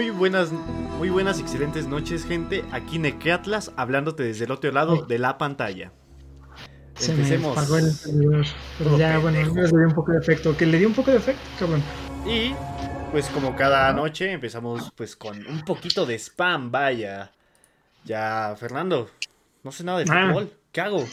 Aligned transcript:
Muy 0.00 0.08
buenas, 0.08 0.50
muy 0.96 1.10
buenas, 1.10 1.40
excelentes 1.40 1.86
noches, 1.86 2.24
gente. 2.24 2.64
Aquí 2.72 2.98
Nequeatlas, 2.98 3.70
hablándote 3.76 4.22
desde 4.22 4.46
el 4.46 4.50
otro 4.50 4.72
lado 4.72 5.02
de 5.02 5.18
la 5.18 5.36
pantalla. 5.36 5.92
Se 6.94 7.12
Empecemos. 7.12 7.54
Me 7.54 7.60
apagó 7.60 7.76
el 7.76 7.92
servidor. 7.92 8.46
Pero 8.78 8.96
ya, 8.96 9.18
bueno, 9.18 9.38
le 9.38 9.68
dio 9.68 9.88
un 9.88 9.94
poco 9.94 10.12
de 10.12 10.18
efecto. 10.20 10.56
Que 10.56 10.64
le 10.64 10.78
dio 10.78 10.88
un 10.88 10.94
poco 10.94 11.10
de 11.10 11.18
efecto, 11.18 11.42
cabrón. 11.58 11.82
Y, 12.24 12.54
pues 13.12 13.26
como 13.26 13.54
cada 13.54 13.92
noche, 13.92 14.32
empezamos 14.32 14.90
pues 14.96 15.14
con 15.14 15.46
un 15.46 15.66
poquito 15.66 16.06
de 16.06 16.18
spam, 16.18 16.70
vaya. 16.70 17.30
Ya, 18.06 18.56
Fernando, 18.58 19.10
no 19.62 19.70
sé 19.70 19.84
nada 19.84 19.98
de 19.98 20.06
ah. 20.08 20.28
fútbol. 20.28 20.50
¿Qué 20.72 20.80
hago? 20.80 21.04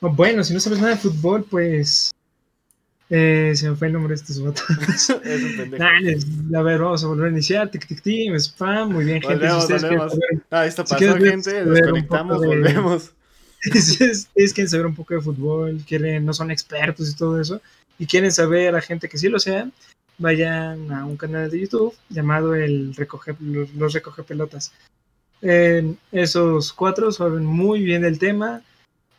Bueno, 0.00 0.44
si 0.44 0.54
no 0.54 0.60
sabes 0.60 0.78
nada 0.78 0.92
de 0.92 1.00
fútbol, 1.00 1.44
pues 1.50 2.12
eh, 3.10 3.52
se 3.54 3.70
me 3.70 3.76
fue 3.76 3.86
el 3.86 3.94
nombre 3.94 4.10
de 4.10 4.14
estos 4.16 4.40
botones. 4.40 5.10
es 5.24 5.42
un 5.42 5.56
pendejo. 5.56 5.84
a 6.56 6.62
ver, 6.62 6.80
vamos 6.80 7.04
a 7.04 7.06
volver 7.06 7.26
a 7.28 7.30
iniciar. 7.30 7.70
Tic, 7.70 7.86
tic, 7.86 8.02
tic, 8.02 8.34
spam. 8.34 8.92
Muy 8.92 9.04
bien, 9.04 9.22
gente. 9.22 9.36
Volvemos, 9.48 9.68
volvemos. 9.68 10.18
ah, 10.50 10.66
esto 10.66 10.84
pasó, 10.84 11.14
gente. 11.16 11.64
Desconectamos, 11.64 12.44
volvemos. 12.44 13.12
es, 13.74 14.28
es, 14.34 14.52
quieren 14.52 14.68
saber 14.68 14.86
un 14.86 14.94
poco 14.94 15.14
de 15.14 15.20
fútbol, 15.20 15.82
quieren, 15.86 16.24
no 16.24 16.32
son 16.32 16.50
expertos 16.50 17.10
y 17.10 17.16
todo 17.16 17.40
eso, 17.40 17.60
y 17.98 18.06
quieren 18.06 18.32
saber 18.32 18.74
a 18.74 18.80
gente 18.80 19.08
que 19.08 19.18
sí 19.18 19.28
lo 19.28 19.38
sea, 19.38 19.68
vayan 20.18 20.92
a 20.92 21.04
un 21.04 21.16
canal 21.16 21.50
de 21.50 21.60
YouTube 21.60 21.94
llamado 22.08 22.54
el 22.54 22.94
Recoge, 22.94 23.34
los, 23.40 23.92
Recoge 23.92 24.22
Pelotas. 24.22 24.72
esos 25.40 26.72
cuatro 26.72 27.12
saben 27.12 27.44
muy 27.44 27.82
bien 27.82 28.02
del 28.02 28.18
tema, 28.18 28.62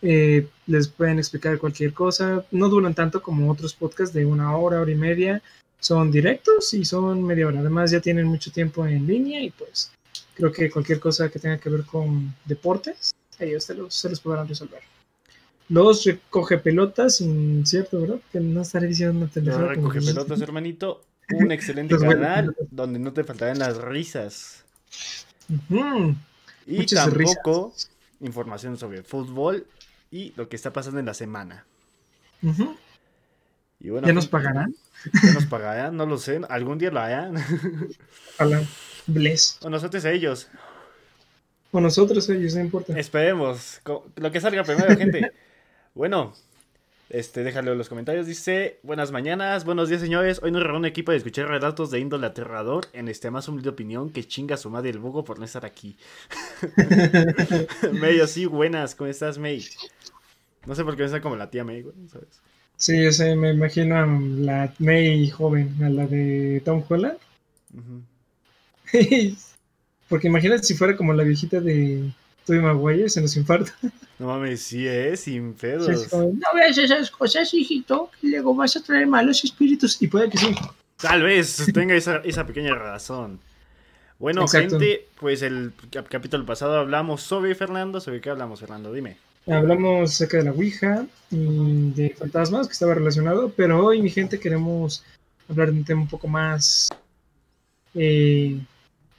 eh, 0.02 0.48
les 0.68 0.88
pueden 0.88 1.20
explicar 1.20 1.58
cualquier 1.60 1.94
cosa. 1.94 2.46
No 2.52 2.70
duran 2.70 2.94
tanto 2.94 3.22
como 3.22 3.52
otros 3.52 3.74
podcasts 3.74 4.14
de 4.14 4.26
una 4.26 4.56
hora, 4.56 4.82
hora 4.82 4.92
y 4.92 4.96
media. 4.96 5.42
Son 5.80 6.12
directos 6.12 6.74
y 6.74 6.86
son 6.86 7.24
media 7.24 7.48
hora. 7.48 7.60
Además 7.60 7.92
ya 7.92 8.00
tienen 8.00 8.26
mucho 8.26 8.52
tiempo 8.52 8.86
en 8.86 9.08
línea 9.08 9.42
y 9.42 9.50
pues 9.52 9.92
creo 10.34 10.52
que 10.52 10.70
cualquier 10.70 11.00
cosa 11.00 11.30
que 11.30 11.40
tenga 11.40 11.58
que 11.58 11.70
ver 11.70 11.84
con 11.84 12.34
deportes, 12.46 13.12
ellos 13.40 13.64
se 13.64 13.74
los, 13.76 13.94
se 13.94 14.10
los 14.10 14.20
podrán 14.20 14.48
resolver. 14.48 14.82
Los 15.70 16.04
recoge 16.04 16.58
pelotas, 16.58 17.24
cierto, 17.64 18.02
¿verdad? 18.02 18.20
Que 18.32 18.40
no 18.40 18.62
estaré 18.62 18.88
diciendo 18.88 19.30
una 19.32 19.68
recoge 19.68 20.02
pelotas, 20.02 20.42
hermanito. 20.42 21.02
Un 21.32 21.52
excelente 21.52 21.96
canal 21.96 22.56
donde 22.72 22.98
no 22.98 23.14
te 23.14 23.24
faltarán 23.24 23.60
las 23.60 23.78
risas. 23.78 24.64
Y 26.66 26.86
tampoco 26.88 27.74
información 28.20 28.78
sobre 28.78 29.04
fútbol 29.04 29.68
y 30.12 30.34
lo 30.36 30.50
que 30.50 30.56
está 30.56 30.74
pasando 30.74 31.00
en 31.00 31.06
la 31.06 31.14
semana. 31.14 31.66
y 33.80 33.90
bueno, 33.90 34.08
¿Ya 34.08 34.14
nos 34.14 34.28
pagarán? 34.28 34.76
¿Ya 35.24 35.34
nos 35.34 35.46
pagarán? 35.46 35.98
No 35.98 36.06
lo 36.06 36.18
sé. 36.18 36.42
¿Algún 36.50 36.78
día 36.78 36.92
lo 36.92 37.00
hayan? 37.00 37.36
Hola, 38.40 38.64
bless. 39.08 39.60
O 39.62 39.70
nosotros 39.70 40.04
a 40.06 40.12
ellos. 40.12 40.50
O 41.72 41.80
nosotros 41.80 42.30
a 42.30 42.34
ellos, 42.34 42.56
no 42.56 42.62
importa. 42.62 42.98
Esperemos. 43.00 43.82
Lo 44.16 44.32
que 44.32 44.42
salga 44.42 44.64
primero, 44.64 44.98
gente. 44.98 45.32
bueno, 45.94 46.34
este, 47.10 47.44
déjalo 47.44 47.72
en 47.72 47.78
los 47.78 47.90
comentarios. 47.90 48.28
Dice, 48.28 48.80
buenas 48.84 49.12
mañanas, 49.12 49.66
buenos 49.66 49.90
días 49.90 50.02
señores. 50.02 50.40
Hoy 50.44 50.52
nos 50.52 50.64
reúne 50.64 50.88
equipo 50.88 51.12
de 51.12 51.18
escuchar 51.18 51.48
relatos 51.48 51.90
de 51.90 52.00
índole 52.00 52.28
aterrador 52.28 52.86
en 52.94 53.08
este 53.08 53.32
más 53.32 53.48
humilde 53.48 53.70
opinión 53.70 54.12
que 54.12 54.28
chinga 54.28 54.58
su 54.58 54.70
madre 54.70 54.92
el 54.92 55.00
bugo 55.00 55.24
por 55.24 55.40
no 55.40 55.46
estar 55.46 55.66
aquí. 55.66 55.98
May, 57.94 58.20
así, 58.20 58.46
buenas, 58.46 58.94
¿cómo 58.94 59.10
estás, 59.10 59.40
May? 59.40 59.66
No 60.68 60.76
sé 60.76 60.84
por 60.84 60.96
qué 60.96 61.02
me 61.02 61.08
está 61.08 61.20
como 61.22 61.36
la 61.36 61.50
tía 61.50 61.64
May, 61.64 61.84
¿sabes? 62.12 62.42
Sí, 62.78 63.04
yo 63.04 63.12
sé, 63.12 63.36
me 63.36 63.52
imagino 63.52 63.98
a 63.98 64.06
la 64.06 64.74
May 64.78 65.30
joven, 65.30 65.76
a 65.84 65.90
la 65.90 66.06
de 66.06 66.62
Tom 66.64 66.84
Holland. 66.88 67.18
Porque 70.08 70.28
imagínate 70.28 70.64
si 70.64 70.76
fuera 70.76 70.96
como 70.96 71.14
la 71.14 71.24
viejita 71.24 71.60
de 71.60 72.12
Tobey 72.46 72.62
Maguire, 72.62 73.10
se 73.10 73.22
nos 73.22 73.36
infarta. 73.36 73.74
No 74.20 74.28
mames, 74.28 74.62
sí 74.62 74.86
es, 74.86 75.22
sin 75.22 75.54
pedos. 75.54 76.12
no 76.14 76.48
veas 76.54 76.78
esas 76.78 77.10
cosas, 77.10 77.54
hijito, 77.54 78.12
que 78.20 78.28
luego 78.28 78.54
vas 78.54 78.76
a 78.76 78.84
traer 78.84 79.08
malos 79.08 79.44
espíritus. 79.46 80.02
Y 80.02 80.08
puede 80.08 80.30
que 80.30 80.38
sí. 80.38 80.54
Tal 80.98 81.24
vez 81.24 81.66
tenga 81.74 81.96
esa, 81.96 82.18
esa 82.18 82.46
pequeña 82.46 82.76
razón. 82.76 83.40
Bueno, 84.20 84.46
gente, 84.50 85.08
pues 85.18 85.42
el 85.42 85.72
capítulo 86.10 86.46
pasado 86.46 86.78
hablamos 86.78 87.22
sobre 87.22 87.56
Fernando. 87.56 88.02
¿Sobre 88.02 88.20
qué 88.20 88.30
hablamos, 88.30 88.60
Fernando? 88.60 88.92
Dime. 88.92 89.16
Hablamos 89.48 90.12
acerca 90.12 90.38
de 90.38 90.44
la 90.44 90.52
Ouija 90.52 91.06
y 91.32 91.92
de 91.92 92.10
fantasmas 92.10 92.68
que 92.68 92.74
estaba 92.74 92.94
relacionado, 92.94 93.54
pero 93.56 93.86
hoy, 93.86 94.02
mi 94.02 94.10
gente, 94.10 94.38
queremos 94.38 95.06
hablar 95.48 95.72
de 95.72 95.80
un 95.80 95.86
tema 95.86 96.02
un 96.02 96.10
poco 96.10 96.28
más 96.28 96.90
eh, 97.96 98.60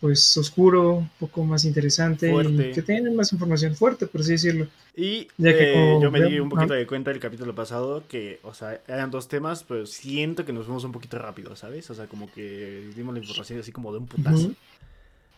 pues 0.01 0.35
oscuro, 0.39 0.95
un 0.95 1.11
poco 1.19 1.45
más 1.45 1.65
interesante 1.67 2.33
y 2.33 2.73
que 2.73 2.83
tienen 2.83 3.15
más 3.15 3.33
información 3.33 3.77
fuerte, 3.77 4.07
por 4.07 4.23
así 4.23 4.33
decirlo. 4.33 4.67
Y 4.97 5.29
eh, 5.43 5.99
yo 6.01 6.11
me 6.11 6.23
di 6.23 6.41
un 6.41 6.49
poquito 6.49 6.73
de 6.73 6.87
cuenta 6.87 7.11
del 7.11 7.21
capítulo 7.21 7.55
pasado 7.55 8.03
que, 8.09 8.41
o 8.43 8.55
sea, 8.55 8.81
eran 8.89 9.11
dos 9.11 9.29
temas, 9.29 9.63
pero 9.63 9.85
siento 9.85 10.47
que 10.47 10.55
nos 10.55 10.65
fuimos 10.65 10.85
un 10.85 10.93
poquito 10.93 11.19
rápido, 11.19 11.55
¿sabes? 11.55 11.91
O 11.91 11.95
sea, 11.95 12.07
como 12.07 12.33
que 12.33 12.91
dimos 12.97 13.13
la 13.13 13.21
información 13.21 13.61
así 13.61 13.73
como 13.73 13.93
de 13.93 13.99
un 13.99 14.07
putazo. 14.07 14.53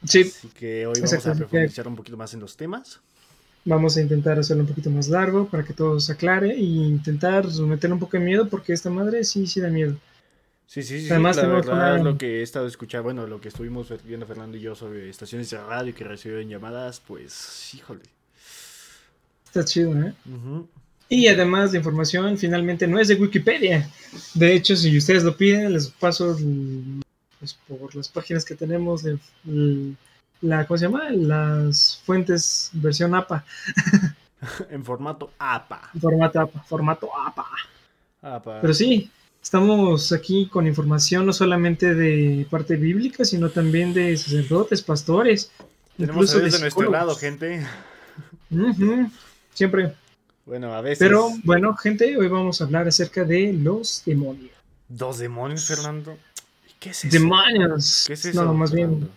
Sí. 0.04 0.22
Así 0.22 0.48
que 0.48 0.86
hoy 0.86 0.94
vamos 1.00 1.26
a 1.26 1.34
profundizar 1.34 1.88
un 1.88 1.96
poquito 1.96 2.16
más 2.16 2.32
en 2.34 2.40
los 2.40 2.56
temas. 2.56 3.00
Vamos 3.64 3.96
a 3.96 4.00
intentar 4.00 4.38
hacerlo 4.38 4.62
un 4.62 4.68
poquito 4.68 4.90
más 4.90 5.08
largo 5.08 5.46
para 5.46 5.64
que 5.64 5.72
todo 5.72 5.98
se 6.00 6.12
aclare 6.12 6.52
e 6.52 6.62
intentar 6.62 7.46
meter 7.62 7.92
un 7.92 7.98
poco 7.98 8.16
de 8.16 8.24
miedo 8.24 8.48
porque 8.48 8.72
esta 8.72 8.90
madre 8.90 9.24
sí, 9.24 9.46
sí 9.46 9.60
da 9.60 9.70
miedo. 9.70 9.96
Sí, 10.72 10.82
sí, 10.82 11.02
sí. 11.02 11.10
Además, 11.10 11.36
la 11.36 11.48
verdad, 11.48 12.00
lo 12.00 12.16
que 12.16 12.40
he 12.40 12.42
estado 12.42 12.66
escuchando, 12.66 13.02
bueno, 13.02 13.26
lo 13.26 13.42
que 13.42 13.48
estuvimos 13.48 13.92
viendo 14.04 14.24
Fernando 14.24 14.56
y 14.56 14.62
yo 14.62 14.74
sobre 14.74 15.10
estaciones 15.10 15.50
de 15.50 15.58
radio 15.58 15.94
que 15.94 16.02
reciben 16.02 16.48
llamadas, 16.48 16.98
pues, 17.06 17.74
híjole. 17.74 18.00
Está 19.44 19.66
chido, 19.66 19.92
¿eh? 20.02 20.14
Y 21.10 21.28
además 21.28 21.72
de 21.72 21.76
información, 21.76 22.38
finalmente 22.38 22.86
no 22.86 22.98
es 22.98 23.08
de 23.08 23.16
Wikipedia. 23.16 23.86
De 24.32 24.54
hecho, 24.54 24.74
si 24.74 24.96
ustedes 24.96 25.24
lo 25.24 25.36
piden, 25.36 25.74
les 25.74 25.88
paso 25.88 26.38
pues, 27.38 27.58
por 27.68 27.94
las 27.94 28.08
páginas 28.08 28.42
que 28.42 28.54
tenemos 28.54 29.02
de 29.02 29.18
la, 30.40 30.66
¿cómo 30.66 30.78
se 30.78 30.86
llama? 30.86 31.10
Las 31.10 32.00
fuentes 32.02 32.70
versión 32.72 33.14
APA. 33.14 33.44
en 34.70 34.82
formato 34.82 35.32
APA. 35.38 35.90
En 35.92 36.00
formato 36.00 36.40
APA, 36.40 36.62
formato 36.62 37.10
APA. 37.14 37.46
APA. 38.22 38.60
Pero 38.62 38.72
sí, 38.72 39.10
Estamos 39.42 40.12
aquí 40.12 40.46
con 40.46 40.66
información 40.66 41.26
no 41.26 41.32
solamente 41.32 41.94
de 41.94 42.46
parte 42.48 42.76
bíblica, 42.76 43.24
sino 43.24 43.50
también 43.50 43.92
de 43.92 44.16
sacerdotes, 44.16 44.82
pastores. 44.82 45.50
Tenemos 45.96 46.32
incluso 46.32 46.38
de, 46.38 46.60
nuestro 46.60 46.90
lado, 46.90 47.16
gente. 47.16 47.66
Siempre. 49.54 49.94
Bueno, 50.46 50.74
a 50.74 50.80
veces. 50.80 50.98
Pero 50.98 51.30
bueno, 51.44 51.76
gente, 51.76 52.16
hoy 52.16 52.28
vamos 52.28 52.60
a 52.60 52.64
hablar 52.64 52.86
acerca 52.86 53.24
de 53.24 53.52
los 53.52 54.02
demonios. 54.06 54.52
¿Dos 54.88 55.18
demonios, 55.18 55.64
Fernando? 55.64 56.16
¿Qué 56.78 56.90
es 56.90 57.04
eso? 57.04 57.12
Demonios. 57.12 58.04
¿Qué 58.06 58.12
es 58.12 58.24
eso? 58.24 58.44
No, 58.44 58.54
más 58.54 58.72
bien 58.72 59.08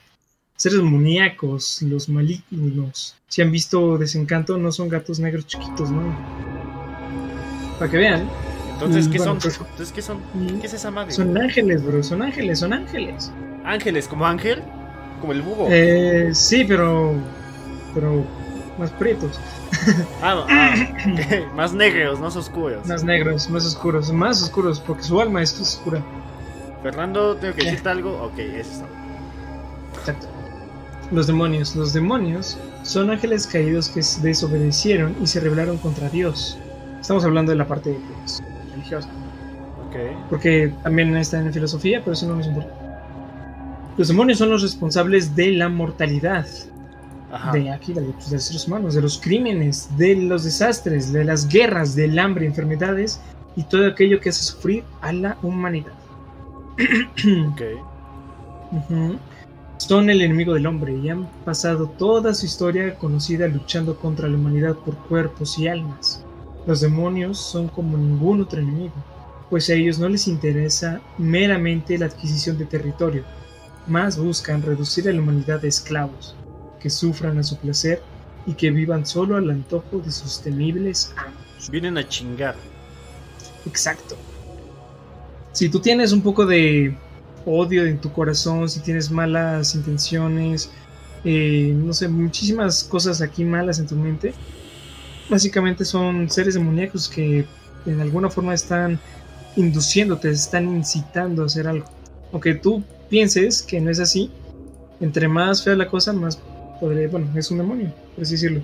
seres 0.56 0.82
muñecos, 0.82 1.82
los 1.82 2.10
malignos. 2.10 3.16
Si 3.28 3.42
han 3.42 3.52
visto 3.52 3.98
Desencanto, 3.98 4.58
no 4.58 4.72
son 4.72 4.90
gatos 4.90 5.20
negros 5.20 5.46
chiquitos, 5.48 5.92
¿no? 5.92 6.02
Para 7.78 7.92
que 7.92 7.98
vean. 7.98 8.30
Entonces, 8.76 9.08
¿qué 9.08 9.20
son? 9.20 9.40
Pues, 9.40 9.58
Entonces, 9.58 9.92
¿qué 9.92 10.02
son? 10.02 10.20
¿Qué 10.60 10.68
es 10.68 10.74
esa 10.74 10.92
madre? 10.92 11.12
Son 11.12 11.38
ángeles, 11.38 11.84
bro, 11.84 12.04
son 12.04 12.22
ángeles, 12.22 12.60
son 12.60 12.74
ángeles. 12.74 13.32
¿Ángeles? 13.64 14.08
¿Como 14.08 14.26
ángel? 14.26 14.62
¿Como 15.22 15.34
el 15.34 15.42
búho? 15.42 15.68
Eh, 15.70 16.32
sí, 16.34 16.66
pero. 16.66 17.14
Pero. 17.94 18.26
Más 18.78 18.92
prietos. 18.92 19.40
Ah, 20.22 20.46
ah 20.50 20.76
más 21.56 21.74
negros, 21.74 22.20
más 22.20 22.36
oscuros. 22.36 22.86
Más 22.86 23.04
negros, 23.04 23.50
más 23.50 23.66
oscuros, 23.66 24.12
más 24.12 24.44
oscuros, 24.44 24.82
porque 24.82 25.04
su 25.04 25.20
alma 25.22 25.42
es 25.42 25.60
oscura. 25.60 26.04
Fernando, 26.84 27.38
¿tengo 27.38 27.56
que 27.56 27.64
decirte 27.64 27.90
algo? 27.90 28.22
Ok, 28.22 28.38
eso 28.38 28.86
Exacto. 29.98 30.28
Los 31.12 31.28
demonios. 31.28 31.76
Los 31.76 31.94
demonios 31.94 32.58
son 32.84 33.10
ángeles 33.10 33.48
caídos 33.48 33.90
que 33.90 34.02
desobedecieron 34.22 35.16
y 35.22 35.28
se 35.28 35.40
rebelaron 35.40 35.78
contra 35.78 36.10
Dios. 36.10 36.58
Estamos 37.00 37.24
hablando 37.24 37.52
de 37.52 37.58
la 37.58 37.68
parte 37.68 37.92
de 37.92 38.00
pues, 38.20 38.44
religiosa. 38.90 39.10
Porque 40.30 40.74
también 40.84 41.16
está 41.16 41.40
en 41.40 41.54
filosofía, 41.54 42.00
pero 42.00 42.14
eso 42.14 42.28
no 42.28 42.36
nos 42.36 42.48
importa. 42.48 42.70
Los 43.98 44.10
demonios 44.10 44.40
son 44.40 44.50
los 44.50 44.62
responsables 44.62 45.36
de 45.36 45.52
la 45.52 45.70
mortalidad. 45.70 46.46
De 47.52 47.70
aquí, 47.70 47.94
de, 47.94 48.02
los 48.02 48.44
seres 48.44 48.68
humanos, 48.68 48.94
de 48.94 49.02
los 49.02 49.20
crímenes, 49.20 49.90
de 49.98 50.16
los 50.16 50.46
desastres, 50.46 51.12
de 51.12 51.26
las 51.26 51.48
guerras, 51.48 51.96
del 51.96 52.18
hambre, 52.18 52.46
enfermedades 52.46 53.20
y 53.58 53.64
todo 53.64 53.88
aquello 53.88 54.22
que 54.22 54.30
hace 54.30 54.44
sufrir 54.44 54.84
a 55.02 55.12
la 55.12 55.38
humanidad. 55.42 55.92
Son 59.78 60.10
el 60.10 60.22
enemigo 60.22 60.54
del 60.54 60.68
hombre 60.68 60.96
y 60.96 61.10
han 61.10 61.28
pasado 61.44 61.88
toda 61.88 62.34
su 62.34 62.46
historia 62.46 62.96
conocida 62.96 63.48
luchando 63.48 63.98
contra 63.98 64.30
la 64.30 64.38
humanidad 64.38 64.76
por 64.76 64.96
cuerpos 64.96 65.60
y 65.60 65.68
almas. 65.68 66.25
Los 66.66 66.82
demonios 66.82 67.40
son 67.40 67.68
como 67.68 67.98
ningún 67.98 68.42
otro 68.42 68.60
enemigo, 68.60 68.94
pues 69.50 69.70
a 69.70 69.74
ellos 69.74 70.00
no 70.00 70.10
les 70.10 70.28
interesa 70.28 71.02
meramente 71.18 71.98
la 71.98 72.08
adquisición 72.08 72.58
de 72.58 72.66
territorio, 72.66 73.24
más 73.88 74.18
buscan 74.18 74.64
reducir 74.64 75.08
a 75.08 75.14
la 75.14 75.22
humanidad 75.22 75.64
a 75.64 75.68
esclavos, 75.68 76.36
que 76.80 76.90
sufran 76.90 77.38
a 77.38 77.44
su 77.44 77.58
placer 77.58 78.02
y 78.48 78.54
que 78.54 78.72
vivan 78.72 79.06
solo 79.06 79.38
al 79.38 79.50
antojo 79.50 80.00
de 80.00 80.12
sus 80.12 80.42
temibles 80.42 81.14
amos. 81.18 81.70
Vienen 81.70 81.98
a 81.98 82.08
chingar. 82.08 82.56
Exacto. 83.66 84.16
Si 85.52 85.70
tú 85.70 85.80
tienes 85.80 86.12
un 86.12 86.22
poco 86.22 86.46
de 86.46 86.98
odio 87.46 87.86
en 87.86 88.00
tu 88.00 88.12
corazón, 88.12 88.70
si 88.70 88.80
tienes 88.80 89.12
malas 89.12 89.76
intenciones, 89.76 90.72
eh, 91.24 91.74
no 91.76 91.94
sé, 91.94 92.08
muchísimas 92.08 92.84
cosas 92.84 93.22
aquí 93.22 93.44
malas 93.44 93.80
en 93.80 93.88
tu 93.88 93.96
mente, 93.96 94.34
básicamente 95.30 95.86
son 95.86 96.30
seres 96.30 96.54
demoníacos 96.54 97.10
que 97.10 97.46
en 97.86 98.02
alguna 98.02 98.30
forma 98.30 98.54
están 98.54 99.00
induciéndote, 99.56 100.30
están 100.30 100.76
incitando 100.76 101.44
a 101.44 101.46
hacer 101.46 101.68
algo. 101.68 101.86
Aunque 102.32 102.56
tú 102.56 102.84
pienses 103.10 103.62
que 103.62 103.80
no 103.80 103.90
es 103.90 104.00
así, 104.00 104.32
entre 105.00 105.28
más 105.28 105.64
fea 105.64 105.76
la 105.76 105.88
cosa, 105.88 106.14
más 106.14 106.40
podría, 106.80 107.08
bueno, 107.08 107.28
es 107.36 107.52
un 107.52 107.60
demonio, 107.60 107.94
por 108.16 108.24
así 108.24 108.34
decirlo. 108.34 108.62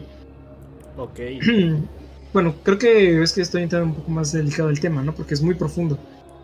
Ok. 0.97 1.19
bueno, 2.33 2.55
creo 2.63 2.77
que 2.77 3.21
es 3.21 3.33
que 3.33 3.41
estoy 3.41 3.63
entrando 3.63 3.87
un 3.89 3.95
poco 3.95 4.11
más 4.11 4.31
delicado 4.31 4.69
el 4.69 4.79
tema, 4.79 5.01
¿no? 5.01 5.13
Porque 5.13 5.33
es 5.33 5.41
muy 5.41 5.55
profundo. 5.55 5.97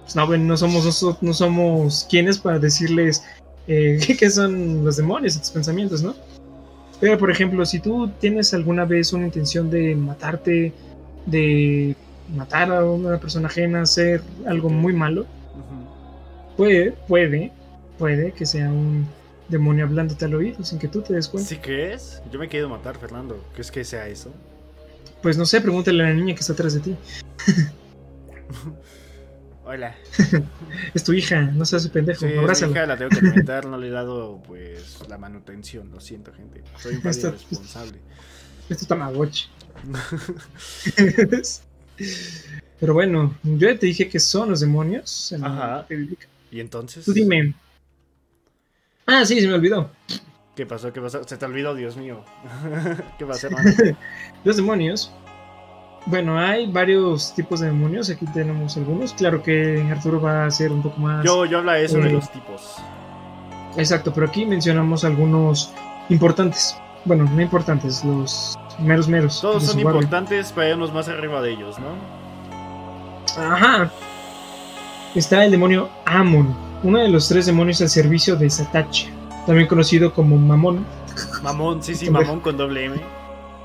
Pues 0.03 0.15
no, 0.15 0.25
bueno, 0.25 0.45
no 0.45 0.57
somos 0.57 0.85
nosotros, 0.85 1.21
no 1.21 1.33
somos 1.33 2.07
quienes 2.09 2.37
para 2.37 2.59
decirles 2.59 3.23
eh, 3.67 3.99
qué 4.19 4.29
son 4.29 4.85
los 4.85 4.97
demonios 4.97 5.35
y 5.35 5.39
tus 5.39 5.51
pensamientos, 5.51 6.01
¿no? 6.01 6.15
Pero, 6.99 7.17
por 7.17 7.29
ejemplo, 7.29 7.65
si 7.65 7.79
tú 7.79 8.09
tienes 8.19 8.53
alguna 8.53 8.85
vez 8.85 9.13
una 9.13 9.25
intención 9.25 9.69
de 9.69 9.95
matarte, 9.95 10.73
de 11.25 11.95
matar 12.35 12.71
a 12.71 12.83
una 12.85 13.19
persona 13.19 13.47
ajena, 13.47 13.81
hacer 13.83 14.21
algo 14.45 14.69
muy 14.69 14.93
malo, 14.93 15.25
puede, 16.55 16.91
puede, 17.07 17.51
puede 17.97 18.31
que 18.31 18.45
sea 18.45 18.69
un 18.69 19.07
demonio 19.47 19.85
hablándote 19.85 20.25
al 20.25 20.35
oído 20.35 20.63
sin 20.63 20.79
que 20.79 20.87
tú 20.87 21.01
te 21.01 21.13
des 21.13 21.27
cuenta. 21.27 21.49
¿Sí 21.49 21.57
crees? 21.57 22.21
Yo 22.31 22.39
me 22.39 22.45
he 22.45 22.49
querido 22.49 22.69
matar, 22.69 22.97
Fernando. 22.97 23.41
¿Crees 23.53 23.71
que 23.71 23.83
sea 23.83 24.07
eso? 24.07 24.31
Pues 25.21 25.37
no 25.37 25.45
sé, 25.45 25.61
pregúntale 25.61 26.03
a 26.03 26.07
la 26.07 26.13
niña 26.13 26.33
que 26.33 26.41
está 26.41 26.53
atrás 26.53 26.73
de 26.73 26.79
ti. 26.79 26.95
Hola. 29.69 29.93
Es 30.93 31.03
tu 31.03 31.11
hija, 31.13 31.41
no 31.41 31.65
seas 31.65 31.87
pendejo, 31.89 32.25
Sí, 32.25 32.33
abrázala. 32.37 32.71
hija, 32.71 32.85
la 32.85 32.97
tengo 32.97 33.09
que 33.09 33.17
alimentar, 33.25 33.65
no 33.65 33.77
le 33.77 33.87
he 33.87 33.91
dado 33.91 34.41
pues 34.47 34.99
la 35.09 35.17
manutención, 35.17 35.91
lo 35.91 35.99
siento 35.99 36.31
gente. 36.33 36.63
Soy 36.79 36.95
un 36.95 37.01
padre 37.01 37.11
Esto- 37.17 37.27
irresponsable. 37.29 37.99
Es 38.69 38.87
tamagotchi. 38.87 39.45
Pero 42.79 42.93
bueno, 42.93 43.35
yo 43.43 43.69
ya 43.69 43.77
te 43.77 43.87
dije 43.87 44.07
que 44.07 44.19
son 44.19 44.49
los 44.49 44.59
demonios 44.61 45.31
en 45.31 45.43
Ajá. 45.43 45.85
¿Y 46.51 46.59
entonces? 46.59 47.03
Tú 47.05 47.11
dime. 47.13 47.53
Ah, 49.05 49.25
sí, 49.25 49.39
se 49.41 49.47
me 49.47 49.53
olvidó. 49.55 49.91
¿Qué 50.55 50.65
pasó? 50.65 50.91
¿Qué 50.93 51.01
pasó? 51.01 51.23
Se 51.27 51.37
te 51.37 51.45
olvidó, 51.45 51.75
Dios 51.75 51.97
mío. 51.97 52.23
¿Qué 53.17 53.25
pasó, 53.25 53.47
hermano? 53.47 53.71
Los 54.43 54.55
demonios. 54.57 55.11
Bueno, 56.05 56.39
hay 56.39 56.71
varios 56.71 57.33
tipos 57.33 57.59
de 57.59 57.67
demonios. 57.67 58.09
Aquí 58.09 58.25
tenemos 58.27 58.77
algunos. 58.77 59.13
Claro 59.13 59.43
que 59.43 59.85
Arturo 59.91 60.21
va 60.21 60.45
a 60.45 60.51
ser 60.51 60.71
un 60.71 60.81
poco 60.81 60.99
más. 61.01 61.25
Yo, 61.25 61.45
yo 61.45 61.57
habla 61.57 61.79
eso 61.79 61.97
de 61.97 62.09
Eh, 62.09 62.13
los 62.13 62.31
tipos. 62.31 62.75
Exacto, 63.75 64.13
pero 64.13 64.27
aquí 64.27 64.45
mencionamos 64.45 65.03
algunos 65.03 65.71
importantes. 66.09 66.77
Bueno, 67.05 67.25
no 67.25 67.41
importantes, 67.41 68.03
los 68.03 68.57
meros 68.79 69.07
meros. 69.07 69.39
Todos 69.41 69.63
son 69.65 69.79
importantes, 69.79 70.51
pero 70.53 70.67
hay 70.67 70.73
unos 70.73 70.93
más 70.93 71.07
arriba 71.09 71.41
de 71.41 71.51
ellos, 71.51 71.77
¿no? 71.79 71.87
Ajá. 73.41 73.91
Está 75.15 75.45
el 75.45 75.51
demonio 75.51 75.89
Amon, 76.05 76.55
uno 76.83 76.99
de 76.99 77.09
los 77.09 77.27
tres 77.27 77.45
demonios 77.45 77.81
al 77.81 77.89
servicio 77.89 78.35
de 78.35 78.49
Satacha, 78.49 79.07
también 79.45 79.67
conocido 79.67 80.13
como 80.13 80.37
Mamón. 80.37 80.85
Mamón, 81.41 81.81
sí, 81.81 81.95
sí, 81.95 82.09
mamón 82.09 82.39
con 82.41 82.57
doble 82.57 82.85
M. 82.85 82.97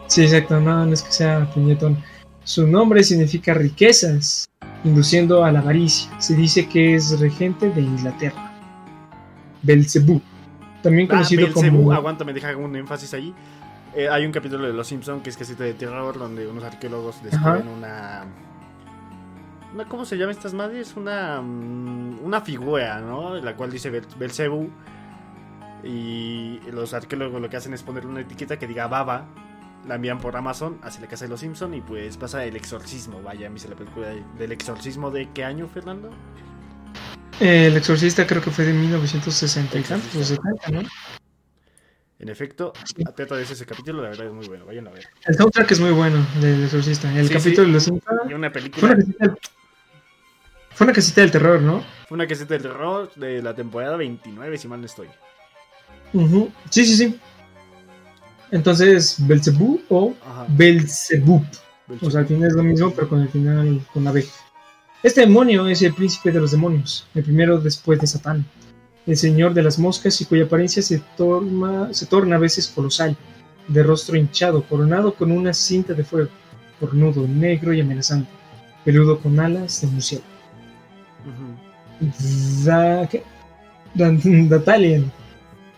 Sí, 0.07 0.23
exacto, 0.25 0.61
no, 0.61 0.87
no 0.87 0.93
es 0.93 1.03
que 1.03 1.13
sea 1.13 1.47
puñetón. 1.53 1.97
Su 2.45 2.67
nombre 2.67 3.03
significa 3.05 3.55
riquezas, 3.55 4.49
induciendo 4.85 5.45
a 5.45 5.53
la 5.53 5.61
avaricia. 5.61 6.11
Se 6.21 6.35
dice 6.35 6.69
que 6.69 6.97
es 6.97 7.19
regente 7.21 7.71
de 7.71 7.81
Inglaterra. 7.81 8.51
Belzebú, 9.63 10.21
también 10.83 11.07
Ah, 11.11 11.15
conocido 11.15 11.47
Belcebú, 11.47 11.77
como... 11.79 11.93
aguanta, 11.93 12.25
me 12.25 12.33
deja 12.33 12.57
un 12.57 12.75
énfasis 12.75 13.15
ahí. 13.15 13.33
Eh, 13.95 14.09
hay 14.09 14.25
un 14.27 14.33
capítulo 14.33 14.67
de 14.67 14.73
Los 14.73 14.89
Simpson 14.89 15.21
que 15.21 15.31
es 15.31 15.37
casita 15.37 15.63
de 15.65 15.75
terror 15.75 16.19
donde 16.19 16.47
unos 16.49 16.65
arqueólogos 16.65 17.23
descubren 17.23 17.69
una, 17.69 18.25
una- 19.75 19.85
¿Cómo 19.87 20.05
se 20.05 20.17
llaman 20.17 20.35
estas 20.35 20.53
madres? 20.55 20.95
Una, 20.97 21.41
mm, 21.41 22.25
una 22.25 22.41
figura, 22.41 23.01
¿no? 23.01 23.37
La 23.37 23.55
cual 23.55 23.71
dice 23.71 23.93
Bel- 23.93 24.19
Belcebú. 24.19 24.69
Y 25.85 26.59
los 26.73 26.95
arqueólogos 26.95 27.41
lo 27.41 27.49
que 27.51 27.57
hacen 27.57 27.75
es 27.75 27.83
ponerle 27.83 28.11
una 28.11 28.21
etiqueta 28.21 28.59
que 28.59 28.67
diga 28.67 28.87
baba. 28.89 29.27
La 29.87 29.97
envían 29.97 30.21
por 30.21 30.37
Amazon 30.37 30.79
hacia 30.83 31.01
la 31.01 31.09
casa 31.09 31.25
de 31.25 31.31
los 31.31 31.41
Simpson 31.41 31.75
y 31.75 31.81
pues 31.81 32.17
pasa 32.17 32.45
el 32.45 32.55
exorcismo. 32.57 33.21
Vaya, 33.23 33.51
me 33.51 33.57
hice 33.57 33.69
la 33.69 33.75
película 33.75 34.09
de- 34.09 34.23
del 34.39 34.53
exorcismo 34.53 35.11
de 35.11 35.29
qué 35.35 35.45
año, 35.45 35.67
Fernando? 35.69 36.11
Eh, 37.41 37.67
el 37.67 37.77
exorcista 37.77 38.27
creo 38.27 38.41
que 38.41 38.51
fue 38.53 38.65
de 38.65 38.73
1960 38.73 39.79
y 39.79 39.83
tantos, 39.83 40.15
o 40.15 40.21
Exorcista. 40.21 40.43
70, 40.63 40.83
¿no? 40.83 40.89
En 42.21 42.29
efecto, 42.29 42.73
trata 43.17 43.35
de 43.35 43.43
ese, 43.43 43.67
capítulo, 43.67 44.01
la 44.01 44.11
verdad 44.11 44.27
es 44.29 44.33
muy 44.33 44.47
bueno, 44.47 44.65
vayan 44.65 44.87
a 44.87 44.91
ver. 44.93 45.09
El 45.27 45.35
soundtrack 45.35 45.73
es 45.73 45.81
muy 45.81 45.91
bueno 45.91 46.25
del 46.41 46.63
exorcista. 46.63 47.13
El 47.19 47.27
Sí, 47.27 47.35
capítulo 47.35 47.57
sí. 47.57 47.67
de 47.67 47.73
los 47.73 47.83
Simpsons 47.83 48.21
Y 48.31 48.35
una 48.35 48.51
Fue 48.51 48.61
película 48.61 48.87
una, 48.93 48.97
casita 48.97 49.27
del, 49.27 49.39
fue 50.71 50.85
una 50.85 50.93
casita 50.93 51.21
del 51.23 51.31
terror, 51.33 51.61
¿no? 51.63 51.85
Fue 52.07 52.15
una 52.15 52.29
caseta 52.29 52.55
de 52.55 52.61
terror 52.61 53.13
de 53.17 53.43
la 53.43 53.53
temporada 53.57 53.97
29, 53.97 54.57
si 54.57 54.69
mal 54.69 54.79
no 54.79 54.87
estoy. 54.87 55.09
Sí, 56.71 56.85
sí, 56.87 56.97
sí. 56.97 57.21
Entonces, 58.53 59.17
Belzebú 59.27 59.81
o. 59.89 60.15
Belzebub. 60.57 61.45
O 62.01 62.11
sea, 62.11 62.21
al 62.21 62.27
final 62.27 62.49
es 62.49 62.55
lo 62.55 62.63
mismo, 62.63 62.91
pero 62.95 63.09
con 63.09 63.21
el 63.21 63.29
final 63.29 63.81
con 63.93 64.05
la 64.05 64.13
B. 64.13 64.25
Este 65.03 65.23
demonio 65.23 65.67
es 65.67 65.83
el 65.83 65.93
príncipe 65.95 66.31
de 66.31 66.41
los 66.41 66.53
demonios, 66.53 67.07
el 67.15 67.25
primero 67.25 67.59
después 67.59 67.99
de 68.01 68.07
Satán, 68.07 68.47
el 69.07 69.17
señor 69.17 69.53
de 69.53 69.63
las 69.63 69.79
moscas 69.79 70.21
y 70.21 70.27
cuya 70.27 70.45
apariencia 70.45 70.81
se, 70.81 71.01
torna, 71.17 71.93
se 71.93 72.07
torna 72.07 72.37
a 72.37 72.39
veces 72.39 72.69
colosal, 72.69 73.17
de 73.67 73.83
rostro 73.83 74.17
hinchado, 74.17 74.63
coronado 74.63 75.13
con 75.15 75.33
una 75.33 75.53
cinta 75.55 75.93
de 75.93 76.05
fuego, 76.05 76.31
cornudo, 76.79 77.27
negro 77.27 77.73
y 77.73 77.81
amenazante, 77.81 78.31
peludo 78.85 79.19
con 79.19 79.41
alas 79.41 79.81
de 79.81 79.87
murciélago. 79.89 80.29
Da- 82.65 83.09
¿qué? 83.09 83.23
Datalian, 83.95 85.11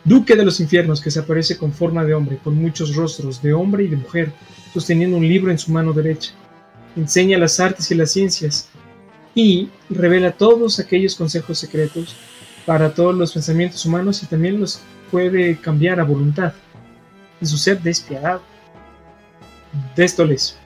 duque 0.04 0.36
de 0.36 0.44
los 0.44 0.60
infiernos 0.60 1.00
que 1.00 1.10
se 1.10 1.20
aparece 1.20 1.56
con 1.56 1.72
forma 1.72 2.04
de 2.04 2.14
hombre, 2.14 2.38
con 2.42 2.54
muchos 2.54 2.94
rostros, 2.94 3.42
de 3.42 3.54
hombre 3.54 3.84
y 3.84 3.88
de 3.88 3.96
mujer, 3.96 4.32
sosteniendo 4.72 5.16
un 5.16 5.26
libro 5.26 5.50
en 5.50 5.58
su 5.58 5.72
mano 5.72 5.92
derecha. 5.92 6.32
Enseña 6.96 7.38
las 7.38 7.58
artes 7.58 7.90
y 7.90 7.94
las 7.94 8.12
ciencias 8.12 8.68
y 9.34 9.68
revela 9.90 10.32
todos 10.32 10.78
aquellos 10.78 11.16
consejos 11.16 11.58
secretos 11.58 12.14
para 12.66 12.94
todos 12.94 13.14
los 13.14 13.32
pensamientos 13.32 13.84
humanos 13.84 14.22
y 14.22 14.26
también 14.26 14.60
los 14.60 14.80
puede 15.10 15.56
cambiar 15.56 16.00
a 16.00 16.04
voluntad. 16.04 16.52
En 17.40 17.46
su 17.46 17.56
ser 17.56 17.80
despiadado. 17.82 18.42
Déstoles, 19.96 20.56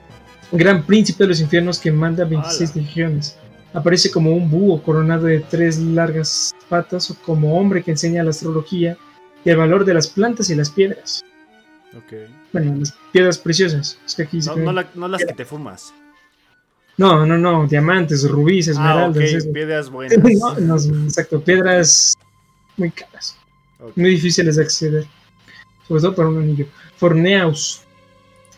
gran 0.51 0.85
príncipe 0.85 1.23
de 1.23 1.29
los 1.29 1.41
infiernos 1.41 1.79
que 1.79 1.91
manda 1.91 2.25
26 2.25 2.71
¡Hala! 2.71 2.81
legiones. 2.81 3.37
Aparece 3.73 4.11
como 4.11 4.31
un 4.31 4.49
búho 4.49 4.81
coronado 4.81 5.25
de 5.25 5.39
tres 5.39 5.79
largas 5.79 6.53
patas 6.69 7.09
o 7.09 7.15
como 7.25 7.59
hombre 7.59 7.83
que 7.83 7.91
enseña 7.91 8.23
la 8.23 8.29
astrología 8.29 8.97
y 9.45 9.49
el 9.49 9.57
valor 9.57 9.85
de 9.85 9.93
las 9.93 10.07
plantas 10.07 10.49
y 10.49 10.55
las 10.55 10.69
piedras. 10.69 11.23
Ok. 11.97 12.13
Bueno, 12.53 12.75
las 12.77 12.93
piedras 13.11 13.37
preciosas. 13.37 13.97
Es 14.05 14.15
que 14.15 14.23
aquí 14.23 14.41
se 14.41 14.49
No, 14.49 14.55
ve- 14.57 14.63
no, 14.63 14.71
la- 14.73 14.89
no 14.95 15.07
las 15.07 15.23
que 15.25 15.33
te 15.33 15.45
fumas. 15.45 15.93
no, 16.97 17.25
no, 17.25 17.37
no, 17.37 17.65
diamantes, 17.67 18.29
rubíes, 18.29 18.67
Ah, 18.69 18.71
esmeraldas. 18.71 19.45
piedras 19.53 19.89
buenas. 19.91 20.59
No, 20.59 20.75
exacto, 21.05 21.41
piedras 21.41 22.13
muy 22.77 22.91
caras, 22.91 23.35
muy 23.95 24.09
difíciles 24.11 24.55
de 24.57 24.63
acceder, 24.63 25.05
sobre 25.87 26.01
todo 26.01 26.15
para 26.15 26.29
un 26.29 26.39
anillo. 26.41 26.65
Forneaus, 26.97 27.81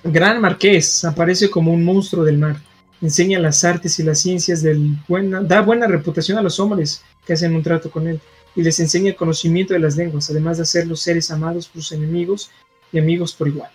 gran 0.04 0.42
marqués, 0.42 1.06
aparece 1.06 1.50
como 1.50 1.72
un 1.72 1.84
monstruo 1.86 2.24
del 2.24 2.38
mar. 2.40 2.58
Enseña 3.02 3.40
las 3.40 3.64
artes 3.64 3.98
y 4.00 4.04
las 4.04 4.20
ciencias 4.20 4.62
del 4.62 4.96
buena, 5.08 5.42
da 5.42 5.62
buena 5.62 5.88
reputación 5.88 6.38
a 6.38 6.42
los 6.42 6.60
hombres 6.60 7.04
que 7.26 7.34
hacen 7.34 7.56
un 7.56 7.64
trato 7.64 7.90
con 7.90 8.08
él 8.08 8.20
y 8.56 8.64
les 8.64 8.80
enseña 8.80 9.10
el 9.10 9.16
conocimiento 9.16 9.74
de 9.74 9.80
las 9.80 9.96
lenguas, 9.96 10.30
además 10.30 10.58
de 10.58 10.64
hacerlos 10.64 11.02
seres 11.02 11.32
amados 11.32 11.68
por 11.68 11.82
sus 11.82 11.94
enemigos 11.94 12.52
y 12.92 13.00
amigos 13.00 13.34
por 13.34 13.48
igual. 13.48 13.72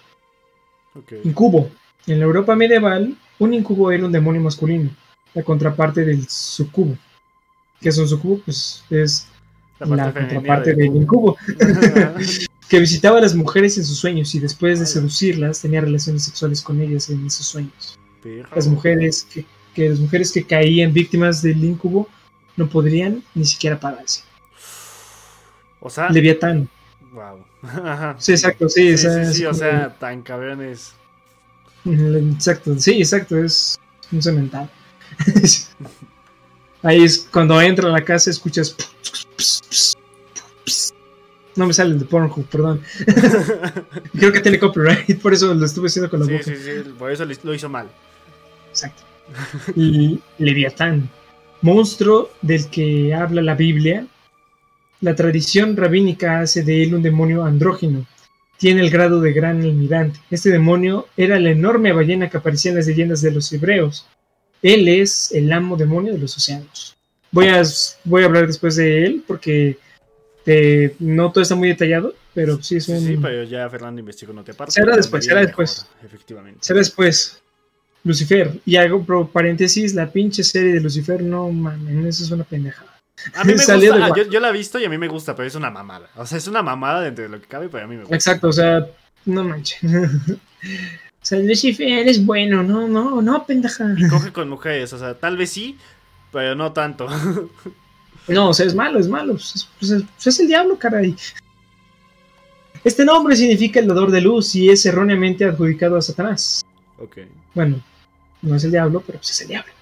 ok. 0.95 1.13
Incubo. 1.25 1.71
En 2.07 2.21
la 2.21 2.27
Europa 2.27 2.55
medieval, 2.55 3.17
un 3.39 3.55
incubo 3.55 3.91
era 3.91 4.07
un 4.07 4.13
demonio 4.13 4.41
masculino, 4.41 4.91
la 5.35 5.43
contraparte 5.43 6.05
del 6.05 6.27
sucubo. 6.29 6.97
¿Qué 7.81 7.89
es 7.89 7.99
un 7.99 8.09
sucubo? 8.09 8.41
Pues 8.45 8.85
es 8.91 9.27
la, 9.79 9.87
femenina 9.87 10.13
contraparte 10.13 10.75
del 10.75 10.89
cubo. 10.89 11.01
incubo, 11.01 11.37
que 12.69 12.79
visitaba 12.79 13.19
a 13.19 13.23
las 13.23 13.35
mujeres 13.35 13.77
en 13.79 13.85
sus 13.85 13.99
sueños 13.99 14.35
y 14.35 14.39
después 14.39 14.79
de 14.79 14.87
seducirlas 14.87 15.61
tenía 15.61 15.81
relaciones 15.81 16.25
sexuales 16.25 16.63
con 16.63 16.81
ellas 16.81 17.11
en 17.11 17.27
esos 17.27 17.47
sueños. 17.47 17.99
Las 18.55 18.67
mujeres 18.67 19.27
que, 19.33 19.45
que 19.75 19.89
las 19.89 20.01
mujeres 20.01 20.33
que 20.33 20.45
caían 20.45 20.93
víctimas 20.93 21.43
del 21.43 21.63
incubo 21.65 22.09
no 22.57 22.69
podrían 22.69 23.23
ni 23.35 23.45
siquiera 23.45 23.79
pararse. 23.79 24.23
O 25.87 25.91
sea, 25.91 26.09
Leviatán. 26.11 26.69
wow. 27.13 27.45
Sí, 28.19 28.33
exacto, 28.33 28.69
sí. 28.69 28.83
Sí, 28.83 28.89
esa 29.07 29.25
sí, 29.27 29.35
sí, 29.35 29.45
o 29.45 29.51
como- 29.51 29.59
sea, 29.61 29.95
tan 29.99 30.23
cabrones. 30.23 30.93
Exacto, 31.85 32.77
sí, 32.79 32.95
exacto, 32.99 33.39
es 33.39 33.79
un 34.11 34.21
cemental. 34.21 34.69
Ahí 36.83 37.05
es 37.05 37.29
cuando 37.33 37.61
entra 37.63 37.89
a 37.89 37.93
la 37.93 38.05
casa, 38.05 38.31
escuchas. 38.31 38.75
No 41.55 41.67
me 41.67 41.73
salen 41.73 41.99
de 42.01 42.05
Pornhub, 42.05 42.45
perdón. 42.47 42.83
Creo 44.19 44.33
que 44.33 44.41
tiene 44.41 44.59
copyright, 44.59 45.21
por 45.23 45.33
eso 45.33 45.55
lo 45.55 45.65
estuve 45.65 45.87
haciendo 45.87 46.11
con 46.11 46.21
la 46.21 46.27
Sí, 46.27 46.33
boca. 46.33 46.45
sí, 46.45 46.57
sí, 46.57 46.71
por 46.99 47.11
eso 47.13 47.25
lo 47.25 47.55
hizo 47.55 47.69
mal. 47.69 47.89
Exacto. 48.69 49.03
Y 49.77 50.21
Leviatán, 50.39 51.09
monstruo 51.63 52.31
del 52.43 52.67
que 52.67 53.15
habla 53.15 53.43
la 53.43 53.55
Biblia. 53.55 54.07
La 55.01 55.15
tradición 55.15 55.77
rabínica 55.77 56.41
hace 56.41 56.63
de 56.63 56.83
él 56.83 56.95
un 56.95 57.03
demonio 57.03 57.45
andrógino. 57.45 58.07
Tiene 58.59 58.81
el 58.81 58.91
grado 58.91 59.21
de 59.21 59.33
gran 59.33 59.61
almirante. 59.63 60.19
Este 60.31 60.51
demonio 60.51 61.09
era 61.17 61.39
la 61.39 61.51
enorme 61.51 61.93
ballena 61.93 62.31
que 62.31 62.39
aparecía 62.39 62.71
en 62.71 62.79
las 62.79 62.87
leyendas 62.87 63.21
de 63.21 63.31
los 63.31 63.53
hebreos. 63.53 64.07
Él 64.63 64.89
es 64.89 65.31
el 65.33 65.53
amo 65.53 65.77
demonio 65.77 66.15
de 66.15 66.19
los 66.19 66.37
océanos. 66.37 66.97
Voy 67.31 67.49
a, 67.49 67.63
voy 68.05 68.23
a 68.23 68.27
hablar 68.27 68.47
después 68.47 68.77
de 68.77 69.05
él 69.05 69.23
porque 69.27 69.77
eh, 70.47 70.95
no 71.01 71.31
todo 71.33 71.43
está 71.43 71.55
muy 71.55 71.69
detallado, 71.69 72.15
pero 72.33 72.63
sí 72.63 72.77
es 72.77 72.89
un... 72.89 73.01
Sí, 73.01 73.19
pero 73.21 73.43
ya 73.45 73.69
Fernando 73.69 74.01
investigó 74.01 74.33
no 74.33 74.43
te 74.43 74.53
aparte. 74.53 74.73
Será 74.73 74.97
después, 74.97 75.25
será 75.25 75.41
Mejor, 75.41 75.49
después. 75.49 75.87
Efectivamente. 76.03 76.61
Será 76.63 76.79
después. 76.79 77.43
Lucifer. 78.05 78.61
Y 78.65 78.77
hago 78.77 79.05
paréntesis, 79.27 79.93
la 79.93 80.11
pinche 80.11 80.45
serie 80.45 80.73
de 80.73 80.81
Lucifer, 80.81 81.23
no 81.23 81.51
mames, 81.51 82.07
eso 82.07 82.25
es 82.25 82.31
una 82.31 82.45
pendejada. 82.45 82.96
A 83.35 83.45
mí 83.45 83.53
me 83.57 83.59
Salió 83.59 83.93
gusta, 83.93 84.07
ah, 84.07 84.13
yo, 84.17 84.31
yo 84.31 84.41
la 84.41 84.51
he 84.51 84.53
visto 84.53 84.79
y 84.79 84.85
a 84.85 84.89
mí 84.89 84.99
me 84.99 85.09
gusta, 85.09 85.35
pero 85.35 85.49
es 85.49 85.55
una 85.55 85.71
mamada. 85.71 86.09
O 86.17 86.27
sea, 86.27 86.39
es 86.39 86.47
una 86.47 86.63
mamada 86.63 87.01
dentro 87.01 87.25
de 87.25 87.31
lo 87.31 87.41
que 87.41 87.47
cabe, 87.47 87.69
pero 87.69 87.85
a 87.85 87.89
mí 87.89 87.97
me 87.97 88.03
gusta. 88.03 88.15
Exacto, 88.15 88.49
o 88.49 88.53
sea, 88.53 88.87
no 89.25 89.45
manches. 89.45 89.81
o 89.93 90.37
sea, 91.23 91.39
Lucifer 91.41 92.07
es 92.09 92.25
bueno, 92.25 92.63
no, 92.63 92.87
no, 92.89 93.21
no, 93.23 93.47
pendeja. 93.47 93.95
Y 93.97 94.09
coge 94.09 94.33
con 94.33 94.49
mujeres, 94.49 94.93
o 94.93 94.99
sea, 94.99 95.15
tal 95.15 95.37
vez 95.37 95.51
sí, 95.51 95.77
pero 96.33 96.55
no 96.55 96.73
tanto. 96.73 97.07
No, 98.29 98.49
o 98.49 98.55
sea, 98.55 98.67
es 98.67 98.75
malo, 98.75 98.99
es 98.99 99.07
malo. 99.07 99.37
Es, 99.37 99.69
pues, 99.79 99.93
es- 99.93 100.03
pues, 100.03 100.27
es 100.27 100.41
el 100.41 100.49
diablo, 100.49 100.77
caray. 100.77 101.15
Este 102.83 103.05
nombre 103.05 103.37
significa 103.37 103.79
el 103.79 103.87
dador 103.87 104.11
de 104.11 104.21
luz 104.21 104.53
y 104.57 104.69
es 104.69 104.85
erróneamente 104.85 105.45
adjudicado 105.45 105.97
a 105.97 106.03
Satanás. 106.03 106.65
ok, 106.99 107.19
Bueno, 107.55 107.81
no 108.43 108.57
es 108.57 108.65
el 108.65 108.73
diablo, 108.73 109.01
pero 109.07 109.19
pues 109.21 109.31
es 109.31 109.41
el 109.43 109.47
diablo. 109.49 109.73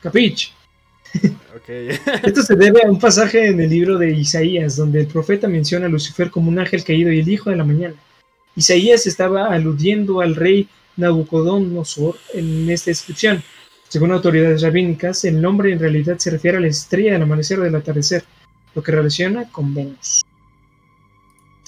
Capich. 0.00 0.54
Esto 2.22 2.42
se 2.42 2.56
debe 2.56 2.82
a 2.82 2.90
un 2.90 2.98
pasaje 2.98 3.48
en 3.48 3.60
el 3.60 3.68
libro 3.68 3.98
de 3.98 4.10
Isaías, 4.10 4.76
donde 4.76 5.00
el 5.00 5.06
profeta 5.06 5.48
menciona 5.48 5.86
a 5.86 5.88
Lucifer 5.90 6.30
como 6.30 6.48
un 6.48 6.58
ángel 6.58 6.82
caído 6.82 7.12
y 7.12 7.20
el 7.20 7.28
hijo 7.28 7.50
de 7.50 7.56
la 7.56 7.64
mañana. 7.64 7.94
Isaías 8.56 9.06
estaba 9.06 9.48
aludiendo 9.48 10.20
al 10.20 10.34
rey 10.34 10.68
Nabucodonosor 10.96 12.16
en 12.32 12.70
esta 12.70 12.90
descripción. 12.90 13.42
Según 13.88 14.12
autoridades 14.12 14.62
rabínicas, 14.62 15.24
el 15.24 15.40
nombre 15.40 15.72
en 15.72 15.78
realidad 15.78 16.18
se 16.18 16.30
refiere 16.30 16.56
a 16.56 16.60
la 16.60 16.68
estrella 16.68 17.12
del 17.12 17.22
amanecer 17.22 17.60
o 17.60 17.64
del 17.64 17.74
atardecer, 17.74 18.24
lo 18.74 18.82
que 18.82 18.92
relaciona 18.92 19.50
con 19.50 19.74
Venus. 19.74 20.22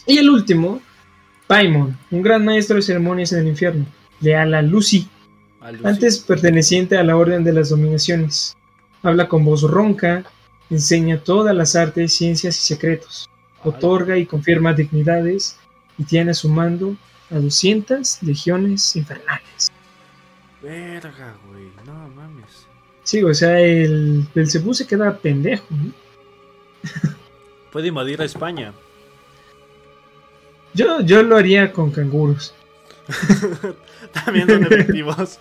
Y 0.07 0.17
el 0.17 0.31
último, 0.31 0.81
Paimon, 1.47 1.97
un 2.11 2.23
gran 2.23 2.45
maestro 2.45 2.77
de 2.77 2.83
ceremonias 2.83 3.33
en 3.33 3.41
el 3.41 3.49
infierno, 3.49 3.87
leal 4.21 4.55
a 4.55 4.63
Lucy, 4.63 5.07
A 5.61 5.73
Lucy. 5.73 5.87
antes 5.87 6.19
perteneciente 6.19 6.97
a 6.97 7.05
la 7.05 7.17
Orden 7.17 7.45
de 7.45 7.53
las 7.53 7.69
Dominaciones. 7.69 8.57
Habla 9.03 9.29
con 9.29 9.45
voz 9.45 9.63
ronca, 9.63 10.25
enseña 10.69 11.19
todas 11.19 11.55
las 11.55 11.75
artes, 11.77 12.13
ciencias 12.15 12.59
y 12.59 12.61
secretos. 12.61 13.29
Otorga 13.65 14.17
y 14.17 14.27
confirma 14.27 14.73
dignidades 14.73 15.59
y 15.99 16.05
tiene 16.05 16.31
a 16.31 16.35
su 16.35 16.49
mando 16.49 16.97
a 17.31 17.37
200 17.39 18.23
legiones 18.23 18.97
infernales. 18.97 19.71
Verga, 20.63 21.37
güey, 21.49 21.71
no 21.87 22.09
mames. 22.09 22.67
Sí, 23.03 23.23
o 23.23 23.33
sea, 23.35 23.59
el 23.61 24.27
Belcebú 24.35 24.75
se 24.75 24.87
queda 24.87 25.17
pendejo. 25.17 25.67
¿no? 25.71 25.93
Puede 27.73 27.89
invadir 27.89 28.21
a 28.21 28.25
España. 28.25 28.73
Yo, 30.75 31.01
yo 31.01 31.23
lo 31.23 31.37
haría 31.37 31.73
con 31.73 31.91
canguros. 31.91 32.55
También 34.13 34.49
son 34.49 34.65
efectivos. 34.65 35.41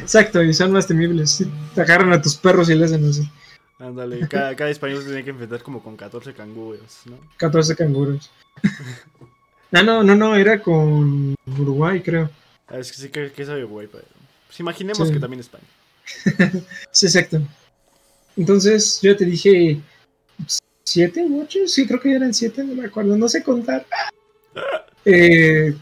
Exacto, 0.00 0.42
y 0.42 0.52
son 0.54 0.72
más 0.72 0.86
temibles. 0.86 1.30
Sí, 1.30 1.50
Te 1.74 1.80
agarran 1.82 2.12
a 2.12 2.20
tus 2.22 2.36
perros 2.36 2.68
y 2.70 2.74
le 2.74 2.84
hacen 2.84 3.08
así. 3.08 3.28
Ándale, 3.78 4.28
cada, 4.28 4.54
cada 4.56 4.70
español 4.70 4.98
se 5.00 5.06
tiene 5.06 5.24
que 5.24 5.30
enfrentar 5.30 5.62
como 5.62 5.82
con 5.82 5.96
14 5.96 6.34
canguros, 6.34 7.00
¿no? 7.06 7.18
14 7.36 7.76
canguros. 7.76 8.30
Ah, 9.72 9.84
no, 9.84 10.02
no, 10.02 10.16
no, 10.16 10.34
era 10.34 10.60
con 10.60 11.36
Uruguay, 11.46 12.02
creo. 12.02 12.28
Ah, 12.66 12.78
Es 12.78 12.90
que 12.90 12.98
sí 12.98 13.08
que, 13.08 13.30
que 13.30 13.46
sabe 13.46 13.62
güey, 13.62 13.86
pero... 13.86 14.02
Pues 14.48 14.58
imaginemos 14.58 15.06
Sí. 15.06 15.14
que 15.14 15.20
también 15.20 15.38
España. 15.38 15.62
Sí, 16.90 17.06
exacto. 17.06 17.40
Entonces, 18.36 18.98
yo 19.00 19.16
te 19.16 19.24
dije 19.24 19.80
siete 20.82 21.24
u 21.24 21.42
ocho, 21.42 21.60
sí, 21.66 21.86
creo 21.86 22.00
que 22.00 22.12
eran 22.12 22.34
siete, 22.34 22.64
no 22.64 22.74
me 22.74 22.86
acuerdo, 22.86 23.16
no 23.16 23.28
sé 23.28 23.44
contar. 23.44 23.86
Eh, 25.04 25.74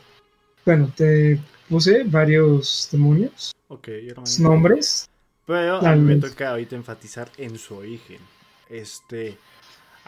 bueno, 0.65 0.93
te 0.95 1.41
puse 1.69 2.05
varios 2.05 2.89
demonios, 2.91 3.55
nombres. 4.39 5.09
Pero 5.47 5.85
a 5.85 5.95
mí 5.95 6.03
me 6.03 6.17
toca 6.17 6.51
ahorita 6.51 6.77
enfatizar 6.77 7.31
en 7.37 7.59
su 7.59 7.77
origen. 7.77 8.19
Este... 8.69 9.39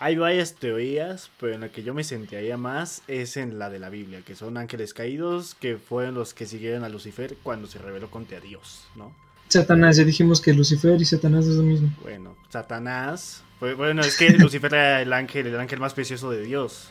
Hay 0.02 0.17
varias 0.17 0.55
teorías, 0.55 1.31
pero 1.38 1.52
en 1.52 1.61
la 1.61 1.69
que 1.69 1.83
yo 1.83 1.93
me 1.93 2.05
sentaría 2.05 2.57
más 2.57 3.02
es 3.07 3.37
en 3.37 3.59
la 3.59 3.69
de 3.69 3.79
la 3.79 3.90
Biblia, 3.90 4.23
que 4.25 4.35
son 4.35 4.57
ángeles 4.57 4.95
caídos, 4.95 5.55
que 5.55 5.76
fueron 5.76 6.14
los 6.14 6.33
que 6.33 6.47
siguieron 6.47 6.85
a 6.85 6.88
Lucifer 6.88 7.37
cuando 7.43 7.69
se 7.69 7.79
rebeló 7.79 8.11
contra 8.11 8.40
Dios, 8.40 8.87
¿no? 8.97 9.14
Satanás, 9.49 9.99
ya 9.99 10.05
dijimos 10.05 10.40
que 10.40 10.55
Lucifer 10.55 10.99
y 10.99 11.05
Satanás 11.05 11.47
es 11.47 11.57
lo 11.57 11.64
mismo. 11.64 11.90
Bueno, 12.00 12.35
Satanás. 12.49 13.43
pues, 13.59 13.76
bueno, 13.76 14.00
es 14.00 14.17
que 14.17 14.31
Lucifer 14.31 14.73
era 14.73 15.02
el 15.02 15.12
ángel, 15.12 15.49
el 15.49 15.61
ángel 15.61 15.81
más 15.81 15.93
precioso 15.93 16.31
de 16.31 16.45
Dios. 16.45 16.88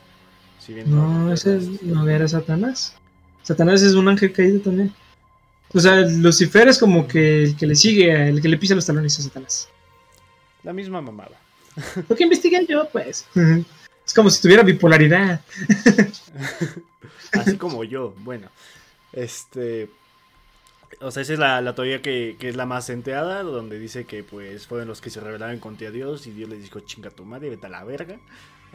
Si 0.59 0.75
bien 0.75 0.93
No, 0.93 1.33
ese 1.33 1.59
no 1.81 2.07
era 2.07 2.27
Satanás. 2.27 2.95
Satanás 3.43 3.81
es 3.81 3.93
un 3.93 4.07
ángel 4.07 4.31
caído 4.31 4.59
también. 4.59 4.93
O 5.73 5.79
sea, 5.79 6.01
Lucifer 6.01 6.67
es 6.67 6.79
como 6.79 7.07
que 7.07 7.43
el 7.43 7.55
que 7.55 7.67
le 7.67 7.75
sigue, 7.75 8.29
el 8.29 8.41
que 8.41 8.49
le 8.49 8.57
pisa 8.57 8.75
los 8.75 8.85
talones 8.85 9.19
a 9.19 9.23
Satanás. 9.23 9.69
La 10.63 10.73
misma 10.73 11.01
mamada. 11.01 11.39
Lo 12.07 12.15
que 12.15 12.23
investigué 12.23 12.65
yo, 12.67 12.87
pues. 12.91 13.25
Es 14.05 14.15
como 14.15 14.31
si 14.31 14.41
tuviera 14.41 14.63
bipolaridad. 14.63 15.41
Así 17.33 17.57
como 17.57 17.83
yo. 17.83 18.15
Bueno, 18.21 18.49
este. 19.13 19.87
O 20.99 21.11
sea, 21.11 21.21
esa 21.21 21.33
es 21.33 21.37
la, 21.37 21.61
la 21.61 21.75
teoría 21.75 22.01
que, 22.01 22.35
que 22.39 22.49
es 22.49 22.55
la 22.55 22.65
más 22.65 22.89
enteada, 22.89 23.43
donde 23.43 23.77
dice 23.77 24.05
que 24.05 24.23
pues 24.23 24.65
fueron 24.65 24.87
los 24.87 24.99
que 24.99 25.11
se 25.11 25.19
rebelaron 25.19 25.59
contra 25.59 25.91
Dios 25.91 26.25
y 26.25 26.31
Dios 26.31 26.49
les 26.49 26.63
dijo, 26.63 26.79
chinga 26.79 27.11
tu 27.11 27.23
madre, 27.23 27.51
vete 27.51 27.67
a 27.67 27.69
la 27.69 27.83
verga. 27.83 28.17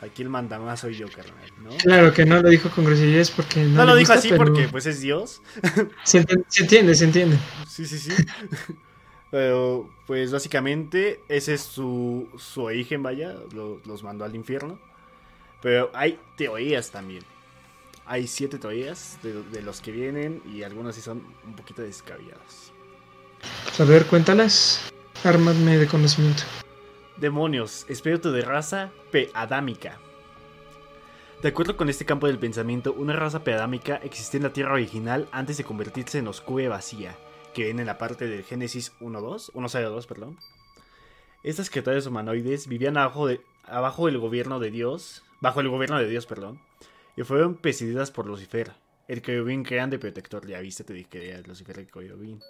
Aquí 0.05 0.23
el 0.23 0.29
mandamás 0.29 0.81
soy 0.81 0.97
yo, 0.97 1.09
carnal, 1.09 1.51
¿no? 1.63 1.71
Claro 1.79 2.13
que 2.13 2.25
no 2.25 2.41
lo 2.41 2.49
dijo 2.49 2.71
con 2.71 2.85
groserías 2.85 3.31
porque 3.31 3.63
no, 3.65 3.79
No 3.79 3.85
lo 3.87 3.97
dijo 3.97 4.13
gusta, 4.13 4.19
así 4.21 4.29
pero 4.29 4.45
porque 4.45 4.69
pues 4.69 4.87
es 4.87 5.01
Dios. 5.01 5.43
Se 6.05 6.19
entiende, 6.19 6.45
se 6.49 6.63
entiende, 6.63 6.95
se 6.95 7.05
entiende. 7.05 7.39
Sí, 7.69 7.87
sí, 7.87 7.99
sí. 7.99 8.11
Pero, 9.31 9.91
pues 10.07 10.31
básicamente 10.31 11.21
ese 11.29 11.55
es 11.55 11.63
su, 11.63 12.29
su 12.39 12.63
origen, 12.63 13.03
vaya, 13.03 13.35
lo- 13.53 13.81
los 13.85 14.05
mandó 14.05 14.25
al 14.25 14.37
infierno. 14.37 14.79
Pero 15.61 15.91
hay 15.93 16.21
teorías 16.37 16.91
también. 16.93 17.25
Hay 18.07 18.29
siete 18.29 18.59
teorías 18.59 19.19
de, 19.25 19.43
de 19.43 19.63
los 19.63 19.81
que 19.81 19.91
vienen 19.91 20.41
y 20.47 20.63
algunas 20.63 20.95
sí 20.95 21.01
son 21.01 21.23
un 21.47 21.57
poquito 21.57 21.83
descabelladas. 21.83 22.71
A 23.79 23.85
ver, 23.85 24.07
cuéntalas. 24.07 24.81
Ármame 25.25 25.79
de 25.79 25.87
conocimiento. 25.89 26.45
Demonios, 27.17 27.87
espíritu 27.89 28.33
de 28.33 28.43
raza 28.43 28.91
peadámica. 29.13 29.99
De 31.43 31.49
acuerdo 31.49 31.77
con 31.77 31.89
este 31.89 32.05
campo 32.05 32.27
del 32.27 32.41
pensamiento, 32.41 32.93
una 32.93 33.13
raza 33.13 33.45
peadámica 33.45 34.01
existía 34.03 34.39
en 34.39 34.45
la 34.45 34.53
Tierra 34.53 34.73
original 34.73 35.29
antes 35.31 35.57
de 35.57 35.63
convertirse 35.63 36.19
en 36.19 36.27
oscura 36.27 36.69
vacía, 36.69 37.17
que 37.55 37.65
viene 37.65 37.83
en 37.83 37.87
la 37.87 37.99
parte 37.99 38.27
del 38.27 38.43
Génesis 38.43 38.93
1.2, 39.01 39.53
1.02, 39.53 40.07
perdón. 40.07 40.39
Estas 41.45 41.71
criaturas 41.71 42.07
humanoides 42.07 42.67
vivían 42.67 42.97
abajo, 42.97 43.29
de, 43.29 43.41
abajo 43.63 44.07
del 44.07 44.19
gobierno 44.19 44.59
de 44.59 44.73
Dios, 44.73 45.23
bajo 45.41 45.61
el 45.61 45.69
gobierno 45.69 46.01
de 46.01 46.09
Dios, 46.09 46.27
perdón, 46.27 46.61
y 47.17 47.23
fueron 47.23 47.55
presididas 47.55 48.11
por 48.11 48.27
Lucifer, 48.27 48.73
el 49.07 49.23
querubín 49.23 49.63
grande 49.63 50.01
protector. 50.01 50.49
Ya 50.49 50.59
viste, 50.59 50.83
te 50.83 50.95
dije 50.95 51.09
que 51.09 51.31
era 51.31 51.43
Lucifer 51.43 51.79
el 51.79 51.87
querubín. 51.87 52.41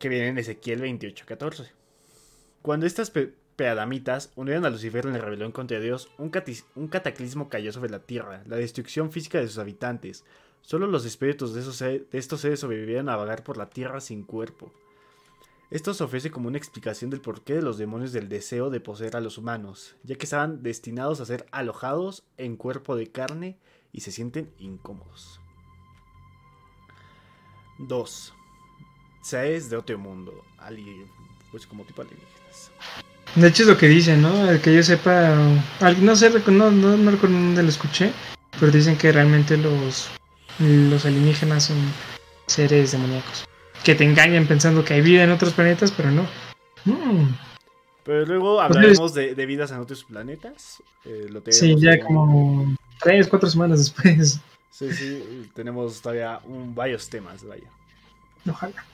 Que 0.00 0.08
viene 0.08 0.28
en 0.28 0.38
Ezequiel 0.38 0.80
28.14. 0.80 1.81
Cuando 2.62 2.86
estas 2.86 3.10
pe- 3.10 3.34
peadamitas 3.56 4.32
unieron 4.36 4.64
a 4.64 4.70
Lucifer 4.70 5.06
en 5.06 5.12
la 5.14 5.18
rebelión 5.18 5.52
contra 5.52 5.80
Dios, 5.80 6.08
un, 6.18 6.30
cataclismo 6.30 7.48
cayó 7.48 7.72
sobre 7.72 7.90
la 7.90 8.00
tierra, 8.00 8.42
la 8.46 8.56
destrucción 8.56 9.10
física 9.10 9.38
de 9.38 9.48
sus 9.48 9.58
habitantes. 9.58 10.24
Solo 10.60 10.86
los 10.86 11.04
espíritus 11.04 11.54
de, 11.54 12.06
estos 12.12 12.40
seres 12.40 12.60
sobrevivieron 12.60 13.08
a 13.08 13.16
vagar 13.16 13.42
por 13.42 13.56
la 13.56 13.68
tierra 13.68 14.00
sin 14.00 14.22
cuerpo. 14.22 14.72
Esto 15.70 15.92
se 15.94 16.04
ofrece 16.04 16.30
como 16.30 16.48
una 16.48 16.58
explicación 16.58 17.10
del 17.10 17.20
porqué 17.20 17.54
de 17.54 17.62
los 17.62 17.78
demonios 17.78 18.12
del 18.12 18.28
deseo 18.28 18.70
de 18.70 18.78
poseer 18.78 19.16
a 19.16 19.20
los 19.20 19.38
humanos, 19.38 19.96
ya 20.04 20.16
que 20.16 20.24
estaban 20.24 20.62
destinados 20.62 21.20
a 21.20 21.24
ser 21.24 21.46
alojados 21.50 22.24
en 22.36 22.56
cuerpo 22.56 22.94
de 22.94 23.10
carne 23.10 23.58
y 23.90 24.02
se 24.02 24.12
sienten 24.12 24.52
incómodos. 24.58 25.40
2. 27.78 28.34
Seres 29.22 29.70
de 29.70 29.76
otro 29.76 29.98
mundo, 29.98 30.44
pues 31.50 31.66
como 31.66 31.84
tipo 31.84 32.02
alienígenas. 32.02 32.41
De 33.34 33.48
hecho 33.48 33.62
es 33.62 33.68
lo 33.68 33.78
que 33.78 33.88
dicen, 33.88 34.20
¿no? 34.20 34.50
El 34.50 34.60
que 34.60 34.74
yo 34.74 34.82
sepa, 34.82 35.34
no 36.00 36.16
sé, 36.16 36.30
no, 36.48 36.70
no, 36.70 36.96
no 36.96 37.10
recuerdo 37.10 37.36
dónde 37.36 37.62
lo 37.62 37.68
escuché, 37.70 38.12
pero 38.60 38.70
dicen 38.70 38.96
que 38.96 39.10
realmente 39.10 39.56
los, 39.56 40.08
los 40.58 41.06
alienígenas 41.06 41.64
son 41.64 41.78
seres 42.46 42.92
demoníacos. 42.92 43.48
Que 43.84 43.94
te 43.94 44.04
engañan 44.04 44.46
pensando 44.46 44.84
que 44.84 44.94
hay 44.94 45.00
vida 45.00 45.24
en 45.24 45.30
otros 45.30 45.54
planetas, 45.54 45.90
pero 45.92 46.10
no. 46.10 46.22
Mm, 46.84 47.28
Pero 48.04 48.26
luego 48.26 48.60
hablaremos 48.60 49.14
de, 49.14 49.34
de 49.34 49.46
vidas 49.46 49.70
en 49.70 49.78
otros 49.78 50.04
planetas. 50.04 50.82
eh, 51.04 51.26
lo 51.30 51.42
sí, 51.48 51.74
ya 51.78 51.98
como 52.00 52.76
tres, 53.00 53.28
cuatro 53.28 53.48
semanas 53.48 53.78
después. 53.78 54.40
Sí, 54.70 54.92
sí, 54.92 55.50
tenemos 55.54 56.00
todavía 56.02 56.40
un, 56.44 56.74
varios 56.74 57.08
temas, 57.08 57.44
vaya. 57.44 57.68
Ojalá. 58.48 58.84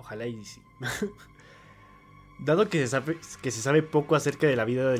Ojalá 0.00 0.26
y 0.26 0.44
sí. 0.44 0.60
Dado 2.38 2.68
que 2.68 2.86
se, 2.86 3.50
sabe, 3.50 3.82
poco 3.82 4.14
acerca 4.14 4.46
de 4.46 4.54
la 4.54 4.64
vida 4.64 4.90
de 4.90 4.98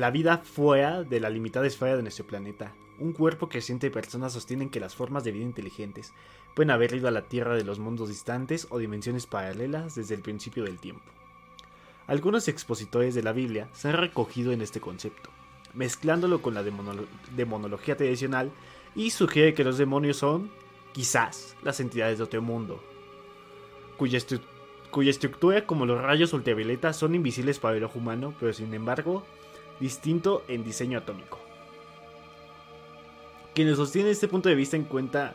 la, 0.00 0.10
vida 0.10 0.38
fuera 0.38 1.04
de 1.04 1.20
la 1.20 1.30
limitada 1.30 1.66
esfera 1.66 1.96
de 1.96 2.02
nuestro 2.02 2.26
planeta, 2.26 2.72
un 2.98 3.12
cuerpo 3.12 3.48
creciente 3.48 3.86
de 3.86 3.92
personas 3.92 4.32
sostienen 4.32 4.70
que 4.70 4.80
las 4.80 4.94
formas 4.94 5.22
de 5.22 5.30
vida 5.30 5.44
inteligentes 5.44 6.12
pueden 6.54 6.70
haber 6.70 6.94
ido 6.94 7.06
a 7.06 7.12
la 7.12 7.22
Tierra 7.28 7.54
de 7.54 7.64
los 7.64 7.78
mundos 7.78 8.08
distantes 8.08 8.66
o 8.70 8.78
dimensiones 8.78 9.26
paralelas 9.26 9.94
desde 9.94 10.14
el 10.16 10.22
principio 10.22 10.64
del 10.64 10.78
tiempo. 10.80 11.04
Algunos 12.08 12.48
expositores 12.48 13.14
de 13.14 13.22
la 13.22 13.32
Biblia 13.32 13.68
se 13.72 13.88
han 13.88 13.96
recogido 13.96 14.52
en 14.52 14.60
este 14.60 14.80
concepto, 14.80 15.30
mezclándolo 15.74 16.42
con 16.42 16.54
la 16.54 16.64
demonolo- 16.64 17.06
demonología 17.36 17.96
tradicional 17.96 18.50
y 18.96 19.10
sugiere 19.10 19.54
que 19.54 19.64
los 19.64 19.78
demonios 19.78 20.16
son, 20.16 20.50
quizás, 20.92 21.56
las 21.62 21.78
entidades 21.80 22.18
de 22.18 22.24
otro 22.24 22.42
mundo, 22.42 22.82
cuya, 23.96 24.18
estru- 24.18 24.42
cuya 24.94 25.10
estructura 25.10 25.66
como 25.66 25.86
los 25.86 26.00
rayos 26.00 26.32
ultravioleta 26.34 26.92
son 26.92 27.16
invisibles 27.16 27.58
para 27.58 27.76
el 27.76 27.82
ojo 27.82 27.98
humano, 27.98 28.32
pero 28.38 28.52
sin 28.52 28.72
embargo 28.74 29.26
distinto 29.80 30.44
en 30.46 30.62
diseño 30.62 30.98
atómico. 30.98 31.40
Quienes 33.56 33.76
sostienen 33.76 34.12
este 34.12 34.28
punto 34.28 34.48
de 34.48 34.54
vista 34.54 34.76
en 34.76 34.84
cuenta 34.84 35.34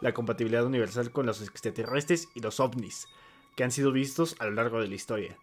la 0.00 0.12
compatibilidad 0.12 0.66
universal 0.66 1.12
con 1.12 1.24
los 1.24 1.40
extraterrestres 1.40 2.30
y 2.34 2.40
los 2.40 2.58
ovnis, 2.58 3.06
que 3.54 3.62
han 3.62 3.70
sido 3.70 3.92
vistos 3.92 4.34
a 4.40 4.46
lo 4.46 4.50
largo 4.50 4.80
de 4.80 4.88
la 4.88 4.96
historia. 4.96 5.38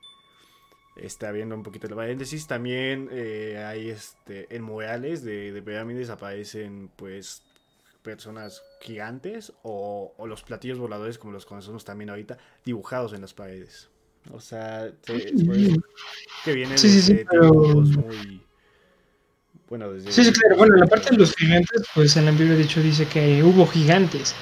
Está 0.97 1.32
viendo 1.32 1.56
un 1.56 1.63
poquito 1.63 1.88
el 1.88 1.95
paréntesis. 1.95 2.45
También 2.47 3.08
eh, 3.13 3.63
hay 3.65 3.91
este, 3.91 4.54
en 4.54 4.62
murales 4.62 5.23
de, 5.23 5.54
de 5.54 5.62
pirámides 5.62 6.10
aparecen 6.10 6.91
pues 6.97 7.43
personas 8.04 8.62
gigantes 8.82 9.54
o, 9.63 10.13
o 10.18 10.28
los 10.28 10.44
platillos 10.44 10.78
voladores 10.78 11.18
como 11.18 11.34
los 11.34 11.46
conocemos 11.46 11.84
también 11.86 12.10
ahorita 12.10 12.38
dibujados 12.66 13.13
en 13.13 13.22
las 13.22 13.34
paredes. 13.34 13.89
O 14.32 14.39
sea, 14.39 14.92
se- 15.02 15.20
se 15.38 15.46
puede 15.46 15.60
decir 15.62 15.82
que 16.46 16.54
viene 16.54 16.78
Sí, 16.78 17.02
sí, 17.02 17.22
pero- 17.30 17.54
muy 17.54 18.42
bueno 19.70 19.92
desde 19.92 20.12
Sí, 20.12 20.24
sí, 20.26 20.32
claro. 20.32 20.58
Bueno, 20.58 20.76
la 20.76 20.86
parte 20.88 21.10
de 21.12 21.18
los 21.18 21.34
gigantes, 21.36 21.84
pues 21.96 22.16
en 22.18 22.26
la 22.26 22.32
Biblia, 22.32 22.56
de 22.56 22.63
hecho, 22.63 22.82
dice 22.82 23.08
que 23.08 23.42
hubo 23.44 23.66
gigantes. 23.68 24.36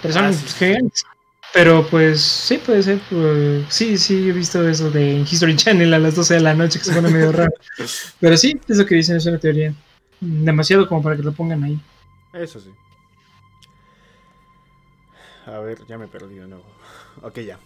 Personas 0.00 0.36
Ah, 0.36 0.38
sí, 0.38 0.48
sí. 0.48 0.64
gigantes. 0.66 1.04
Pero 1.52 1.86
pues 1.88 2.20
sí, 2.20 2.58
puede 2.58 2.82
ser. 2.82 3.00
pues, 3.08 3.64
sí, 3.70 3.96
sí, 3.96 4.28
he 4.28 4.32
visto 4.32 4.66
eso 4.68 4.90
de 4.90 5.20
History 5.30 5.56
Channel 5.56 5.94
a 5.94 5.98
las 5.98 6.14
12 6.14 6.34
de 6.34 6.40
la 6.40 6.54
noche, 6.54 6.78
que 6.78 6.84
se 6.84 6.92
pone 6.92 7.08
medio 7.10 7.32
raro. 7.32 7.52
Pero 8.20 8.36
sí, 8.36 8.60
es 8.68 8.76
lo 8.76 8.84
que 8.84 8.96
dicen, 8.96 9.16
es 9.16 9.24
una 9.26 9.38
teoría. 9.38 9.72
Demasiado 10.20 10.86
como 10.88 11.02
para 11.02 11.16
que 11.16 11.22
lo 11.22 11.32
pongan 11.32 11.64
ahí. 11.64 11.80
Eso 12.34 12.60
sí. 12.60 12.70
A 15.46 15.58
ver, 15.60 15.86
ya 15.86 15.96
me 15.98 16.08
perdí 16.08 16.36
de 16.36 16.46
nuevo. 16.46 16.64
Ok, 17.22 17.38
ya. 17.40 17.58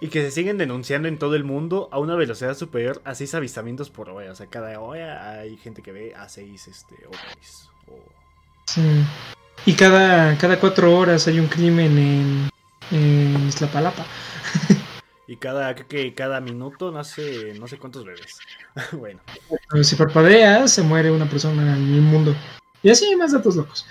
Y 0.00 0.08
que 0.08 0.20
se 0.22 0.30
siguen 0.32 0.58
denunciando 0.58 1.06
en 1.08 1.18
todo 1.18 1.36
el 1.36 1.44
mundo 1.44 1.88
a 1.92 1.98
una 1.98 2.16
velocidad 2.16 2.54
superior 2.56 3.00
a 3.04 3.14
6 3.14 3.34
avistamientos 3.36 3.88
por 3.90 4.10
hora. 4.10 4.32
O 4.32 4.34
sea, 4.34 4.46
cada 4.48 4.78
hora 4.80 5.30
hay 5.38 5.56
gente 5.56 5.80
que 5.82 5.92
ve 5.92 6.14
a 6.14 6.28
6 6.28 6.68
este, 6.68 6.94
ovnis. 7.06 7.68
O- 7.88 8.12
Sí. 8.66 8.82
Y 9.66 9.74
cada, 9.74 10.36
cada 10.38 10.58
cuatro 10.58 10.96
horas 10.98 11.26
hay 11.28 11.38
un 11.38 11.46
crimen 11.46 11.96
en, 11.98 12.50
en 12.90 13.48
Iztapalapa. 13.48 14.04
Y 15.26 15.36
cada, 15.36 15.74
creo 15.74 15.88
que 15.88 16.14
cada 16.14 16.38
minuto 16.42 16.92
nace 16.92 17.54
no 17.58 17.66
sé 17.66 17.78
cuántos 17.78 18.04
bebés. 18.04 18.38
bueno, 18.92 19.20
Si 19.82 19.96
parpadeas, 19.96 20.70
se 20.70 20.82
muere 20.82 21.10
una 21.10 21.24
persona 21.24 21.62
en 21.78 21.94
el 21.94 22.00
mundo. 22.02 22.34
Y 22.82 22.90
así 22.90 23.06
hay 23.06 23.16
más 23.16 23.32
datos 23.32 23.56
locos. 23.56 23.86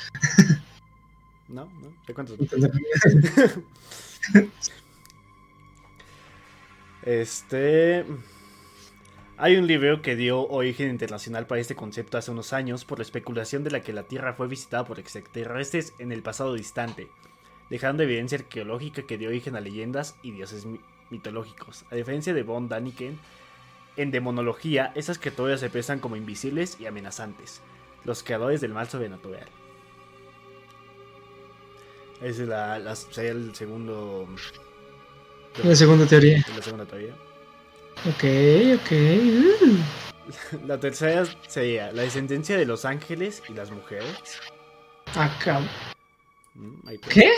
¿No? 1.53 1.65
¿No? 1.65 1.93
¿De 2.07 2.13
cuántos? 2.13 2.37
Este. 7.03 8.05
Hay 9.37 9.57
un 9.57 9.67
libro 9.67 10.01
que 10.01 10.15
dio 10.15 10.47
origen 10.47 10.89
internacional 10.89 11.47
para 11.47 11.59
este 11.59 11.75
concepto 11.75 12.17
hace 12.17 12.31
unos 12.31 12.53
años 12.53 12.85
por 12.85 12.99
la 12.99 13.03
especulación 13.03 13.63
de 13.63 13.71
la 13.71 13.81
que 13.81 13.91
la 13.91 14.03
Tierra 14.03 14.33
fue 14.35 14.47
visitada 14.47 14.85
por 14.85 14.99
extraterrestres 14.99 15.93
en 15.99 16.11
el 16.11 16.21
pasado 16.21 16.53
distante, 16.53 17.09
dejando 17.69 18.03
evidencia 18.03 18.37
arqueológica 18.37 19.03
que 19.03 19.17
dio 19.17 19.29
origen 19.29 19.55
a 19.55 19.61
leyendas 19.61 20.15
y 20.21 20.31
dioses 20.31 20.65
mi- 20.65 20.79
mitológicos. 21.09 21.83
A 21.91 21.95
diferencia 21.95 22.33
de 22.33 22.43
Von 22.43 22.69
Daniken, 22.69 23.19
en 23.97 24.11
demonología, 24.11 24.91
esas 24.95 25.17
criaturas 25.17 25.59
se 25.59 25.69
presentan 25.69 25.99
como 25.99 26.15
invisibles 26.15 26.77
y 26.79 26.85
amenazantes, 26.85 27.61
los 28.05 28.23
creadores 28.23 28.61
del 28.61 28.73
mal 28.73 28.87
sobrenatural. 28.87 29.47
Ese 32.23 32.43
es 32.43 32.47
la, 32.49 32.79
la- 32.79 32.95
sería 32.95 33.31
el 33.31 33.53
segundo. 33.53 34.27
La 35.63 35.75
segunda 35.75 36.05
teoría. 36.05 36.43
La 36.55 36.61
segunda 36.63 36.85
teoría. 36.85 37.13
Ok, 38.07 38.23
ok. 38.81 38.91
uh. 38.91 39.77
La 40.67 40.79
tercera 40.79 41.25
sería 41.47 41.91
la 41.91 42.03
descendencia 42.03 42.55
de 42.57 42.65
los 42.65 42.85
ángeles 42.85 43.43
y 43.49 43.53
las 43.53 43.71
mujeres. 43.71 44.39
Acá. 45.15 45.59
Mm, 46.55 46.87
ahí 46.87 46.97
te- 46.97 47.09
¿Qué? 47.09 47.31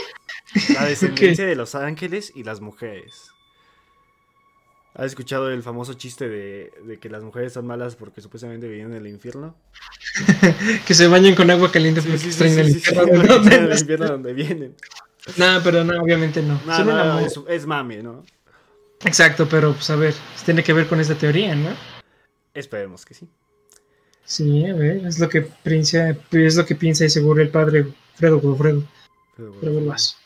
La 0.75 0.85
descendencia 0.85 1.45
de 1.47 1.55
los 1.55 1.73
ángeles 1.73 2.31
y 2.35 2.43
las 2.43 2.61
mujeres. 2.61 3.31
¿Has 4.95 5.07
escuchado 5.07 5.49
el 5.51 5.61
famoso 5.61 5.93
chiste 5.95 6.29
de, 6.29 6.71
de 6.85 6.97
que 6.99 7.09
las 7.09 7.21
mujeres 7.21 7.51
son 7.51 7.67
malas 7.67 7.95
porque 7.97 8.21
supuestamente 8.21 8.67
vienen 8.69 8.93
del 8.93 9.07
infierno? 9.07 9.55
Que 10.87 10.93
se 10.93 11.07
bañen 11.07 11.35
con 11.35 11.51
agua 11.51 11.69
caliente 11.71 12.01
porque 12.01 12.17
sí, 12.17 12.27
extraen 12.27 12.57
el 12.59 12.67
sí, 12.67 12.73
infierno. 12.75 13.03
extraen 13.03 13.63
el 13.63 13.69
no, 13.69 13.75
infierno 13.75 14.07
donde 14.07 14.33
vienen. 14.33 14.75
no, 15.35 15.59
pero 15.63 15.83
no, 15.83 16.01
obviamente 16.01 16.41
no. 16.41 16.61
No, 16.65 16.83
no, 16.85 17.19
es, 17.19 17.37
es 17.49 17.65
mame, 17.65 18.01
¿no? 18.01 18.23
Exacto, 19.03 19.47
pero 19.49 19.73
pues 19.73 19.89
a 19.89 19.97
ver, 19.97 20.13
tiene 20.45 20.63
que 20.63 20.71
ver 20.71 20.87
con 20.87 21.01
esta 21.01 21.15
teoría, 21.15 21.53
¿no? 21.55 21.69
Esperemos 22.53 23.05
que 23.05 23.13
sí. 23.13 23.27
Sí, 24.23 24.65
a 24.65 24.73
ver, 24.73 25.05
es 25.05 25.19
lo 25.19 25.27
que 25.27 25.41
piensa, 25.41 26.15
es 26.31 26.55
lo 26.55 26.65
que 26.65 26.75
piensa 26.75 27.03
y 27.03 27.09
seguro 27.09 27.41
el 27.41 27.49
padre 27.49 27.85
Fredo 28.15 28.39
Godofredo. 28.39 28.83
Pero 29.35 29.49
bueno. 29.49 29.59
Pero 29.59 29.73
bueno, 29.73 29.87
vas. 29.87 30.17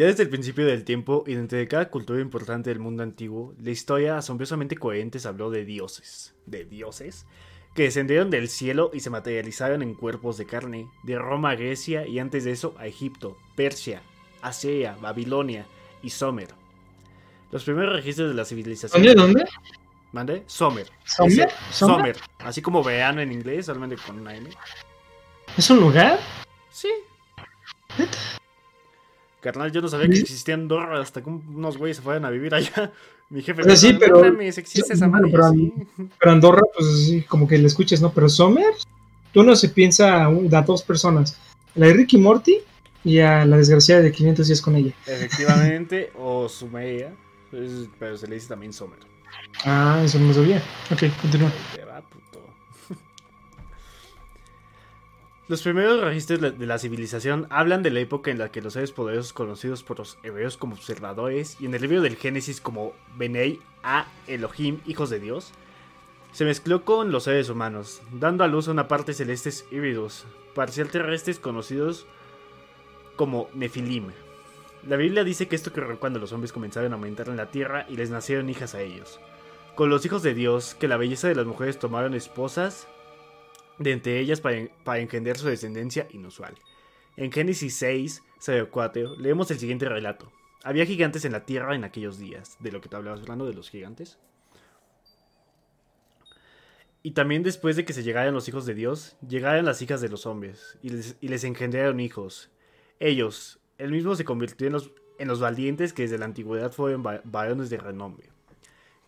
Ya 0.00 0.06
desde 0.06 0.22
el 0.22 0.30
principio 0.30 0.64
del 0.64 0.84
tiempo 0.84 1.24
y 1.26 1.34
dentro 1.34 1.58
de 1.58 1.68
cada 1.68 1.90
cultura 1.90 2.22
importante 2.22 2.70
del 2.70 2.78
mundo 2.78 3.02
antiguo, 3.02 3.52
la 3.62 3.68
historia 3.68 4.16
asombrosamente 4.16 4.74
coherente 4.74 5.18
habló 5.28 5.50
de 5.50 5.66
dioses, 5.66 6.34
de 6.46 6.64
dioses, 6.64 7.26
que 7.74 7.82
descendieron 7.82 8.30
del 8.30 8.48
cielo 8.48 8.90
y 8.94 9.00
se 9.00 9.10
materializaron 9.10 9.82
en 9.82 9.92
cuerpos 9.92 10.38
de 10.38 10.46
carne, 10.46 10.88
de 11.02 11.18
Roma 11.18 11.50
a 11.50 11.54
Grecia 11.54 12.06
y 12.06 12.18
antes 12.18 12.44
de 12.44 12.52
eso 12.52 12.74
a 12.78 12.86
Egipto, 12.86 13.36
Persia, 13.56 14.00
Asiria, 14.40 14.96
Babilonia 15.02 15.66
y 16.02 16.08
Sumer. 16.08 16.48
Los 17.52 17.64
primeros 17.64 17.92
registros 17.94 18.30
de 18.30 18.34
la 18.36 18.46
civilización... 18.46 19.02
¿Dónde? 19.04 19.20
¿Dónde? 19.20 19.44
¿Mande? 20.12 20.44
Ese- 20.46 20.88
¿Sumer? 21.04 21.50
Sumer. 21.70 22.16
Así 22.38 22.62
como 22.62 22.82
verano 22.82 23.20
en 23.20 23.32
inglés, 23.32 23.66
solamente 23.66 23.96
con 24.02 24.18
una 24.18 24.34
M. 24.34 24.48
¿Es 25.58 25.68
un 25.68 25.78
lugar? 25.78 26.18
Sí. 26.70 26.88
Carnal, 29.40 29.72
yo 29.72 29.80
no 29.80 29.88
sabía 29.88 30.08
que 30.08 30.18
existía 30.18 30.54
Andorra 30.54 31.00
hasta 31.00 31.22
que 31.22 31.30
unos 31.30 31.78
güeyes 31.78 31.96
se 31.98 32.02
fueran 32.02 32.24
a 32.24 32.30
vivir 32.30 32.54
allá. 32.54 32.92
Mi 33.30 33.42
jefe 33.42 33.62
me 33.62 33.76
sí, 33.76 33.92
pero- 33.98 34.24
existe 34.40 34.92
esa 34.92 35.08
madre. 35.08 35.30
pero- 35.30 35.50
sí. 35.50 35.72
Pero 36.18 36.32
Andorra, 36.32 36.62
pues 36.76 37.06
sí, 37.06 37.22
como 37.22 37.46
que 37.46 37.58
le 37.58 37.68
escuchas, 37.68 38.00
¿no? 38.00 38.12
Pero 38.12 38.28
Sommer, 38.28 38.74
tú 39.32 39.42
no 39.42 39.54
se 39.54 39.68
piensa 39.68 40.26
a, 40.26 40.62
dos 40.62 40.82
personas. 40.82 41.38
La 41.76 41.86
de 41.86 41.92
Ricky 41.94 42.18
Morty 42.18 42.58
y 43.04 43.20
a 43.20 43.44
la 43.46 43.56
desgraciada 43.56 44.02
de 44.02 44.10
500 44.10 44.46
días 44.48 44.60
con 44.60 44.74
ella. 44.76 44.92
Efectivamente, 45.06 46.10
o 46.18 46.48
Sumeria, 46.48 47.14
pues, 47.50 47.70
pero 47.98 48.16
se 48.16 48.26
le 48.26 48.34
dice 48.34 48.48
también 48.48 48.72
Sumer. 48.72 48.98
Ah, 49.64 50.02
eso 50.04 50.18
no 50.18 50.28
lo 50.28 50.34
sabía. 50.34 50.60
Ok, 50.90 51.04
continúa. 51.22 51.52
Los 55.50 55.62
primeros 55.62 56.00
registros 56.00 56.40
de 56.40 56.66
la 56.66 56.78
civilización 56.78 57.48
hablan 57.50 57.82
de 57.82 57.90
la 57.90 57.98
época 57.98 58.30
en 58.30 58.38
la 58.38 58.52
que 58.52 58.62
los 58.62 58.74
seres 58.74 58.92
poderosos 58.92 59.32
conocidos 59.32 59.82
por 59.82 59.98
los 59.98 60.16
hebreos 60.22 60.56
como 60.56 60.76
observadores 60.76 61.56
y 61.58 61.66
en 61.66 61.74
el 61.74 61.82
libro 61.82 62.02
del 62.02 62.14
Génesis 62.14 62.60
como 62.60 62.92
Benei 63.16 63.58
a 63.82 64.06
Elohim, 64.28 64.78
hijos 64.86 65.10
de 65.10 65.18
Dios, 65.18 65.50
se 66.30 66.44
mezcló 66.44 66.84
con 66.84 67.10
los 67.10 67.24
seres 67.24 67.48
humanos, 67.48 68.00
dando 68.12 68.44
a 68.44 68.46
luz 68.46 68.68
a 68.68 68.70
una 68.70 68.86
parte 68.86 69.12
celestes 69.12 69.66
híbridos, 69.72 70.24
parcial 70.54 70.88
terrestres 70.88 71.40
conocidos 71.40 72.06
como 73.16 73.48
Nefilim. 73.52 74.12
La 74.86 74.94
Biblia 74.94 75.24
dice 75.24 75.48
que 75.48 75.56
esto 75.56 75.70
ocurrió 75.70 75.98
cuando 75.98 76.20
los 76.20 76.32
hombres 76.32 76.52
comenzaron 76.52 76.92
a 76.92 76.94
aumentar 76.94 77.28
en 77.28 77.36
la 77.36 77.50
tierra 77.50 77.86
y 77.88 77.96
les 77.96 78.10
nacieron 78.10 78.50
hijas 78.50 78.76
a 78.76 78.82
ellos. 78.82 79.18
Con 79.74 79.90
los 79.90 80.06
hijos 80.06 80.22
de 80.22 80.32
Dios, 80.32 80.76
que 80.76 80.86
la 80.86 80.96
belleza 80.96 81.26
de 81.26 81.34
las 81.34 81.46
mujeres 81.46 81.80
tomaron 81.80 82.14
esposas 82.14 82.86
de 83.80 83.92
entre 83.92 84.20
ellas 84.20 84.40
para, 84.40 84.68
para 84.84 85.00
engendrar 85.00 85.36
su 85.36 85.48
descendencia 85.48 86.06
inusual. 86.12 86.54
En 87.16 87.32
Génesis 87.32 87.74
6, 87.76 88.22
04, 88.70 89.16
leemos 89.16 89.50
el 89.50 89.58
siguiente 89.58 89.88
relato. 89.88 90.30
Había 90.62 90.86
gigantes 90.86 91.24
en 91.24 91.32
la 91.32 91.46
tierra 91.46 91.74
en 91.74 91.84
aquellos 91.84 92.18
días, 92.18 92.56
de 92.60 92.70
lo 92.70 92.80
que 92.80 92.90
te 92.90 92.96
hablabas 92.96 93.22
hablando 93.22 93.46
de 93.46 93.54
los 93.54 93.70
gigantes. 93.70 94.18
Y 97.02 97.12
también 97.12 97.42
después 97.42 97.76
de 97.76 97.86
que 97.86 97.94
se 97.94 98.02
llegaran 98.02 98.34
los 98.34 98.46
hijos 98.48 98.66
de 98.66 98.74
Dios, 98.74 99.16
llegaron 99.26 99.64
las 99.64 99.80
hijas 99.80 100.02
de 100.02 100.10
los 100.10 100.26
hombres, 100.26 100.78
y 100.82 100.90
les, 100.90 101.44
engendraron 101.44 101.98
hijos. 102.00 102.50
Ellos, 102.98 103.58
el 103.78 103.90
mismo 103.90 104.14
se 104.14 104.26
convirtió 104.26 104.66
en 104.66 105.28
los 105.28 105.40
valientes 105.40 105.94
que 105.94 106.02
desde 106.02 106.18
la 106.18 106.26
antigüedad 106.26 106.72
fueron 106.72 107.02
varones 107.24 107.70
de 107.70 107.78
renombre. 107.78 108.28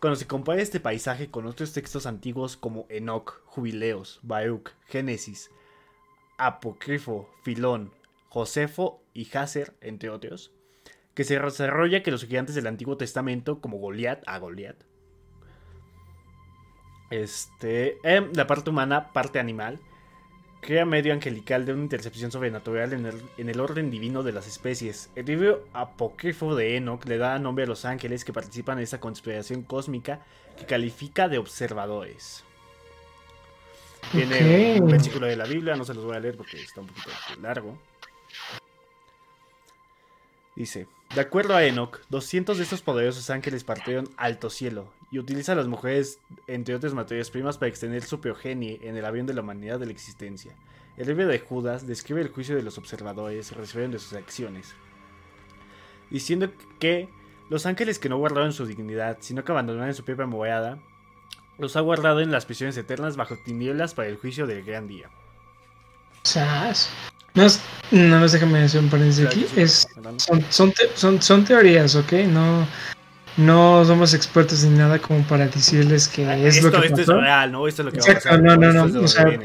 Cuando 0.03 0.17
se 0.17 0.27
compara 0.27 0.61
este 0.61 0.81
paisaje 0.81 1.31
con 1.31 1.45
otros 1.45 1.71
textos 1.71 2.05
antiguos 2.05 2.57
como 2.57 2.85
Enoch, 2.89 3.41
Jubileos, 3.45 4.19
Baruch, 4.21 4.71
Génesis, 4.85 5.49
Apócrifo, 6.37 7.29
Filón, 7.43 7.93
Josefo 8.27 9.01
y 9.13 9.29
Hazer, 9.33 9.77
entre 9.79 10.09
otros, 10.09 10.51
que 11.13 11.23
se 11.23 11.39
desarrolla 11.39 12.03
que 12.03 12.11
los 12.11 12.25
gigantes 12.25 12.53
del 12.53 12.67
Antiguo 12.67 12.97
Testamento, 12.97 13.61
como 13.61 13.77
Goliat, 13.77 14.21
a 14.27 14.39
Goliat, 14.39 14.75
este, 17.09 17.97
la 18.03 18.45
parte 18.45 18.71
humana, 18.71 19.13
parte 19.13 19.39
animal, 19.39 19.79
crea 20.63 20.85
medio 20.85 21.13
angelical 21.13 21.65
de 21.65 21.73
una 21.73 21.83
intercepción 21.83 22.31
sobrenatural 22.31 22.93
en 22.93 23.49
el, 23.49 23.59
orden 23.59 23.91
divino 23.91 24.23
de 24.23 24.31
las 24.31 24.47
especies. 24.47 25.11
El 25.15 25.27
libro 25.27 25.67
apócrifo 25.73 26.55
de 26.55 26.77
Enoch 26.77 27.05
le 27.05 27.17
da 27.17 27.37
nombre 27.37 27.65
a 27.65 27.67
los 27.67 27.85
ángeles 27.85 28.25
que 28.25 28.33
participan 28.33 28.79
en 28.79 28.83
esta 28.83 28.99
conspiración 28.99 29.61
cósmica 29.61 30.21
que 30.57 30.65
califica 30.65 31.27
de 31.27 31.37
observadores. 31.37 32.43
Tiene 34.11 34.79
un 34.81 34.89
versículo 34.89 35.27
de 35.27 35.35
la 35.35 35.45
Biblia, 35.45 35.75
no 35.75 35.85
se 35.85 35.93
los 35.93 36.03
voy 36.03 36.15
a 36.15 36.19
leer 36.19 36.35
porque 36.35 36.61
está 36.61 36.81
un 36.81 36.87
poquito 36.87 37.09
largo. 37.41 37.77
Dice, 40.55 40.87
de 41.13 41.21
acuerdo 41.21 41.55
a 41.55 41.63
Enoch, 41.63 41.99
200 42.09 42.57
de 42.57 42.63
estos 42.63 42.81
poderosos 42.81 43.29
ángeles 43.29 43.63
partieron 43.63 44.09
alto 44.17 44.49
cielo 44.49 44.91
y 45.13 45.19
utilizan 45.19 45.59
a 45.59 45.61
las 45.61 45.67
mujeres, 45.67 46.17
entre 46.47 46.73
otras 46.73 46.95
materias 46.95 47.29
primas, 47.29 47.59
para 47.59 47.69
extender 47.69 48.01
su 48.01 48.19
progenie 48.19 48.79
en 48.81 48.97
el 48.97 49.05
avión 49.05 49.27
de 49.27 49.35
la 49.35 49.41
humanidad 49.41 49.79
de 49.79 49.85
la 49.85 49.91
existencia. 49.91 50.55
El 50.97 51.05
libro 51.05 51.27
de 51.27 51.37
Judas 51.37 51.85
describe 51.85 52.19
el 52.21 52.29
juicio 52.29 52.55
de 52.55 52.63
los 52.63 52.79
observadores 52.79 53.51
recibiendo 53.51 53.97
de 53.97 54.03
sus 54.03 54.13
acciones, 54.13 54.73
diciendo 56.09 56.49
que 56.79 57.09
los 57.51 57.67
ángeles 57.67 57.99
que 57.99 58.09
no 58.09 58.17
guardaron 58.17 58.53
su 58.53 58.65
dignidad, 58.65 59.17
sino 59.19 59.43
que 59.43 59.51
abandonaron 59.51 59.93
su 59.93 60.03
propia 60.03 60.25
morada, 60.25 60.79
los 61.59 61.75
ha 61.75 61.81
guardado 61.81 62.19
en 62.21 62.31
las 62.31 62.47
prisiones 62.47 62.75
eternas 62.75 63.15
bajo 63.15 63.37
tinieblas 63.37 63.93
para 63.93 64.09
el 64.09 64.17
juicio 64.17 64.47
del 64.47 64.63
gran 64.63 64.87
día. 64.87 65.11
No, 67.35 67.45
no 67.91 68.27
déjame 68.27 68.63
hacer 68.63 68.81
un 68.81 68.89
paréntesis 68.89 69.27
aquí. 69.27 69.45
Es, 69.55 69.87
son, 70.49 70.73
son, 70.95 71.21
son, 71.21 71.45
teorías, 71.45 71.95
¿ok? 71.95 72.13
No, 72.27 72.67
no 73.37 73.83
somos 73.85 74.13
expertos 74.13 74.63
ni 74.63 74.77
nada 74.77 74.99
como 74.99 75.23
para 75.23 75.47
decirles 75.47 76.07
que 76.07 76.25
ah, 76.25 76.37
es 76.37 76.61
lo 76.61 76.71
que 76.71 76.87
Esto 76.87 77.01
es 77.01 77.07
real, 77.07 77.51
¿no? 77.51 77.67
Esto 77.67 77.81
es 77.81 77.85
lo 77.87 77.91
que 77.91 77.97
exacto, 77.97 78.29
va 78.29 78.35
a 78.35 78.39
pasar. 78.39 78.59
No, 78.59 78.73
no, 78.73 78.87
no. 78.87 79.01
O 79.01 79.07
sea, 79.07 79.39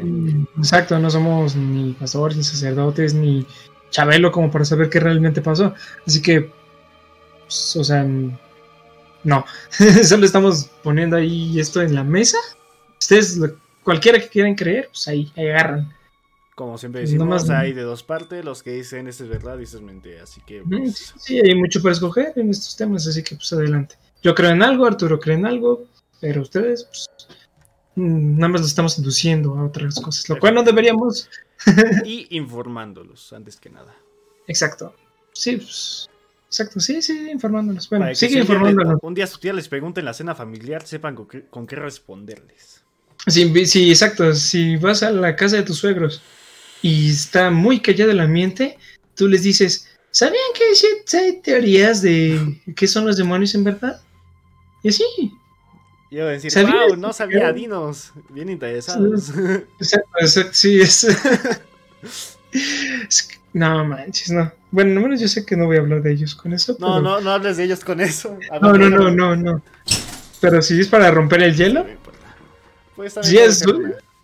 exacto, 0.58 0.98
no 0.98 1.10
somos 1.10 1.56
ni 1.56 1.92
pastores, 1.94 2.36
ni 2.36 2.44
sacerdotes, 2.44 3.14
ni 3.14 3.46
Chabelo 3.90 4.30
como 4.30 4.50
para 4.50 4.64
saber 4.64 4.90
qué 4.90 5.00
realmente 5.00 5.40
pasó. 5.40 5.74
Así 6.06 6.20
que, 6.20 6.50
pues, 7.44 7.76
o 7.76 7.84
sea, 7.84 8.06
no. 9.24 9.44
Solo 10.04 10.26
estamos 10.26 10.70
poniendo 10.82 11.16
ahí 11.16 11.58
esto 11.58 11.80
en 11.80 11.94
la 11.94 12.04
mesa. 12.04 12.38
Ustedes, 13.00 13.40
cualquiera 13.82 14.20
que 14.20 14.28
quieran 14.28 14.54
creer, 14.54 14.88
pues 14.88 15.08
ahí, 15.08 15.32
ahí 15.36 15.48
agarran. 15.48 15.92
Como 16.58 16.76
siempre 16.76 17.02
decimos, 17.02 17.48
hay 17.50 17.72
de 17.72 17.82
dos 17.82 18.02
partes, 18.02 18.44
los 18.44 18.64
que 18.64 18.72
dicen 18.72 19.06
esto 19.06 19.22
es 19.22 19.30
verdad 19.30 19.60
y 19.60 19.62
esto 19.62 19.76
es 19.76 19.82
mentira, 19.84 20.24
así 20.24 20.40
que... 20.44 20.60
Pues, 20.68 21.14
sí, 21.16 21.38
hay 21.38 21.54
mucho 21.54 21.80
para 21.80 21.92
escoger 21.92 22.32
en 22.34 22.50
estos 22.50 22.74
temas, 22.74 23.06
así 23.06 23.22
que 23.22 23.36
pues 23.36 23.52
adelante. 23.52 23.94
Yo 24.24 24.34
creo 24.34 24.50
en 24.50 24.64
algo, 24.64 24.84
Arturo 24.84 25.20
cree 25.20 25.36
en 25.36 25.46
algo, 25.46 25.86
pero 26.20 26.42
ustedes, 26.42 26.82
pues, 26.82 27.08
mm, 27.94 28.38
nada 28.38 28.48
más 28.48 28.62
lo 28.62 28.66
estamos 28.66 28.98
induciendo 28.98 29.54
a 29.54 29.66
otras 29.66 30.00
cosas, 30.00 30.28
lo 30.28 30.40
cual 30.40 30.54
no 30.56 30.64
deberíamos... 30.64 31.30
y 32.04 32.26
informándolos, 32.36 33.32
antes 33.32 33.54
que 33.60 33.70
nada. 33.70 33.94
Exacto. 34.48 34.96
Sí, 35.32 35.58
pues... 35.58 36.10
Exacto, 36.48 36.80
sí, 36.80 37.00
sí, 37.02 37.30
informándolos. 37.30 37.88
Bueno, 37.88 38.12
sigue 38.16 38.40
informándolos. 38.40 38.98
Un 39.02 39.14
día 39.14 39.28
su 39.28 39.38
tía 39.38 39.52
les 39.52 39.68
pregunta 39.68 40.00
en 40.00 40.06
la 40.06 40.12
cena 40.12 40.34
familiar, 40.34 40.84
sepan 40.84 41.14
con 41.14 41.28
qué, 41.28 41.46
con 41.46 41.68
qué 41.68 41.76
responderles. 41.76 42.82
Sí, 43.28 43.66
sí, 43.66 43.90
exacto. 43.90 44.34
Si 44.34 44.76
vas 44.76 45.04
a 45.04 45.12
la 45.12 45.36
casa 45.36 45.54
de 45.54 45.62
tus 45.62 45.78
suegros 45.78 46.20
y 46.82 47.10
está 47.10 47.50
muy 47.50 47.80
callado 47.80 48.10
el 48.10 48.20
ambiente, 48.20 48.78
tú 49.14 49.28
les 49.28 49.42
dices, 49.42 49.88
¿sabían 50.10 50.42
que 50.54 51.16
hay 51.18 51.40
teorías 51.40 52.02
de 52.02 52.60
qué 52.76 52.86
son 52.86 53.06
los 53.06 53.16
demonios 53.16 53.54
en 53.54 53.64
verdad? 53.64 54.00
Y 54.82 54.90
así. 54.90 55.04
Yo 56.10 56.26
decir, 56.26 56.52
wow, 56.64 56.96
no 56.96 57.12
sabía, 57.12 57.52
dinos, 57.52 58.12
bien 58.30 58.48
interesados. 58.48 59.30
Exacto, 59.78 60.10
exacto, 60.20 60.50
sí, 60.52 60.80
es... 60.80 61.06
No 63.52 63.84
manches, 63.84 64.30
no. 64.30 64.52
Bueno, 64.70 64.94
no 64.94 65.00
menos 65.00 65.20
yo 65.20 65.28
sé 65.28 65.44
que 65.44 65.56
no 65.56 65.66
voy 65.66 65.76
a 65.76 65.80
hablar 65.80 66.02
de 66.02 66.12
ellos 66.12 66.34
con 66.34 66.52
eso. 66.52 66.76
No, 66.78 67.00
no, 67.00 67.20
no 67.20 67.30
hables 67.30 67.56
de 67.56 67.64
ellos 67.64 67.84
con 67.84 68.00
eso. 68.00 68.38
No, 68.60 68.72
no, 68.74 68.88
no, 68.90 69.10
no, 69.10 69.36
no. 69.36 69.62
Pero 70.40 70.62
si 70.62 70.78
es 70.80 70.88
para 70.88 71.10
romper 71.10 71.42
el 71.42 71.56
hielo. 71.56 71.86
Pues 72.94 73.14
sí, 73.22 73.38
es, 73.38 73.64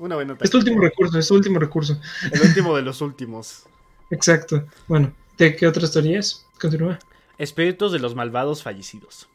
una 0.04 0.16
buena 0.16 0.36
Es 0.40 0.50
tu 0.50 0.58
último 0.58 0.80
recurso, 0.80 1.18
es 1.18 1.28
tu 1.28 1.34
último 1.34 1.58
recurso. 1.58 1.98
El 2.30 2.42
último 2.42 2.76
de 2.76 2.82
los 2.82 3.00
últimos. 3.00 3.64
Exacto. 4.10 4.64
Bueno, 4.86 5.12
¿de 5.38 5.56
qué 5.56 5.66
otras 5.66 5.92
teorías? 5.92 6.46
Continúa. 6.60 6.98
Espíritus 7.38 7.92
de 7.92 7.98
los 7.98 8.14
malvados 8.14 8.62
fallecidos. 8.62 9.28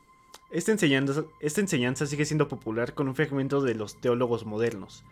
Esta 0.52 0.72
enseñanza, 0.72 1.26
esta 1.40 1.62
enseñanza 1.62 2.06
sigue 2.06 2.26
siendo 2.26 2.48
popular 2.48 2.94
con 2.94 3.08
un 3.08 3.16
fragmento 3.16 3.62
de 3.62 3.76
los 3.76 3.96
teólogos 3.96 4.46
modernos. 4.46 5.04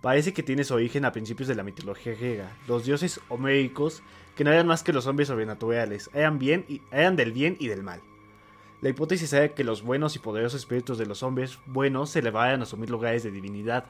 Parece 0.00 0.32
que 0.32 0.42
tiene 0.42 0.64
su 0.64 0.74
origen 0.74 1.04
a 1.04 1.12
principios 1.12 1.48
de 1.48 1.54
la 1.54 1.62
mitología 1.62 2.14
griega. 2.14 2.50
Los 2.66 2.84
dioses 2.84 3.20
homéricos, 3.28 4.02
que 4.36 4.44
no 4.44 4.52
eran 4.52 4.66
más 4.66 4.82
que 4.82 4.92
los 4.92 5.06
hombres 5.06 5.28
sobrenaturales, 5.28 6.10
eran, 6.12 6.38
bien 6.38 6.64
y, 6.68 6.82
eran 6.90 7.16
del 7.16 7.32
bien 7.32 7.56
y 7.60 7.68
del 7.68 7.82
mal. 7.82 8.00
La 8.80 8.88
hipótesis 8.88 9.32
era 9.32 9.54
que 9.54 9.62
los 9.62 9.82
buenos 9.82 10.16
y 10.16 10.18
poderosos 10.18 10.60
espíritus 10.60 10.98
de 10.98 11.06
los 11.06 11.22
hombres 11.22 11.58
buenos 11.66 12.10
se 12.10 12.18
elevaran 12.18 12.60
a 12.60 12.62
asumir 12.64 12.90
lugares 12.90 13.22
de 13.22 13.30
divinidad, 13.30 13.84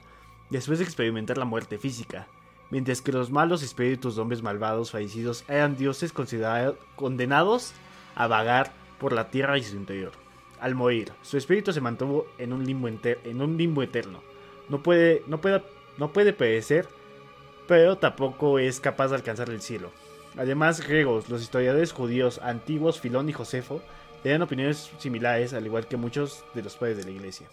después 0.52 0.78
de 0.78 0.84
experimentar 0.84 1.38
la 1.38 1.46
muerte 1.46 1.78
física, 1.78 2.28
mientras 2.70 3.00
que 3.00 3.10
los 3.10 3.30
malos 3.30 3.62
espíritus 3.62 4.14
de 4.14 4.22
hombres 4.22 4.42
malvados 4.42 4.90
fallecidos 4.90 5.44
eran 5.48 5.76
dioses 5.76 6.12
condenados 6.94 7.72
a 8.14 8.26
vagar 8.26 8.72
por 9.00 9.14
la 9.14 9.30
tierra 9.30 9.56
y 9.56 9.64
su 9.64 9.76
interior. 9.76 10.12
Al 10.60 10.74
morir, 10.74 11.12
su 11.22 11.38
espíritu 11.38 11.72
se 11.72 11.80
mantuvo 11.80 12.26
en 12.36 12.52
un 12.52 12.64
limbo, 12.64 12.88
en 12.88 13.42
un 13.42 13.56
limbo 13.56 13.82
eterno. 13.82 14.20
No 14.68 14.82
puede, 14.82 15.22
no, 15.26 15.40
puede, 15.40 15.62
no 15.96 16.12
puede 16.12 16.34
perecer, 16.34 16.86
pero 17.66 17.96
tampoco 17.96 18.58
es 18.58 18.78
capaz 18.78 19.08
de 19.08 19.16
alcanzar 19.16 19.48
el 19.48 19.62
cielo. 19.62 19.90
Además, 20.36 20.86
griegos, 20.86 21.30
los 21.30 21.42
historiadores 21.42 21.92
judíos 21.92 22.38
antiguos 22.42 23.00
Filón 23.00 23.28
y 23.28 23.32
Josefo 23.32 23.82
tenían 24.22 24.42
opiniones 24.42 24.90
similares, 24.98 25.54
al 25.54 25.64
igual 25.64 25.86
que 25.86 25.96
muchos 25.96 26.44
de 26.54 26.62
los 26.62 26.76
padres 26.76 26.98
de 26.98 27.04
la 27.04 27.10
iglesia. 27.10 27.48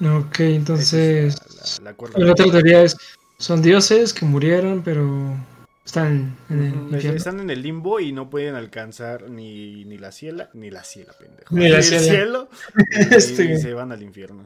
Ok, 0.00 0.40
entonces. 0.40 1.36
la, 1.82 1.94
otra 2.30 2.46
teoría 2.46 2.82
es: 2.82 2.96
son 3.38 3.62
dioses 3.62 4.12
que 4.12 4.24
murieron, 4.24 4.82
pero 4.82 5.36
están 5.84 6.36
en 6.48 6.88
el, 6.92 7.04
están 7.16 7.40
en 7.40 7.50
el 7.50 7.62
limbo 7.62 8.00
y 8.00 8.12
no 8.12 8.30
pueden 8.30 8.54
alcanzar 8.54 9.28
ni, 9.30 9.84
ni 9.84 9.98
la 9.98 10.12
ciela, 10.12 10.48
ni 10.54 10.70
la 10.70 10.82
ciela, 10.82 11.12
pendejo. 11.12 11.54
Ni, 11.54 11.66
el 11.72 11.82
cielo. 11.82 12.48
Este, 13.10 13.44
y, 13.44 13.58
se 13.58 13.74
van 13.74 13.92
al 13.92 14.02
infierno. 14.02 14.44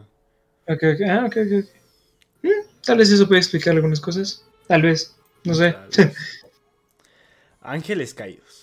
Ok, 0.66 0.82
ok, 0.94 1.00
ah, 1.08 1.24
ok, 1.26 1.37
ok. 1.37 1.64
Mm, 2.42 2.48
tal 2.84 2.98
vez 2.98 3.11
eso 3.11 3.26
puede 3.28 3.40
explicar 3.40 3.74
algunas 3.74 4.00
cosas. 4.00 4.44
Tal 4.66 4.82
vez, 4.82 5.16
no 5.44 5.54
sé. 5.54 5.76
Ángeles 7.61 8.14
caídos. 8.14 8.58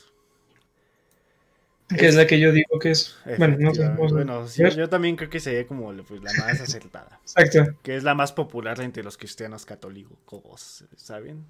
Que 1.87 2.07
es 2.07 2.15
la 2.15 2.25
que 2.25 2.39
yo 2.39 2.51
digo 2.51 2.79
que 2.79 2.91
es. 2.91 3.15
Bueno, 3.37 3.57
no 3.59 3.73
sé. 3.73 3.87
Bueno, 3.89 4.47
sí, 4.47 4.63
yo 4.75 4.89
también 4.89 5.15
creo 5.15 5.29
que 5.29 5.39
sería 5.39 5.67
como 5.67 5.93
pues, 6.03 6.21
la 6.23 6.33
más 6.33 6.59
acertada. 6.59 7.19
Exacto. 7.21 7.77
Que 7.83 7.95
es 7.95 8.03
la 8.03 8.15
más 8.15 8.33
popular 8.33 8.81
entre 8.81 9.03
los 9.03 9.17
cristianos 9.17 9.65
católicos, 9.65 10.83
¿saben? 10.95 11.45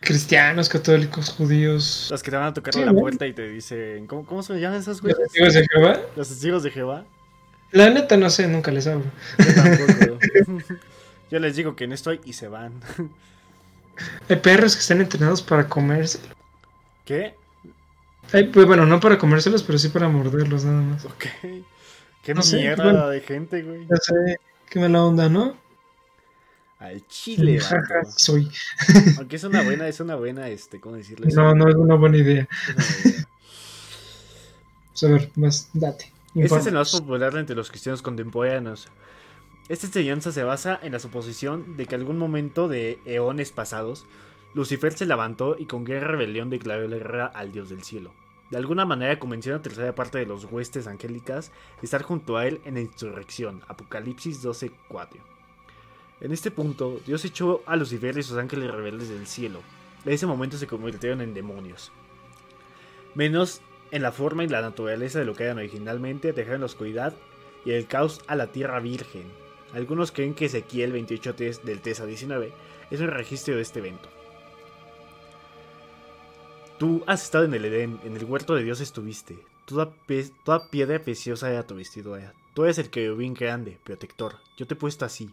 Cristianos, 0.00 0.68
católicos, 0.68 1.30
judíos. 1.30 2.08
Los 2.10 2.22
que 2.22 2.30
te 2.30 2.36
van 2.36 2.46
a 2.46 2.52
tocar 2.54 2.74
Sí, 2.74 2.82
a 2.82 2.86
la 2.86 2.92
¿no? 2.92 3.00
puerta 3.00 3.26
y 3.26 3.32
te 3.32 3.48
dicen, 3.48 4.06
¿cómo, 4.06 4.26
cómo 4.26 4.42
se 4.42 4.58
llaman 4.60 4.80
esas 4.80 4.96
Los 4.96 5.02
güeyes? 5.02 5.18
testigos 5.18 5.54
de 5.54 5.66
Jehová. 5.72 6.00
Los 6.16 6.28
testigos 6.28 6.62
de 6.64 6.70
Jehová. 6.70 7.06
La 7.70 7.90
neta 7.90 8.16
no 8.16 8.28
sé, 8.30 8.46
nunca 8.48 8.70
les 8.70 8.86
hablo. 8.86 9.04
Yo 9.38 9.54
tampoco. 9.54 10.18
Yo 11.30 11.38
les 11.38 11.56
digo 11.56 11.74
que 11.74 11.86
no 11.86 11.94
estoy 11.94 12.20
y 12.24 12.34
se 12.34 12.48
van. 12.48 12.80
Hay 14.28 14.36
perros 14.36 14.74
que 14.74 14.80
están 14.80 15.00
entrenados 15.00 15.40
para 15.40 15.68
comérselos. 15.68 16.28
¿Qué? 17.04 17.34
Hay, 18.32 18.44
pues 18.44 18.66
bueno, 18.66 18.84
no 18.86 19.00
para 19.00 19.18
comérselos, 19.18 19.62
pero 19.62 19.78
sí 19.78 19.88
para 19.88 20.08
morderlos 20.08 20.64
nada 20.64 20.82
más. 20.82 21.04
Ok. 21.04 21.26
Qué 22.22 22.34
No 22.34 22.42
sé, 22.42 22.56
mierda 22.56 22.84
bueno. 22.84 23.08
de 23.08 23.20
gente, 23.20 23.62
güey. 23.62 23.86
Ya 23.86 23.96
sé, 23.96 24.38
qué 24.70 24.80
mala 24.80 25.04
onda, 25.04 25.28
¿no? 25.28 25.56
Al 26.78 27.06
chile, 27.06 27.60
Jaja, 27.60 28.04
soy. 28.16 28.50
Aunque 29.18 29.36
es 29.36 29.44
una 29.44 29.62
buena, 29.62 29.88
es 29.88 30.00
una 30.00 30.16
buena, 30.16 30.48
este, 30.48 30.80
¿cómo 30.80 30.96
decirlo? 30.96 31.26
No, 31.34 31.54
no 31.54 31.68
es 31.68 31.76
una 31.76 31.94
buena 31.94 32.16
idea. 32.16 32.48
es 32.68 32.72
una 32.76 32.78
buena 32.78 32.96
idea. 32.98 33.24
Pues 34.90 35.02
a 35.04 35.08
ver, 35.08 35.30
más, 35.36 35.70
date. 35.72 36.12
Este 36.34 36.58
es 36.58 36.66
el 36.66 36.74
más 36.74 36.92
popular 36.92 37.36
entre 37.36 37.56
los 37.56 37.70
cristianos 37.70 38.02
contemporáneos. 38.02 38.88
Esta 39.68 39.86
enseñanza 39.86 40.30
se 40.30 40.42
basa 40.42 40.78
en 40.82 40.92
la 40.92 40.98
suposición 40.98 41.76
de 41.76 41.86
que 41.86 41.94
algún 41.94 42.18
momento 42.18 42.68
de 42.68 42.98
eones 43.06 43.50
pasados, 43.50 44.04
Lucifer 44.54 44.92
se 44.92 45.06
levantó 45.06 45.56
y 45.58 45.66
con 45.66 45.84
guerra 45.84 46.06
y 46.06 46.10
rebelión 46.12 46.48
declaró 46.50 46.86
la 46.88 46.96
guerra 46.96 47.26
al 47.26 47.52
Dios 47.52 47.68
del 47.68 47.82
cielo. 47.82 48.12
De 48.50 48.56
alguna 48.56 48.84
manera 48.84 49.18
convenció 49.18 49.52
a 49.52 49.56
una 49.56 49.62
tercera 49.62 49.94
parte 49.94 50.18
de 50.18 50.26
los 50.26 50.44
huestes 50.44 50.86
angélicas 50.86 51.50
de 51.80 51.84
estar 51.86 52.02
junto 52.02 52.36
a 52.36 52.46
él 52.46 52.60
en 52.64 52.74
la 52.74 52.80
insurrección. 52.82 53.62
Apocalipsis 53.68 54.42
12:4. 54.44 55.18
En 56.20 56.30
este 56.32 56.50
punto, 56.50 57.00
Dios 57.06 57.24
echó 57.24 57.62
a 57.66 57.74
Lucifer 57.76 58.16
y 58.16 58.22
sus 58.22 58.38
ángeles 58.38 58.70
rebeldes 58.70 59.08
del 59.08 59.26
cielo. 59.26 59.60
En 60.04 60.12
ese 60.12 60.26
momento 60.26 60.56
se 60.56 60.66
convirtieron 60.68 61.20
en 61.20 61.34
demonios. 61.34 61.90
Menos 63.14 63.60
en 63.90 64.02
la 64.02 64.12
forma 64.12 64.44
y 64.44 64.48
la 64.48 64.60
naturaleza 64.60 65.18
de 65.18 65.24
lo 65.24 65.34
que 65.34 65.44
eran 65.44 65.58
originalmente, 65.58 66.32
dejaron 66.32 66.60
la 66.60 66.66
oscuridad 66.66 67.14
y 67.64 67.72
el 67.72 67.86
caos 67.86 68.20
a 68.26 68.36
la 68.36 68.48
tierra 68.52 68.80
virgen. 68.80 69.24
Algunos 69.72 70.12
creen 70.12 70.34
que 70.34 70.46
Ezequiel 70.46 70.92
28 70.92 71.34
tes- 71.34 71.64
del 71.64 71.80
TESA 71.80 72.06
19 72.06 72.52
es 72.90 73.00
un 73.00 73.08
registro 73.08 73.56
de 73.56 73.62
este 73.62 73.80
evento. 73.80 74.08
Tú 76.78 77.04
has 77.06 77.22
estado 77.22 77.44
en 77.44 77.54
el 77.54 77.64
Edén, 77.64 78.00
en 78.04 78.16
el 78.16 78.24
huerto 78.24 78.54
de 78.54 78.64
Dios 78.64 78.80
estuviste. 78.80 79.38
Toda, 79.66 79.94
piedra 80.70 80.98
preciosa 81.02 81.50
era 81.50 81.66
tu 81.66 81.76
vestidura. 81.76 82.34
Tú 82.54 82.64
eres 82.64 82.78
el 82.78 82.90
querubín 82.90 83.34
grande, 83.34 83.78
protector. 83.84 84.36
Yo 84.56 84.66
te 84.66 84.74
he 84.74 84.76
puesto 84.76 85.04
así. 85.04 85.30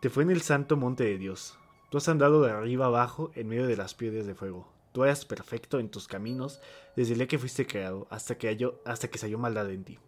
Te 0.00 0.10
fue 0.10 0.24
en 0.24 0.30
el 0.30 0.42
santo 0.42 0.76
monte 0.76 1.04
de 1.04 1.16
Dios. 1.18 1.56
Tú 1.90 1.98
has 1.98 2.08
andado 2.08 2.42
de 2.42 2.50
arriba 2.50 2.86
abajo 2.86 3.30
en 3.34 3.48
medio 3.48 3.66
de 3.66 3.76
las 3.76 3.94
piedras 3.94 4.26
de 4.26 4.34
fuego. 4.34 4.68
Tú 4.92 5.04
eras 5.04 5.24
perfecto 5.24 5.78
en 5.78 5.88
tus 5.90 6.08
caminos 6.08 6.60
desde 6.96 7.12
el 7.12 7.18
día 7.20 7.28
que 7.28 7.38
fuiste 7.38 7.66
creado 7.66 8.06
hasta 8.10 8.36
que, 8.36 8.48
halló- 8.48 8.80
se 8.96 9.26
halló 9.26 9.38
maldad 9.38 9.70
en 9.70 9.84
ti. 9.84 9.98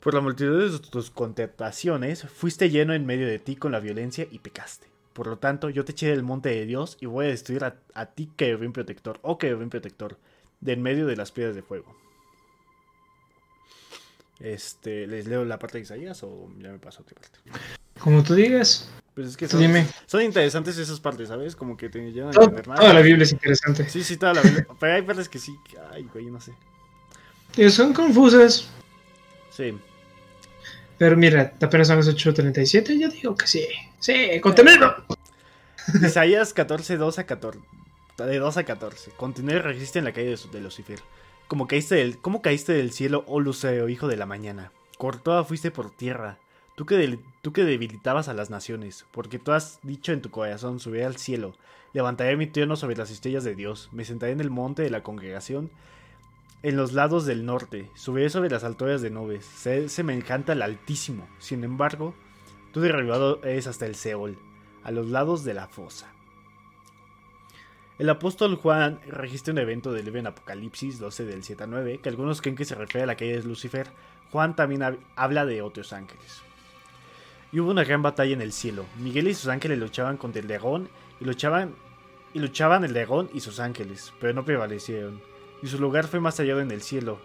Por 0.00 0.14
la 0.14 0.20
multitud 0.20 0.72
de 0.72 0.78
tus 0.88 1.10
contentaciones, 1.10 2.24
fuiste 2.28 2.70
lleno 2.70 2.94
en 2.94 3.06
medio 3.06 3.28
de 3.28 3.38
ti 3.38 3.54
con 3.54 3.70
la 3.70 3.78
violencia 3.78 4.26
y 4.30 4.40
pecaste. 4.40 4.91
Por 5.12 5.26
lo 5.26 5.38
tanto, 5.38 5.68
yo 5.70 5.84
te 5.84 5.92
eché 5.92 6.08
del 6.08 6.22
monte 6.22 6.48
de 6.48 6.64
Dios 6.66 6.96
y 7.00 7.06
voy 7.06 7.26
a 7.26 7.28
destruir 7.28 7.64
a, 7.64 7.76
a 7.94 8.06
ti, 8.06 8.30
querubín 8.36 8.72
protector, 8.72 9.18
o 9.22 9.38
querubín 9.38 9.68
protector, 9.70 10.16
de 10.60 10.72
en 10.72 10.82
medio 10.82 11.06
de 11.06 11.16
las 11.16 11.32
piedras 11.32 11.54
de 11.54 11.62
fuego. 11.62 11.94
Este, 14.40 15.06
¿les 15.06 15.26
leo 15.26 15.44
la 15.44 15.58
parte 15.58 15.78
de 15.78 15.84
Isaías 15.84 16.22
o 16.24 16.50
ya 16.58 16.72
me 16.72 16.78
paso 16.78 17.00
a 17.00 17.02
otra 17.02 17.14
parte? 17.20 17.38
Como 18.00 18.22
tú 18.24 18.34
digas, 18.34 18.90
Pues 19.14 19.28
es 19.28 19.36
que 19.36 19.46
son, 19.46 19.60
dime. 19.60 19.86
son 20.06 20.22
interesantes 20.22 20.76
esas 20.78 20.98
partes, 20.98 21.28
¿sabes? 21.28 21.54
Como 21.54 21.76
que 21.76 21.88
te 21.88 22.10
llevan 22.10 22.36
a 22.36 22.42
entender 22.42 22.64
toda 22.64 22.92
la 22.92 23.02
Biblia 23.02 23.22
es 23.22 23.32
interesante. 23.32 23.88
Sí, 23.88 24.02
sí, 24.02 24.16
toda 24.16 24.34
la 24.34 24.42
Biblia. 24.42 24.66
Pero 24.80 24.94
hay 24.94 25.02
partes 25.02 25.28
que 25.28 25.38
sí, 25.38 25.54
ay, 25.92 26.08
güey, 26.12 26.26
no 26.26 26.40
sé. 26.40 26.52
Y 27.56 27.68
son 27.70 27.92
confusas. 27.92 28.68
Sí. 29.50 29.78
Pero 31.02 31.16
mira, 31.16 31.52
apenas 31.60 31.88
son 31.88 31.96
las 31.96 32.08
8.37. 32.08 32.96
Yo 32.96 33.08
digo 33.08 33.34
que 33.34 33.48
sí. 33.48 33.66
Sí, 33.98 34.38
contenido. 34.40 34.94
Isaías 36.00 36.52
14, 36.52 36.96
2 36.96 37.18
a 37.18 37.26
14. 37.26 37.58
De 38.18 38.38
2 38.38 38.56
a 38.56 38.62
14. 38.62 39.10
Continúa 39.16 39.54
y 39.54 39.58
resiste 39.58 39.98
en 39.98 40.04
la 40.04 40.12
calle 40.12 40.28
de, 40.28 40.38
de 40.52 40.60
Lucifer. 40.60 41.00
Como 41.48 41.66
caíste 41.66 41.96
del, 41.96 42.18
¿Cómo 42.18 42.40
caíste 42.40 42.72
del 42.74 42.92
cielo, 42.92 43.24
oh 43.26 43.40
Luceo, 43.40 43.88
hijo 43.88 44.06
de 44.06 44.16
la 44.16 44.26
mañana? 44.26 44.70
Cortada 44.96 45.42
fuiste 45.42 45.72
por 45.72 45.90
tierra. 45.90 46.38
Tú 46.76 46.86
que, 46.86 47.18
tú 47.40 47.52
que 47.52 47.64
debilitabas 47.64 48.28
a 48.28 48.34
las 48.34 48.50
naciones. 48.50 49.04
Porque 49.10 49.40
tú 49.40 49.50
has 49.50 49.80
dicho 49.82 50.12
en 50.12 50.22
tu 50.22 50.30
corazón, 50.30 50.78
subiré 50.78 51.04
al 51.04 51.16
cielo. 51.16 51.56
Levantaré 51.94 52.36
mi 52.36 52.46
trono 52.46 52.76
sobre 52.76 52.94
las 52.94 53.10
estrellas 53.10 53.42
de 53.42 53.56
Dios. 53.56 53.88
Me 53.90 54.04
sentaré 54.04 54.30
en 54.30 54.40
el 54.40 54.50
monte 54.50 54.82
de 54.82 54.90
la 54.90 55.02
congregación. 55.02 55.72
En 56.62 56.76
los 56.76 56.92
lados 56.92 57.26
del 57.26 57.44
norte. 57.44 57.90
Subiré 57.94 58.30
sobre 58.30 58.50
las 58.50 58.64
alturas 58.64 59.02
de 59.02 59.10
nubes. 59.10 59.44
Seré 59.44 59.88
semejante 59.88 60.52
al 60.52 60.62
Altísimo. 60.62 61.28
Sin 61.38 61.64
embargo, 61.64 62.14
tú 62.72 62.80
derribado 62.80 63.40
eres 63.42 63.66
hasta 63.66 63.86
el 63.86 63.96
Seol 63.96 64.38
a 64.84 64.90
los 64.92 65.08
lados 65.08 65.44
de 65.44 65.54
la 65.54 65.66
fosa. 65.68 66.08
El 67.98 68.08
apóstol 68.10 68.56
Juan 68.56 69.00
registra 69.06 69.52
un 69.52 69.58
evento 69.58 69.92
del 69.92 70.04
libro 70.06 70.20
en 70.20 70.26
Apocalipsis 70.26 70.98
12 70.98 71.24
del 71.24 71.44
7 71.44 71.64
a 71.64 71.66
9, 71.66 72.00
que 72.02 72.08
algunos 72.08 72.40
creen 72.40 72.56
que 72.56 72.64
se 72.64 72.74
refiere 72.74 73.04
a 73.04 73.06
la 73.06 73.16
caída 73.16 73.36
de 73.36 73.44
Lucifer. 73.44 73.88
Juan 74.32 74.56
también 74.56 74.80
hab- 74.80 74.98
habla 75.14 75.44
de 75.44 75.62
otros 75.62 75.92
ángeles. 75.92 76.42
Y 77.52 77.60
hubo 77.60 77.70
una 77.70 77.84
gran 77.84 78.02
batalla 78.02 78.32
en 78.32 78.40
el 78.40 78.52
cielo. 78.52 78.86
Miguel 78.98 79.28
y 79.28 79.34
sus 79.34 79.48
ángeles 79.48 79.78
luchaban 79.78 80.16
contra 80.16 80.40
el 80.40 80.48
dragón 80.48 80.88
y 81.20 81.24
luchaban 81.26 81.74
y 82.34 82.38
luchaban 82.38 82.82
el 82.84 82.94
dragón 82.94 83.28
y 83.34 83.40
sus 83.40 83.60
ángeles, 83.60 84.12
pero 84.18 84.32
no 84.32 84.42
prevalecieron. 84.44 85.20
Y 85.62 85.68
su 85.68 85.78
lugar 85.78 86.06
fue 86.08 86.20
más 86.20 86.38
allá 86.40 86.58
en 86.60 86.70
el 86.70 86.82
cielo. 86.82 87.20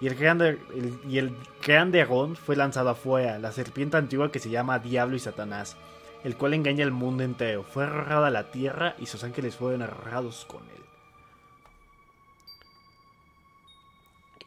Y 0.00 0.06
el 0.06 0.14
gran, 0.14 0.40
el- 0.40 0.98
y 1.08 1.18
el 1.18 1.36
gran 1.66 1.92
dragón 1.92 2.36
fue 2.36 2.56
lanzado 2.56 2.88
afuera, 2.90 3.38
la 3.38 3.52
serpiente 3.52 3.96
antigua 3.96 4.32
que 4.32 4.38
se 4.38 4.48
llama 4.50 4.78
Diablo 4.78 5.16
y 5.16 5.20
Satanás, 5.20 5.76
el 6.24 6.36
cual 6.36 6.54
engaña 6.54 6.84
al 6.84 6.92
mundo 6.92 7.22
entero. 7.24 7.64
Fue 7.64 7.84
arrojado 7.84 8.24
a 8.24 8.30
la 8.30 8.50
tierra 8.50 8.94
y 8.98 9.06
sus 9.06 9.24
ángeles 9.24 9.56
fueron 9.56 9.82
arrojados 9.82 10.44
con 10.46 10.62
él. 10.62 10.80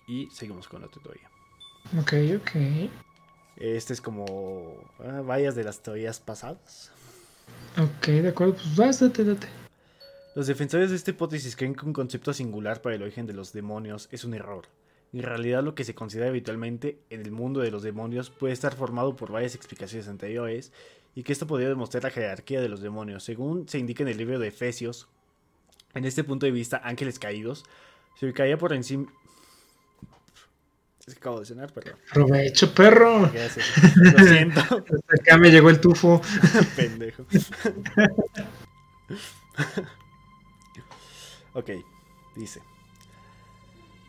Y 0.08 0.30
seguimos 0.32 0.68
con 0.68 0.82
la 0.82 0.88
tutoría. 0.88 1.30
Ok, 2.00 2.14
ok. 2.42 2.90
Este 3.58 3.94
es 3.94 4.02
como 4.02 4.76
ah, 5.00 5.22
varias 5.26 5.56
de 5.56 5.64
las 5.64 5.82
teorías 5.82 6.20
pasadas. 6.20 6.92
Ok, 7.78 8.08
de 8.08 8.30
acuerdo. 8.30 8.54
Pues 8.56 8.76
vas, 8.76 9.00
date, 9.00 9.24
date. 9.24 9.48
Los 10.36 10.48
defensores 10.48 10.90
de 10.90 10.96
esta 10.96 11.12
hipótesis 11.12 11.56
creen 11.56 11.76
que 11.76 11.86
un 11.86 11.94
concepto 11.94 12.34
singular 12.34 12.82
para 12.82 12.96
el 12.96 13.04
origen 13.04 13.28
de 13.28 13.34
los 13.34 13.54
demonios 13.54 14.10
es 14.12 14.24
un 14.24 14.34
error. 14.34 14.66
En 15.14 15.22
realidad 15.22 15.64
lo 15.64 15.76
que 15.76 15.84
se 15.84 15.94
considera 15.94 16.30
habitualmente 16.30 16.98
en 17.12 17.22
el 17.22 17.32
mundo 17.32 17.60
de 17.60 17.70
los 17.70 17.84
demonios 17.84 18.32
puede 18.32 18.54
estar 18.54 18.76
formado 18.76 19.16
por 19.16 19.32
varias 19.32 19.54
explicaciones 19.54 20.08
anteriores 20.08 20.72
y 21.14 21.22
que 21.22 21.34
esto 21.34 21.46
podría 21.46 21.70
demostrar 21.70 22.04
la 22.04 22.10
jerarquía 22.10 22.62
de 22.62 22.70
los 22.70 22.82
demonios. 22.82 23.24
Según 23.24 23.70
se 23.70 23.78
indica 23.78 24.02
en 24.02 24.10
el 24.10 24.18
libro 24.18 24.40
de 24.40 24.48
Efesios, 24.48 25.08
en 25.94 26.06
este 26.06 26.24
punto 26.24 26.48
de 26.48 26.52
vista, 26.52 26.82
ángeles 26.84 27.20
caídos 27.20 27.64
se 28.20 28.26
ubicaría 28.26 28.58
por 28.58 28.74
encima... 28.74 29.14
Es 31.06 31.16
que 31.16 31.20
acabo 31.20 31.42
de 31.42 31.46
cenar, 31.46 31.74
perdón. 31.74 31.96
Aprovecho, 32.10 32.74
perro. 32.74 33.30
Gracias. 33.32 33.68
Lo 33.98 34.24
siento. 34.24 34.62
Hasta 34.62 34.96
acá 35.22 35.38
me 35.38 35.52
llegó 35.52 35.70
el 35.70 35.82
tufo. 35.82 36.22
Pendejo. 36.78 37.26
ok, 41.54 41.70
dice. 42.36 42.62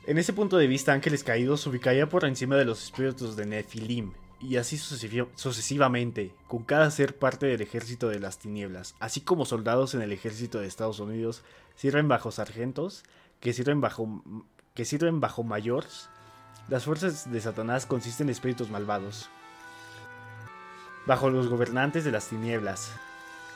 En 0.06 0.18
ese 0.18 0.32
punto 0.32 0.58
de 0.58 0.66
vista, 0.66 0.92
Ángeles 0.92 1.24
Caídos 1.24 1.62
se 1.62 1.70
ubicaría 1.70 2.08
por 2.08 2.24
encima 2.24 2.56
de 2.56 2.66
los 2.66 2.82
espíritus 2.82 3.36
de 3.36 3.46
Nefilim, 3.46 4.12
y 4.40 4.56
así 4.56 4.76
sucesivamente, 4.76 6.34
con 6.46 6.64
cada 6.64 6.90
ser 6.90 7.16
parte 7.16 7.46
del 7.46 7.62
ejército 7.62 8.08
de 8.08 8.20
las 8.20 8.38
tinieblas, 8.38 8.94
así 9.00 9.22
como 9.22 9.46
soldados 9.46 9.94
en 9.94 10.02
el 10.02 10.12
ejército 10.12 10.60
de 10.60 10.66
Estados 10.66 11.00
Unidos 11.00 11.42
sirven 11.76 12.08
bajo 12.08 12.30
sargentos, 12.30 13.04
que 13.40 13.54
sirven 13.54 13.80
bajo, 13.80 14.22
que 14.74 14.84
sirven 14.84 15.20
bajo 15.20 15.42
mayores. 15.44 16.10
Las 16.68 16.84
fuerzas 16.84 17.30
de 17.32 17.40
Satanás 17.40 17.86
consisten 17.86 18.26
en 18.26 18.32
espíritus 18.32 18.70
malvados, 18.70 19.30
bajo 21.06 21.30
los 21.30 21.48
gobernantes 21.48 22.04
de 22.04 22.12
las 22.12 22.28
tinieblas, 22.28 22.92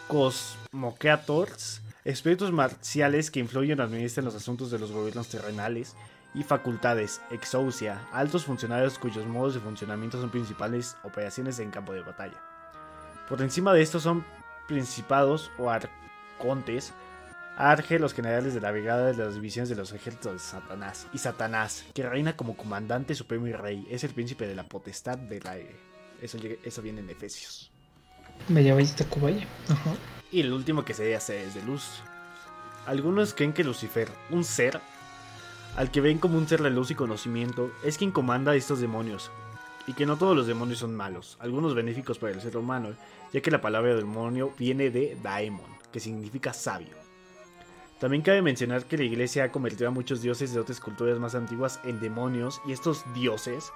Cosmocreators, 0.09 1.83
espíritus 2.05 2.51
marciales 2.51 3.31
que 3.31 3.41
influyen 3.41 3.79
o 3.79 3.83
administran 3.83 4.25
los 4.25 4.35
asuntos 4.35 4.71
de 4.71 4.79
los 4.79 4.91
gobiernos 4.91 5.29
terrenales, 5.29 5.95
y 6.35 6.43
facultades, 6.43 7.21
Exousia, 7.31 8.01
altos 8.13 8.45
funcionarios 8.45 8.99
cuyos 8.99 9.27
modos 9.27 9.55
de 9.55 9.61
funcionamiento 9.61 10.21
son 10.21 10.31
principales 10.31 10.97
operaciones 11.05 11.59
en 11.59 11.71
campo 11.71 11.93
de 11.93 12.03
batalla. 12.03 12.41
Por 13.29 13.43
encima 13.43 13.73
de 13.73 13.83
estos 13.83 14.03
son 14.03 14.25
principados 14.67 15.51
o 15.59 15.71
arcontes, 15.71 16.93
Arge, 17.57 17.99
los 17.99 18.15
generales 18.15 18.55
de 18.55 18.61
la 18.61 18.71
brigada 18.71 19.07
de 19.07 19.17
las 19.17 19.35
divisiones 19.35 19.69
de 19.69 19.75
los 19.75 19.93
ejércitos 19.93 20.33
de 20.33 20.39
Satanás. 20.39 21.09
Y 21.13 21.19
Satanás, 21.19 21.85
que 21.93 22.09
reina 22.09 22.37
como 22.37 22.57
comandante 22.57 23.17
supremo 23.17 23.49
y 23.49 23.53
rey, 23.53 23.85
es 23.91 24.05
el 24.05 24.15
príncipe 24.15 24.47
de 24.47 24.55
la 24.55 24.63
potestad 24.63 25.19
del 25.19 25.45
aire. 25.49 25.75
Eso, 26.23 26.39
eso 26.63 26.83
viene 26.83 27.01
en 27.01 27.11
Efesios. 27.11 27.73
Vaya. 29.21 29.47
Ajá. 29.69 29.95
Y 30.31 30.41
el 30.41 30.53
último 30.53 30.85
que 30.85 30.95
se 30.95 31.15
hace 31.15 31.45
es 31.45 31.55
de 31.55 31.63
luz. 31.63 32.03
Algunos 32.87 33.35
creen 33.35 33.53
que 33.53 33.65
Lucifer, 33.65 34.09
un 34.31 34.45
ser 34.45 34.81
al 35.77 35.91
que 35.91 36.01
ven 36.01 36.19
como 36.19 36.39
un 36.39 36.49
ser 36.49 36.63
de 36.63 36.71
luz 36.71 36.91
y 36.91 36.95
conocimiento, 36.95 37.71
es 37.85 37.99
quien 37.99 38.11
comanda 38.11 38.53
a 38.53 38.57
estos 38.57 38.81
demonios. 38.81 39.31
Y 39.87 39.93
que 39.93 40.07
no 40.07 40.17
todos 40.17 40.37
los 40.37 40.47
demonios 40.47 40.81
son 40.81 40.95
malos, 40.95 41.37
algunos 41.41 41.75
benéficos 41.75 42.19
para 42.19 42.33
el 42.33 42.41
ser 42.41 42.57
humano, 42.57 42.91
ya 43.33 43.41
que 43.41 43.51
la 43.51 43.61
palabra 43.61 43.95
demonio 43.95 44.53
viene 44.59 44.91
de 44.91 45.17
daemon, 45.23 45.71
que 45.93 46.01
significa 46.01 46.53
sabio. 46.53 46.95
También 47.99 48.23
cabe 48.23 48.43
mencionar 48.43 48.85
que 48.85 48.99
la 48.99 49.05
iglesia 49.05 49.45
ha 49.45 49.53
convertido 49.53 49.89
a 49.89 49.93
muchos 49.93 50.21
dioses 50.21 50.53
de 50.53 50.61
otras 50.61 50.81
culturas 50.81 51.19
más 51.19 51.35
antiguas 51.35 51.81
en 51.85 52.01
demonios, 52.01 52.61
y 52.67 52.73
estos 52.73 53.05
dioses 53.15 53.73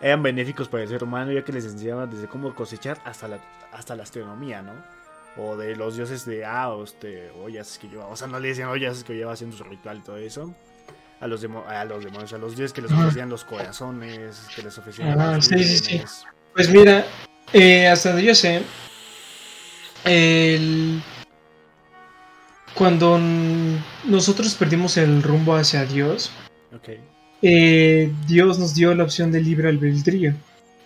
eran 0.00 0.22
benéficos 0.22 0.68
para 0.68 0.82
el 0.84 0.88
ser 0.88 1.02
humano, 1.02 1.32
ya 1.32 1.42
que 1.44 1.52
les 1.52 1.64
enseñaban 1.64 2.10
desde 2.10 2.28
cómo 2.28 2.54
cosechar 2.54 3.00
hasta 3.04 3.28
la, 3.28 3.40
hasta 3.72 3.96
la 3.96 4.04
astronomía, 4.04 4.62
¿no? 4.62 4.72
O 5.36 5.56
de 5.56 5.76
los 5.76 5.96
dioses 5.96 6.24
de, 6.24 6.44
ah, 6.44 6.74
este, 6.82 7.30
ollas 7.30 7.78
que 7.78 7.88
llevaba, 7.88 8.10
o 8.10 8.16
sea, 8.16 8.26
no 8.28 8.40
le 8.40 8.48
decían 8.48 8.68
ollas 8.68 9.04
que 9.04 9.14
llevaba 9.14 9.34
haciendo 9.34 9.56
su 9.56 9.64
ritual 9.64 9.98
y 9.98 10.00
todo 10.00 10.16
eso. 10.16 10.54
A 11.20 11.26
los, 11.26 11.44
a 11.44 11.84
los 11.84 12.04
demonios, 12.04 12.32
a 12.32 12.38
los 12.38 12.56
dioses 12.56 12.72
que 12.72 12.80
les 12.80 12.92
ofrecían 12.92 13.28
los 13.28 13.44
corazones, 13.44 14.46
que 14.54 14.62
les 14.62 14.78
ofrecían. 14.78 15.20
Ah, 15.20 15.40
sí, 15.40 15.64
sí, 15.64 15.78
sí. 15.78 16.02
Pues 16.54 16.68
mira, 16.70 17.04
eh, 17.52 17.88
hasta 17.88 18.10
donde 18.10 18.24
yo 18.24 18.34
sé, 18.36 18.62
el... 20.04 21.02
cuando 22.74 23.18
nosotros 24.04 24.54
perdimos 24.54 24.96
el 24.96 25.22
rumbo 25.24 25.56
hacia 25.56 25.84
Dios, 25.84 26.30
okay. 26.76 27.00
Eh, 27.42 28.12
Dios 28.26 28.58
nos 28.58 28.74
dio 28.74 28.94
la 28.94 29.04
opción 29.04 29.30
de 29.30 29.40
libre 29.40 29.68
albedrío. 29.68 30.34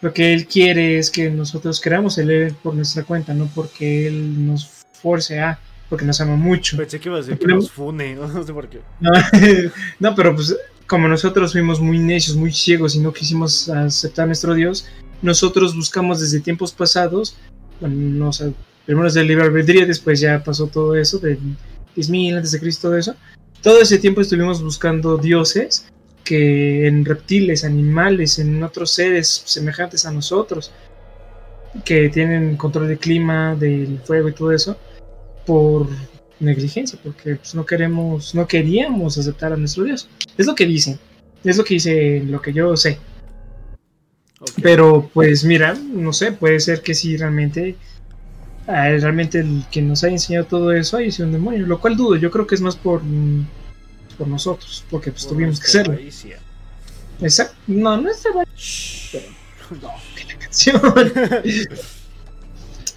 Lo 0.01 0.13
que 0.13 0.33
Él 0.33 0.47
quiere 0.47 0.99
es 0.99 1.11
que 1.11 1.31
nosotros 1.31 1.81
queramos 1.81 2.19
leer 2.19 2.55
por 2.55 2.75
nuestra 2.75 3.05
cuenta, 3.05 3.35
no 3.35 3.49
porque 3.55 4.07
Él 4.09 4.47
nos 4.47 4.85
force 4.93 5.41
a, 5.41 5.59
porque 5.89 6.05
nos 6.05 6.21
ama 6.21 6.37
mucho. 6.37 6.77
Pensé 6.77 6.99
que 6.99 7.09
iba 7.09 7.19
a 7.19 7.21
decir 7.21 7.39
que 7.39 7.47
nos 7.47 7.71
fune, 7.71 8.15
no 8.17 8.45
sé 8.45 8.53
por 8.53 8.69
qué. 8.69 8.81
no, 10.01 10.15
pero 10.15 10.35
pues 10.35 10.57
como 10.87 11.09
nosotros 11.09 11.53
fuimos 11.53 11.81
muy 11.81 11.99
necios, 11.99 12.37
muy 12.37 12.53
ciegos 12.53 12.95
y 12.97 12.99
no 12.99 13.13
quisimos 13.13 13.69
aceptar 13.69 14.25
a 14.25 14.27
nuestro 14.27 14.55
Dios, 14.55 14.87
nosotros 15.23 15.75
buscamos 15.75 16.21
desde 16.21 16.41
tiempos 16.41 16.73
pasados, 16.73 17.37
bueno, 17.81 17.97
no, 17.97 18.33
sé, 18.33 18.53
primero 18.85 19.07
es 19.07 19.15
del 19.15 19.29
libre 19.29 19.45
albedrío, 19.45 19.87
después 19.87 20.21
ya 20.21 20.43
pasó 20.43 20.67
todo 20.67 20.97
eso, 20.97 21.19
de 21.19 21.39
10.000 21.97 22.37
antes 22.37 22.53
de 22.53 22.61
Cristo, 22.61 22.89
todo 22.89 22.99
eso. 22.99 23.15
Todo 23.63 23.81
ese 23.81 23.99
tiempo 23.99 24.21
estuvimos 24.21 24.61
buscando 24.61 25.17
dioses 25.17 25.87
que 26.25 26.87
en 26.87 27.05
reptiles, 27.05 27.65
animales, 27.65 28.39
en 28.39 28.63
otros 28.63 28.93
seres 28.93 29.43
semejantes 29.47 30.07
a 30.07 30.13
nosotros, 30.13 30.73
que 31.85 32.09
tienen 32.11 32.57
control 32.57 32.89
del 32.89 32.99
clima, 32.99 33.55
del 33.55 33.99
fuego 34.05 34.29
y 34.29 34.33
todo 34.33 34.53
eso, 34.53 34.77
por 35.47 35.89
negligencia, 36.41 36.99
porque 37.03 37.37
pues, 37.37 37.55
no 37.55 37.65
queremos, 37.65 38.35
no 38.35 38.47
queríamos 38.47 39.17
aceptar 39.19 39.53
a 39.53 39.57
nuestro 39.57 39.85
Dios. 39.85 40.09
Es 40.37 40.47
lo 40.47 40.55
que 40.55 40.67
dicen, 40.67 40.99
es 41.45 41.57
lo 41.57 41.65
que 41.65 41.75
dice, 41.75 42.23
lo 42.27 42.41
que 42.43 42.53
yo 42.53 42.77
sé. 42.77 42.99
Pero 44.61 45.09
pues 45.15 45.45
mira, 45.45 45.75
no 45.75 46.13
sé, 46.13 46.33
puede 46.33 46.59
ser 46.61 46.83
que 46.83 46.95
sí 46.95 47.17
realmente, 47.17 47.77
ah, 48.67 48.89
realmente 48.89 49.39
el 49.39 49.65
que 49.71 49.81
nos 49.81 50.03
haya 50.03 50.15
enseñado 50.15 50.47
todo 50.47 50.73
eso 50.73 50.97
haya 50.97 51.13
sido 51.13 51.27
un 51.27 51.33
demonio, 51.33 51.67
lo 51.67 51.81
cual 51.81 51.97
dudo, 51.97 52.17
yo 52.17 52.31
creo 52.31 52.47
que 52.47 52.57
es 52.57 52.61
más 52.61 52.77
por 52.77 53.03
por 54.23 54.29
nosotros, 54.29 54.85
porque 54.89 55.11
pues 55.11 55.27
tuvimos 55.27 55.59
que 55.59 55.67
hacerlo. 55.67 55.99
Exacto. 57.21 57.57
No, 57.67 58.01
no 58.01 58.09
es 58.09 58.23
de 58.23 58.31
No, 58.31 59.91
que 60.15 60.25
la 60.25 60.39
canción. 60.39 60.81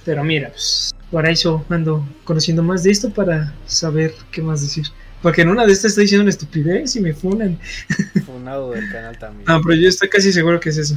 Pero 0.05 0.23
mira, 0.23 0.49
pues 0.49 0.93
por 1.09 1.27
eso 1.27 1.65
ando 1.69 2.07
conociendo 2.25 2.61
más 2.61 2.83
de 2.83 2.91
esto 2.91 3.09
para 3.09 3.55
saber 3.65 4.13
qué 4.31 4.43
más 4.43 4.61
decir. 4.61 4.85
Porque 5.23 5.41
en 5.41 5.49
una 5.49 5.65
de 5.65 5.73
estas 5.73 5.93
estoy 5.93 6.03
diciendo 6.03 6.21
una 6.21 6.29
estupidez 6.29 6.95
y 6.95 6.99
me 6.99 7.15
funan. 7.15 7.59
Funado 8.27 8.69
del 8.73 8.87
canal 8.91 9.17
también. 9.17 9.45
No, 9.47 9.59
pero 9.63 9.73
yo 9.73 9.89
estoy 9.89 10.09
casi 10.09 10.31
seguro 10.31 10.59
que 10.59 10.69
es 10.69 10.77
eso. 10.77 10.95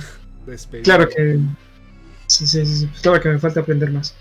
Claro 0.82 1.08
que. 1.08 1.38
Sí, 2.26 2.46
sí, 2.46 2.66
sí, 2.66 2.86
Claro 3.00 3.18
que 3.22 3.30
me 3.30 3.38
falta 3.38 3.60
aprender 3.60 3.90
más. 3.90 4.14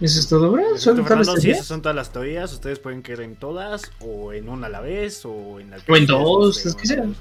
Eso 0.00 0.20
es 0.20 0.28
todo, 0.28 0.50
bro. 0.50 0.76
¿Son 0.76 1.02
todas 1.02 1.26
las 1.26 1.44
esas 1.44 1.66
son 1.66 1.80
todas 1.80 1.96
las 1.96 2.12
teorías. 2.12 2.52
Ustedes 2.52 2.78
pueden 2.78 3.02
creer 3.02 3.22
en 3.22 3.36
todas, 3.36 3.90
o 4.00 4.32
en 4.32 4.48
una 4.48 4.66
a 4.66 4.70
la 4.70 4.80
vez, 4.80 5.24
o 5.24 5.58
en, 5.58 5.72
o 5.72 5.96
en 5.96 6.06
dos, 6.06 6.66
es 6.66 6.74
que 6.74 6.86
serán. 6.86 7.16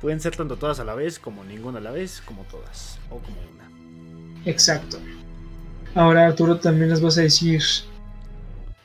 Pueden 0.00 0.20
ser 0.20 0.36
tanto 0.36 0.56
todas 0.56 0.78
a 0.80 0.84
la 0.84 0.94
vez, 0.94 1.18
como 1.18 1.44
ninguna 1.44 1.78
a 1.78 1.80
la 1.80 1.90
vez, 1.90 2.22
como 2.24 2.42
todas, 2.44 2.98
o 3.10 3.18
como 3.18 3.36
una. 3.54 4.44
Exacto. 4.44 4.98
Ahora, 5.94 6.26
Arturo, 6.26 6.58
también 6.58 6.90
les 6.90 7.00
vas 7.00 7.18
a 7.18 7.22
decir. 7.22 7.62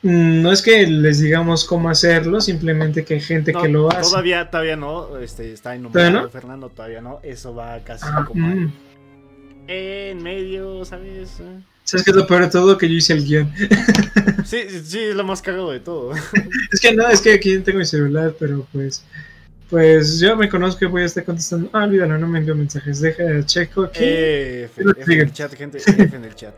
Mm, 0.02 0.40
no 0.42 0.50
es 0.50 0.62
que 0.62 0.86
les 0.86 1.20
digamos 1.20 1.64
cómo 1.64 1.90
hacerlo, 1.90 2.40
simplemente 2.40 3.04
que 3.04 3.14
hay 3.14 3.20
gente 3.20 3.52
que 3.52 3.68
lo 3.68 3.90
hace. 3.90 4.10
Todavía, 4.10 4.50
todavía 4.50 4.76
no, 4.76 5.18
este, 5.18 5.52
está 5.52 5.74
enumerado 5.74 6.28
Fernando, 6.30 6.70
todavía 6.70 7.02
no. 7.02 7.20
Eso 7.22 7.54
va 7.54 7.78
casi 7.80 8.06
ah, 8.08 8.24
como 8.26 8.48
mm. 8.48 8.72
en 9.68 10.22
medio, 10.22 10.84
¿sabes? 10.84 11.40
¿Sabes 11.90 12.04
qué 12.04 12.12
es 12.12 12.16
lo 12.16 12.24
peor 12.24 12.42
de 12.42 12.50
todo? 12.50 12.78
Que 12.78 12.88
yo 12.88 12.94
hice 12.94 13.14
el 13.14 13.24
guion. 13.24 13.52
Sí, 14.44 14.64
sí, 14.84 14.98
es 14.98 15.14
lo 15.14 15.22
más 15.22 15.42
cagado 15.42 15.70
de 15.70 15.78
todo. 15.78 16.12
Es 16.72 16.80
que 16.80 16.92
no, 16.92 17.06
es 17.08 17.20
que 17.20 17.34
aquí 17.34 17.58
tengo 17.58 17.78
mi 17.78 17.84
celular, 17.84 18.34
pero 18.38 18.66
pues. 18.72 19.04
Pues 19.68 20.18
yo 20.18 20.36
me 20.36 20.48
conozco 20.48 20.84
y 20.84 20.88
voy 20.88 21.02
a 21.02 21.04
estar 21.04 21.24
contestando. 21.24 21.70
Ah, 21.72 21.84
olvídalo, 21.84 22.18
no 22.18 22.26
me 22.26 22.38
envío 22.40 22.56
mensajes. 22.56 23.00
Deja, 23.00 23.44
checo 23.44 23.82
aquí. 23.82 24.02
F, 24.02 24.82
F 24.98 25.12
en 25.12 25.20
el 25.20 25.32
chat, 25.32 25.54
gente. 25.54 25.78
F 25.78 26.16
en 26.16 26.24
el 26.24 26.34
chat. 26.34 26.54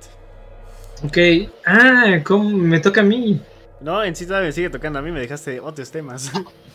Ok. 1.03 1.19
Ah, 1.67 2.21
¿cómo? 2.25 2.49
Me 2.51 2.81
toca 2.81 3.03
a 3.03 3.05
mí. 3.05 3.41
No, 3.81 4.03
en 4.03 4.17
sí 4.17 4.25
todavía 4.25 4.49
me 4.49 4.53
sigue 4.53 4.71
tocando 4.71 4.99
a 4.99 5.03
mí. 5.03 5.11
Me 5.11 5.21
dejaste 5.21 5.61
otros 5.61 5.91
temas. 5.91 6.31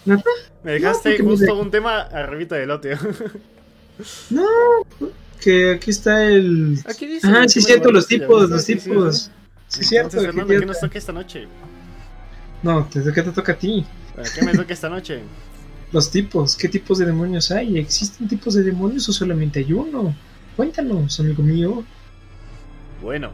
¿No? 0.06 0.22
Me 0.64 0.74
dejaste 0.74 1.18
justo 1.20 1.60
un 1.60 1.72
tema 1.72 2.02
arribita 2.02 2.56
del 2.56 2.70
otro. 2.70 2.92
No, 4.30 4.46
que 5.40 5.72
aquí 5.72 5.92
está 5.92 6.24
el. 6.26 6.80
Aquí 6.86 7.06
dice. 7.06 7.28
Ah, 7.28 7.48
sí, 7.48 7.62
cierto, 7.62 7.92
los 7.92 8.08
tipos, 8.08 8.50
los 8.50 8.66
tipos. 8.66 9.32
Sí, 9.68 9.84
cierto. 9.84 10.20
Fernando, 10.20 10.60
¿qué 10.60 10.66
nos 10.66 10.80
toca 10.80 10.98
esta 10.98 11.12
noche? 11.12 11.48
No, 12.64 12.90
¿qué 12.90 13.00
te 13.00 13.32
toca 13.32 13.52
a 13.52 13.58
ti? 13.58 13.86
¿Qué 14.34 14.44
me 14.44 14.54
toca 14.54 14.74
esta 14.74 14.90
noche? 14.90 15.22
Los 15.92 16.12
tipos, 16.12 16.56
¿qué 16.56 16.68
tipos 16.68 16.98
de 16.98 17.06
demonios 17.06 17.52
hay? 17.52 17.78
¿Existen 17.78 18.28
tipos 18.28 18.56
de 18.56 18.64
demonios 18.64 19.08
o 19.08 19.14
solamente 19.14 19.60
hay 19.60 19.72
uno? 19.72 20.16
Cuéntanos, 20.56 21.20
amigo 21.20 21.44
mío. 21.44 21.84
Bueno. 23.02 23.32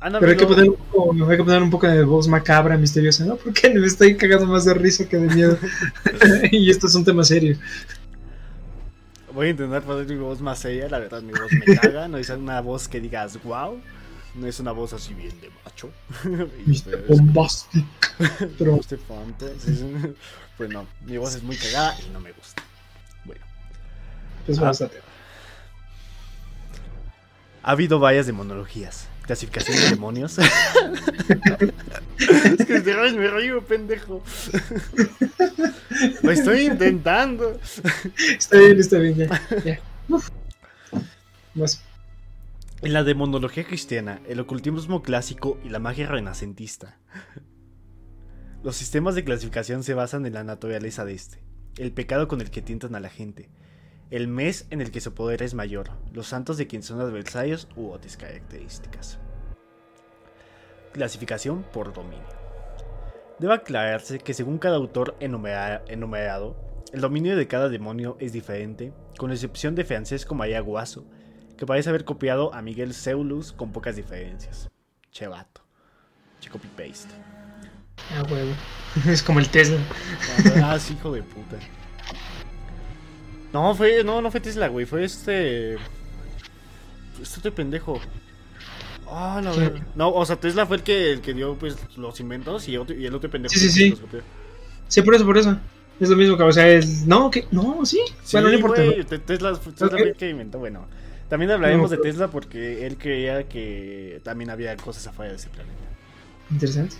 Pero 0.00 0.28
hay 0.28 0.36
que, 0.36 0.46
poner 0.46 0.68
un 0.68 0.76
poco, 0.76 1.30
hay 1.30 1.36
que 1.36 1.44
poner 1.44 1.62
un 1.62 1.70
poco 1.70 1.86
de 1.86 2.02
voz 2.02 2.26
macabra, 2.26 2.76
misteriosa, 2.76 3.24
¿no? 3.24 3.36
Porque 3.36 3.70
me 3.74 3.86
estoy 3.86 4.16
cagando 4.16 4.46
más 4.46 4.64
de 4.64 4.74
risa 4.74 5.08
que 5.08 5.16
de 5.16 5.32
miedo. 5.32 5.58
y 6.50 6.70
esto 6.70 6.88
es 6.88 6.94
un 6.94 7.04
tema 7.04 7.22
serio. 7.22 7.56
Voy 9.34 9.46
a 9.46 9.50
intentar 9.50 9.82
poner 9.82 10.06
mi 10.06 10.16
voz 10.16 10.40
más 10.40 10.58
seria, 10.58 10.88
la 10.88 10.98
verdad 10.98 11.22
mi 11.22 11.32
voz 11.32 11.50
me 11.52 11.76
caga, 11.76 12.06
no 12.08 12.18
es 12.18 12.28
una 12.28 12.60
voz 12.60 12.86
que 12.86 13.00
digas 13.00 13.42
wow, 13.42 13.80
no 14.34 14.46
es 14.46 14.60
una 14.60 14.72
voz 14.72 14.92
así 14.92 15.14
bien 15.14 15.40
de 15.40 15.50
macho. 15.64 15.90
Mr. 16.24 17.06
Bombastic. 17.08 17.84
Pero... 18.58 18.78
pues 20.56 20.70
no, 20.70 20.86
mi 21.06 21.16
voz 21.16 21.34
es 21.34 21.42
muy 21.42 21.56
cagada 21.56 21.96
y 22.06 22.10
no 22.10 22.20
me 22.20 22.32
gusta. 22.32 22.62
Bueno. 23.24 23.44
Pues 24.44 24.58
bastante. 24.58 25.00
Ha 27.62 27.70
habido 27.70 27.98
varias 27.98 28.26
demonologías. 28.26 29.08
Clasificación 29.22 29.76
de 29.76 29.90
demonios. 29.90 30.38
es 32.18 32.66
que 32.66 32.80
me 32.80 33.28
río, 33.28 33.62
pendejo. 33.64 34.22
Lo 36.22 36.30
estoy 36.30 36.66
intentando. 36.66 37.58
Está 38.38 38.58
bien, 38.58 38.80
está 38.80 38.98
bien, 38.98 39.14
ya. 39.14 39.40
En 42.82 42.92
la 42.92 43.04
demonología 43.04 43.64
cristiana, 43.64 44.20
el 44.28 44.40
ocultismo 44.40 45.02
clásico 45.02 45.58
y 45.64 45.68
la 45.68 45.78
magia 45.78 46.08
renacentista. 46.08 46.98
Los 48.64 48.76
sistemas 48.76 49.14
de 49.14 49.24
clasificación 49.24 49.84
se 49.84 49.94
basan 49.94 50.26
en 50.26 50.34
la 50.34 50.44
naturaleza 50.44 51.04
de 51.04 51.14
este, 51.14 51.44
el 51.76 51.92
pecado 51.92 52.28
con 52.28 52.40
el 52.40 52.50
que 52.50 52.62
tientan 52.62 52.94
a 52.94 53.00
la 53.00 53.08
gente, 53.08 53.50
el 54.12 54.28
mes 54.28 54.66
en 54.68 54.82
el 54.82 54.90
que 54.90 55.00
su 55.00 55.14
poder 55.14 55.42
es 55.42 55.54
mayor, 55.54 55.88
los 56.12 56.26
santos 56.26 56.58
de 56.58 56.66
quien 56.66 56.82
son 56.82 57.00
adversarios 57.00 57.66
u 57.76 57.88
otras 57.88 58.18
características. 58.18 59.18
Clasificación 60.92 61.64
por 61.72 61.94
dominio. 61.94 62.20
Debe 63.38 63.54
aclararse 63.54 64.18
que 64.18 64.34
según 64.34 64.58
cada 64.58 64.76
autor 64.76 65.16
enumerado, 65.18 66.56
el 66.92 67.00
dominio 67.00 67.38
de 67.38 67.48
cada 67.48 67.70
demonio 67.70 68.18
es 68.20 68.34
diferente, 68.34 68.92
con 69.16 69.32
excepción 69.32 69.74
de 69.74 69.86
Francesco 69.86 70.34
María 70.34 70.60
Guaso, 70.60 71.06
que 71.56 71.64
parece 71.64 71.88
haber 71.88 72.04
copiado 72.04 72.52
a 72.52 72.60
Miguel 72.60 72.92
Zeulus 72.92 73.52
con 73.54 73.72
pocas 73.72 73.96
diferencias. 73.96 74.70
Chevato. 75.10 75.62
Che 76.38 76.50
copy 76.50 76.68
paste. 76.68 77.14
Ah, 78.14 78.22
huevo. 78.30 78.52
Es 79.10 79.22
como 79.22 79.38
el 79.38 79.48
Tesla. 79.48 79.78
Ah, 80.56 80.76
hijo 80.90 81.12
de 81.12 81.22
puta. 81.22 81.56
No, 83.52 83.74
fue, 83.74 84.02
no, 84.04 84.22
no 84.22 84.30
fue 84.30 84.40
Tesla, 84.40 84.68
güey, 84.68 84.86
fue 84.86 85.04
este... 85.04 85.76
Este 87.20 87.50
pendejo. 87.52 88.00
Ah, 89.08 89.40
la 89.44 89.52
verdad. 89.52 89.82
No, 89.94 90.08
o 90.10 90.24
sea, 90.24 90.36
Tesla 90.36 90.66
fue 90.66 90.78
el 90.78 90.82
que, 90.82 91.12
el 91.12 91.20
que 91.20 91.34
dio 91.34 91.54
pues 91.56 91.76
los 91.96 92.18
inventos 92.20 92.66
y, 92.68 92.76
otro- 92.78 92.96
y 92.96 93.04
el 93.06 93.14
otro 93.14 93.30
pendejo. 93.30 93.52
Sí, 93.54 93.60
sí, 93.60 93.70
sí. 93.70 93.94
Sí, 94.88 95.02
por 95.02 95.14
eso, 95.14 95.24
por 95.26 95.36
eso. 95.38 95.56
Es 96.00 96.08
lo 96.08 96.16
mismo 96.16 96.36
que, 96.36 96.42
o 96.42 96.52
sea, 96.52 96.66
es. 96.68 97.06
No, 97.06 97.30
que. 97.30 97.46
No, 97.50 97.84
sí. 97.84 98.00
Sí, 98.24 98.36
bueno, 98.36 98.48
no 98.48 98.54
importa. 98.54 98.82
Te- 99.06 99.18
Tesla, 99.18 99.52
Tesla 99.54 99.88
fue 99.90 100.02
el 100.08 100.14
que 100.16 100.30
inventó, 100.30 100.58
bueno. 100.58 100.86
También 101.28 101.50
hablaremos 101.50 101.90
No, 101.90 101.96
de 101.96 102.02
Tesla 102.02 102.28
porque 102.28 102.86
él 102.86 102.96
creía 102.98 103.48
que 103.48 104.20
también 104.24 104.50
había 104.50 104.76
cosas 104.76 105.06
afuera 105.06 105.30
de 105.32 105.36
ese 105.36 105.48
planeta. 105.50 105.76
Interesante. 106.50 106.96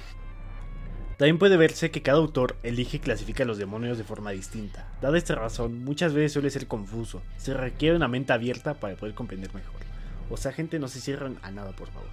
También 1.23 1.39
puede 1.39 1.57
verse 1.57 1.93
que 1.93 2.03
cada 2.03 2.18
autor 2.18 2.57
elige 2.64 2.97
y 2.97 2.99
clasifica 2.99 3.45
a 3.45 3.47
los 3.47 3.57
demonios 3.57 3.97
de 3.97 4.03
forma 4.03 4.33
distinta. 4.33 4.89
Dada 5.01 5.16
esta 5.16 5.37
razón, 5.37 5.85
muchas 5.85 6.14
veces 6.14 6.33
suele 6.33 6.51
ser 6.51 6.66
confuso. 6.66 7.23
Se 7.37 7.55
requiere 7.55 7.95
una 7.95 8.09
mente 8.09 8.33
abierta 8.33 8.75
para 8.75 8.97
poder 8.97 9.14
comprender 9.14 9.55
mejor. 9.55 9.83
O 10.31 10.37
sea, 10.37 10.51
gente, 10.51 10.81
no 10.81 10.89
se 10.89 11.01
cierren 11.01 11.39
a 11.43 11.53
nada, 11.53 11.77
por 11.77 11.87
favor. 11.93 12.09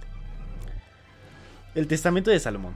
El 1.74 1.88
Testamento 1.88 2.30
de 2.30 2.38
Salomón. 2.38 2.74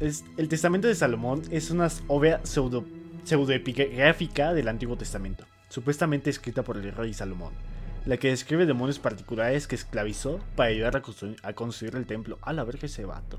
El 0.00 0.48
Testamento 0.48 0.88
de 0.88 0.94
Salomón 0.94 1.42
es 1.50 1.70
una 1.70 1.88
obra 2.08 2.40
pseudo, 2.44 2.86
pseudoepigráfica 3.24 4.54
del 4.54 4.68
Antiguo 4.68 4.96
Testamento, 4.96 5.44
supuestamente 5.68 6.30
escrita 6.30 6.62
por 6.62 6.78
el 6.78 6.92
rey 6.92 7.12
Salomón, 7.12 7.52
la 8.06 8.16
que 8.16 8.28
describe 8.28 8.64
demonios 8.64 8.98
particulares 8.98 9.66
que 9.66 9.74
esclavizó 9.74 10.40
para 10.56 10.70
ayudar 10.70 10.96
a 10.96 11.02
construir, 11.02 11.36
a 11.42 11.52
construir 11.52 11.94
el 11.96 12.06
templo. 12.06 12.38
A 12.40 12.54
la 12.54 12.64
verga 12.64 12.86
ese 12.86 13.04
vato. 13.04 13.38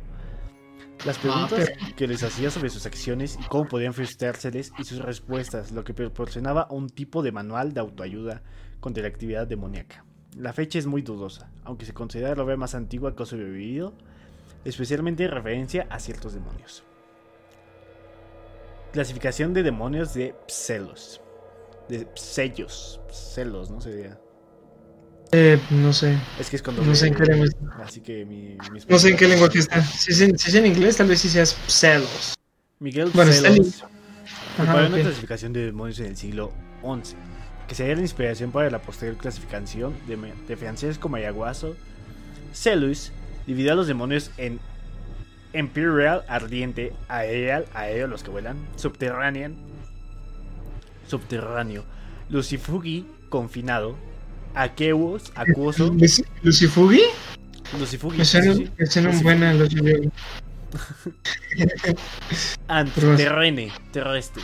Las 1.04 1.18
preguntas 1.20 1.72
que 1.96 2.08
les 2.08 2.24
hacía 2.24 2.50
sobre 2.50 2.70
sus 2.70 2.86
acciones 2.86 3.38
y 3.40 3.44
cómo 3.48 3.68
podían 3.68 3.94
frustrárseles 3.94 4.72
y 4.80 4.86
sus 4.86 5.00
respuestas, 5.00 5.72
lo 5.72 5.84
que 5.84 5.94
proporcionaba 5.94 6.68
un 6.70 6.90
tipo 6.90 7.22
de 7.22 7.32
manual 7.32 7.74
de 7.74 7.82
autoayuda 7.82 8.42
contra 8.80 9.04
la 9.04 9.10
actividad 9.10 9.46
demoníaca. 9.46 10.04
La 10.36 10.52
fecha 10.52 10.80
es 10.80 10.88
muy 10.88 11.02
dudosa, 11.02 11.52
aunque 11.64 11.86
se 11.86 11.94
considera 11.94 12.36
la 12.36 12.44
obra 12.44 12.58
más 12.58 12.76
antigua 12.76 13.16
que 13.16 13.24
ha 13.24 13.26
sobrevivido, 13.26 13.94
especialmente 14.64 15.26
en 15.26 15.32
referencia 15.32 15.88
a 15.90 16.00
ciertos 16.00 16.34
demonios. 16.34 16.84
Clasificación 18.92 19.54
de 19.54 19.64
demonios 19.64 20.14
de 20.14 20.36
Pselos. 20.48 21.22
De 21.88 22.08
Psellos. 22.16 23.00
Pselos, 23.12 23.70
¿no? 23.70 23.80
Sería. 23.80 24.18
Eh, 25.38 25.60
no 25.70 25.92
sé. 25.92 26.18
Es 26.40 26.50
que 26.50 26.56
es 26.56 26.62
con 26.62 26.76
No 26.78 26.96
sé 26.96 27.08
en 27.08 27.16
qué 27.16 27.24
lengua. 27.26 27.48
Así 27.84 28.00
que 28.00 28.24
mi. 28.26 28.56
mis- 28.72 28.88
No 28.88 28.98
sé 28.98 29.10
en 29.10 29.18
qué 29.18 29.28
lenguaje 29.28 29.60
está. 29.60 29.82
Si 29.82 30.12
es 30.14 30.22
en, 30.22 30.38
si 30.40 30.50
es 30.50 30.56
en 30.56 30.66
inglés, 30.66 30.96
tal 30.96 31.08
vez 31.08 31.20
sí 31.20 31.28
seas 31.30 31.58
celos. 31.68 32.36
Miguel 32.80 33.10
Bueno, 33.14 33.32
está 33.32 33.50
Preparó 34.56 34.88
una 34.88 34.98
clasificación 35.02 35.52
de 35.52 35.66
demonios 35.66 36.00
en 36.00 36.06
el 36.06 36.16
siglo 36.16 36.54
XI, 36.82 37.16
que 37.68 37.76
sería 37.76 37.96
la 37.96 38.02
inspiración 38.02 38.52
para 38.52 38.70
la 38.70 38.80
posterior 38.82 39.18
clasificación 39.18 39.94
de, 40.08 40.18
de 40.48 40.56
franceses 40.56 40.98
como 40.98 41.18
Ayahuaso. 41.18 41.76
Celus 42.54 43.12
dividió 43.46 43.74
a 43.74 43.76
los 43.76 43.88
demonios 43.88 44.32
en 44.38 44.60
Imperial, 45.54 46.24
ardiente, 46.30 46.94
aerial, 47.10 47.66
aéreo, 47.74 48.08
los 48.08 48.24
que 48.24 48.30
vuelan, 48.30 48.58
subterranean, 48.78 49.56
subterráneo, 51.08 51.84
Lucifugi, 52.30 53.06
confinado, 53.30 53.96
Aqueus, 54.56 55.32
acuoso, 55.36 55.92
Luci- 55.94 56.26
¿Lucifugi? 56.44 57.02
Lucifugi, 57.80 58.18
Me 58.20 58.26
sí, 58.26 58.32
suena, 58.42 58.54
sí, 58.88 59.00
un 59.00 59.24
buena 59.24 59.54
Lucifugi. 59.54 60.10
Antiterrene, 62.68 63.72
terrestre. 63.92 64.44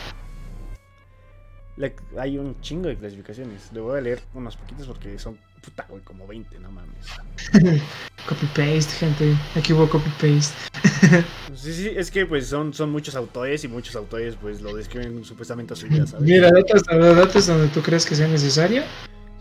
La- 1.76 1.90
hay 2.20 2.36
un 2.38 2.60
chingo 2.60 2.88
de 2.88 2.96
clasificaciones. 2.96 3.70
Le 3.72 3.80
voy 3.80 3.98
a 3.98 4.00
leer 4.02 4.20
unos 4.34 4.56
poquitos 4.56 4.86
porque 4.86 5.18
son, 5.18 5.38
puta, 5.62 5.86
güey, 5.88 6.02
como 6.02 6.26
20, 6.26 6.58
no 6.58 6.70
mames. 6.70 7.06
Copy 8.28 8.46
paste, 8.46 8.92
gente. 8.98 9.34
Aquí 9.56 9.72
hubo 9.72 9.88
copy 9.88 10.10
paste. 10.10 10.54
Sí, 11.54 11.74
sí, 11.74 11.90
es 11.94 12.10
que 12.10 12.24
pues 12.24 12.46
son, 12.46 12.72
son 12.72 12.90
muchos 12.90 13.14
autores 13.14 13.62
y 13.64 13.68
muchos 13.68 13.94
autores 13.94 14.36
pues 14.40 14.62
lo 14.62 14.74
describen 14.74 15.22
supuestamente 15.22 15.74
a 15.74 15.76
su 15.76 15.86
vida, 15.86 16.06
¿sabes? 16.06 16.26
Mira, 16.26 16.50
datos, 16.50 16.82
datos 16.84 17.46
donde 17.46 17.68
tú 17.68 17.82
crees 17.82 18.06
que 18.06 18.14
sea 18.16 18.26
necesario. 18.26 18.82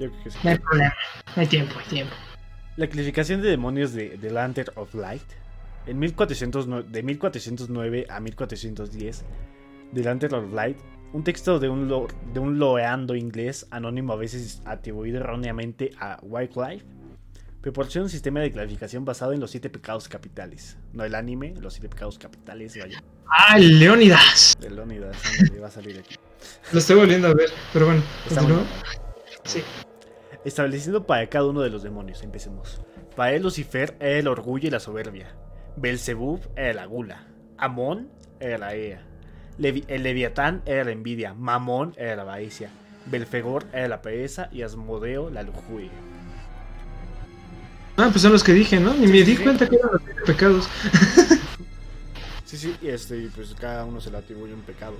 Yo 0.01 0.09
creo 0.11 0.23
que 0.23 0.31
sí. 0.31 0.37
No 0.43 0.49
hay 0.49 0.57
problema. 0.57 0.93
No 1.35 1.41
hay 1.41 1.47
tiempo, 1.47 1.73
hay 1.79 1.85
tiempo. 1.85 2.13
La 2.77 2.87
clasificación 2.87 3.41
de 3.41 3.49
demonios 3.49 3.93
de 3.93 4.17
The 4.19 4.31
Lantern 4.31 4.71
of 4.75 4.93
Light. 4.95 5.23
En 5.85 5.99
1409, 5.99 6.87
de 6.89 7.03
1409 7.03 8.07
a 8.09 8.19
1410, 8.19 9.23
The 9.93 10.03
Lantern 10.03 10.35
of 10.35 10.53
Light, 10.53 10.77
un 11.13 11.23
texto 11.23 11.59
de 11.59 11.69
un, 11.69 11.87
lo- 11.87 12.07
de 12.33 12.39
un 12.39 12.57
loeando 12.59 13.15
inglés 13.15 13.67
anónimo 13.71 14.13
a 14.13 14.15
veces 14.15 14.61
atribuido 14.65 15.19
erróneamente 15.19 15.91
a 15.99 16.17
Wycliffe, 16.21 16.85
proporciona 17.61 18.05
un 18.05 18.09
sistema 18.09 18.39
de 18.39 18.51
clasificación 18.51 19.05
basado 19.05 19.33
en 19.33 19.39
los 19.39 19.51
siete 19.51 19.69
pecados 19.69 20.07
capitales. 20.07 20.77
No 20.93 21.03
el 21.03 21.13
anime, 21.15 21.53
los 21.59 21.73
siete 21.73 21.89
pecados 21.89 22.17
capitales, 22.17 22.77
vaya. 22.79 23.03
¡Ah, 23.27 23.57
Leónidas! 23.57 24.53
De 24.59 24.69
Leonidas, 24.69 25.17
ándale, 25.39 25.59
va 25.59 25.67
a 25.67 25.71
salir 25.71 25.99
aquí. 25.99 26.15
Lo 26.71 26.79
estoy 26.79 26.95
volviendo 26.95 27.27
a 27.27 27.33
ver, 27.33 27.49
pero 27.73 27.85
bueno. 27.87 28.01
Mal. 28.35 28.65
Sí. 29.43 29.61
Estableciendo 30.43 31.05
para 31.05 31.27
cada 31.27 31.45
uno 31.45 31.61
de 31.61 31.69
los 31.69 31.83
demonios, 31.83 32.23
empecemos. 32.23 32.81
Para 33.15 33.33
él 33.33 33.43
Lucifer 33.43 33.95
era 33.99 34.17
el 34.19 34.27
orgullo 34.27 34.67
y 34.67 34.71
la 34.71 34.79
soberbia. 34.79 35.27
Belzebub 35.75 36.41
era 36.55 36.73
la 36.73 36.85
gula. 36.85 37.27
Amón 37.57 38.09
era 38.39 38.57
la 38.57 38.75
ira. 38.75 39.01
Levi- 39.59 39.85
el 39.87 40.03
Leviatán 40.03 40.61
era 40.65 40.83
la 40.83 40.91
envidia. 40.91 41.33
Mamón 41.33 41.93
era 41.97 42.15
la 42.15 42.21
avaricia. 42.23 42.69
Belfegor 43.05 43.65
era 43.73 43.87
la 43.87 44.01
pereza 44.01 44.49
y 44.51 44.61
Asmodeo 44.63 45.29
la 45.29 45.43
lujuria. 45.43 45.91
Ah, 47.97 48.07
pues 48.11 48.21
son 48.21 48.31
los 48.31 48.43
que 48.43 48.53
dije, 48.53 48.79
¿no? 48.79 48.93
Ni 48.93 49.05
me 49.07 49.21
di 49.23 49.35
sí. 49.35 49.43
cuenta 49.43 49.67
que 49.67 49.75
eran 49.75 49.91
los 49.91 50.01
pecados. 50.25 50.67
Sí, 52.45 52.57
sí, 52.57 52.75
y 52.81 52.89
este, 52.89 53.29
pues 53.33 53.55
cada 53.57 53.85
uno 53.85 54.01
se 54.01 54.11
le 54.11 54.17
atribuye 54.17 54.53
un 54.53 54.59
pecado. 54.63 54.95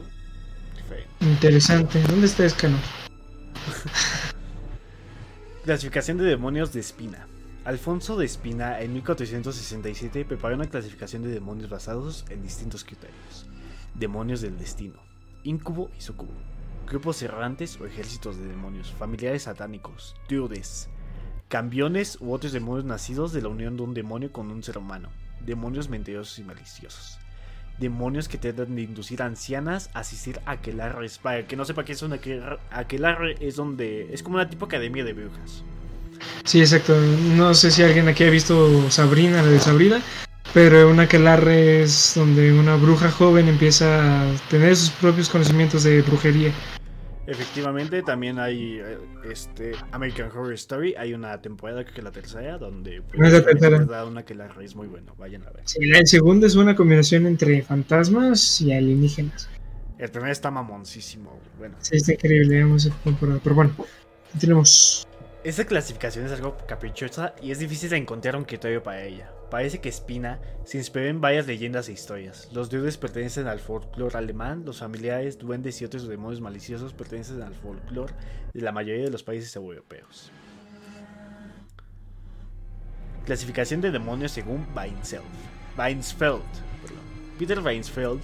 diferente. 0.73 1.09
Interesante. 1.19 2.01
¿Dónde 2.03 2.25
está 2.27 2.45
Escano? 2.45 2.77
Clasificación 5.63 6.17
de 6.17 6.23
demonios 6.23 6.73
de 6.73 6.79
Espina. 6.79 7.27
Alfonso 7.65 8.17
de 8.17 8.25
Espina 8.25 8.81
en 8.81 8.93
1467 8.93 10.25
preparó 10.25 10.55
una 10.55 10.65
clasificación 10.65 11.21
de 11.21 11.29
demonios 11.29 11.69
basados 11.69 12.25
en 12.29 12.41
distintos 12.41 12.83
criterios. 12.83 13.45
Demonios 13.93 14.41
del 14.41 14.57
destino, 14.57 14.95
incubo 15.43 15.91
y 15.95 16.01
sucubo, 16.01 16.33
grupos 16.87 17.21
errantes 17.21 17.79
o 17.79 17.85
ejércitos 17.85 18.39
de 18.39 18.47
demonios, 18.47 18.91
familiares 18.91 19.43
satánicos, 19.43 20.15
diudes, 20.27 20.89
cambiones 21.47 22.17
u 22.19 22.33
otros 22.33 22.53
demonios 22.53 22.85
nacidos 22.85 23.31
de 23.31 23.43
la 23.43 23.49
unión 23.49 23.77
de 23.77 23.83
un 23.83 23.93
demonio 23.93 24.31
con 24.31 24.49
un 24.49 24.63
ser 24.63 24.79
humano, 24.79 25.09
demonios 25.45 25.89
mentirosos 25.89 26.39
y 26.39 26.43
maliciosos. 26.43 27.20
Demonios 27.79 28.27
que 28.27 28.37
tratan 28.37 28.75
de 28.75 28.83
inducir 28.83 29.21
a 29.21 29.25
ancianas 29.25 29.89
a 29.93 29.99
asistir 29.99 30.39
a 30.45 30.51
aquelarres. 30.51 31.17
Para 31.17 31.39
el 31.39 31.45
que 31.45 31.55
no 31.55 31.65
sepa 31.65 31.83
qué 31.83 31.93
es 31.93 32.01
un 32.01 32.13
aquelarre, 32.13 33.35
es 33.39 33.55
donde. 33.55 34.13
es 34.13 34.21
como 34.23 34.35
una 34.35 34.49
tipo 34.49 34.65
academia 34.65 35.03
de 35.03 35.13
brujas. 35.13 35.63
Sí, 36.43 36.59
exacto. 36.59 36.95
No 37.35 37.53
sé 37.53 37.71
si 37.71 37.83
alguien 37.83 38.07
aquí 38.07 38.23
ha 38.23 38.29
visto 38.29 38.89
Sabrina, 38.91 39.41
la 39.41 39.49
de 39.49 39.59
Sabrina, 39.59 40.01
pero 40.53 40.89
una 40.89 41.03
aquelarre 41.03 41.81
es 41.83 42.13
donde 42.15 42.53
una 42.53 42.75
bruja 42.75 43.09
joven 43.09 43.47
empieza 43.47 44.21
a 44.21 44.35
tener 44.49 44.75
sus 44.75 44.91
propios 44.91 45.29
conocimientos 45.29 45.83
de 45.83 46.01
brujería. 46.01 46.51
Efectivamente, 47.31 48.03
también 48.03 48.39
hay 48.39 48.79
eh, 48.83 48.97
este 49.23 49.71
American 49.93 50.29
Horror 50.29 50.51
Story. 50.53 50.95
Hay 50.97 51.13
una 51.13 51.41
temporada, 51.41 51.83
creo 51.83 51.95
que 51.95 52.01
la 52.01 52.11
tercera, 52.11 52.57
donde 52.57 53.01
pues, 53.01 53.17
No 53.17 53.25
es 53.25 53.31
la 53.33 53.41
tercera. 53.45 53.77
les 53.79 53.87
da 53.87 54.05
una 54.05 54.19
aquelarre 54.19 54.65
es 54.65 54.75
muy 54.75 54.87
bueno. 54.87 55.15
Vayan 55.17 55.43
a 55.43 55.51
ver. 55.51 55.61
Sí, 55.65 55.85
la- 55.85 55.99
el 55.99 56.07
segundo 56.07 56.45
es 56.45 56.55
una 56.55 56.75
combinación 56.75 57.25
entre 57.25 57.61
fantasmas 57.61 58.59
y 58.59 58.73
alienígenas. 58.73 59.47
El 59.97 60.09
primero 60.11 60.33
está 60.33 60.51
mamoncísimo. 60.51 61.39
Bueno, 61.57 61.77
Sí, 61.79 61.95
está 61.95 62.11
increíble, 62.13 62.63
vamos 62.63 62.85
a 62.87 62.89
temporada. 63.03 63.39
Pero 63.41 63.55
bueno, 63.55 63.71
continuemos. 64.31 65.07
Esta 65.45 65.63
clasificación 65.65 66.25
es 66.25 66.33
algo 66.33 66.57
caprichosa 66.67 67.33
y 67.41 67.51
es 67.51 67.59
difícil 67.59 67.89
de 67.91 67.97
encontrar 67.97 68.35
un 68.35 68.43
criterio 68.43 68.83
para 68.83 69.03
ella. 69.05 69.31
Parece 69.51 69.81
que 69.81 69.91
Spina 69.91 70.39
se 70.63 70.77
inspiró 70.77 71.07
en 71.07 71.19
varias 71.19 71.45
leyendas 71.45 71.89
e 71.89 71.91
historias. 71.91 72.47
Los 72.53 72.69
dioses 72.69 72.97
pertenecen 72.97 73.47
al 73.47 73.59
folclore 73.59 74.17
alemán, 74.17 74.63
los 74.65 74.79
familiares, 74.79 75.37
duendes 75.37 75.81
y 75.81 75.85
otros 75.85 76.07
demonios 76.07 76.39
maliciosos 76.39 76.93
pertenecen 76.93 77.41
al 77.41 77.53
folclore 77.53 78.13
de 78.53 78.61
la 78.61 78.71
mayoría 78.71 79.03
de 79.03 79.11
los 79.11 79.23
países 79.23 79.53
europeos. 79.57 80.31
Clasificación 83.25 83.81
de 83.81 83.91
demonios 83.91 84.31
según 84.31 84.65
Weinsfeld. 84.73 85.21
Weinsfeld. 85.77 86.41
Peter 87.37 87.59
Weinsfeld 87.59 88.21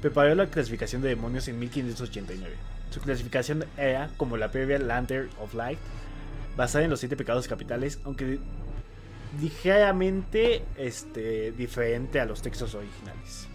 preparó 0.00 0.34
la 0.34 0.50
clasificación 0.50 1.02
de 1.02 1.10
demonios 1.10 1.46
en 1.46 1.56
1589. 1.60 2.52
Su 2.90 3.00
clasificación 3.00 3.64
era, 3.78 4.10
como 4.16 4.36
la 4.36 4.50
previa 4.50 4.80
Lantern 4.80 5.30
of 5.40 5.54
Light, 5.54 5.78
basada 6.56 6.82
en 6.82 6.90
los 6.90 6.98
siete 6.98 7.16
pecados 7.16 7.46
capitales, 7.46 8.00
aunque 8.04 8.40
ligeramente 9.40 10.64
este, 10.76 11.52
diferente 11.52 12.20
a 12.20 12.24
los 12.24 12.42
textos 12.42 12.74
originales. 12.74 13.48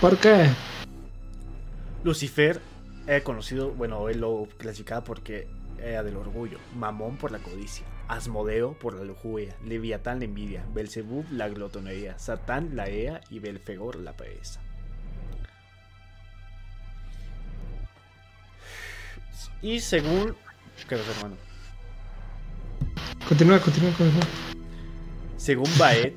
¿Por 0.00 0.16
qué? 0.18 0.48
Lucifer 2.04 2.60
era 3.06 3.22
conocido, 3.22 3.70
bueno, 3.72 4.08
él 4.08 4.20
lo 4.20 4.48
clasificaba 4.56 5.04
porque 5.04 5.48
era 5.78 6.02
del 6.02 6.16
orgullo, 6.16 6.58
Mamón 6.76 7.16
por 7.16 7.32
la 7.32 7.38
codicia, 7.38 7.84
Asmodeo 8.08 8.78
por 8.78 8.94
la 8.94 9.04
lujuria, 9.04 9.56
Leviatán 9.64 10.18
la 10.18 10.26
envidia, 10.26 10.64
Belzebub 10.74 11.26
la 11.30 11.48
glotonería, 11.48 12.18
Satán 12.18 12.76
la 12.76 12.88
ea 12.88 13.20
y 13.30 13.38
Belfegor 13.38 13.96
la 13.96 14.16
pereza. 14.16 14.60
Y 19.62 19.80
según... 19.80 20.36
¿Qué 20.88 20.94
hermano? 20.94 21.36
Continúa, 23.28 23.60
continúa, 23.60 23.92
continúa. 23.92 24.59
Según 25.40 25.70
Baet, 25.78 26.12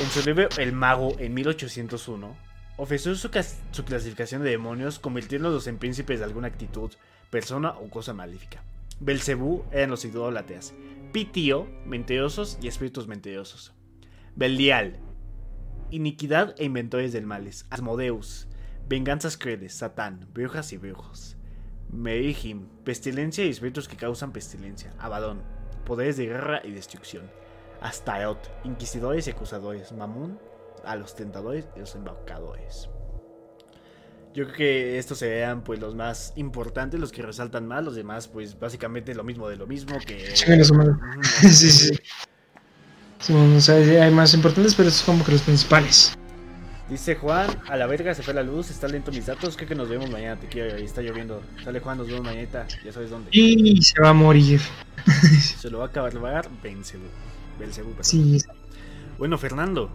en 0.00 0.10
su 0.10 0.24
libro 0.24 0.48
El 0.58 0.72
Mago 0.72 1.18
en 1.18 1.34
1801, 1.34 2.36
ofreció 2.76 3.12
su, 3.16 3.28
clasificación 3.28 4.44
de 4.44 4.50
demonios 4.50 5.00
convirtiéndolos 5.00 5.66
en 5.66 5.78
príncipes 5.78 6.20
de 6.20 6.26
alguna 6.26 6.46
actitud, 6.46 6.92
persona 7.30 7.70
o 7.70 7.90
cosa 7.90 8.14
maléfica. 8.14 8.62
Belcebú 9.00 9.64
eran 9.72 9.90
los 9.90 10.04
idólatras, 10.04 10.72
Pitio, 11.10 11.66
mentirosos 11.84 12.56
y 12.62 12.68
espíritus 12.68 13.08
mentirosos. 13.08 13.72
Belial, 14.36 15.00
iniquidad 15.90 16.54
e 16.56 16.64
inventores 16.64 17.12
del 17.12 17.26
males. 17.26 17.66
Asmodeus, 17.70 18.46
venganzas 18.88 19.36
crueles, 19.36 19.74
Satán, 19.74 20.28
brujas 20.32 20.72
y 20.72 20.76
brujos. 20.76 21.36
Merihim, 21.90 22.68
pestilencia 22.84 23.44
y 23.44 23.48
espíritus 23.48 23.88
que 23.88 23.96
causan 23.96 24.30
pestilencia. 24.30 24.94
Abadón, 25.00 25.42
poderes 25.84 26.16
de 26.16 26.26
guerra 26.26 26.62
y 26.64 26.70
destrucción. 26.70 27.28
Astaroth, 27.84 28.48
inquisidores 28.64 29.26
y 29.26 29.30
acusadores. 29.30 29.92
Mamun, 29.92 30.38
a 30.84 30.96
los 30.96 31.14
tentadores 31.14 31.66
y 31.76 31.80
los 31.80 31.94
embaucadores. 31.94 32.88
Yo 34.34 34.44
creo 34.46 34.56
que 34.56 34.98
estos 34.98 35.18
serían 35.18 35.62
pues 35.62 35.78
los 35.78 35.94
más 35.94 36.32
importantes, 36.34 36.98
los 36.98 37.12
que 37.12 37.22
resaltan 37.22 37.68
más, 37.68 37.84
los 37.84 37.94
demás 37.94 38.26
pues 38.26 38.58
básicamente 38.58 39.14
lo 39.14 39.22
mismo 39.22 39.48
de 39.48 39.56
lo 39.56 39.66
mismo 39.66 39.96
que... 40.04 40.34
Sí, 41.42 41.70
sí. 41.70 41.98
Sí, 43.20 43.32
o 43.32 43.60
sea, 43.60 43.76
hay 43.76 44.10
más 44.10 44.34
importantes, 44.34 44.74
pero 44.74 44.90
son 44.90 45.14
como 45.14 45.24
que 45.24 45.32
los 45.32 45.42
principales. 45.42 46.18
Dice 46.90 47.14
Juan, 47.14 47.48
a 47.68 47.76
la 47.76 47.86
verga 47.86 48.14
se 48.14 48.22
fue 48.22 48.34
la 48.34 48.42
luz, 48.42 48.70
está 48.70 48.88
lento 48.88 49.10
mis 49.12 49.26
datos, 49.26 49.56
creo 49.56 49.68
que 49.68 49.74
nos 49.74 49.88
vemos 49.88 50.10
mañana, 50.10 50.38
te 50.38 50.48
quiero, 50.48 50.74
ahí 50.76 50.84
está 50.84 51.00
lloviendo. 51.00 51.42
Sale 51.62 51.80
Juan, 51.80 51.98
nos 51.98 52.08
vemos 52.08 52.24
mañana, 52.24 52.66
ya 52.84 52.92
sabes 52.92 53.10
dónde. 53.10 53.30
Y 53.32 53.80
se 53.82 54.00
va 54.02 54.10
a 54.10 54.12
morir. 54.12 54.60
Se 55.56 55.70
lo 55.70 55.78
va 55.78 55.84
a 55.84 55.88
acabar 55.88 56.50
Belcebú. 56.62 57.06
Belcebú. 57.58 57.96
Sí. 58.00 58.38
Bueno, 59.18 59.38
Fernando. 59.38 59.90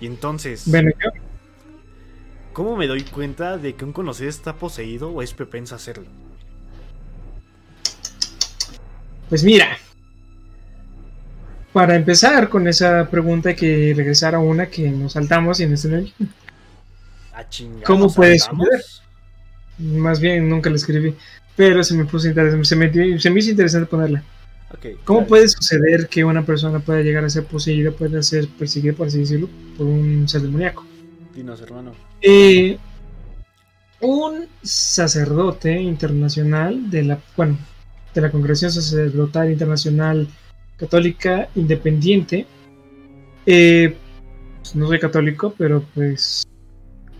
Y 0.00 0.06
entonces, 0.06 0.64
Bueno, 0.64 0.90
yo, 1.02 1.10
¿cómo 2.52 2.76
me 2.76 2.88
doy 2.88 3.04
cuenta 3.04 3.56
de 3.56 3.76
que 3.76 3.84
un 3.84 3.92
conocido 3.92 4.28
está 4.30 4.58
poseído 4.58 5.10
o 5.10 5.22
es 5.22 5.32
propenso 5.32 5.74
a 5.74 5.78
hacerlo? 5.78 6.12
pues 9.28 9.42
mira. 9.44 9.76
Para 11.72 11.94
empezar 11.94 12.48
con 12.48 12.66
esa 12.66 13.08
pregunta 13.10 13.50
hay 13.50 13.54
que 13.56 13.92
regresar 13.94 14.34
a 14.34 14.38
una 14.40 14.68
que 14.68 14.90
nos 14.90 15.12
saltamos 15.12 15.60
y 15.60 15.64
en 15.64 15.74
este. 15.74 16.12
A 17.32 17.48
chingar. 17.48 17.84
¿Cómo 17.84 18.04
¿nos 18.04 18.14
puede 18.14 18.38
saltamos? 18.38 18.66
suceder? 18.68 18.84
Más 19.78 20.20
bien 20.20 20.48
nunca 20.48 20.70
la 20.70 20.76
escribí. 20.76 21.16
Pero 21.54 21.82
se 21.84 21.94
me 21.94 22.04
puso 22.04 22.28
interesante, 22.28 22.66
se 22.66 22.76
me, 22.76 23.18
se 23.20 23.30
me 23.30 23.40
hizo 23.40 23.50
interesante 23.50 23.86
ponerla. 23.88 24.22
¿Cómo 25.04 25.26
puede 25.26 25.48
suceder 25.48 26.08
que 26.08 26.24
una 26.24 26.44
persona 26.44 26.80
pueda 26.80 27.00
llegar 27.00 27.24
a 27.24 27.30
ser 27.30 27.44
poseída, 27.44 27.92
pueda 27.92 28.22
ser 28.22 28.48
perseguida, 28.48 28.94
por 28.94 29.06
así 29.06 29.20
decirlo, 29.20 29.48
por 29.76 29.86
un 29.86 30.28
ser 30.28 30.42
demoníaco? 30.42 30.84
Dinos, 31.34 31.60
hermano. 31.60 31.92
Eh, 32.20 32.78
un 34.00 34.46
sacerdote 34.62 35.80
internacional 35.80 36.90
de 36.90 37.04
la, 37.04 37.18
bueno, 37.36 37.58
de 38.14 38.20
la 38.20 38.30
Congregación 38.30 38.70
Sacerdotal 38.70 39.50
Internacional 39.50 40.28
Católica 40.76 41.48
Independiente. 41.54 42.46
eh, 43.46 43.96
pues, 44.58 44.74
no 44.74 44.88
soy 44.88 44.98
católico, 44.98 45.54
pero 45.56 45.84
pues 45.94 46.42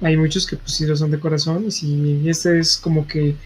hay 0.00 0.16
muchos 0.16 0.46
que 0.46 0.56
pues 0.56 0.72
sí 0.72 0.84
lo 0.84 0.96
son 0.96 1.10
de 1.10 1.20
corazón. 1.20 1.66
Y 1.66 1.70
si 1.70 2.28
este 2.28 2.58
es 2.58 2.76
como 2.76 3.06
que 3.06 3.36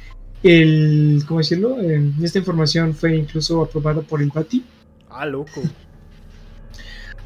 el, 0.43 1.22
¿cómo 1.26 1.41
decirlo? 1.41 1.80
Eh, 1.80 2.12
esta 2.22 2.38
información 2.38 2.95
fue 2.95 3.14
incluso 3.16 3.62
aprobada 3.62 4.01
por 4.03 4.22
el 4.22 4.30
Bati. 4.30 4.64
Ah, 5.09 5.26
loco. 5.26 5.62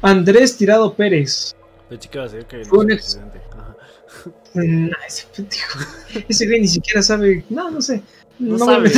Andrés 0.01 0.57
Tirado 0.57 0.93
Pérez. 0.93 1.55
Pensé 1.89 2.09
que 2.09 2.17
iba 2.17 2.25
a 2.25 2.29
ser 2.29 2.45
que 2.45 2.65
Fue 2.65 2.79
un 2.79 2.87
no 2.87 2.93
ex-. 2.93 3.19
Ajá. 3.53 3.75
Mm, 4.53 4.89
ese 5.07 5.27
pendejo. 5.35 5.79
Ese 6.27 6.47
güey 6.47 6.61
ni 6.61 6.67
siquiera 6.67 7.01
sabe. 7.01 7.43
No, 7.49 7.69
no 7.69 7.81
sé. 7.81 8.01
No 8.39 8.57
No, 8.57 8.65
sabe. 8.65 8.89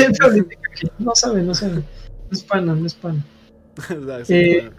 No 1.00 1.16
sabe, 1.16 1.44
no 1.44 1.54
sabe. 1.54 1.76
No 1.76 1.84
es 2.32 2.44
pana, 2.44 2.76
no 2.76 2.86
es 2.86 2.94
pana. 2.94 3.24
Eh. 4.30 4.70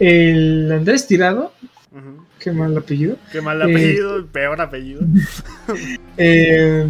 El 0.00 0.72
Andrés 0.72 1.06
Tirado, 1.06 1.52
qué 2.38 2.52
mal 2.52 2.76
apellido. 2.76 3.16
Qué 3.30 3.42
mal 3.42 3.60
eh, 3.60 3.64
apellido, 3.64 4.16
el 4.16 4.24
peor 4.24 4.60
apellido. 4.60 5.02
eh, 6.16 6.86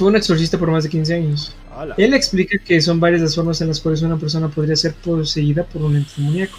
fue 0.00 0.08
un 0.08 0.16
exorcista 0.16 0.56
por 0.56 0.70
más 0.70 0.84
de 0.84 0.88
15 0.88 1.14
años. 1.14 1.54
Hola. 1.76 1.94
Él 1.98 2.14
explica 2.14 2.56
que 2.56 2.80
son 2.80 2.98
varias 3.00 3.20
las 3.20 3.34
formas 3.34 3.60
en 3.60 3.68
las 3.68 3.80
cuales 3.80 4.00
una 4.00 4.16
persona 4.16 4.48
podría 4.48 4.74
ser 4.74 4.94
poseída 4.94 5.62
por 5.62 5.82
un 5.82 5.94
ente 5.94 6.12
demoníaco. 6.16 6.56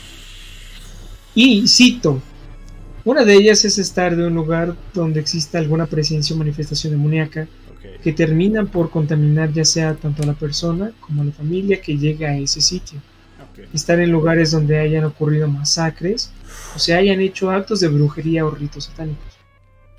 Y 1.34 1.68
cito: 1.68 2.22
Una 3.04 3.26
de 3.26 3.34
ellas 3.34 3.66
es 3.66 3.80
estar 3.80 4.16
de 4.16 4.28
un 4.28 4.36
lugar 4.36 4.76
donde 4.94 5.20
exista 5.20 5.58
alguna 5.58 5.88
presencia 5.88 6.36
o 6.36 6.39
manifestación 6.39 6.94
demoníaca 6.94 7.48
Ok. 7.72 8.02
que 8.04 8.14
terminan 8.14 8.68
por 8.68 8.92
contaminar 8.92 9.52
ya 9.52 9.66
sea 9.66 9.96
tanto 9.96 10.22
a 10.22 10.28
la 10.28 10.34
persona 10.34 10.92
como 11.00 11.24
a 11.24 11.26
la 11.26 11.32
familia 11.32 11.82
que 11.82 11.98
llega 11.98 12.30
a 12.30 12.38
ese 12.38 12.62
sitio. 12.62 13.00
ok. 13.54 13.74
Estar 13.74 14.00
en 14.00 14.12
lugares 14.12 14.52
donde 14.52 14.78
hayan 14.78 15.04
ocurrido 15.06 15.48
masacres 15.48 16.30
o 16.76 16.78
se 16.78 16.94
hayan 16.94 17.20
hecho 17.22 17.50
actos 17.50 17.80
de 17.80 17.88
brujería 17.88 18.46
o 18.46 18.52
ritos 18.52 18.84
satánicos. 18.86 19.34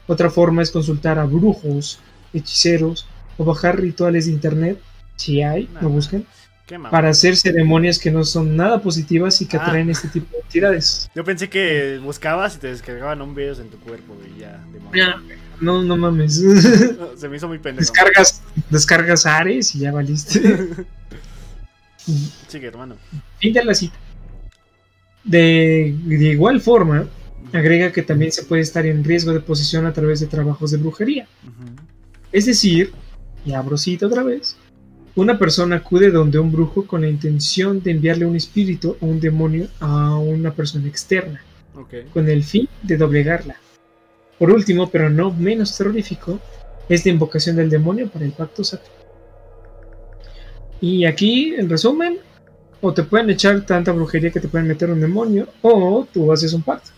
Otra 0.07 0.31
forma 0.31 0.63
es 0.63 0.71
consultar 0.71 1.19
a 1.19 1.25
brujos, 1.25 1.99
hechiceros 2.33 3.05
o 3.43 3.45
bajar 3.45 3.81
rituales 3.81 4.27
de 4.27 4.33
internet, 4.33 4.79
si 5.17 5.43
hay, 5.43 5.69
lo 5.81 5.89
busquen, 5.89 6.25
para 6.91 7.11
hacer 7.11 7.37
ceremonias 7.37 7.99
que 7.99 8.11
no 8.11 8.25
son 8.25 8.57
nada 8.57 8.81
positivas 8.81 9.41
y 9.43 9.47
que 9.47 9.57
Ah. 9.59 9.63
atraen 9.67 9.91
este 9.91 10.09
tipo 10.09 10.29
de 10.37 10.43
entidades. 10.43 11.11
Yo 11.15 11.23
pensé 11.25 11.51
que 11.51 12.01
buscabas 12.03 12.57
y 12.57 12.59
te 12.61 12.69
descargaban 12.69 13.21
un 13.21 13.35
virus 13.35 13.59
en 13.59 13.69
tu 13.69 13.79
cuerpo 13.81 14.17
y 14.35 14.41
ya. 14.41 14.65
No, 15.61 15.83
no 15.83 15.97
mames. 15.97 16.43
Se 17.17 17.29
me 17.29 17.37
hizo 17.37 17.47
muy 17.49 17.59
pendejo. 17.59 17.81
descargas, 17.81 18.43
descargas 18.71 19.27
Ares 19.27 19.75
y 19.75 19.81
ya 19.81 19.93
valiste. 19.93 20.41
Sigue, 22.49 22.67
hermano. 22.67 22.97
Fin 23.39 23.53
de 23.53 23.65
la 23.65 23.75
cita. 23.75 23.95
De, 25.25 25.95
de 26.05 26.29
igual 26.33 26.61
forma, 26.61 27.07
agrega 27.53 27.93
que 27.93 28.03
también 28.03 28.33
se 28.33 28.43
puede 28.45 28.63
estar 28.63 28.85
en 28.87 29.05
riesgo 29.05 29.33
de 29.33 29.41
posesión 29.41 29.87
a 29.87 29.93
través 29.93 30.21
de 30.21 30.27
trabajos 30.27 30.71
de 30.73 30.79
brujería. 30.79 31.29
Es 32.33 32.47
decir, 32.47 32.93
y 33.45 33.53
abro 33.53 33.77
cita 33.77 34.07
otra 34.07 34.23
vez, 34.23 34.57
una 35.15 35.39
persona 35.39 35.77
acude 35.77 36.11
donde 36.11 36.39
un 36.39 36.51
brujo 36.51 36.87
con 36.87 37.03
la 37.03 37.09
intención 37.09 37.83
de 37.83 37.91
enviarle 37.91 38.25
un 38.25 38.37
espíritu 38.37 38.97
o 39.01 39.07
un 39.07 39.21
demonio 39.21 39.69
a 39.81 40.17
una 40.17 40.53
persona 40.53 40.89
externa, 40.89 41.43
Ok. 41.75 41.95
con 42.13 42.29
el 42.29 42.43
fin 42.45 42.69
de 42.83 42.97
doblegarla. 42.97 43.57
Por 44.39 44.51
último, 44.51 44.91
pero 44.91 45.11
no 45.11 45.33
menos 45.33 45.77
terrorífico, 45.77 46.41
es 46.89 47.05
la 47.05 47.13
invocación 47.13 47.57
del 47.57 47.71
demonio 47.71 48.09
para 48.09 48.25
el 48.25 48.33
pacto 48.33 48.65
sacro. 48.65 48.91
Y 50.81 51.05
aquí, 51.05 51.55
en 51.55 51.69
resumen, 51.69 52.19
o 52.81 52.93
te 52.93 53.05
pueden 53.05 53.31
echar 53.31 53.65
tanta 53.65 53.93
brujería 53.93 54.33
que 54.33 54.41
te 54.41 54.49
pueden 54.49 54.67
meter 54.67 54.91
un 54.91 55.01
demonio, 55.01 55.47
o 55.63 56.07
tú 56.13 56.33
haces 56.33 56.53
un 56.53 56.63
pacto. 56.63 56.91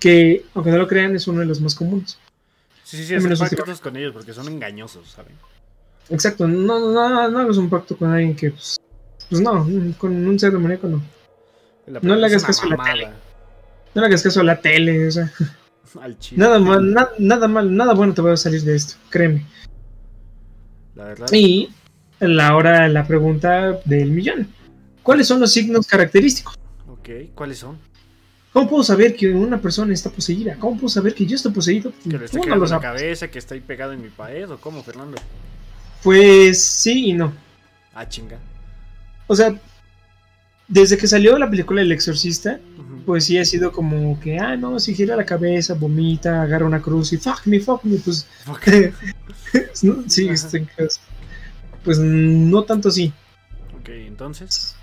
Que, 0.00 0.44
aunque 0.54 0.70
no 0.70 0.78
lo 0.78 0.88
crean, 0.88 1.14
es 1.14 1.28
uno 1.28 1.40
de 1.40 1.46
los 1.46 1.60
más 1.60 1.74
comunes. 1.74 2.18
Sí, 2.82 2.96
sí, 2.96 3.04
sí, 3.04 3.14
menos 3.14 3.38
pactos 3.38 3.80
con 3.80 3.96
ellos 3.96 4.12
porque 4.12 4.32
son 4.32 4.48
engañosos, 4.48 5.08
¿saben? 5.10 5.34
Exacto, 6.10 6.46
no, 6.46 6.92
no, 6.92 7.30
no 7.30 7.38
hagas 7.38 7.56
un 7.56 7.70
pacto 7.70 7.96
con 7.96 8.10
alguien 8.12 8.36
que, 8.36 8.50
pues, 8.50 8.76
pues 9.28 9.40
no, 9.40 9.66
con 9.98 10.26
un 10.26 10.38
ser 10.38 10.52
demoníaco 10.52 10.86
no. 10.88 11.02
No 12.02 12.16
le 12.16 12.26
hagas 12.26 12.44
caso 12.44 12.66
a 12.66 12.76
la 12.76 12.84
tele. 12.84 13.08
No 13.94 14.00
le 14.02 14.06
hagas 14.06 14.22
caso 14.22 14.40
a 14.40 14.44
la 14.44 14.60
tele, 14.60 15.06
o 15.06 15.10
sea, 15.10 15.30
Al 16.00 16.18
chile. 16.18 16.40
nada 16.42 16.58
mal, 16.58 16.92
na- 16.92 17.10
nada 17.18 17.48
mal, 17.48 17.74
nada 17.74 17.94
bueno 17.94 18.14
te 18.14 18.22
va 18.22 18.32
a 18.32 18.36
salir 18.36 18.62
de 18.62 18.74
esto, 18.76 18.96
créeme. 19.10 19.46
La 20.94 21.04
verdad. 21.04 21.26
Y 21.32 21.70
la 22.20 22.48
ahora 22.48 22.88
la 22.88 23.06
pregunta 23.06 23.80
del 23.84 24.10
millón. 24.10 24.48
¿Cuáles 25.02 25.26
son 25.28 25.40
los 25.40 25.52
signos 25.52 25.86
característicos? 25.86 26.54
Ok, 26.88 27.08
¿cuáles 27.34 27.58
son? 27.58 27.78
¿Cómo 28.52 28.68
puedo 28.70 28.84
saber 28.84 29.16
que 29.16 29.32
una 29.32 29.60
persona 29.60 29.92
está 29.92 30.10
poseída? 30.10 30.56
¿Cómo 30.58 30.76
puedo 30.76 30.88
saber 30.88 31.14
que 31.14 31.26
yo 31.26 31.34
estoy 31.34 31.52
poseído? 31.52 31.92
¿Que 32.08 32.16
lo 32.16 32.24
en 32.24 32.70
la 32.70 32.80
cabeza? 32.80 33.28
¿Que 33.28 33.40
ahí 33.50 33.60
pegado 33.60 33.92
en 33.92 34.00
mi 34.00 34.08
pared? 34.08 34.48
¿O 34.50 34.58
cómo, 34.58 34.82
Fernando? 34.82 35.16
Pues 36.04 36.62
sí 36.62 37.06
y 37.08 37.12
no. 37.14 37.32
Ah, 37.94 38.06
chinga. 38.06 38.38
O 39.26 39.34
sea, 39.34 39.58
desde 40.68 40.98
que 40.98 41.06
salió 41.06 41.38
la 41.38 41.48
película 41.48 41.80
El 41.80 41.92
Exorcista, 41.92 42.60
pues 43.06 43.24
sí 43.24 43.38
ha 43.38 43.44
sido 43.46 43.72
como 43.72 44.20
que, 44.20 44.38
ah, 44.38 44.54
no, 44.54 44.78
si 44.78 44.94
gira 44.94 45.16
la 45.16 45.24
cabeza, 45.24 45.72
vomita, 45.72 46.42
agarra 46.42 46.66
una 46.66 46.82
cruz 46.82 47.14
y 47.14 47.16
fuck 47.16 47.46
me, 47.46 47.58
fuck 47.58 47.84
me, 47.84 47.96
pues. 47.96 48.26
¿no? 49.82 50.04
sí, 50.06 50.28
este, 50.28 50.66
pues, 50.76 51.00
pues 51.82 51.98
no 51.98 52.64
tanto 52.64 52.90
así. 52.90 53.10
Ok, 53.80 53.88
entonces. 53.88 54.76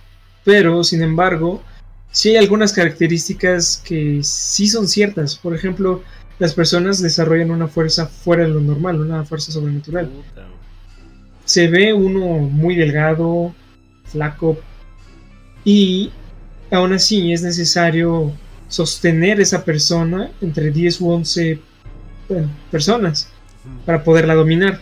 Pero, 0.43 0.83
sin 0.83 1.03
embargo, 1.03 1.61
sí 2.09 2.29
hay 2.29 2.37
algunas 2.37 2.73
características 2.73 3.77
que 3.85 4.21
sí 4.23 4.67
son 4.67 4.87
ciertas. 4.87 5.35
Por 5.35 5.53
ejemplo, 5.53 6.03
las 6.39 6.55
personas 6.55 6.99
desarrollan 6.99 7.51
una 7.51 7.67
fuerza 7.67 8.07
fuera 8.07 8.43
de 8.43 8.49
lo 8.49 8.59
normal, 8.59 8.99
una 8.99 9.23
fuerza 9.23 9.51
sobrenatural. 9.51 10.07
Puta. 10.07 10.50
Se 11.51 11.67
ve 11.67 11.91
uno 11.91 12.37
muy 12.37 12.77
delgado, 12.77 13.53
flaco, 14.05 14.57
y 15.65 16.09
aún 16.71 16.93
así 16.93 17.33
es 17.33 17.41
necesario 17.43 18.31
sostener 18.69 19.41
esa 19.41 19.65
persona 19.65 20.31
entre 20.39 20.71
10 20.71 21.01
u 21.01 21.09
11 21.09 21.59
bueno, 22.29 22.49
personas 22.71 23.27
para 23.85 24.01
poderla 24.01 24.33
dominar. 24.33 24.79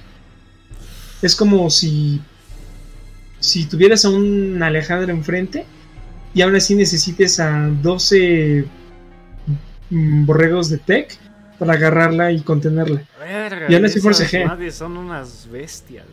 Es 1.24 1.36
como 1.36 1.72
si 1.72 2.22
si 3.39 3.65
tuvieras 3.65 4.05
a 4.05 4.09
un 4.11 4.61
Alejandro 4.61 5.11
enfrente 5.11 5.65
y 6.36 6.43
aún 6.43 6.55
así 6.55 6.76
necesites 6.76 7.39
a 7.39 7.67
12 7.82 8.65
mm, 9.89 10.26
borregos 10.28 10.70
de 10.70 10.78
tech 10.78 11.17
para 11.57 11.74
agarrarla 11.74 12.32
y 12.32 12.41
contenerla. 12.41 13.01
Verga, 13.20 13.65
Y 13.70 13.74
aún 13.74 13.86
así 13.86 13.93
esas 13.97 14.03
forcejea. 14.03 14.49
madres 14.49 14.76
son 14.76 14.97
unas 14.97 15.49
bestias. 15.51 16.05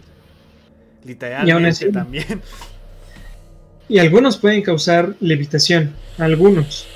Y 1.46 1.50
aún 1.50 1.66
así- 1.66 1.90
también. 1.92 2.42
Y 3.88 3.98
algunos 4.00 4.36
pueden 4.36 4.62
causar 4.62 5.14
levitación, 5.20 5.94
algunos, 6.18 6.86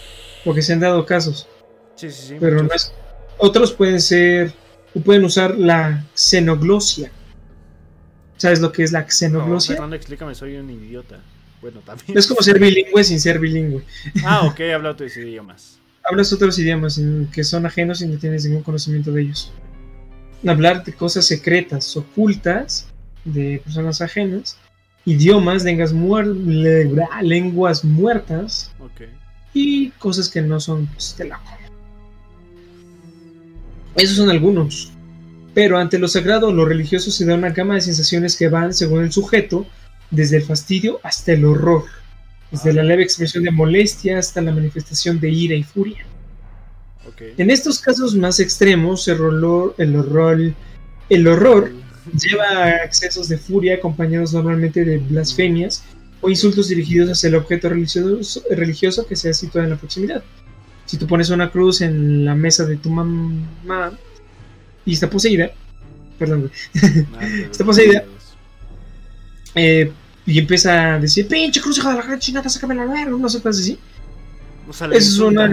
porque 0.45 0.61
se 0.61 0.73
han 0.73 0.81
dado 0.81 1.07
casos, 1.07 1.47
Sí, 1.95 2.11
sí, 2.11 2.27
sí. 2.31 2.37
pero 2.41 2.63
no 2.65 2.69
es- 2.75 2.93
otros 3.39 3.73
pueden 3.73 4.01
ser 4.01 4.53
o 4.95 5.01
pueden 5.01 5.25
usar 5.25 5.57
la 5.57 6.05
xenoglosia. 6.15 7.13
¿Sabes 8.39 8.61
lo 8.61 8.73
que 8.73 8.83
es 8.83 8.91
la 8.91 9.03
No, 9.03 9.07
xenoglosia? 9.11 9.75
Fernando, 9.77 9.95
explícame, 9.95 10.35
soy 10.35 10.57
un 10.57 10.69
idiota. 10.69 11.21
Bueno, 11.63 11.81
también. 11.87 12.19
es 12.19 12.27
como 12.27 12.41
ser 12.43 12.59
bilingüe 12.61 13.05
sin 13.05 13.21
ser 13.21 13.39
bilingüe. 13.39 13.85
Ah, 14.25 14.47
ok, 14.47 14.61
habla 14.75 14.91
otros 14.91 15.17
idiomas. 15.17 15.79
Hablas 16.03 16.33
otros 16.33 16.59
idiomas 16.59 17.01
que 17.33 17.45
son 17.45 17.67
ajenos 17.67 18.01
y 18.03 18.09
no 18.09 18.19
tienes 18.19 18.45
ningún 18.47 18.63
conocimiento 18.65 19.13
de 19.13 19.23
ellos. 19.23 19.53
Hablar 20.45 20.83
de 20.83 20.93
cosas 20.95 21.25
secretas, 21.27 21.97
ocultas, 21.97 22.89
de 23.25 23.61
personas 23.65 24.01
ajenas, 24.01 24.57
idiomas, 25.05 25.65
lenguas, 25.65 25.95
muer- 25.95 26.35
le- 26.45 26.91
lenguas 27.23 27.85
muertas 27.85 28.71
y 29.55 29.91
cosas 29.93 30.29
que 30.29 30.43
no 30.43 30.61
son 30.61 30.87
pues, 30.87 31.17
de 31.19 31.25
la. 31.29 31.41
Esos 33.97 34.17
son 34.17 34.31
algunos. 34.31 34.93
Pero 35.53 35.79
ante 35.79 35.99
lo 35.99 36.07
sagrado 36.09 36.53
lo 36.53 36.65
religioso 36.65 37.11
se 37.11 37.25
da 37.27 37.35
una 37.35 37.51
gama 37.51 37.75
de 37.75 37.81
sensaciones 37.81 38.37
que 38.37 38.49
van, 38.49 38.73
según 38.73 39.03
el 39.03 39.11
sujeto, 39.13 39.67
desde 40.11 40.37
el 40.39 40.45
fastidio 40.45 41.01
hasta 41.03 41.33
el 41.33 41.45
horror. 41.45 41.85
Desde 42.53 42.71
Ah. 42.71 42.75
la 42.75 42.83
leve 42.85 43.03
expresión 43.03 43.45
de 43.45 43.51
molestia 43.51 44.19
hasta 44.19 44.41
la 44.41 44.53
manifestación 44.53 45.19
de 45.21 45.31
ira 45.31 45.55
y 45.55 45.63
furia. 45.65 46.05
En 47.37 47.51
estos 47.51 47.81
casos 47.81 48.15
más 48.15 48.39
extremos, 48.41 49.07
el 49.09 49.21
horror, 49.21 49.75
el 49.79 49.97
horror, 49.97 50.53
el 51.09 51.27
horror 51.29 51.73
lleva 52.21 52.65
a 52.65 52.85
excesos 52.85 53.29
de 53.29 53.39
furia 53.39 53.75
acompañados 53.77 54.33
normalmente 54.33 54.85
de 54.85 54.99
blasfemias 54.99 55.85
o 56.21 56.29
insultos 56.31 56.69
dirigidos 56.69 57.11
hacia 57.11 57.29
el 57.29 57.35
objeto 57.37 57.69
religioso, 57.69 58.43
religioso 58.51 59.07
que 59.07 59.17
sea 59.17 59.33
situado 59.33 59.65
en 59.65 59.71
la 59.71 59.77
proximidad. 59.79 60.23
Si 60.87 60.97
tú 60.97 61.07
pones 61.07 61.31
una 61.31 61.51
cruz 61.51 61.81
en 61.83 62.25
la 62.25 62.35
mesa 62.35 62.65
de 62.67 62.77
tu 62.77 62.91
mamá 62.91 63.93
y 64.85 64.93
está 64.93 65.09
poseída, 65.09 65.51
perdón, 66.19 66.51
Está 67.51 67.65
poseída. 67.65 68.05
eh, 69.55 69.93
y 70.27 70.39
empieza 70.39 70.95
a 70.95 70.99
decir, 70.99 71.27
pinche 71.27 71.61
cruz, 71.61 71.79
hija 71.79 71.91
de 71.91 71.97
la 71.97 72.03
gran 72.03 72.19
chingada, 72.19 72.49
sácame 72.49 72.75
la 72.75 72.85
verga, 72.87 73.11
no 73.11 73.29
sé 73.29 73.41
cosas 73.41 73.63
así. 73.63 73.79
O 74.69 74.73
sea, 74.73 74.87
Eso 74.89 74.97
es 74.97 75.19
una 75.19 75.51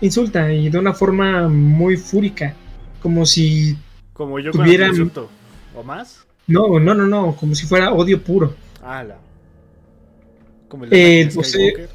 insulta 0.00 0.52
y 0.52 0.68
de 0.70 0.78
una 0.78 0.94
forma 0.94 1.48
muy 1.48 1.96
fúrica, 1.96 2.54
como 3.02 3.26
si 3.26 3.76
Como 4.12 4.38
yo 4.38 4.52
con 4.52 4.64
tuvieran- 4.64 4.86
el 4.90 4.96
insulto. 4.96 5.30
¿O 5.74 5.82
más? 5.82 6.26
no, 6.46 6.78
no, 6.78 6.94
no, 6.94 7.06
no, 7.06 7.36
como 7.36 7.54
si 7.54 7.66
fuera 7.66 7.92
odio 7.92 8.22
puro. 8.22 8.54
Ala. 8.82 9.18
Como 10.68 10.84
el 10.84 10.92
Eh, 10.92 11.22
Anakin 11.22 11.34
pues, 11.34 11.48
Skywalker. 11.48 11.88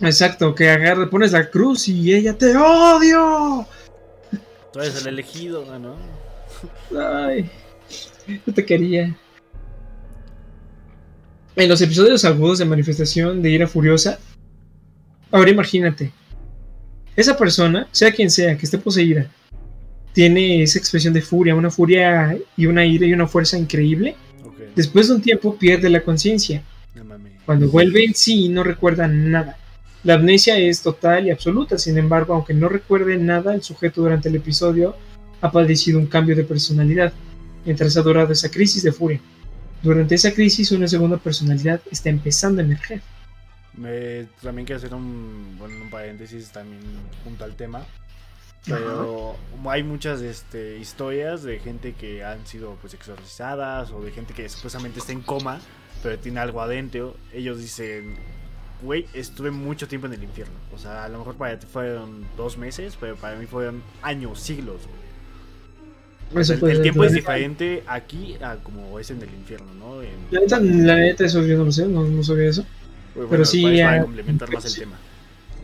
Exacto, 0.00 0.54
que 0.54 0.68
agarra, 0.68 1.08
pones 1.08 1.32
la 1.32 1.50
cruz 1.50 1.88
y 1.88 2.14
ella 2.14 2.36
te 2.36 2.56
odio. 2.56 3.66
Tú 4.72 4.80
eres 4.80 5.00
el 5.00 5.08
elegido, 5.08 5.64
ah, 5.72 5.78
¿no? 5.78 5.96
Ay, 6.98 7.50
no 8.46 8.52
te 8.52 8.64
quería. 8.64 9.16
En 11.56 11.68
los 11.68 11.80
episodios 11.80 12.24
agudos 12.26 12.58
de 12.58 12.66
manifestación 12.66 13.40
de 13.42 13.50
ira 13.50 13.66
furiosa, 13.66 14.18
ahora 15.30 15.50
imagínate, 15.50 16.12
esa 17.16 17.36
persona, 17.36 17.88
sea 17.92 18.12
quien 18.12 18.30
sea, 18.30 18.58
que 18.58 18.66
esté 18.66 18.76
poseída, 18.76 19.30
tiene 20.16 20.62
esa 20.62 20.78
expresión 20.78 21.12
de 21.12 21.20
furia, 21.20 21.54
una 21.54 21.70
furia 21.70 22.38
y 22.56 22.64
una 22.64 22.86
ira 22.86 23.04
y 23.04 23.12
una 23.12 23.26
fuerza 23.26 23.58
increíble. 23.58 24.16
Después 24.74 25.08
de 25.08 25.16
un 25.16 25.20
tiempo 25.20 25.58
pierde 25.58 25.90
la 25.90 26.00
conciencia. 26.00 26.62
No. 26.94 27.04
Cuando 27.44 27.68
vuelve 27.68 28.02
en 28.02 28.14
sí 28.14 28.48
no 28.48 28.62
recuerda 28.62 29.06
nada. 29.08 29.58
La 30.04 30.14
amnesia 30.14 30.56
es 30.56 30.80
total 30.80 31.26
y 31.26 31.30
absoluta, 31.30 31.76
sin 31.76 31.98
embargo, 31.98 32.32
aunque 32.32 32.54
no 32.54 32.70
recuerde 32.70 33.18
nada, 33.18 33.54
el 33.54 33.62
sujeto 33.62 34.00
durante 34.00 34.30
el 34.30 34.36
episodio 34.36 34.96
ha 35.42 35.52
padecido 35.52 35.98
un 35.98 36.06
cambio 36.06 36.34
de 36.34 36.44
personalidad, 36.44 37.12
mientras 37.66 37.94
ha 37.98 38.00
durado 38.00 38.32
esa 38.32 38.50
crisis 38.50 38.82
de 38.82 38.92
furia. 38.92 39.20
Durante 39.82 40.14
esa 40.14 40.32
crisis, 40.32 40.72
una 40.72 40.88
segunda 40.88 41.18
personalidad 41.18 41.82
está 41.90 42.08
empezando 42.08 42.62
a 42.62 42.64
emerger. 42.64 43.02
Me, 43.76 44.28
también 44.40 44.64
quiero 44.64 44.78
hacer 44.78 44.94
un, 44.94 45.56
bueno, 45.58 45.74
un 45.82 45.90
paréntesis 45.90 46.48
también 46.48 46.80
junto 47.22 47.44
al 47.44 47.54
tema. 47.54 47.84
Pero 48.66 49.36
hay 49.68 49.82
muchas 49.82 50.20
este, 50.20 50.78
historias 50.78 51.42
de 51.42 51.58
gente 51.58 51.92
que 51.92 52.24
han 52.24 52.46
sido 52.46 52.76
pues 52.80 52.94
exorcizadas 52.94 53.90
o 53.92 54.00
de 54.02 54.10
gente 54.10 54.34
que 54.34 54.48
supuestamente 54.48 54.98
está 54.98 55.12
en 55.12 55.22
coma, 55.22 55.60
pero 56.02 56.18
tiene 56.18 56.40
algo 56.40 56.60
adentro. 56.60 57.16
Ellos 57.32 57.58
dicen, 57.58 58.16
güey, 58.82 59.06
estuve 59.14 59.50
mucho 59.50 59.86
tiempo 59.88 60.06
en 60.06 60.14
el 60.14 60.22
infierno. 60.22 60.54
O 60.74 60.78
sea, 60.78 61.04
a 61.04 61.08
lo 61.08 61.18
mejor 61.18 61.36
para 61.36 61.58
ti 61.58 61.66
fueron 61.70 62.26
dos 62.36 62.58
meses, 62.58 62.96
pero 62.98 63.16
para 63.16 63.36
mí 63.36 63.46
fueron 63.46 63.82
años, 64.02 64.40
siglos. 64.40 64.80
güey. 64.82 65.06
Eso 66.42 66.54
el, 66.66 66.82
tiempo 66.82 67.04
es 67.04 67.12
diferente 67.12 67.84
aquí 67.86 68.36
a 68.42 68.56
como 68.56 68.98
es 68.98 69.10
en 69.10 69.22
el 69.22 69.28
infierno, 69.32 69.72
¿no? 69.74 70.02
En- 70.02 70.10
La 70.32 70.40
neta, 70.40 70.58
la 70.60 70.96
neta, 70.96 71.24
eso 71.24 71.40
yo 71.46 71.56
no 71.56 71.66
lo 71.66 71.72
sé, 71.72 71.86
no, 71.86 72.02
no 72.02 72.22
sabía 72.24 72.48
eso. 72.50 72.66
bueno, 73.14 73.30
pero 73.30 73.44
sí, 73.44 73.62
para, 73.62 73.84
para 73.86 74.02
complementar 74.02 74.52
más 74.52 74.64
el 74.64 74.74
tema. 74.80 74.96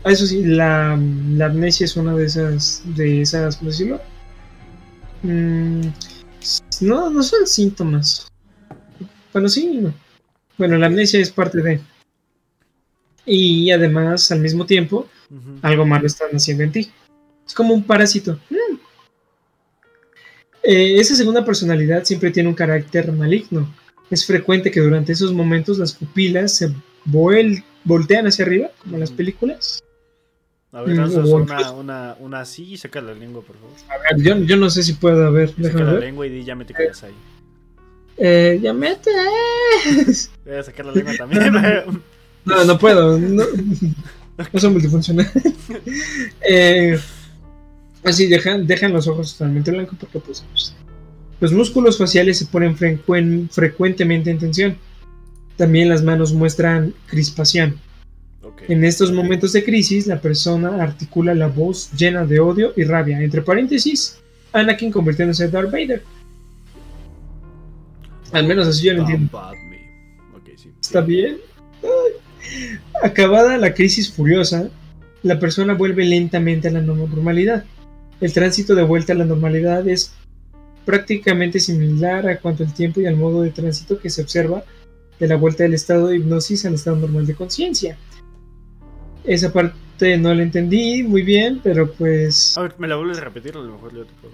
Ah, 0.03 0.11
Eso 0.11 0.25
sí, 0.25 0.43
la, 0.43 0.99
la 1.29 1.45
amnesia 1.45 1.85
es 1.85 1.95
una 1.95 2.13
de 2.15 2.25
esas, 2.25 2.81
de 2.85 3.21
esas, 3.21 3.57
¿cómo 3.57 3.71
decirlo? 3.71 4.01
Mm, 5.23 5.81
no, 6.81 7.09
no 7.09 7.23
son 7.23 7.47
síntomas. 7.47 8.27
Bueno, 9.31 9.47
sí, 9.47 9.67
no. 9.81 9.93
Bueno, 10.57 10.77
la 10.77 10.87
amnesia 10.87 11.19
es 11.19 11.31
parte 11.31 11.61
de. 11.61 11.79
Y 13.25 13.71
además, 13.71 14.29
al 14.31 14.41
mismo 14.41 14.65
tiempo, 14.65 15.07
algo 15.61 15.85
malo 15.85 16.05
están 16.07 16.31
haciendo 16.31 16.63
en 16.63 16.71
ti. 16.73 16.91
Es 17.47 17.53
como 17.53 17.73
un 17.73 17.83
parásito. 17.83 18.39
Mm. 18.49 18.75
Eh, 20.63 20.99
esa 20.99 21.15
segunda 21.15 21.43
personalidad 21.45 22.03
siempre 22.03 22.31
tiene 22.31 22.49
un 22.49 22.55
carácter 22.55 23.11
maligno. 23.13 23.73
Es 24.09 24.25
frecuente 24.25 24.69
que 24.71 24.81
durante 24.81 25.13
esos 25.13 25.33
momentos 25.33 25.77
las 25.77 25.93
pupilas 25.93 26.55
se 26.55 26.69
vuel- 27.05 27.63
voltean 27.85 28.27
hacia 28.27 28.45
arriba, 28.45 28.69
como 28.81 28.95
en 28.95 28.99
las 28.99 29.11
películas. 29.11 29.81
A 30.73 30.81
ver, 30.81 30.99
o 30.99 31.35
una, 31.37 31.71
una, 31.71 32.15
una 32.19 32.39
así 32.41 32.73
y 32.73 32.77
saca 32.77 32.99
la 32.99 33.13
lengua, 33.13 33.43
por 33.43 33.55
favor. 33.57 33.75
A 33.89 34.15
ver, 34.15 34.23
yo, 34.23 34.35
yo 34.39 34.57
no 34.57 34.69
sé 34.71 34.81
si 34.81 34.93
puedo, 34.93 35.25
a 35.27 35.29
ver, 35.29 35.53
Saca 35.61 35.83
la 35.83 35.91
ver. 35.93 35.99
lengua 36.01 36.25
y 36.25 36.31
di 36.31 36.43
ya 36.43 36.55
me 36.55 36.65
te 36.65 36.73
quedas 36.73 37.03
ahí. 37.03 37.13
Eh, 38.17 38.59
ya 38.61 38.73
metes. 38.73 40.31
Voy 40.45 40.55
a 40.55 40.63
sacar 40.63 40.87
la 40.87 40.93
lengua 40.93 41.13
también. 41.15 41.53
No, 42.45 42.63
no 42.65 42.77
puedo. 42.79 43.19
No, 43.19 43.43
no 44.53 44.59
soy 44.59 44.71
multifuncional. 44.71 45.29
eh, 46.49 46.99
así, 48.03 48.27
dejan, 48.27 48.65
dejan 48.65 48.93
los 48.93 49.07
ojos 49.07 49.33
totalmente 49.33 49.71
blancos 49.71 49.97
porque 49.99 50.19
pues, 50.19 50.43
los 51.39 51.51
músculos 51.53 51.97
faciales 51.99 52.39
se 52.39 52.47
ponen 52.47 52.75
frecuen- 52.75 53.47
frecuentemente 53.49 54.31
en 54.31 54.39
tensión. 54.39 54.77
También 55.55 55.87
las 55.89 56.01
manos 56.03 56.33
muestran 56.33 56.93
crispación. 57.07 57.79
Ok. 58.53 58.69
En 58.69 58.83
estos 58.83 59.11
momentos 59.11 59.53
de 59.53 59.63
crisis, 59.63 60.07
la 60.07 60.21
persona 60.21 60.81
articula 60.81 61.33
la 61.33 61.47
voz 61.47 61.91
llena 61.91 62.25
de 62.25 62.39
odio 62.39 62.73
y 62.75 62.83
rabia. 62.83 63.21
Entre 63.21 63.41
paréntesis, 63.41 64.19
Anakin 64.51 64.91
convirtiéndose 64.91 65.45
en 65.45 65.51
Darth 65.51 65.71
Vader. 65.71 66.03
Al 68.31 68.47
menos 68.47 68.67
así 68.67 68.85
yo 68.85 68.93
lo 68.93 69.01
entiendo. 69.01 69.41
Sí. 70.55 70.69
¿Está 70.81 71.01
bien? 71.01 71.37
Ay. 71.83 72.23
Acabada 73.01 73.57
la 73.57 73.73
crisis 73.73 74.11
furiosa, 74.11 74.69
la 75.23 75.39
persona 75.39 75.73
vuelve 75.73 76.05
lentamente 76.05 76.67
a 76.67 76.71
la 76.71 76.81
normalidad. 76.81 77.63
El 78.21 78.33
tránsito 78.33 78.75
de 78.75 78.83
vuelta 78.83 79.13
a 79.13 79.15
la 79.15 79.25
normalidad 79.25 79.87
es 79.87 80.13
prácticamente 80.85 81.59
similar 81.59 82.27
a 82.27 82.39
cuanto 82.39 82.63
el 82.63 82.73
tiempo 82.73 83.01
y 83.01 83.05
al 83.05 83.15
modo 83.15 83.41
de 83.41 83.51
tránsito 83.51 83.99
que 83.99 84.09
se 84.09 84.21
observa 84.21 84.63
de 85.19 85.27
la 85.27 85.35
vuelta 85.35 85.63
del 85.63 85.73
estado 85.73 86.07
de 86.07 86.17
hipnosis 86.17 86.65
al 86.65 86.73
estado 86.73 86.97
normal 86.97 87.25
de 87.25 87.35
conciencia. 87.35 87.97
Esa 89.23 89.51
parte 89.53 90.17
no 90.17 90.33
la 90.33 90.43
entendí 90.43 91.03
muy 91.03 91.21
bien, 91.21 91.59
pero 91.63 91.91
pues... 91.91 92.57
A 92.57 92.61
ver, 92.63 92.75
¿me 92.77 92.87
la 92.87 92.95
vuelves 92.97 93.17
a 93.19 93.21
repetir? 93.21 93.55
A 93.55 93.59
lo 93.61 93.71
mejor 93.73 93.93
yo 93.95 94.05
te 94.05 94.11
puedo. 94.21 94.33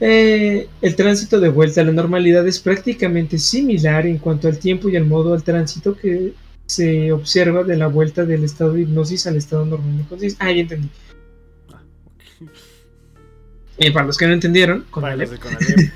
Eh, 0.00 0.68
el 0.80 0.94
tránsito 0.94 1.40
de 1.40 1.48
vuelta 1.48 1.80
a 1.80 1.84
la 1.84 1.90
normalidad 1.92 2.46
es 2.46 2.60
prácticamente 2.60 3.36
similar 3.38 4.06
en 4.06 4.18
cuanto 4.18 4.46
al 4.46 4.58
tiempo 4.58 4.88
y 4.88 4.96
al 4.96 5.06
modo 5.06 5.32
del 5.32 5.42
tránsito 5.42 5.96
que 5.96 6.34
se 6.66 7.10
observa 7.12 7.64
de 7.64 7.76
la 7.76 7.88
vuelta 7.88 8.24
del 8.24 8.44
estado 8.44 8.74
de 8.74 8.82
hipnosis 8.82 9.26
al 9.26 9.36
estado 9.36 9.64
normal 9.64 9.98
de 9.98 10.04
conciencia. 10.04 10.38
Ah, 10.40 10.52
ya 10.52 10.60
entendí. 10.60 10.88
Ah, 11.72 11.82
ok. 12.06 12.48
Eh, 13.78 13.92
para 13.92 14.06
los 14.06 14.16
que 14.16 14.26
no 14.28 14.34
entendieron, 14.34 14.84
con 14.90 15.00
Para 15.00 15.14
Aleph, 15.14 15.30
los 15.32 15.40
de 15.40 15.44
Conalep. 15.44 15.92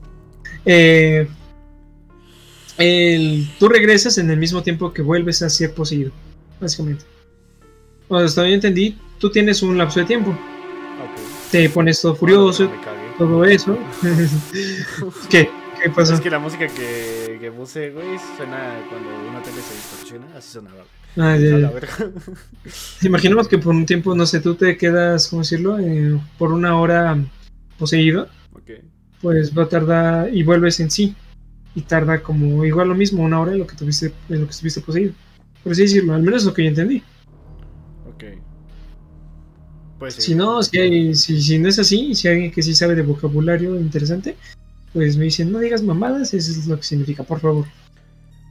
eh, 0.66 1.28
el- 2.76 3.48
tú 3.58 3.68
regresas 3.68 4.18
en 4.18 4.30
el 4.30 4.36
mismo 4.38 4.62
tiempo 4.62 4.92
que 4.92 5.00
vuelves 5.02 5.40
a 5.42 5.48
ser 5.50 5.72
poseído, 5.72 6.12
básicamente. 6.60 7.04
O 8.08 8.16
sea, 8.16 8.26
hasta 8.26 8.48
yo 8.48 8.54
entendí, 8.54 8.98
tú 9.18 9.30
tienes 9.30 9.62
un 9.62 9.78
lapso 9.78 10.00
de 10.00 10.06
tiempo. 10.06 10.30
Ok. 10.30 11.50
Te 11.50 11.68
pones 11.70 12.00
todo 12.00 12.14
furioso, 12.14 12.70
cagué. 12.84 13.14
todo 13.18 13.44
eso. 13.44 13.78
¿Qué? 15.30 15.50
¿Qué 15.82 15.90
pasó? 15.90 16.14
Es 16.14 16.20
que 16.20 16.30
la 16.30 16.38
música 16.38 16.66
que, 16.66 17.38
que 17.40 17.50
puse, 17.50 17.90
güey, 17.90 18.18
suena 18.36 18.78
cuando 18.88 19.08
una 19.30 19.42
tele 19.42 19.62
se 19.62 19.74
distorsiona. 19.74 20.26
Así 20.36 20.50
sonaba. 20.50 20.84
Ah, 21.16 21.36
ya, 21.36 21.58
ya. 21.58 21.72
Imaginemos 23.02 23.48
que 23.48 23.58
por 23.58 23.74
un 23.74 23.86
tiempo, 23.86 24.14
no 24.14 24.26
sé, 24.26 24.40
tú 24.40 24.54
te 24.54 24.76
quedas, 24.76 25.28
¿cómo 25.28 25.42
decirlo? 25.42 25.78
Eh, 25.78 26.20
por 26.38 26.52
una 26.52 26.78
hora 26.78 27.18
poseído, 27.78 28.28
ok. 28.52 28.70
pues 29.20 29.56
va 29.56 29.64
a 29.64 29.68
tardar 29.68 30.34
y 30.34 30.42
vuelves 30.42 30.78
en 30.80 30.90
sí. 30.90 31.14
Y 31.74 31.82
tarda 31.82 32.20
como 32.20 32.64
igual 32.64 32.88
lo 32.88 32.94
mismo, 32.94 33.22
una 33.22 33.40
hora 33.40 33.52
en 33.52 33.60
lo 33.60 33.66
que 33.66 33.76
tuviste, 33.76 34.12
en 34.28 34.40
lo 34.40 34.46
que 34.46 34.52
estuviste 34.52 34.80
poseído. 34.80 35.12
Por 35.62 35.72
así 35.72 35.82
decirlo, 35.82 36.14
al 36.14 36.22
menos 36.22 36.44
lo 36.44 36.54
que 36.54 36.64
yo 36.64 36.68
entendí. 36.70 37.02
Ok. 38.08 38.24
Pues. 39.98 40.14
Si 40.14 40.34
no, 40.34 40.62
si, 40.62 40.78
hay- 40.78 41.14
si, 41.14 41.40
si 41.42 41.58
no 41.58 41.68
es 41.68 41.78
así, 41.78 42.14
si 42.14 42.28
hay 42.28 42.34
alguien 42.34 42.52
que 42.52 42.62
sí 42.62 42.74
sabe 42.74 42.94
de 42.94 43.02
vocabulario 43.02 43.78
interesante, 43.78 44.36
pues 44.92 45.16
me 45.16 45.24
dicen, 45.24 45.52
no 45.52 45.58
digas 45.58 45.82
mamadas, 45.82 46.32
eso 46.34 46.50
es 46.50 46.66
lo 46.66 46.76
que 46.76 46.82
significa, 46.82 47.22
por 47.22 47.40
favor. 47.40 47.66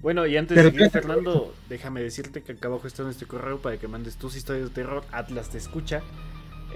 Bueno, 0.02 0.26
y 0.26 0.38
antes 0.38 0.56
Pero 0.56 0.70
de 0.70 0.76
seguir, 0.78 0.92
Fernando, 0.92 1.54
déjame 1.70 2.02
decirte 2.02 2.42
que 2.42 2.54
acá 2.54 2.68
abajo 2.68 2.88
está 2.88 3.04
nuestro 3.04 3.28
correo 3.28 3.62
para 3.62 3.78
que 3.78 3.88
mandes 3.88 4.16
tus 4.16 4.36
historias 4.36 4.70
de 4.70 4.74
terror. 4.74 5.04
Atlas 5.12 5.50
te 5.50 5.58
escucha. 5.58 6.02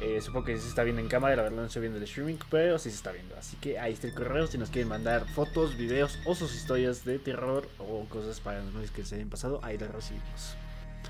Eh, 0.02 0.20
supongo 0.22 0.46
que 0.46 0.56
sí 0.56 0.64
se 0.64 0.70
está 0.70 0.84
viendo 0.84 1.02
en 1.02 1.08
cámara, 1.08 1.36
la 1.36 1.44
verdad 1.44 1.58
no 1.58 1.66
estoy 1.66 1.82
viendo 1.82 1.98
el 1.98 2.04
streaming, 2.04 2.36
pero 2.50 2.80
sí 2.80 2.90
se 2.90 2.96
está 2.96 3.12
viendo. 3.12 3.36
Así 3.38 3.56
que 3.58 3.80
ahí 3.80 3.94
está 3.94 4.08
el 4.08 4.14
correo 4.14 4.48
si 4.48 4.58
nos 4.58 4.70
quieren 4.70 4.90
mandar 4.90 5.26
fotos, 5.34 5.78
videos 5.78 6.20
o 6.26 6.36
sus 6.36 6.56
historias 6.56 7.06
de 7.06 7.20
terror 7.20 7.68
o 7.78 8.06
cosas 8.10 8.40
paranormales 8.40 8.92
que 8.92 9.06
se 9.06 9.16
hayan 9.16 9.30
pasado, 9.30 9.60
ahí 9.64 9.78
las 9.78 9.92
recibimos. 9.92 10.56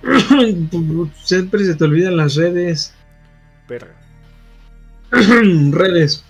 Siempre 1.24 1.64
se 1.66 1.76
te 1.76 1.84
olvidan 1.84 2.18
las 2.18 2.36
redes. 2.36 2.94
Perra. 3.68 3.96
redes. 5.12 6.24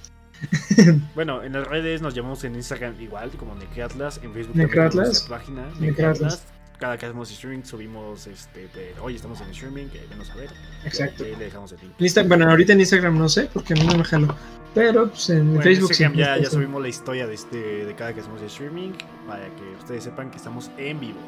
Bueno, 1.15 1.41
en 1.41 1.53
las 1.53 1.65
redes 1.65 2.01
nos 2.01 2.13
llamamos 2.13 2.43
en 2.43 2.55
Instagram 2.55 2.99
igual, 2.99 3.31
como 3.31 3.55
Necratlas, 3.55 4.19
en 4.23 4.33
Facebook 4.33 4.57
Necratlas. 4.57 5.07
nuestra 5.07 5.37
página 5.37 5.67
Necratlas. 5.79 5.79
Necratlas. 5.79 6.52
Cada 6.79 6.97
que 6.97 7.05
hacemos 7.05 7.31
streaming 7.31 7.63
subimos 7.63 8.27
este, 8.27 8.67
pero 8.73 9.03
hoy 9.05 9.15
estamos 9.15 9.39
en 9.41 9.49
streaming, 9.51 9.85
que 9.87 10.01
venos 10.09 10.29
a 10.31 10.35
ver. 10.35 10.49
Exacto. 10.85 11.23
Y 11.23 11.27
ahí 11.27 11.35
le 11.37 11.45
dejamos 11.45 11.71
el 11.71 11.79
link. 11.81 11.91
En 11.97 12.05
Insta- 12.05 12.27
bueno, 12.27 12.49
ahorita 12.49 12.73
en 12.73 12.79
Instagram 12.81 13.17
no 13.17 13.29
sé, 13.29 13.49
porque 13.53 13.73
a 13.73 13.77
mí 13.77 13.85
no 13.85 13.97
me 13.97 14.03
jalo. 14.03 14.35
Pero 14.73 15.07
pues, 15.09 15.29
en 15.29 15.45
Bueno, 15.45 15.57
en 15.59 15.63
Facebook. 15.63 15.89
Instagram 15.91 16.17
ya, 16.17 16.37
ya 16.39 16.49
subimos 16.49 16.81
la 16.81 16.89
historia 16.89 17.27
de, 17.27 17.35
este, 17.35 17.57
de 17.85 17.95
cada 17.95 18.13
que 18.13 18.19
hacemos 18.19 18.41
streaming 18.41 18.91
para 19.27 19.45
que 19.45 19.63
ustedes 19.79 20.03
sepan 20.03 20.29
que 20.31 20.37
estamos 20.37 20.71
en 20.77 20.99
vivo. 20.99 21.19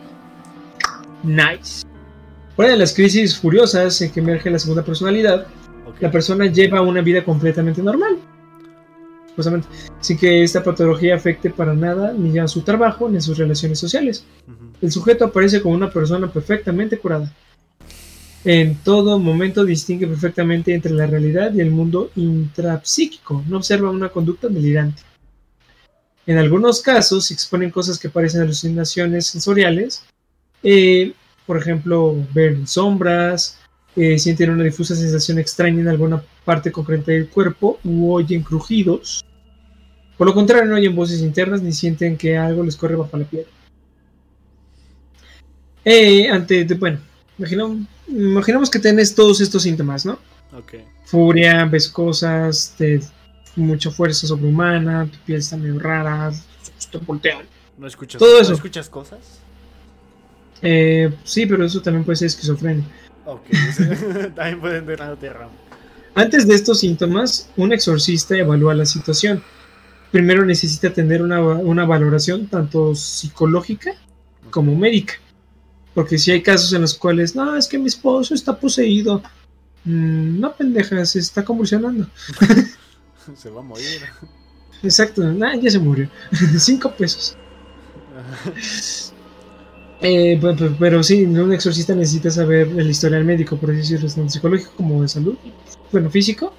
Nice. 1.23 1.85
Fuera 2.55 2.71
de 2.71 2.77
las 2.77 2.93
crisis 2.93 3.37
furiosas 3.37 4.01
en 4.01 4.11
que 4.11 4.19
emerge 4.19 4.49
la 4.49 4.59
segunda 4.59 4.83
personalidad, 4.83 5.47
Ok. 5.85 6.01
la 6.01 6.11
persona 6.11 6.45
lleva 6.47 6.81
una 6.81 7.01
vida 7.01 7.23
completamente 7.23 7.81
normal. 7.81 8.17
Justamente, 9.35 9.67
sin 9.99 10.17
que 10.17 10.43
esta 10.43 10.63
patología 10.63 11.15
afecte 11.15 11.49
para 11.49 11.73
nada 11.73 12.13
ni 12.13 12.39
a 12.39 12.47
su 12.47 12.61
trabajo 12.61 13.09
ni 13.09 13.17
a 13.17 13.21
sus 13.21 13.37
relaciones 13.37 13.77
sociales. 13.77 14.23
Ujú. 14.47 14.71
El 14.86 14.91
sujeto 14.91 15.25
aparece 15.25 15.63
como 15.63 15.73
una 15.73 15.89
persona 15.89 16.31
perfectamente 16.31 16.99
curada. 16.99 17.33
En 18.43 18.75
todo 18.83 19.17
momento 19.17 19.65
distingue 19.65 20.05
perfectamente 20.05 20.75
entre 20.75 20.91
la 20.91 21.07
realidad 21.07 21.51
y 21.55 21.59
el 21.59 21.71
mundo 21.71 22.11
intrapsíquico. 22.15 23.43
No 23.47 23.57
observa 23.57 23.89
una 23.89 24.09
conducta 24.09 24.47
delirante. 24.47 25.01
En 26.27 26.38
algunos 26.38 26.83
casos 26.83 27.25
se 27.25 27.33
exponen 27.33 27.71
cosas 27.71 27.97
que 27.97 28.09
parecen 28.09 28.41
alucinaciones 28.41 29.25
sensoriales. 29.25 30.03
eh, 30.61 31.13
por 31.47 31.57
ejemplo, 31.57 32.15
ver 32.31 32.67
sombras, 32.67 33.57
eh, 33.95 34.19
sienten 34.19 34.51
una 34.51 34.63
difusa 34.63 34.95
sensación 34.95 35.39
extraña 35.39 35.81
en 35.81 35.88
alguna 35.88 36.23
parte 36.43 36.71
concreta 36.71 37.11
del 37.11 37.27
cuerpo 37.27 37.79
u 37.83 38.13
oyen 38.13 38.43
crujidos. 38.43 39.25
Por 40.15 40.27
lo 40.27 40.36
contrario, 40.36 40.69
no 40.69 40.75
oyen 40.75 40.95
voces 40.95 41.21
internas 41.21 41.63
ni 41.63 41.73
sienten 41.73 42.17
que 42.17 42.38
algo 42.38 42.63
les 42.63 42.75
corre 42.75 42.95
bajo 42.95 43.17
la 43.17 43.25
piel. 43.25 43.47
Eh, 45.86 46.27
ante, 46.29 46.65
de- 46.65 46.75
bueno, 46.75 46.99
imaginamos, 47.38 47.77
imaginamos 48.07 48.69
que 48.69 48.79
tienes 48.79 49.13
todos 49.15 49.39
estos 49.41 49.63
síntomas, 49.63 50.05
¿no? 50.05 50.13
Ok. 50.57 50.73
Furia, 51.05 51.65
ves 51.65 51.88
cosas, 51.88 52.73
te, 52.77 52.99
mucha 53.55 53.91
fuerza 53.91 54.25
sobrehumana, 54.27 55.05
tu 55.05 55.17
piel 55.19 55.39
está 55.39 55.55
medio 55.57 55.79
rara, 55.79 56.31
te 56.91 56.97
voltean. 56.97 57.45
¿No 57.77 57.88
escuchas, 57.88 58.19
Todo 58.19 58.36
¿no 58.36 58.41
eso. 58.41 58.53
escuchas 58.53 58.89
cosas? 58.89 59.19
Eh, 60.61 61.13
sí, 61.23 61.45
pero 61.45 61.65
eso 61.65 61.81
también 61.81 62.03
puede 62.03 62.15
ser 62.15 62.27
esquizofrenia. 62.27 62.83
Ok. 63.25 63.41
También 64.36 64.59
pueden 64.61 64.86
ver 64.86 64.99
la 64.99 65.15
Terra. 65.15 65.49
Antes 66.13 66.47
de 66.47 66.55
estos 66.55 66.79
síntomas, 66.79 67.49
un 67.57 67.73
exorcista 67.73 68.38
evalúa 68.38 68.73
la 68.73 68.86
situación. 68.86 69.43
Primero 70.11 70.45
necesita 70.45 70.91
tener 70.93 71.21
una, 71.21 71.41
una 71.41 71.86
valoración 71.86 72.47
tanto 72.47 72.95
psicológica 72.95 73.91
como 74.51 74.75
médica. 74.75 75.15
Porque 75.95 76.19
si 76.19 76.29
hay 76.29 76.43
casos 76.43 76.71
en 76.73 76.81
los 76.81 76.93
cuales, 76.93 77.35
no, 77.35 77.55
es 77.55 77.67
que 77.67 77.79
mi 77.79 77.87
esposo 77.87 78.35
está 78.35 78.55
poseído. 78.59 79.23
Mm, 79.85 80.39
no, 80.39 80.53
pendeja, 80.55 81.03
se 81.05 81.17
está 81.19 81.43
convulsionando. 81.43 82.07
Se 83.35 83.49
va 83.49 83.61
a 83.61 83.63
morir. 83.63 84.01
Exacto, 84.83 85.23
nah, 85.33 85.55
ya 85.55 85.71
se 85.71 85.79
murió. 85.79 86.07
Cinco 86.59 86.91
pesos. 86.91 87.35
Eh, 90.01 90.37
pe- 90.39 90.53
pe- 90.53 90.75
pero 90.77 91.01
sí, 91.01 91.23
un 91.25 91.53
exorcista 91.53 91.95
necesita 91.95 92.29
saber 92.29 92.67
el 92.67 92.89
historial 92.89 93.23
médico, 93.23 93.57
por 93.57 93.73
decirlo, 93.73 94.07
tanto 94.09 94.29
psicológico 94.29 94.71
como 94.75 95.01
de 95.01 95.07
salud, 95.07 95.35
bueno, 95.91 96.09
físico. 96.11 96.53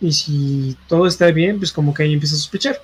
Y 0.00 0.10
si 0.10 0.76
todo 0.88 1.06
está 1.06 1.30
bien, 1.30 1.58
pues 1.58 1.70
como 1.70 1.92
que 1.92 2.02
ahí 2.02 2.14
empieza 2.14 2.34
a 2.34 2.38
sospechar. 2.38 2.80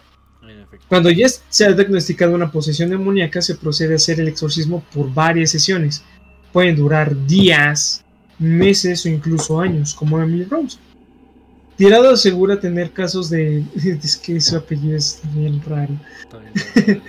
Cuando 0.88 1.10
ya 1.10 1.26
se 1.28 1.64
ha 1.64 1.72
diagnosticado 1.72 2.34
una 2.34 2.50
posesión 2.50 2.90
demoníaca, 2.90 3.42
se 3.42 3.54
procede 3.54 3.94
a 3.94 3.96
hacer 3.96 4.20
el 4.20 4.28
exorcismo 4.28 4.84
por 4.92 5.12
varias 5.12 5.50
sesiones. 5.50 6.02
Pueden 6.52 6.76
durar 6.76 7.26
días, 7.26 8.04
meses 8.38 9.04
o 9.04 9.08
incluso 9.08 9.60
años, 9.60 9.94
como 9.94 10.20
Emily 10.20 10.44
Rose. 10.44 10.78
Tirado 11.76 12.10
asegura 12.10 12.58
tener 12.58 12.92
casos 12.92 13.28
de... 13.30 13.62
Es 14.02 14.16
que 14.16 14.40
su 14.40 14.56
apellido 14.56 14.96
es 14.96 15.20
bien 15.34 15.60
raro. 15.66 15.94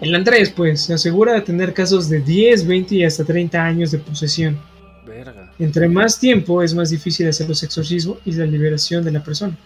El 0.00 0.14
Andrés, 0.14 0.50
pues, 0.50 0.82
se 0.82 0.94
asegura 0.94 1.44
tener 1.44 1.72
casos 1.72 2.08
de 2.08 2.20
10, 2.20 2.66
20 2.66 2.94
y 2.96 3.04
hasta 3.04 3.24
30 3.24 3.64
años 3.64 3.90
de 3.92 3.98
posesión. 3.98 4.60
Verga. 5.06 5.52
Entre 5.58 5.88
más 5.88 6.18
tiempo 6.18 6.62
es 6.62 6.74
más 6.74 6.90
difícil 6.90 7.28
hacer 7.28 7.48
los 7.48 7.62
exorcismos 7.62 8.18
y 8.24 8.32
la 8.32 8.44
liberación 8.44 9.04
de 9.04 9.12
la 9.12 9.22
persona. 9.22 9.56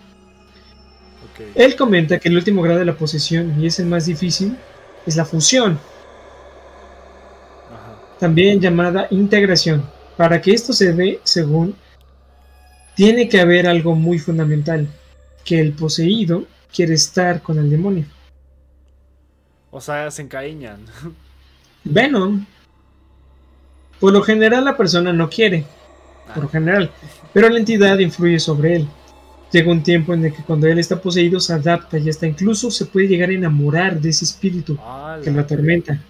Él 1.54 1.76
comenta 1.76 2.18
que 2.18 2.28
el 2.28 2.36
último 2.36 2.62
grado 2.62 2.78
de 2.80 2.84
la 2.86 2.96
posesión, 2.96 3.60
y 3.62 3.66
es 3.66 3.78
el 3.78 3.86
más 3.86 4.06
difícil, 4.06 4.56
es 5.06 5.16
la 5.16 5.24
fusión, 5.24 5.78
Ajá. 7.72 7.96
también 8.18 8.60
llamada 8.60 9.06
integración. 9.10 9.84
Para 10.16 10.40
que 10.40 10.52
esto 10.52 10.72
se 10.72 10.92
dé, 10.92 11.20
según, 11.24 11.74
tiene 12.94 13.28
que 13.28 13.40
haber 13.40 13.66
algo 13.66 13.94
muy 13.94 14.18
fundamental, 14.18 14.88
que 15.44 15.60
el 15.60 15.72
poseído 15.72 16.44
quiere 16.74 16.94
estar 16.94 17.42
con 17.42 17.58
el 17.58 17.68
demonio. 17.70 18.06
O 19.70 19.80
sea, 19.80 20.10
se 20.10 20.22
encariñan. 20.22 20.86
Venom. 21.84 22.46
Por 24.00 24.12
lo 24.12 24.22
general 24.22 24.64
la 24.64 24.76
persona 24.76 25.12
no 25.12 25.28
quiere, 25.30 25.64
por 26.34 26.44
lo 26.44 26.48
Ah, 26.48 26.52
general, 26.52 26.90
pero 27.32 27.48
la 27.48 27.58
entidad 27.58 27.98
influye 27.98 28.38
sobre 28.38 28.76
él. 28.76 28.88
Llega 29.52 29.70
un 29.70 29.82
tiempo 29.82 30.12
en 30.12 30.24
el 30.24 30.34
que 30.34 30.42
cuando 30.42 30.66
él 30.66 30.78
está 30.78 31.00
poseído 31.00 31.38
se 31.38 31.52
adapta 31.52 31.98
y 31.98 32.08
hasta 32.08 32.26
incluso 32.26 32.70
se 32.70 32.86
puede 32.86 33.06
llegar 33.06 33.30
a 33.30 33.34
enamorar 33.34 34.00
de 34.00 34.10
ese 34.10 34.24
espíritu 34.24 34.76
ah, 34.80 35.18
que 35.22 35.30
lo 35.30 35.40
atormenta. 35.40 36.00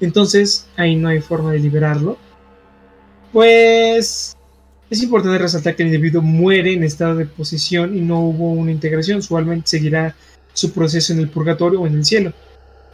Entonces, 0.00 0.68
ahí 0.76 0.94
no 0.94 1.08
hay 1.08 1.20
forma 1.20 1.52
de 1.52 1.58
liberarlo. 1.58 2.16
Pues 3.32 4.36
es 4.88 5.02
importante 5.02 5.38
resaltar 5.38 5.74
que 5.74 5.82
el 5.82 5.88
individuo 5.88 6.22
muere 6.22 6.72
en 6.72 6.84
estado 6.84 7.16
de 7.16 7.26
posesión 7.26 7.96
y 7.96 8.00
no 8.00 8.20
hubo 8.20 8.50
una 8.50 8.70
integración. 8.70 9.22
Su 9.22 9.36
alma 9.36 9.56
seguirá 9.64 10.14
su 10.52 10.72
proceso 10.72 11.12
en 11.12 11.20
el 11.20 11.28
purgatorio 11.28 11.80
o 11.80 11.86
en 11.86 11.96
el 11.96 12.04
cielo, 12.04 12.32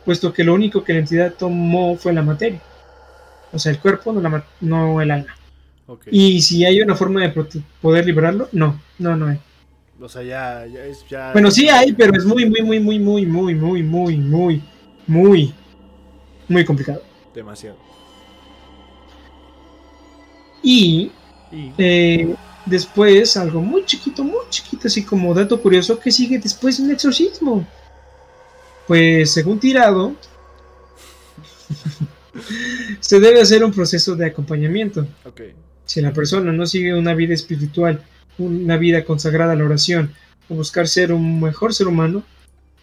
puesto 0.04 0.32
que 0.32 0.42
lo 0.42 0.54
único 0.54 0.82
que 0.82 0.94
la 0.94 1.00
entidad 1.00 1.34
tomó 1.34 1.96
fue 1.96 2.12
la 2.12 2.22
materia. 2.22 2.60
O 3.52 3.58
sea, 3.58 3.70
el 3.70 3.78
cuerpo, 3.78 4.12
no, 4.12 4.20
la, 4.20 4.44
no 4.60 5.00
el 5.00 5.10
alma. 5.10 5.36
Y 6.10 6.40
si 6.40 6.64
hay 6.64 6.80
una 6.80 6.96
forma 6.96 7.20
de 7.20 7.62
poder 7.80 8.06
liberarlo, 8.06 8.48
no, 8.52 8.80
no, 8.98 9.16
no 9.16 9.26
hay. 9.26 9.38
O 10.02 10.08
sea, 10.08 10.22
ya, 10.22 10.66
ya 10.66 10.84
es 10.84 11.04
ya. 11.08 11.32
Bueno, 11.32 11.50
sí 11.50 11.68
hay, 11.68 11.92
pero 11.92 12.16
es 12.16 12.24
muy, 12.24 12.44
muy, 12.44 12.60
muy, 12.62 12.80
muy, 12.80 13.00
muy, 13.00 13.24
muy, 13.24 13.54
muy, 13.54 13.82
muy, 13.82 14.16
muy, 14.18 14.62
muy, 15.06 15.54
muy 16.48 16.64
complicado. 16.64 17.02
Demasiado. 17.34 17.76
Y, 20.62 21.10
Eh, 21.76 22.34
después, 22.64 23.36
algo 23.36 23.60
muy 23.60 23.84
chiquito, 23.84 24.24
muy 24.24 24.46
chiquito, 24.48 24.88
así 24.88 25.04
como 25.04 25.34
dato 25.34 25.60
curioso, 25.60 25.98
que 25.98 26.10
sigue 26.10 26.38
después 26.38 26.78
de 26.78 26.84
un 26.84 26.90
exorcismo. 26.92 27.66
Pues, 28.86 29.30
según 29.30 29.60
Tirado, 29.60 30.14
se 33.00 33.20
debe 33.20 33.42
hacer 33.42 33.62
un 33.64 33.72
proceso 33.72 34.16
de 34.16 34.26
acompañamiento. 34.26 35.06
Si 35.84 36.00
la 36.00 36.12
persona 36.12 36.52
no 36.52 36.64
sigue 36.64 36.94
una 36.94 37.14
vida 37.14 37.34
espiritual, 37.34 38.02
una 38.38 38.76
vida 38.76 39.04
consagrada 39.04 39.52
a 39.52 39.56
la 39.56 39.64
oración, 39.64 40.12
o 40.48 40.54
buscar 40.54 40.88
ser 40.88 41.12
un 41.12 41.40
mejor 41.40 41.74
ser 41.74 41.88
humano, 41.88 42.22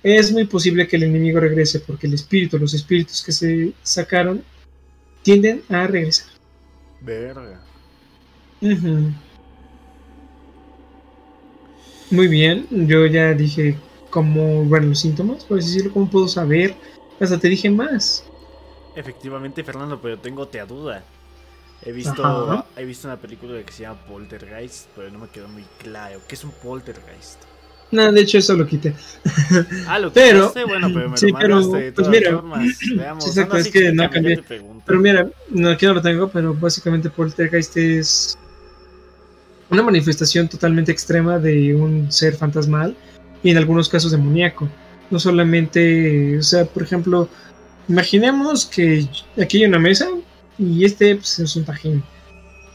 es 0.04 0.32
muy 0.32 0.46
posible 0.46 0.88
que 0.88 0.96
el 0.96 1.04
enemigo 1.04 1.40
regrese 1.40 1.80
porque 1.80 2.08
el 2.08 2.14
espíritu, 2.14 2.58
los 2.58 2.74
espíritus 2.74 3.22
que 3.22 3.32
se 3.32 3.74
sacaron, 3.84 4.44
tienden 5.24 5.62
a 5.70 5.88
regresar. 5.88 6.28
Verga. 7.02 7.62
Muy 12.12 12.28
bien, 12.28 12.66
yo 12.70 13.06
ya 13.06 13.34
dije 13.34 13.76
cómo, 14.10 14.64
bueno, 14.66 14.88
los 14.88 15.00
síntomas, 15.00 15.44
por 15.46 15.58
decirlo, 15.58 15.94
cómo 15.94 16.10
puedo 16.10 16.28
saber. 16.28 16.76
Hasta 17.20 17.38
te 17.38 17.50
dije 17.50 17.70
más. 17.70 18.26
Efectivamente, 18.96 19.64
Fernando, 19.64 20.02
pero 20.02 20.18
tengo 20.18 20.48
te 20.48 20.60
duda. 20.66 21.04
He 21.86 21.92
visto, 21.92 22.66
he 22.76 22.86
visto 22.86 23.08
una 23.08 23.18
película 23.18 23.64
que 23.64 23.72
se 23.72 23.84
llama 23.84 24.00
Poltergeist, 24.06 24.88
pero 24.96 25.10
no 25.12 25.20
me 25.20 25.28
quedó 25.30 25.48
muy 25.48 25.64
claro. 25.82 26.20
¿Qué 26.28 26.36
es 26.36 26.44
un 26.44 26.52
poltergeist? 26.52 27.42
No, 27.92 28.12
de 28.12 28.22
hecho 28.22 28.38
eso 28.38 28.56
lo 28.56 28.68
quité. 28.68 28.94
Ah, 29.88 29.98
lo 29.98 30.14
pero, 30.14 30.54
bueno, 30.68 30.90
pero 30.94 31.10
me 31.10 31.18
sí, 31.18 31.32
lo 31.32 31.40
pero, 31.40 31.72
pues 31.96 32.08
mira, 32.08 32.42
Veamos, 32.96 33.24
sí, 33.24 33.30
exacto, 33.30 33.58
es 33.58 33.70
que 33.70 33.92
no 33.92 34.10
cambié. 34.10 34.44
Pero 34.86 35.00
mira, 35.00 35.30
no, 35.50 35.70
aquí 35.70 35.86
no 35.86 35.96
lo 35.96 36.02
tengo, 36.02 36.30
pero 36.30 36.54
básicamente 36.54 37.10
Poltergeist 37.10 37.78
es 37.78 38.38
una 39.70 39.82
manifestación 39.82 40.48
totalmente 40.48 40.92
extrema 40.92 41.40
de 41.40 41.74
un 41.74 42.12
ser 42.12 42.36
fantasmal 42.36 42.96
y 43.42 43.52
en 43.52 43.58
algunos 43.58 43.90
casos 43.90 44.12
demoníaco. 44.12 44.68
No 45.10 45.20
solamente, 45.20 46.38
o 46.38 46.44
sea, 46.44 46.66
por 46.66 46.84
ejemplo, 46.84 47.28
imaginemos 47.88 48.66
que 48.66 49.08
aquí 49.42 49.58
hay 49.58 49.66
una 49.66 49.80
mesa 49.80 50.10
y 50.60 50.86
este 50.86 51.16
pues, 51.16 51.40
es 51.40 51.56
un 51.56 51.66
tajín. 51.66 52.04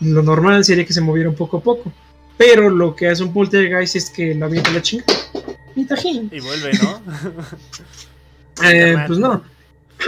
Lo 0.00 0.22
normal 0.22 0.64
sería 0.64 0.84
que 0.84 0.92
se 0.92 1.00
moviera 1.00 1.28
un 1.28 1.36
poco 1.36 1.58
a 1.58 1.62
poco 1.62 1.92
pero 2.36 2.70
lo 2.70 2.96
que 2.96 3.08
hace 3.08 3.22
un 3.22 3.32
poltergeist 3.32 3.96
es 3.96 4.10
que 4.10 4.34
la 4.34 4.46
avienta 4.46 4.70
la 4.72 4.82
chinga. 4.82 5.04
Y 5.76 5.84
tajín. 5.84 6.30
Y 6.32 6.40
vuelve, 6.40 6.72
¿no? 6.82 7.02
eh, 8.64 8.96
pues 9.06 9.18
no. 9.18 9.42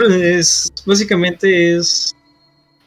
Es, 0.09 0.71
básicamente 0.85 1.75
es 1.75 2.13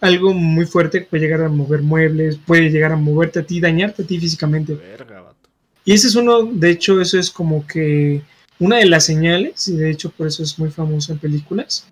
algo 0.01 0.32
muy 0.32 0.64
fuerte 0.64 1.03
puede 1.03 1.24
llegar 1.24 1.43
a 1.43 1.49
mover 1.49 1.82
muebles, 1.82 2.38
puede 2.47 2.70
llegar 2.70 2.93
a 2.93 2.97
moverte 2.97 3.41
a 3.41 3.43
ti, 3.43 3.61
dañarte 3.61 4.03
a 4.03 4.07
ti 4.07 4.18
físicamente. 4.18 4.74
Verga, 4.74 5.20
vato. 5.20 5.49
Y 5.84 5.93
ese 5.93 6.09
es 6.09 6.14
uno, 6.14 6.45
de 6.45 6.70
hecho, 6.70 7.01
eso 7.01 7.18
es 7.18 7.30
como 7.30 7.66
que 7.66 8.22
una 8.59 8.76
de 8.76 8.86
las 8.86 9.05
señales, 9.05 9.68
y 9.68 9.76
de 9.76 9.91
hecho 9.91 10.11
por 10.11 10.26
eso 10.26 10.43
es 10.43 10.59
muy 10.59 10.70
famoso 10.70 11.12
en 11.12 11.18
películas, 11.18 11.86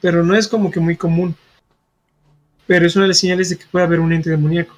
pero 0.00 0.24
no 0.24 0.34
es 0.34 0.48
como 0.48 0.70
que 0.70 0.80
muy 0.80 0.96
común. 0.96 1.36
Pero 2.66 2.86
es 2.86 2.96
una 2.96 3.04
de 3.04 3.08
las 3.08 3.18
señales 3.18 3.50
de 3.50 3.56
que 3.56 3.66
puede 3.70 3.84
haber 3.84 4.00
un 4.00 4.12
ente 4.12 4.30
demoníaco. 4.30 4.74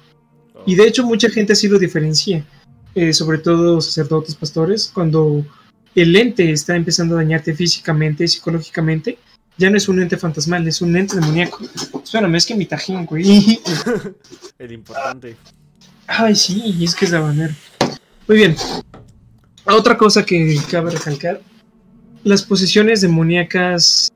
Y 0.65 0.75
de 0.75 0.87
hecho 0.87 1.05
mucha 1.05 1.29
gente 1.29 1.53
así 1.53 1.67
lo 1.67 1.79
diferencia, 1.79 2.45
eh, 2.95 3.13
sobre 3.13 3.37
todo 3.37 3.79
sacerdotes, 3.79 4.35
pastores, 4.35 4.91
cuando 4.93 5.45
el 5.95 6.15
ente 6.15 6.51
está 6.51 6.75
empezando 6.75 7.15
a 7.15 7.19
dañarte 7.19 7.53
físicamente 7.53 8.23
y 8.23 8.27
psicológicamente, 8.27 9.17
ya 9.57 9.69
no 9.69 9.77
es 9.77 9.87
un 9.89 10.01
ente 10.01 10.17
fantasmal, 10.17 10.67
es 10.67 10.81
un 10.81 10.95
ente 10.95 11.15
demoníaco. 11.15 11.59
Espérame, 12.03 12.35
es 12.35 12.45
que 12.45 12.55
mi 12.55 12.65
tajín, 12.65 13.05
güey. 13.05 13.59
El 14.59 14.71
importante. 14.71 15.35
Ay, 16.05 16.35
sí, 16.35 16.77
es 16.83 16.93
que 16.93 17.05
es 17.05 17.13
habanero. 17.13 17.53
Muy 18.27 18.37
bien. 18.37 18.55
Otra 19.65 19.97
cosa 19.97 20.25
que 20.25 20.57
cabe 20.69 20.91
recalcar, 20.91 21.41
las 22.23 22.43
posesiones 22.43 23.01
demoníacas 23.01 24.09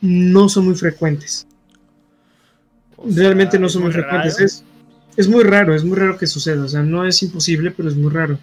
no 0.00 0.48
son 0.48 0.66
muy 0.66 0.74
frecuentes. 0.74 1.46
Realmente 3.04 3.58
no 3.58 3.68
son 3.68 3.82
muy 3.82 3.92
frecuentes. 3.92 4.40
Es, 4.40 4.64
es 5.16 5.28
muy 5.28 5.44
raro, 5.44 5.74
es 5.74 5.84
muy 5.84 5.96
raro 5.96 6.16
que 6.16 6.26
suceda, 6.26 6.64
o 6.64 6.68
sea, 6.68 6.82
no 6.82 7.06
es 7.06 7.22
imposible, 7.22 7.70
pero 7.70 7.88
es 7.88 7.96
muy 7.96 8.10
raro. 8.10 8.38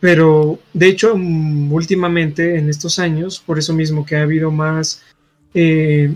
Pero, 0.00 0.58
de 0.72 0.88
hecho, 0.88 1.16
mm, 1.16 1.72
últimamente, 1.72 2.58
en 2.58 2.68
estos 2.68 2.98
años, 2.98 3.42
por 3.44 3.58
eso 3.58 3.72
mismo 3.72 4.04
que 4.04 4.16
ha 4.16 4.22
habido 4.22 4.50
más 4.50 5.02
eh, 5.54 6.14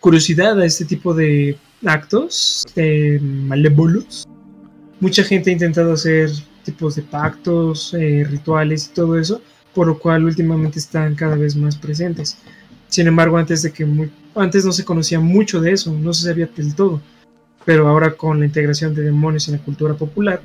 curiosidad 0.00 0.60
a 0.60 0.64
este 0.64 0.84
tipo 0.84 1.14
de 1.14 1.58
actos 1.84 2.64
eh, 2.76 3.18
malévolos, 3.20 4.26
mucha 5.00 5.24
gente 5.24 5.50
ha 5.50 5.52
intentado 5.52 5.92
hacer 5.92 6.30
tipos 6.64 6.94
de 6.94 7.02
pactos, 7.02 7.92
eh, 7.94 8.24
rituales 8.28 8.86
y 8.90 8.94
todo 8.94 9.18
eso, 9.18 9.42
por 9.74 9.86
lo 9.88 9.98
cual 9.98 10.24
últimamente 10.24 10.78
están 10.78 11.14
cada 11.14 11.36
vez 11.36 11.56
más 11.56 11.76
presentes. 11.76 12.38
Sin 12.88 13.06
embargo, 13.06 13.36
antes 13.36 13.62
de 13.62 13.72
que 13.72 13.84
antes 14.34 14.64
no 14.64 14.72
se 14.72 14.84
conocía 14.84 15.20
mucho 15.20 15.60
de 15.60 15.72
eso, 15.72 15.92
no 15.92 16.12
se 16.12 16.24
sabía 16.24 16.46
del 16.46 16.74
todo 16.74 17.00
pero 17.64 17.88
ahora 17.88 18.14
con 18.14 18.40
la 18.40 18.46
integración 18.46 18.94
de 18.94 19.02
demonios 19.02 19.48
en 19.48 19.56
la 19.56 19.62
cultura 19.62 19.94
popular, 19.94 20.42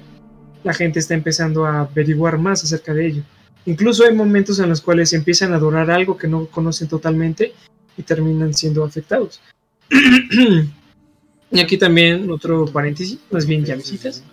la 0.63 0.73
gente 0.73 0.99
está 0.99 1.13
empezando 1.13 1.65
a 1.65 1.81
averiguar 1.81 2.37
más 2.37 2.63
acerca 2.63 2.93
de 2.93 3.07
ello. 3.07 3.23
Incluso 3.65 4.05
hay 4.05 4.13
momentos 4.13 4.59
en 4.59 4.69
los 4.69 4.81
cuales 4.81 5.13
empiezan 5.13 5.53
a 5.53 5.57
adorar 5.57 5.91
algo 5.91 6.17
que 6.17 6.27
no 6.27 6.45
conocen 6.47 6.87
totalmente 6.87 7.53
y 7.97 8.03
terminan 8.03 8.53
siendo 8.53 8.83
afectados. 8.83 9.41
y 11.51 11.59
aquí 11.59 11.77
también 11.77 12.29
otro 12.31 12.65
paréntesis, 12.65 13.19
más 13.31 13.45
bien 13.45 13.65
ya 13.65 13.75
visitas. 13.75 14.23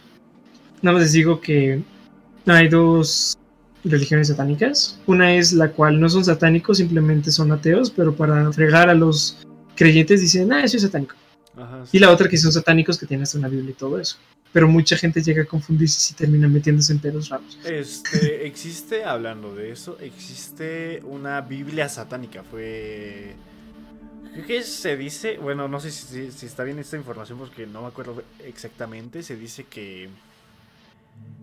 Nada 0.82 0.94
más 0.94 1.04
les 1.04 1.12
digo 1.12 1.40
que 1.40 1.82
hay 2.46 2.68
dos 2.68 3.36
religiones 3.84 4.28
satánicas. 4.28 4.98
Una 5.06 5.34
es 5.34 5.52
la 5.52 5.70
cual 5.72 6.00
no 6.00 6.08
son 6.08 6.24
satánicos, 6.24 6.78
simplemente 6.78 7.30
son 7.30 7.50
ateos, 7.50 7.90
pero 7.90 8.14
para 8.14 8.52
fregar 8.52 8.88
a 8.88 8.94
los 8.94 9.45
creyentes 9.76 10.20
dicen, 10.20 10.52
ah, 10.52 10.64
eso 10.64 10.76
es 10.76 10.82
satánico. 10.82 11.14
Y 11.92 11.98
la 11.98 12.10
otra 12.10 12.28
que 12.28 12.36
son 12.36 12.52
satánicos 12.52 12.98
que 12.98 13.06
tienen 13.06 13.22
hasta 13.22 13.38
una 13.38 13.48
Biblia 13.48 13.70
y 13.70 13.74
todo 13.74 13.98
eso. 13.98 14.18
Pero 14.52 14.68
mucha 14.68 14.96
gente 14.96 15.22
llega 15.22 15.42
a 15.42 15.46
confundirse 15.46 16.00
si 16.00 16.14
termina 16.14 16.48
metiéndose 16.48 16.92
en 16.92 16.98
pedos 16.98 17.28
raros. 17.28 17.58
Este, 17.64 18.46
existe, 18.46 19.04
hablando 19.04 19.54
de 19.54 19.72
eso, 19.72 19.98
existe 20.00 21.00
una 21.04 21.40
Biblia 21.40 21.88
satánica. 21.88 22.42
Fue. 22.42 23.34
¿Qué 24.46 24.62
se 24.62 24.96
dice? 24.96 25.38
Bueno, 25.38 25.66
no 25.66 25.80
sé 25.80 25.90
si, 25.90 26.46
está 26.46 26.62
bien 26.62 26.78
esta 26.78 26.96
información 26.96 27.38
porque 27.38 27.66
no 27.66 27.82
me 27.82 27.88
acuerdo 27.88 28.22
exactamente. 28.44 29.22
Se 29.22 29.36
dice 29.36 29.64
que. 29.64 30.08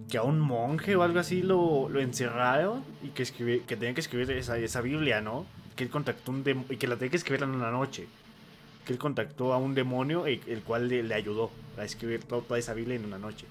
Que 0.09 0.17
a 0.17 0.23
un 0.23 0.39
monje 0.39 0.95
o 0.95 1.01
algo 1.01 1.19
así 1.19 1.41
lo, 1.41 1.89
lo 1.89 1.99
encerraron 1.99 2.83
y 3.03 3.09
que, 3.09 3.25
que 3.65 3.75
tenía 3.75 3.95
que 3.95 4.01
escribir 4.01 4.29
esa, 4.31 4.57
esa 4.59 4.81
Biblia, 4.81 5.21
¿no? 5.21 5.47
Que 5.75 5.83
él 5.83 5.89
contactó 5.89 6.31
un 6.31 6.43
y 6.69 6.77
que 6.77 6.87
la 6.87 6.95
tenía 6.95 7.09
que 7.09 7.17
escribir 7.17 7.43
en 7.43 7.49
una 7.49 7.71
noche 7.71 8.07
que 8.85 8.93
él 8.93 8.99
contactó 8.99 9.53
a 9.53 9.57
un 9.57 9.75
demonio 9.75 10.25
el, 10.25 10.41
el 10.47 10.61
cual 10.61 10.89
le, 10.89 11.13
ayudó 11.13 11.51
a 11.77 11.85
escribir 11.85 12.23
toda 12.23 12.57
esa 12.57 12.73
Biblia 12.73 12.95
en 12.95 13.05
una 13.05 13.17
noche. 13.17 13.45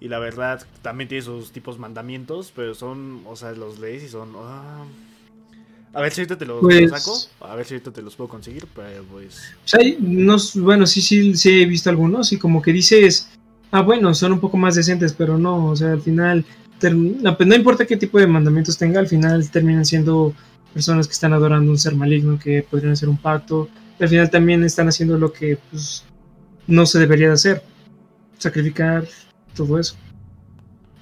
Y 0.00 0.08
la 0.08 0.18
verdad, 0.18 0.64
también 0.82 1.08
tiene 1.08 1.22
sus 1.22 1.50
tipos 1.50 1.78
mandamientos, 1.78 2.52
pero 2.54 2.74
son, 2.74 3.22
o 3.26 3.36
sea, 3.36 3.52
los 3.52 3.78
lees 3.78 4.04
y 4.04 4.08
son... 4.08 4.32
Ah. 4.36 4.84
A 5.94 6.02
ver 6.02 6.12
si 6.12 6.20
ahorita 6.20 6.36
te 6.36 6.44
los, 6.44 6.60
pues 6.60 6.90
saco, 6.90 7.16
a 7.40 7.54
ver 7.56 7.64
si 7.64 7.74
ahorita 7.74 7.90
te 7.90 8.02
los 8.02 8.14
puedo 8.14 8.28
conseguir, 8.28 8.66
pero 8.74 9.02
pues... 9.04 9.54
no, 9.98 10.36
bueno, 10.56 10.86
sí, 10.86 11.00
sí, 11.00 11.34
sí 11.34 11.62
he 11.62 11.66
visto 11.66 11.88
algunos 11.88 12.30
y 12.30 12.38
como 12.38 12.60
que 12.60 12.74
dices, 12.74 13.30
ah, 13.70 13.80
bueno, 13.80 14.14
son 14.14 14.32
un 14.32 14.38
poco 14.38 14.58
más 14.58 14.74
decentes, 14.74 15.14
pero 15.14 15.38
no, 15.38 15.64
o 15.66 15.74
sea, 15.74 15.92
al 15.92 16.02
final, 16.02 16.44
no 16.82 17.54
importa 17.54 17.86
qué 17.86 17.96
tipo 17.96 18.18
de 18.18 18.26
mandamientos 18.26 18.76
tenga, 18.76 19.00
al 19.00 19.08
final 19.08 19.50
terminan 19.50 19.86
siendo 19.86 20.34
personas 20.74 21.06
que 21.06 21.14
están 21.14 21.32
adorando 21.32 21.70
un 21.70 21.78
ser 21.78 21.94
maligno, 21.94 22.38
que 22.38 22.62
podrían 22.62 22.92
hacer 22.92 23.08
un 23.08 23.16
pacto, 23.16 23.68
al 24.00 24.08
final 24.08 24.30
también 24.30 24.64
están 24.64 24.88
haciendo 24.88 25.18
lo 25.18 25.32
que 25.32 25.58
pues, 25.70 26.04
no 26.66 26.86
se 26.86 26.98
debería 26.98 27.28
de 27.28 27.34
hacer, 27.34 27.62
sacrificar, 28.38 29.06
todo 29.54 29.78
eso. 29.78 29.96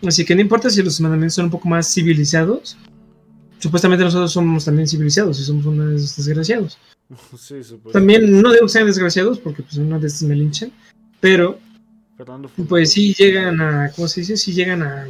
Así 0.07 0.24
que 0.24 0.34
no 0.34 0.40
importa 0.40 0.70
si 0.70 0.82
los 0.82 1.01
mandamientos 1.01 1.34
son 1.34 1.47
un 1.47 1.51
poco 1.51 1.68
más 1.68 1.92
civilizados, 1.92 2.76
supuestamente 3.59 4.05
nosotros 4.05 4.32
somos 4.32 4.64
también 4.64 4.88
civilizados 4.88 5.40
y 5.40 5.44
somos 5.44 5.66
unos 5.66 6.16
desgraciados. 6.16 6.78
Sí. 7.38 7.55
También 7.92 8.42
no 8.42 8.51
debo 8.51 8.66
ser 8.66 8.84
desgraciados 8.84 9.38
porque 9.38 9.62
pues 9.62 9.76
una 9.76 9.97
de 9.97 10.09
estas 10.09 10.24
me 10.24 10.34
linchan, 10.34 10.72
pero 11.20 11.61
pues 12.68 12.90
sí 12.92 13.14
llegan 13.14 13.61
a, 13.61 13.92
¿cómo 13.94 14.09
se 14.09 14.22
dice? 14.22 14.36
Sí 14.36 14.53
llegan 14.53 14.82
a, 14.82 15.07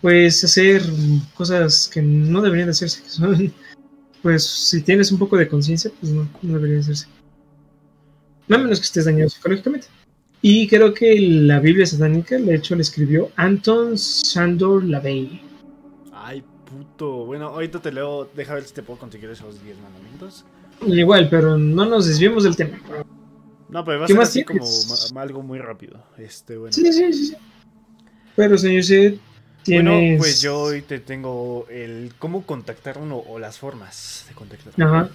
pues 0.00 0.42
hacer 0.42 0.82
cosas 1.34 1.88
que 1.92 2.02
no 2.02 2.42
deberían 2.42 2.66
de 2.66 2.72
hacerse. 2.72 3.02
que 3.02 3.08
son, 3.08 3.52
pues 4.26 4.42
si 4.42 4.82
tienes 4.82 5.12
un 5.12 5.20
poco 5.20 5.36
de 5.36 5.46
conciencia, 5.46 5.88
pues 6.00 6.10
no, 6.10 6.28
no 6.42 6.54
debería 6.54 6.74
de 6.74 6.80
hacerse. 6.80 7.06
No 8.48 8.56
a 8.56 8.58
menos 8.58 8.80
que 8.80 8.86
estés 8.86 9.04
dañado 9.04 9.30
psicológicamente. 9.30 9.86
Y 10.42 10.66
creo 10.66 10.92
que 10.92 11.14
la 11.20 11.60
Biblia 11.60 11.86
satánica, 11.86 12.36
de 12.36 12.56
hecho, 12.56 12.74
la 12.74 12.82
escribió 12.82 13.30
Anton 13.36 13.96
Sandor 13.96 14.82
Lavey. 14.82 15.40
Ay, 16.12 16.42
puto. 16.64 17.24
Bueno, 17.26 17.46
ahorita 17.50 17.80
te 17.80 17.92
leo. 17.92 18.28
Deja 18.34 18.54
ver 18.54 18.64
si 18.64 18.74
te 18.74 18.82
puedo 18.82 18.98
conseguir 18.98 19.30
esos 19.30 19.62
10 19.62 19.76
mandamientos. 19.78 20.44
Igual, 20.84 21.28
pero 21.30 21.56
no 21.56 21.86
nos 21.86 22.08
desviemos 22.08 22.42
del 22.42 22.56
tema. 22.56 22.80
No, 23.68 23.84
pero 23.84 24.00
va 24.00 24.04
a 24.06 24.08
¿Qué 24.08 24.14
ser 24.14 24.22
así 24.22 24.42
como 24.42 25.20
algo 25.20 25.44
muy 25.44 25.60
rápido. 25.60 26.04
Este, 26.18 26.56
bueno. 26.56 26.72
Sí, 26.72 26.92
sí, 26.92 27.12
sí. 27.12 27.26
sí. 27.26 27.36
Pero, 28.34 28.58
señor 28.58 28.82
Sid, 28.82 29.14
tienes... 29.66 29.92
Bueno, 29.92 30.18
pues 30.18 30.40
yo 30.40 30.58
hoy 30.58 30.82
te 30.82 30.98
tengo 31.00 31.66
el 31.68 32.14
cómo 32.18 32.46
contactar 32.46 32.98
uno 32.98 33.18
o 33.18 33.38
las 33.38 33.58
formas 33.58 34.24
de 34.28 34.34
contactar. 34.34 34.72
Ajá. 34.82 35.10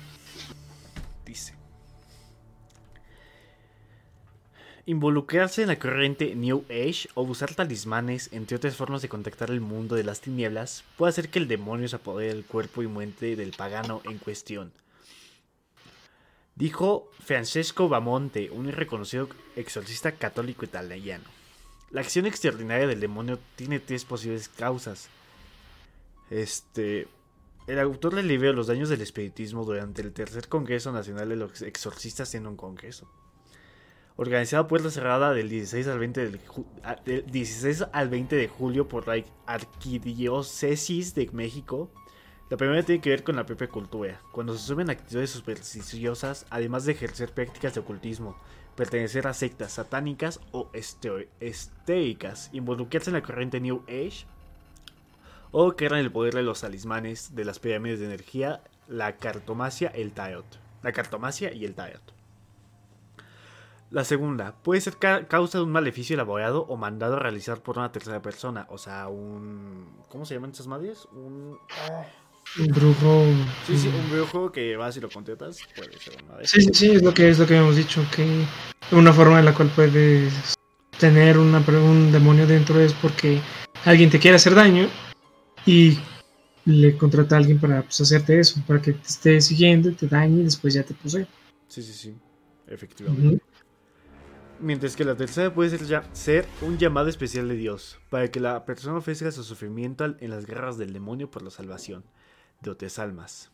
Dice. 1.25 1.55
Involucrarse 4.85 5.61
en 5.61 5.69
la 5.69 5.79
corriente 5.79 6.35
New 6.35 6.65
Age 6.69 7.07
o 7.13 7.21
usar 7.23 7.53
talismanes, 7.53 8.29
entre 8.31 8.57
otras 8.57 8.75
formas 8.75 9.01
de 9.01 9.09
contactar 9.09 9.49
el 9.49 9.61
mundo 9.61 9.95
de 9.95 10.03
las 10.03 10.21
tinieblas, 10.21 10.83
puede 10.97 11.11
hacer 11.11 11.29
que 11.29 11.39
el 11.39 11.47
demonio 11.47 11.87
se 11.87 11.95
apodere 11.95 12.33
del 12.33 12.45
cuerpo 12.45 12.83
y 12.83 12.87
mente 12.87 13.35
del 13.35 13.51
pagano 13.51 14.01
en 14.05 14.17
cuestión. 14.17 14.71
Dijo 16.55 17.09
Francesco 17.23 17.89
Bamonte, 17.89 18.51
un 18.51 18.71
reconocido 18.71 19.29
exorcista 19.55 20.11
católico 20.13 20.65
italiano. 20.65 21.23
La 21.91 22.01
acción 22.01 22.25
extraordinaria 22.25 22.87
del 22.87 22.99
demonio 22.99 23.37
tiene 23.55 23.79
tres 23.79 24.05
posibles 24.05 24.47
causas. 24.49 25.09
Este. 26.29 27.07
El 27.67 27.79
autor 27.79 28.13
le 28.15 28.23
libró 28.23 28.53
los 28.53 28.67
daños 28.67 28.89
del 28.89 29.01
espiritismo 29.01 29.63
durante 29.65 30.01
el 30.01 30.11
tercer 30.13 30.47
Congreso 30.47 30.91
Nacional 30.91 31.29
de 31.29 31.35
los 31.35 31.61
Exorcistas 31.61 32.33
en 32.33 32.47
un 32.47 32.55
congreso. 32.55 33.09
Organizado 34.15 34.63
a 34.63 34.67
puerta 34.67 34.89
cerrada 34.89 35.31
del 35.33 35.47
16 35.49 35.87
al 35.87 35.99
20, 35.99 36.21
del 36.21 36.45
ju- 36.45 36.65
a- 36.83 36.95
del 36.95 37.25
16 37.25 37.85
al 37.93 38.09
20 38.09 38.35
de 38.35 38.47
julio 38.47 38.87
por 38.87 39.07
la 39.07 39.23
Arquidiócesis 39.45 41.13
de 41.13 41.29
México. 41.31 41.91
La 42.49 42.57
primera 42.57 42.83
tiene 42.83 42.99
que 43.01 43.09
ver 43.11 43.23
con 43.23 43.35
la 43.37 43.45
propia 43.45 43.69
cultura, 43.69 44.21
cuando 44.33 44.57
se 44.57 44.65
suben 44.65 44.89
actitudes 44.89 45.29
supersticiosas, 45.29 46.45
además 46.49 46.83
de 46.85 46.91
ejercer 46.93 47.31
prácticas 47.33 47.73
de 47.75 47.79
ocultismo, 47.79 48.37
pertenecer 48.75 49.27
a 49.27 49.33
sectas 49.33 49.73
satánicas 49.73 50.39
o 50.51 50.69
estéricas, 50.73 52.49
involucrarse 52.53 53.09
en 53.09 53.15
la 53.15 53.21
corriente 53.23 53.59
New 53.59 53.83
Age, 53.87 54.25
o 55.51 55.75
creer 55.75 55.93
en 55.93 55.99
el 55.99 56.11
poder 56.11 56.33
de 56.33 56.43
los 56.43 56.61
talismanes, 56.61 57.35
de 57.35 57.45
las 57.45 57.59
pirámides 57.59 57.99
de 57.99 58.05
energía, 58.05 58.61
la 58.87 59.17
cartomacia, 59.17 59.89
el 59.89 60.13
tarot. 60.13 60.45
La 60.81 60.93
cartomacia 60.93 61.53
y 61.53 61.65
el 61.65 61.75
tarot. 61.75 62.01
La 63.89 64.05
segunda, 64.05 64.55
puede 64.63 64.79
ser 64.79 64.95
ca- 64.95 65.27
causa 65.27 65.57
de 65.57 65.65
un 65.65 65.71
maleficio 65.73 66.13
elaborado 66.13 66.65
o 66.69 66.77
mandado 66.77 67.17
a 67.17 67.19
realizar 67.19 67.61
por 67.61 67.77
una 67.77 67.91
tercera 67.91 68.21
persona. 68.21 68.65
O 68.69 68.77
sea, 68.77 69.09
un... 69.09 69.93
¿Cómo 70.07 70.25
se 70.25 70.33
llaman 70.33 70.51
esas 70.51 70.67
madres? 70.67 71.05
Un... 71.11 71.59
ah, 71.89 72.05
Un 72.59 72.67
brujo... 72.67 73.25
Sí, 73.65 73.77
sí, 73.77 73.87
un 73.87 74.09
videojuego 74.11 74.51
que 74.51 74.75
vas 74.75 74.97
y 74.97 74.99
lo 74.99 75.09
contratas. 75.09 75.59
Puede 75.75 75.97
ser 75.99 76.13
una 76.25 76.37
de 76.37 76.47
Sí, 76.47 76.61
sí, 76.61 76.69
sí, 76.73 76.91
es 76.91 77.01
lo 77.01 77.13
que 77.13 77.29
es 77.29 77.39
lo 77.39 77.47
que 77.47 77.55
hemos 77.57 77.75
dicho, 77.75 78.05
que 78.13 78.25
una 78.91 79.13
forma 79.13 79.39
en 79.39 79.45
la 79.45 79.53
cual 79.53 79.69
puedes 79.73 80.55
tener 80.99 81.37
una, 81.37 81.59
un 81.59 82.11
demonio 82.11 82.45
dentro 82.45 82.79
es 82.79 82.93
porque 82.93 83.39
alguien 83.85 84.09
te 84.09 84.19
quiere 84.19 84.35
hacer 84.35 84.53
daño 84.53 84.87
y 85.65 85.97
le 86.65 86.97
contrata 86.97 87.35
a 87.35 87.39
alguien 87.39 87.59
para 87.59 87.81
pues, 87.83 88.01
hacerte 88.01 88.39
eso, 88.39 88.61
para 88.67 88.81
que 88.81 88.93
te 88.93 89.07
esté 89.07 89.41
siguiendo, 89.41 89.93
te 89.93 90.07
dañe 90.07 90.41
y 90.41 90.43
después 90.43 90.73
ya 90.73 90.83
te 90.83 90.93
posee. 90.93 91.25
Sí, 91.67 91.81
sí, 91.81 91.93
sí. 91.93 92.15
Efectivamente. 92.67 93.41
Mientras 94.59 94.95
que 94.95 95.03
la 95.03 95.15
tercera 95.15 95.53
puede 95.53 95.71
ser, 95.71 95.87
ya- 95.87 96.03
ser 96.13 96.45
un 96.61 96.77
llamado 96.77 97.07
especial 97.07 97.47
de 97.47 97.55
Dios, 97.55 97.97
para 98.09 98.29
que 98.29 98.39
la 98.39 98.63
persona 98.65 98.97
ofrezca 98.97 99.31
su 99.31 99.43
sufrimiento 99.43 100.05
en 100.19 100.29
las 100.29 100.45
garras 100.45 100.77
del 100.77 100.93
demonio 100.93 101.31
por 101.31 101.41
la 101.41 101.49
salvación 101.49 102.03
de 102.61 102.71
otras 102.71 102.99
almas. 102.99 103.51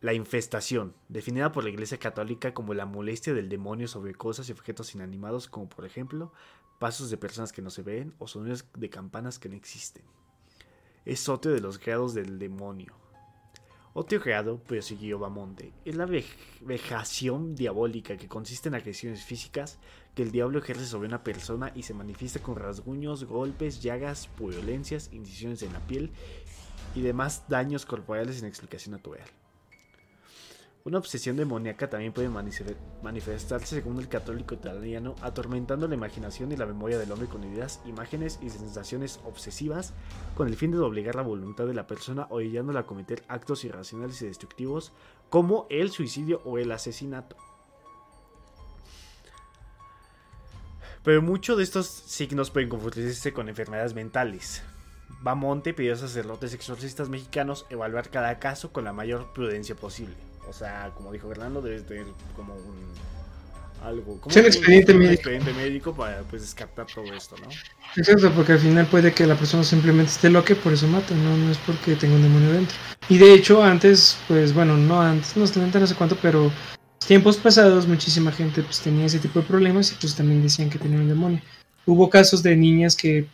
La 0.00 0.14
infestación, 0.14 0.94
definida 1.08 1.52
por 1.52 1.64
la 1.64 1.70
Iglesia 1.70 1.98
Católica 1.98 2.54
como 2.54 2.72
la 2.74 2.86
molestia 2.86 3.34
del 3.34 3.48
demonio 3.48 3.86
sobre 3.86 4.14
cosas 4.14 4.48
y 4.48 4.52
objetos 4.52 4.94
inanimados, 4.94 5.46
como 5.48 5.68
por 5.68 5.84
ejemplo 5.84 6.32
pasos 6.78 7.10
de 7.10 7.18
personas 7.18 7.52
que 7.52 7.60
no 7.60 7.68
se 7.68 7.82
ven 7.82 8.14
o 8.18 8.26
sonidos 8.26 8.64
de 8.74 8.88
campanas 8.88 9.38
que 9.38 9.50
no 9.50 9.56
existen. 9.56 10.02
Es 11.04 11.28
otro 11.28 11.52
de 11.52 11.60
los 11.60 11.78
grados 11.78 12.14
del 12.14 12.38
demonio. 12.38 12.94
Otro 13.92 14.20
grado, 14.20 14.62
prosiguió 14.62 15.18
Bamonte, 15.18 15.72
es 15.84 15.96
la 15.96 16.06
vej- 16.06 16.36
vejación 16.60 17.56
diabólica 17.56 18.16
que 18.16 18.28
consiste 18.28 18.68
en 18.68 18.76
agresiones 18.76 19.24
físicas 19.24 19.78
que 20.14 20.22
el 20.22 20.30
diablo 20.30 20.60
ejerce 20.60 20.86
sobre 20.86 21.08
una 21.08 21.24
persona 21.24 21.72
y 21.74 21.82
se 21.82 21.92
manifiesta 21.92 22.40
con 22.40 22.54
rasguños, 22.56 23.24
golpes, 23.24 23.82
llagas, 23.82 24.28
purulencias, 24.28 25.12
incisiones 25.12 25.62
en 25.62 25.72
la 25.72 25.80
piel 25.80 26.12
y 26.94 27.02
demás 27.02 27.44
daños 27.48 27.86
corporales 27.86 28.36
sin 28.36 28.46
explicación 28.46 28.92
natural. 28.92 29.24
Una 30.82 30.96
obsesión 30.96 31.36
demoníaca 31.36 31.90
también 31.90 32.14
puede 32.14 32.30
manife- 32.30 32.74
manifestarse, 33.02 33.76
según 33.76 33.98
el 33.98 34.08
católico 34.08 34.54
italiano, 34.54 35.14
atormentando 35.20 35.86
la 35.86 35.94
imaginación 35.94 36.52
y 36.52 36.56
la 36.56 36.64
memoria 36.64 36.98
del 36.98 37.12
hombre 37.12 37.28
con 37.28 37.44
ideas, 37.44 37.80
imágenes 37.84 38.38
y 38.40 38.48
sensaciones 38.48 39.20
obsesivas, 39.24 39.92
con 40.34 40.48
el 40.48 40.56
fin 40.56 40.70
de 40.70 40.78
doblegar 40.78 41.16
la 41.16 41.22
voluntad 41.22 41.66
de 41.66 41.74
la 41.74 41.86
persona, 41.86 42.26
orillándola 42.30 42.80
a 42.80 42.86
cometer 42.86 43.22
actos 43.28 43.62
irracionales 43.64 44.22
y 44.22 44.26
destructivos, 44.26 44.92
como 45.28 45.66
el 45.68 45.90
suicidio 45.90 46.40
o 46.46 46.56
el 46.56 46.72
asesinato. 46.72 47.36
Pero 51.04 51.20
muchos 51.20 51.58
de 51.58 51.64
estos 51.64 51.86
signos 51.88 52.50
pueden 52.50 52.70
confundirse 52.70 53.34
con 53.34 53.50
enfermedades 53.50 53.92
mentales. 53.92 54.62
Bamonte 55.20 55.74
pidió 55.74 55.92
a 55.94 55.96
sacerdotes 55.96 56.54
exorcistas 56.54 57.08
mexicanos 57.08 57.66
evaluar 57.70 58.08
cada 58.10 58.38
caso 58.38 58.72
con 58.72 58.84
la 58.84 58.92
mayor 58.92 59.32
prudencia 59.32 59.74
posible. 59.74 60.14
O 60.48 60.52
sea, 60.52 60.92
como 60.96 61.12
dijo 61.12 61.28
Fernando, 61.28 61.60
debes 61.62 61.86
tener 61.86 62.06
como 62.34 62.54
un 62.54 62.98
algo, 63.82 64.20
como 64.20 64.32
Sí, 64.32 64.40
un 64.40 64.46
expediente 64.46 64.92
un 64.92 64.98
médico. 64.98 65.14
expediente 65.14 65.52
médico 65.54 65.94
para 65.94 66.22
pues 66.22 66.42
descartar 66.42 66.86
todo 66.92 67.12
esto, 67.14 67.36
¿no? 67.38 67.48
Exacto, 67.96 68.30
porque 68.32 68.52
al 68.52 68.58
final 68.58 68.86
puede 68.86 69.12
que 69.12 69.26
la 69.26 69.36
persona 69.36 69.64
simplemente 69.64 70.12
esté 70.12 70.30
loca 70.30 70.52
y 70.52 70.56
por 70.56 70.72
eso 70.72 70.86
mata, 70.86 71.14
no, 71.14 71.36
no 71.36 71.50
es 71.50 71.58
porque 71.58 71.96
tenga 71.96 72.16
un 72.16 72.22
demonio 72.22 72.52
dentro. 72.52 72.76
Y 73.08 73.18
de 73.18 73.32
hecho, 73.34 73.62
antes, 73.62 74.18
pues 74.28 74.52
bueno, 74.54 74.76
no 74.76 75.00
antes, 75.00 75.36
no 75.36 75.46
sé 75.46 75.60
no 75.60 75.86
sé 75.86 75.94
cuánto, 75.94 76.16
pero 76.16 76.50
tiempos 77.06 77.36
pasados 77.38 77.86
muchísima 77.86 78.30
gente 78.32 78.62
pues 78.62 78.80
tenía 78.80 79.06
ese 79.06 79.18
tipo 79.18 79.40
de 79.40 79.46
problemas 79.46 79.92
y 79.92 79.94
pues 79.96 80.14
también 80.14 80.42
decían 80.42 80.70
que 80.70 80.78
tenía 80.78 80.98
un 80.98 81.08
demonio. 81.08 81.40
Hubo 81.86 82.08
casos 82.10 82.42
de 82.42 82.54
niñas 82.56 82.94
que, 82.94 83.26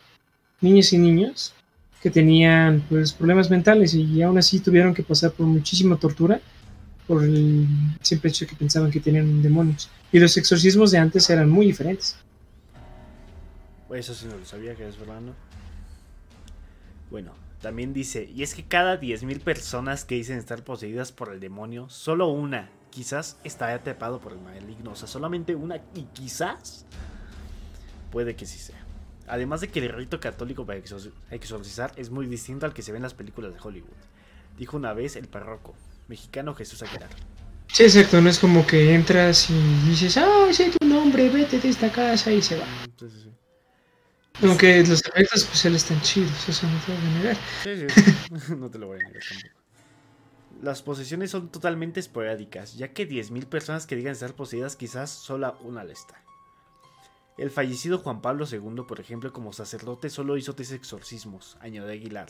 niñas 0.61 0.93
y 0.93 0.97
niños, 0.97 1.53
que 2.01 2.11
tenían 2.11 2.83
pues 2.89 3.13
problemas 3.13 3.49
mentales 3.49 3.93
y 3.93 4.21
aún 4.21 4.37
así 4.37 4.59
tuvieron 4.59 4.93
que 4.93 5.03
pasar 5.03 5.31
por 5.31 5.45
muchísima 5.47 5.97
tortura 5.97 6.39
por 7.07 7.23
el 7.23 7.65
simple 8.01 8.29
hecho 8.29 8.45
de 8.45 8.49
que 8.49 8.55
pensaban 8.55 8.91
que 8.91 8.99
tenían 8.99 9.41
demonios. 9.41 9.89
Y 10.11 10.19
los 10.19 10.35
exorcismos 10.37 10.91
de 10.91 10.97
antes 10.97 11.29
eran 11.29 11.49
muy 11.49 11.65
diferentes. 11.65 12.17
Eso 13.93 14.13
sí 14.13 14.27
no 14.27 14.37
lo 14.37 14.45
sabía 14.45 14.75
que 14.75 14.87
es 14.87 14.97
Fernando. 14.97 15.33
Bueno, 17.09 17.31
también 17.61 17.93
dice, 17.93 18.29
y 18.35 18.43
es 18.43 18.53
que 18.53 18.63
cada 18.63 18.99
10.000 18.99 19.39
personas 19.39 20.03
que 20.03 20.15
dicen 20.15 20.37
estar 20.37 20.63
poseídas 20.63 21.13
por 21.13 21.33
el 21.33 21.39
demonio, 21.39 21.89
solo 21.89 22.27
una 22.27 22.69
quizás 22.89 23.37
está 23.43 23.73
atrapado 23.73 24.19
por 24.19 24.33
el 24.33 24.39
maligno. 24.39 24.91
O 24.91 24.95
sea, 24.95 25.07
solamente 25.07 25.55
una 25.55 25.77
y 25.95 26.03
quizás 26.13 26.85
puede 28.11 28.35
que 28.35 28.45
sí 28.45 28.59
sea. 28.59 28.86
Además 29.27 29.61
de 29.61 29.67
que 29.69 29.79
el 29.79 29.89
rito 29.89 30.19
católico 30.19 30.65
para 30.65 30.79
exor- 30.79 31.11
exorcizar 31.31 31.91
es 31.97 32.09
muy 32.09 32.25
distinto 32.27 32.65
al 32.65 32.73
que 32.73 32.81
se 32.81 32.91
ve 32.91 32.97
en 32.97 33.03
las 33.03 33.13
películas 33.13 33.53
de 33.53 33.59
Hollywood. 33.61 33.89
Dijo 34.57 34.77
una 34.77 34.93
vez 34.93 35.15
el 35.15 35.27
párroco 35.27 35.75
mexicano 36.07 36.55
Jesús 36.55 36.81
Aguilar. 36.83 37.09
Sí, 37.67 37.83
exacto, 37.83 38.21
no 38.21 38.29
es 38.29 38.39
como 38.39 38.65
que 38.65 38.95
entras 38.95 39.49
y 39.49 39.89
dices, 39.89 40.17
ah, 40.17 40.47
sé 40.51 40.71
tu 40.71 40.85
nombre, 40.87 41.29
vete 41.29 41.59
de 41.59 41.69
esta 41.69 41.91
casa 41.91 42.31
y 42.31 42.41
se 42.41 42.57
va. 42.57 42.65
Sí, 42.97 43.09
sí, 43.09 43.21
sí. 43.23 43.31
Aunque 44.43 44.79
los 44.85 45.03
efectos 45.03 45.41
especiales 45.41 45.83
están 45.83 46.01
chidos, 46.01 46.47
eso 46.47 46.67
no 46.67 46.79
te 46.79 46.91
voy 46.93 47.01
a 47.01 47.19
negar. 47.19 47.37
Sí, 47.63 47.89
sí, 47.89 48.55
no 48.55 48.69
te 48.69 48.77
lo 48.79 48.87
voy 48.87 48.99
a 48.99 49.07
negar 49.07 49.23
tampoco. 49.27 49.53
Las 50.61 50.81
posesiones 50.81 51.31
son 51.31 51.49
totalmente 51.49 51.99
esporádicas, 51.99 52.75
ya 52.77 52.93
que 52.93 53.05
10.000 53.05 53.45
personas 53.45 53.85
que 53.85 53.95
digan 53.95 54.13
estar 54.13 54.33
poseídas 54.33 54.75
quizás 54.75 55.09
sola 55.11 55.55
una 55.61 55.83
la 55.83 55.93
está. 55.93 56.23
El 57.37 57.51
fallecido 57.51 57.99
Juan 57.99 58.21
Pablo 58.21 58.45
II, 58.51 58.83
por 58.87 58.99
ejemplo, 58.99 59.31
como 59.31 59.53
sacerdote 59.53 60.09
solo 60.09 60.37
hizo 60.37 60.55
tres 60.55 60.71
exorcismos, 60.71 61.55
añadió 61.59 61.91
Aguilar. 61.91 62.29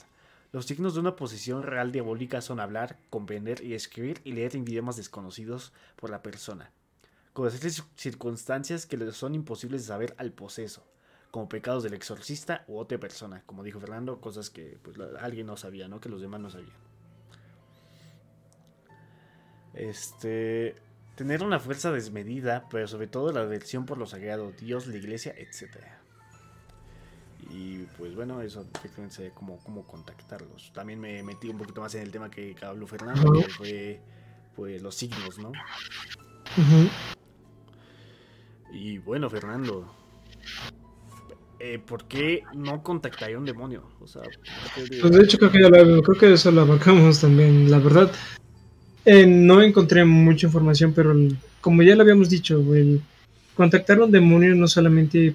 Los 0.51 0.65
signos 0.65 0.95
de 0.95 0.99
una 0.99 1.15
posición 1.15 1.63
real 1.63 1.93
diabólica 1.93 2.41
son 2.41 2.59
hablar, 2.59 2.99
comprender 3.09 3.63
y 3.63 3.73
escribir 3.73 4.19
y 4.25 4.33
leer 4.33 4.55
en 4.55 4.63
idiomas 4.63 4.97
desconocidos 4.97 5.71
por 5.95 6.09
la 6.09 6.21
persona. 6.21 6.71
Conocer 7.31 7.71
circunstancias 7.95 8.85
que 8.85 8.97
le 8.97 9.11
son 9.13 9.33
imposibles 9.33 9.83
de 9.83 9.87
saber 9.87 10.15
al 10.17 10.31
poseso, 10.31 10.85
como 11.31 11.47
pecados 11.47 11.83
del 11.83 11.93
exorcista 11.93 12.65
u 12.67 12.77
otra 12.77 12.97
persona. 12.97 13.43
Como 13.45 13.63
dijo 13.63 13.79
Fernando, 13.79 14.19
cosas 14.19 14.49
que 14.49 14.77
pues, 14.81 14.97
alguien 15.21 15.47
no 15.47 15.55
sabía, 15.55 15.87
¿no? 15.87 16.01
Que 16.01 16.09
los 16.09 16.21
demás 16.21 16.41
no 16.41 16.49
sabían. 16.49 16.75
Este. 19.73 20.75
Tener 21.17 21.41
una 21.41 21.59
fuerza 21.59 21.91
desmedida, 21.91 22.67
pero 22.69 22.87
sobre 22.87 23.07
todo 23.07 23.31
la 23.31 23.41
aversión 23.41 23.87
por 23.87 23.97
lo 23.97 24.05
sagrado, 24.05 24.51
Dios, 24.51 24.85
la 24.85 24.97
iglesia, 24.97 25.33
etc. 25.35 25.77
Y 27.49 27.79
pues 27.97 28.13
bueno, 28.13 28.39
eso 28.41 28.67
efectivamente 28.75 29.31
cómo, 29.33 29.57
cómo 29.63 29.87
contactarlos. 29.87 30.71
También 30.73 30.99
me 30.99 31.23
metí 31.23 31.49
un 31.49 31.57
poquito 31.57 31.81
más 31.81 31.95
en 31.95 32.03
el 32.03 32.11
tema 32.11 32.29
que 32.29 32.55
habló 32.61 32.85
Fernando, 32.85 33.33
que 33.33 33.49
fue 33.49 34.01
pues, 34.55 34.79
los 34.79 34.93
signos, 34.93 35.39
¿no? 35.39 35.51
Y 38.71 38.99
bueno, 38.99 39.27
Fernando, 39.27 39.91
eh, 41.59 41.79
¿por 41.79 42.07
qué 42.07 42.43
no 42.53 42.83
contactaría 42.83 43.37
a 43.37 43.39
un 43.39 43.45
demonio? 43.45 43.89
O 44.01 44.07
sea, 44.07 44.21
pues 44.75 45.11
de 45.11 45.23
hecho 45.23 45.39
creo 45.39 45.51
que, 45.51 45.61
ya 45.63 45.69
lo, 45.69 46.03
creo 46.03 46.19
que 46.19 46.33
eso 46.33 46.51
lo 46.51 46.61
abarcamos 46.61 47.21
también. 47.21 47.71
La 47.71 47.79
verdad, 47.79 48.11
eh, 49.09 49.25
no 49.25 49.61
encontré 49.61 50.03
mucha 50.03 50.47
información, 50.47 50.91
pero 50.93 51.15
como 51.61 51.81
ya 51.81 51.95
lo 51.95 52.01
habíamos 52.01 52.29
dicho, 52.29 52.61
el 52.75 53.01
contactar 53.55 53.99
a 53.99 54.03
un 54.03 54.11
demonio 54.11 54.53
no 54.53 54.67
solamente 54.67 55.33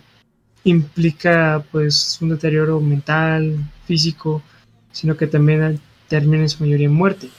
implica 0.64 1.64
pues 1.72 2.18
un 2.20 2.28
deterioro 2.28 2.82
mental, 2.82 3.56
físico, 3.86 4.42
sino 4.92 5.16
que 5.16 5.26
también 5.26 5.80
termina 6.06 6.42
en 6.42 6.50
su 6.50 6.62
mayoría 6.62 6.86
en 6.86 6.92
muerte. 6.92 7.30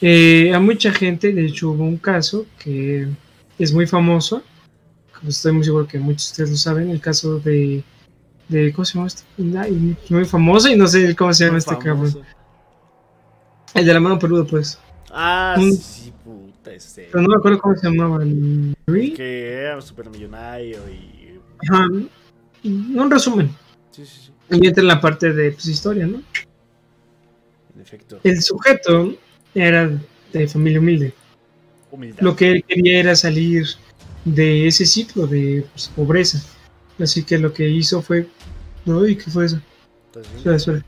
Eh, 0.00 0.54
a 0.54 0.58
mucha 0.58 0.90
gente, 0.90 1.34
de 1.34 1.44
hecho 1.44 1.72
hubo 1.72 1.84
un 1.84 1.98
caso 1.98 2.46
que 2.58 3.06
es 3.58 3.74
muy 3.74 3.86
famoso, 3.86 4.42
estoy 5.28 5.52
muy 5.52 5.64
seguro 5.64 5.86
que 5.86 5.98
muchos 5.98 6.28
de 6.28 6.30
ustedes 6.30 6.50
lo 6.50 6.56
saben, 6.56 6.88
el 6.88 7.00
caso 7.02 7.40
de, 7.40 7.84
de 8.48 8.72
¿cómo 8.72 8.86
se 8.86 8.94
llama 8.94 9.08
este? 9.08 9.24
Muy 10.08 10.24
famoso 10.24 10.70
y 10.70 10.76
no 10.76 10.86
sé 10.86 11.14
cómo 11.14 11.34
se 11.34 11.44
llama 11.44 11.58
este 11.58 11.76
cabrón. 11.76 12.22
El 13.74 13.84
de 13.84 13.92
la 13.92 14.00
mano 14.00 14.18
peluda, 14.18 14.44
pues. 14.44 14.78
Ah, 15.10 15.56
sí, 15.58 16.12
puta, 16.24 16.72
ese. 16.72 17.08
Pero 17.10 17.22
no 17.22 17.28
me 17.28 17.36
acuerdo 17.36 17.58
cómo 17.60 17.76
se 17.76 17.88
llamaba. 17.88 18.22
El... 18.22 18.74
Que 19.14 19.52
era 19.52 19.80
supermillonario 19.80 20.80
y. 20.88 21.38
Ajá. 21.68 21.88
Un 22.64 23.10
resumen. 23.10 23.50
Sí, 23.90 24.04
sí, 24.04 24.20
sí. 24.26 24.32
Y 24.50 24.66
entra 24.66 24.82
en 24.82 24.88
la 24.88 25.00
parte 25.00 25.32
de 25.32 25.52
pues, 25.52 25.66
historia, 25.66 26.06
¿no? 26.06 26.22
En 27.74 27.80
efecto. 27.80 28.18
El 28.22 28.42
sujeto 28.42 29.14
era 29.54 29.90
de 30.32 30.48
familia 30.48 30.80
humilde. 30.80 31.14
Humildad. 31.90 32.20
Lo 32.20 32.36
que 32.36 32.50
él 32.52 32.64
quería 32.64 33.00
era 33.00 33.16
salir 33.16 33.66
de 34.24 34.66
ese 34.66 34.84
ciclo 34.84 35.26
de 35.26 35.64
pues, 35.72 35.88
pobreza. 35.94 36.42
Así 36.98 37.24
que 37.24 37.38
lo 37.38 37.52
que 37.52 37.68
hizo 37.68 38.02
fue. 38.02 38.28
Uy, 38.84 39.16
¿qué 39.16 39.30
fue 39.30 39.46
eso? 39.46 39.60
Suele, 40.42 40.82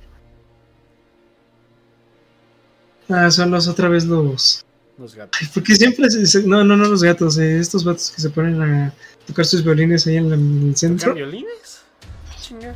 Ah, 3.09 3.31
son 3.31 3.51
los 3.51 3.69
otra 3.69 3.89
vez 3.89 4.05
los. 4.05 4.65
Los 4.99 5.15
gatos. 5.15 5.41
porque 5.55 5.75
siempre. 5.75 6.11
Se, 6.11 6.43
no, 6.43 6.65
no, 6.65 6.77
no 6.77 6.87
los 6.87 7.03
gatos. 7.03 7.39
Eh, 7.39 7.59
estos 7.59 7.85
gatos 7.85 8.11
que 8.11 8.21
se 8.21 8.31
ponen 8.31 8.61
a 8.63 8.95
tocar 9.27 9.45
sus 9.45 9.65
violines 9.65 10.07
ahí 10.07 10.17
en, 10.17 10.33
el 10.33 10.77
centro. 10.77 11.15
violines? 11.15 11.83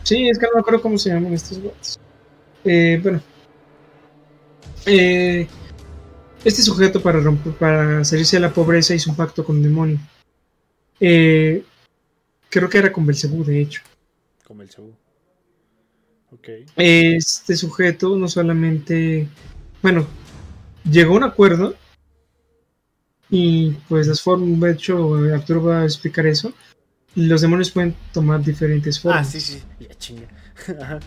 Sí, 0.03 0.29
es 0.29 0.39
que 0.39 0.47
no 0.47 0.53
me 0.55 0.61
acuerdo 0.61 0.83
cómo 0.83 0.99
se 0.99 1.11
llaman 1.11 1.33
estos 1.33 1.59
gatos. 1.59 1.99
Eh, 2.65 3.01
bueno. 3.03 3.21
Eh, 4.87 5.47
este 6.45 6.63
sujeto 6.63 7.01
para 7.01 7.21
romper, 7.21 7.53
para 7.55 8.05
salirse 8.05 8.37
de 8.37 8.41
la 8.41 8.53
pobreza 8.53 8.95
hizo 8.95 9.11
un 9.11 9.17
pacto 9.17 9.45
con 9.45 9.57
el 9.57 9.63
demonio. 9.63 9.99
Eh, 10.99 11.65
creo 12.49 12.69
que 12.69 12.79
era 12.79 12.93
con 12.93 13.07
Belcebú, 13.07 13.45
de 13.45 13.61
hecho. 13.61 13.83
Con 14.45 14.59
Belcebú. 14.59 14.93
Ok. 16.33 16.49
Este 16.77 17.57
sujeto 17.57 18.17
no 18.17 18.29
solamente. 18.29 19.29
Bueno, 19.83 20.07
llegó 20.85 21.15
a 21.15 21.17
un 21.19 21.25
acuerdo 21.25 21.75
y 23.31 23.71
pues 23.89 24.07
las 24.07 24.21
formas, 24.21 24.61
de 24.61 24.73
hecho 24.73 25.15
Arturo 25.35 25.65
va 25.65 25.81
a 25.81 25.85
explicar 25.85 26.27
eso, 26.27 26.53
los 27.15 27.41
demonios 27.41 27.71
pueden 27.71 27.95
tomar 28.13 28.43
diferentes 28.43 28.99
ah, 28.99 29.01
formas. 29.01 29.29
Ah, 29.29 29.31
sí, 29.31 29.41
sí, 29.41 29.63
ya 29.81 29.95
chinga. 29.95 30.29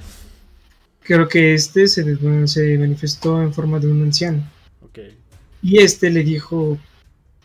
Creo 1.02 1.28
que 1.28 1.54
este 1.54 1.88
se, 1.88 2.04
se, 2.48 2.78
manifestó 2.78 3.42
en 3.42 3.54
forma 3.54 3.80
de 3.80 3.88
un 3.88 4.02
anciano. 4.02 4.44
Okay. 4.82 5.18
Y 5.62 5.80
este 5.80 6.10
le 6.10 6.24
dijo 6.24 6.80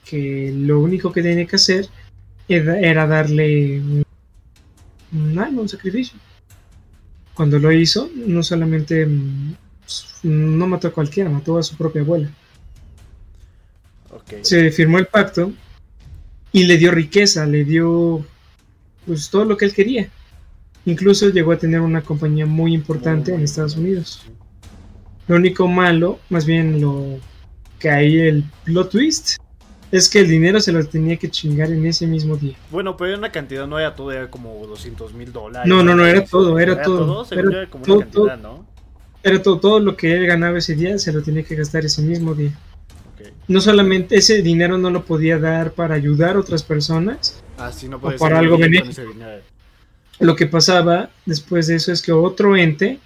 que 0.05 0.53
lo 0.57 0.81
único 0.81 1.13
que 1.13 1.23
tenía 1.23 1.47
que 1.47 1.57
hacer 1.57 1.89
era, 2.49 3.07
darle 3.07 3.81
un, 3.81 4.05
un 5.13 5.69
sacrificio. 5.69 6.19
Cuando 7.35 7.59
lo 7.59 7.71
hizo, 7.71 8.11
no 8.15 8.43
solamente 8.43 9.07
no 10.23 10.67
mató 10.67 10.89
a 10.89 10.93
cualquiera, 10.93 11.31
mató 11.31 11.59
a 11.59 11.63
su 11.63 11.77
propia 11.77 12.03
abuela. 12.03 12.31
Se 14.43 14.71
firmó 14.71 14.99
el 14.99 15.07
pacto 15.07 15.53
y 16.53 16.65
le 16.65 16.77
dio 16.79 16.91
riqueza, 16.91 17.47
le 17.47 17.65
dio 17.65 18.25
pues 19.07 19.31
todo 19.31 19.45
lo 19.45 19.57
que 19.57 19.65
él 19.67 19.75
quería. 19.75 20.11
Incluso 20.85 21.29
llegó 21.29 21.53
a 21.53 21.59
tener 21.59 21.81
una 21.81 22.03
compañía 22.03 22.47
muy 22.47 22.75
importante 22.75 23.35
en 23.35 23.43
Estados 23.43 23.77
Unidos. 23.77 24.23
Lo 25.29 25.37
único 25.37 25.69
malo, 25.69 26.19
más 26.29 26.47
bien 26.47 26.81
lo 26.81 27.19
que 27.79 27.91
hay 27.91 28.19
el 28.19 28.45
plot 28.65 28.91
twist, 28.91 29.37
es 29.93 30.09
que 30.09 30.21
el 30.21 30.29
dinero 30.29 30.61
se 30.61 30.73
lo 30.73 30.85
tenía 30.87 31.17
que 31.17 31.31
chingar 31.31 31.71
en 31.71 31.85
ese 31.87 32.07
mismo 32.07 32.37
día. 32.37 32.57
Bueno, 32.71 32.97
pero 32.97 33.09
era 33.09 33.19
una 33.19 33.33
cantidad, 33.33 33.67
no 33.67 33.79
era 33.79 33.95
todo, 33.95 34.13
era 34.13 34.31
como 34.31 34.67
200 34.67 35.15
mil 35.15 35.33
dólares. 35.33 35.69
No, 35.69 35.83
no, 35.83 35.95
no, 35.95 36.07
era 36.07 36.25
todo, 36.25 36.59
era, 36.59 36.83
todo. 36.83 37.27
Era, 37.31 37.69
como 37.69 37.85
una 37.85 38.05
cantidad, 38.05 38.39
¿no? 38.39 38.67
Era 39.23 39.43
todo, 39.43 39.61
todo 39.61 39.81
lo 39.81 39.97
que 39.97 40.13
él 40.13 40.27
ganaba 40.27 40.59
ese 40.59 40.75
día 40.75 40.99
se 40.99 41.13
lo 41.13 41.23
tenía 41.23 41.43
que 41.43 41.55
gastar 41.55 41.85
ese 41.85 42.03
mismo 42.03 42.35
día. 42.35 42.57
No 43.49 43.61
solamente 43.61 44.17
ese 44.17 44.43
dinero 44.43 44.79
no 44.79 44.91
lo 44.91 45.05
podía 45.05 45.39
dar 45.39 45.73
para 45.73 45.95
ayudar 45.95 46.37
a 46.37 46.41
otras 46.41 46.63
personas 46.63 47.43
ah, 47.59 47.71
no 47.89 47.97
o 47.97 48.17
para 48.17 48.39
algo 48.39 48.57
benéfico. 48.57 49.03
Lo 50.21 50.37
que 50.37 50.47
pasaba 50.47 51.11
después 51.27 51.67
de 51.67 51.77
eso 51.77 51.93
es 51.93 52.03
que 52.03 52.13
otro 52.13 52.57
ente 52.57 53.01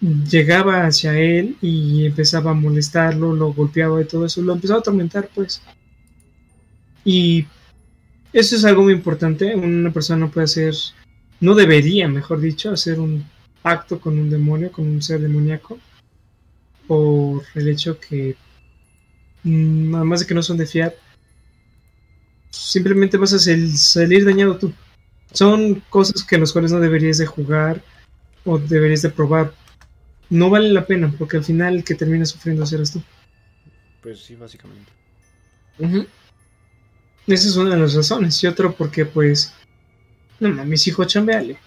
llegaba 0.00 0.86
hacia 0.86 1.18
él 1.18 1.56
y 1.62 2.06
empezaba 2.06 2.50
a 2.50 2.54
molestarlo, 2.54 3.34
lo 3.34 3.52
golpeaba 3.52 4.00
y 4.00 4.04
todo 4.04 4.26
eso, 4.26 4.42
lo 4.42 4.52
empezaba 4.52 4.78
a 4.78 4.80
atormentar 4.80 5.28
pues. 5.34 5.62
Y 7.04 7.46
eso 8.32 8.56
es 8.56 8.64
algo 8.64 8.82
muy 8.82 8.92
importante, 8.92 9.54
una 9.54 9.92
persona 9.92 10.26
no 10.26 10.30
puede 10.30 10.44
hacer, 10.44 10.74
no 11.40 11.54
debería, 11.54 12.08
mejor 12.08 12.40
dicho, 12.40 12.70
hacer 12.70 12.98
un 12.98 13.24
pacto 13.64 13.98
con 13.98 14.18
un 14.18 14.28
demonio, 14.28 14.70
con 14.70 14.86
un 14.86 15.00
ser 15.00 15.22
demoníaco, 15.22 15.78
por 16.86 17.42
el 17.54 17.68
hecho 17.68 17.98
que, 17.98 18.36
mm, 19.42 19.94
además 19.94 20.20
de 20.20 20.26
que 20.26 20.34
no 20.34 20.42
son 20.42 20.58
de 20.58 20.66
fiar, 20.66 20.94
simplemente 22.50 23.16
vas 23.16 23.32
a 23.32 23.38
salir 23.38 24.24
dañado 24.26 24.58
tú. 24.58 24.70
Son 25.32 25.82
cosas 25.88 26.22
que 26.24 26.36
los 26.36 26.52
cuales 26.52 26.72
no 26.72 26.78
deberías 26.78 27.16
de 27.16 27.24
jugar 27.24 27.82
o 28.44 28.58
deberías 28.58 29.00
de 29.00 29.08
probar. 29.08 29.54
No 30.28 30.50
vale 30.50 30.68
la 30.68 30.86
pena, 30.86 31.10
porque 31.18 31.38
al 31.38 31.44
final 31.44 31.76
el 31.76 31.84
que 31.84 31.94
termina 31.94 32.26
sufriendo 32.26 32.66
serás 32.66 32.92
tú. 32.92 33.02
Pues 34.02 34.20
sí, 34.20 34.36
básicamente. 34.36 34.92
Esa 37.26 37.48
es 37.48 37.56
una 37.56 37.70
de 37.70 37.80
las 37.80 37.94
razones. 37.94 38.44
Y 38.44 38.46
otro 38.46 38.74
porque, 38.74 39.06
pues, 39.06 39.54
no 40.38 40.50
mis 40.66 40.86
hijos 40.86 41.06
chambeale. 41.06 41.58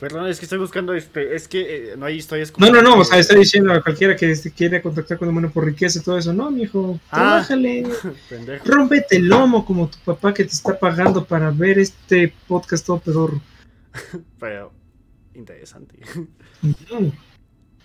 Perdón, 0.00 0.28
es 0.28 0.38
que 0.38 0.46
estoy 0.46 0.58
buscando 0.58 0.94
este, 0.94 1.34
es 1.34 1.48
que 1.48 1.92
eh, 1.92 1.96
no 1.96 2.06
hay 2.06 2.16
historias 2.16 2.50
como. 2.50 2.66
No, 2.66 2.72
no, 2.72 2.82
no, 2.82 2.98
o 2.98 3.04
sea, 3.04 3.18
está 3.18 3.34
diciendo 3.34 3.72
a 3.72 3.82
cualquiera 3.82 4.16
que 4.16 4.30
este, 4.30 4.50
quiere 4.50 4.82
contactar 4.82 5.18
con 5.18 5.26
el 5.26 5.30
demonio 5.30 5.50
por 5.50 5.64
riqueza 5.64 5.98
y 5.98 6.02
todo 6.02 6.18
eso. 6.18 6.32
No, 6.32 6.50
mijo, 6.50 6.98
ah, 7.10 7.44
trabájale. 7.46 7.86
Rómpete 8.64 9.16
el 9.16 9.28
lomo 9.28 9.64
como 9.64 9.88
tu 9.88 9.98
papá 9.98 10.32
que 10.32 10.44
te 10.44 10.52
está 10.52 10.78
pagando 10.78 11.24
para 11.24 11.50
ver 11.50 11.78
este 11.78 12.32
podcast 12.46 12.86
todo 12.86 13.00
pedorro. 13.00 13.40
Pero, 14.40 14.72
interesante. 15.34 15.98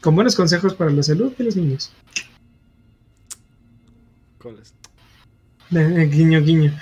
Con 0.01 0.15
buenos 0.15 0.35
consejos 0.35 0.73
para 0.73 0.91
la 0.91 1.03
salud 1.03 1.33
de 1.37 1.43
los 1.43 1.55
niños. 1.55 1.91
¿Cuáles? 4.37 4.73
guiño, 5.71 6.41
guiño. 6.41 6.73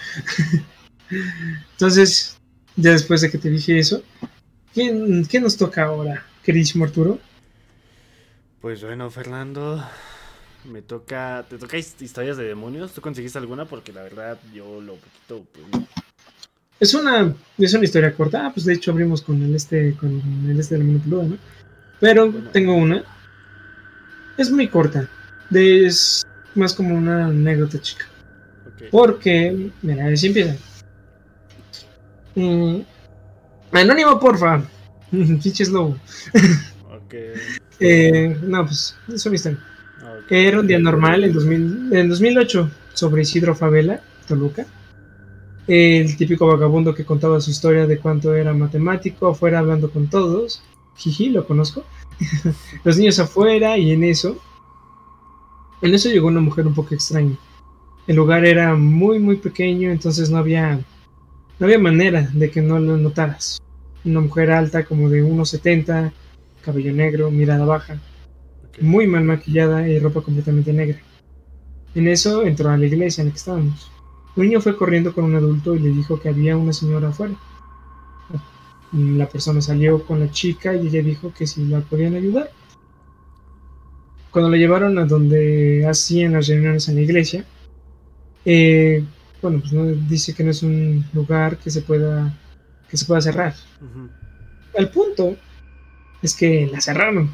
Entonces, 1.72 2.38
ya 2.76 2.92
después 2.92 3.22
de 3.22 3.32
que 3.32 3.38
te 3.38 3.50
dije 3.50 3.80
eso, 3.80 4.04
¿Qué, 4.78 5.40
nos 5.40 5.58
toca 5.58 5.86
ahora, 5.86 6.24
queridísimo 6.44 6.86
Arturo? 6.86 7.18
Pues 8.62 8.84
bueno, 8.84 9.10
Fernando, 9.10 9.84
me 10.66 10.84
toca. 10.84 11.44
¿Te 11.49 11.58
toca 11.58 11.78
historias 11.78 12.38
de 12.38 12.44
demonios? 12.44 12.94
¿Tú 12.94 13.02
conseguiste 13.02 13.40
alguna? 13.40 13.66
Porque 13.66 13.91
la 13.91 14.04
verdad, 14.04 14.38
yo 14.54 14.80
lo 14.80 14.98
poquito. 14.98 15.48
Pues, 15.52 15.90
es 16.80 16.94
una, 16.94 17.34
es 17.58 17.74
una 17.74 17.86
historia 17.86 18.14
corta. 18.14 18.45
Ah, 18.45 18.52
pues 18.54 18.68
de 18.68 18.76
hecho 18.76 18.91
abrimos 18.91 19.24
con 19.24 19.41
el 19.41 19.56
este, 19.56 19.95
con 19.95 20.22
el 20.48 20.60
este 20.60 20.78
de 20.78 20.84
la 20.84 21.24
¿no? 21.24 21.38
Pero 21.99 22.32
tengo 22.52 22.76
una. 22.76 23.04
Es 24.38 24.52
muy 24.52 24.68
corta. 24.68 25.10
De- 25.49 25.88
es 25.88 26.22
más 26.54 26.76
como 26.76 26.94
una 26.94 27.26
anécdota 27.26 27.82
chica. 27.82 28.06
Porque, 28.91 29.72
mira, 29.82 30.06
a 30.06 30.08
ver 30.10 30.18
si 30.20 30.28
empieza. 30.28 30.56
Mm, 32.36 32.82
anónimo, 33.72 34.19
porfa. 34.19 34.64
Pinches 35.11 35.69
lobo. 35.69 35.98
Ok. 36.95 37.14
Eh, 37.80 38.38
no, 38.44 38.65
pues 38.65 38.95
es 39.14 39.26
una 39.26 39.35
historia. 39.35 39.60
ok. 40.23 40.31
Era 40.31 40.60
un 40.60 40.68
día 40.68 40.80
normal 40.80 41.23
en, 41.23 41.34
2000, 41.34 41.89
en 41.94 42.10
2008 42.10 42.72
sobre 42.94 43.22
Isidro 43.22 43.56
Favela, 43.56 44.02
Toluca. 44.27 44.65
El 45.68 46.15
típico 46.15 46.48
vagabundo 46.48 46.95
que 46.95 47.06
contaba 47.06 47.41
su 47.41 47.52
historia 47.52 47.85
de 47.85 47.99
cuánto 47.99 48.34
era 48.34 48.53
matemático, 48.53 49.27
afuera 49.27 49.60
hablando 49.60 49.91
con 49.91 50.07
todos. 50.10 50.64
Jiji, 50.95 51.30
lo 51.30 51.45
conozco. 51.45 51.84
Los 52.84 52.98
niños 52.98 53.19
afuera 53.19 53.77
y 53.77 53.91
en 53.91 54.03
eso. 54.03 54.38
En 55.81 55.94
eso 55.94 56.10
llegó 56.10 56.27
una 56.27 56.39
mujer 56.39 56.65
un 56.65 56.73
poco 56.73 56.95
extraña. 56.95 57.38
El 58.07 58.15
lugar 58.15 58.45
era 58.45 58.76
muy, 58.76 59.19
muy 59.19 59.35
pequeño, 59.35 59.91
entonces 59.91 60.30
no 60.30 60.38
había, 60.38 60.80
no 61.60 61.66
había 61.66 61.80
manera 61.80 62.30
de 62.34 62.52
que 62.52 62.62
no 62.62 62.80
lo 62.80 62.98
notaras. 62.98 63.60
Una 64.06 64.22
mujer 64.22 64.52
alta, 64.52 64.86
como 64.86 65.10
de 65.10 65.24
1,70, 65.24 66.12
cabello 66.64 66.94
negro, 66.94 67.32
mirada 67.32 67.66
baja 67.66 68.00
muy 68.80 69.08
mal 69.08 69.24
maquillada 69.24 69.88
y 69.88 70.00
ropa 70.00 70.22
completamente 70.22 70.74
negra. 70.74 71.00
En 71.96 72.08
eso 72.08 72.44
entró 72.44 72.70
a 72.70 72.78
la 72.78 72.86
iglesia 72.86 73.22
en 73.22 73.28
la 73.28 73.34
que 73.34 73.40
estábamos. 73.40 73.92
Un 74.36 74.46
niño 74.46 74.62
fue 74.62 74.78
corriendo 74.78 75.14
con 75.14 75.24
un 75.24 75.36
adulto 75.36 75.76
y 75.76 75.80
le 75.80 75.90
dijo 75.90 76.20
que 76.20 76.30
había 76.30 76.58
una 76.58 76.74
señora 76.74 77.10
afuera. 77.10 77.34
La 78.94 79.28
persona 79.28 79.62
salió 79.62 80.06
con 80.06 80.20
la 80.20 80.32
chica 80.32 80.76
y 80.76 80.88
ella 80.88 81.02
dijo 81.02 81.34
que 81.34 81.48
si 81.48 81.66
la 81.66 81.82
podían 81.82 82.16
ayudar. 82.16 82.52
Cuando 84.32 84.52
la 84.52 84.58
llevaron 84.58 84.98
a 85.00 85.06
donde 85.06 85.86
hacían 85.90 86.34
las 86.34 86.48
reuniones 86.48 86.88
en 86.88 86.96
la 86.96 87.02
iglesia, 87.02 87.46
eh, 88.46 89.04
bueno, 89.41 89.59
pues 89.59 89.72
no, 89.73 89.85
dice 89.85 90.34
que 90.34 90.43
no 90.43 90.51
es 90.51 90.64
un 90.64 91.05
lugar 91.14 91.57
que 91.57 91.69
se 91.69 91.81
pueda 91.81 92.34
que 92.89 92.97
se 92.97 93.05
pueda 93.05 93.22
cerrar. 93.22 93.53
El 94.73 94.89
punto 94.89 95.35
es 96.22 96.35
que 96.35 96.68
la 96.68 96.81
cerraron. 96.81 97.30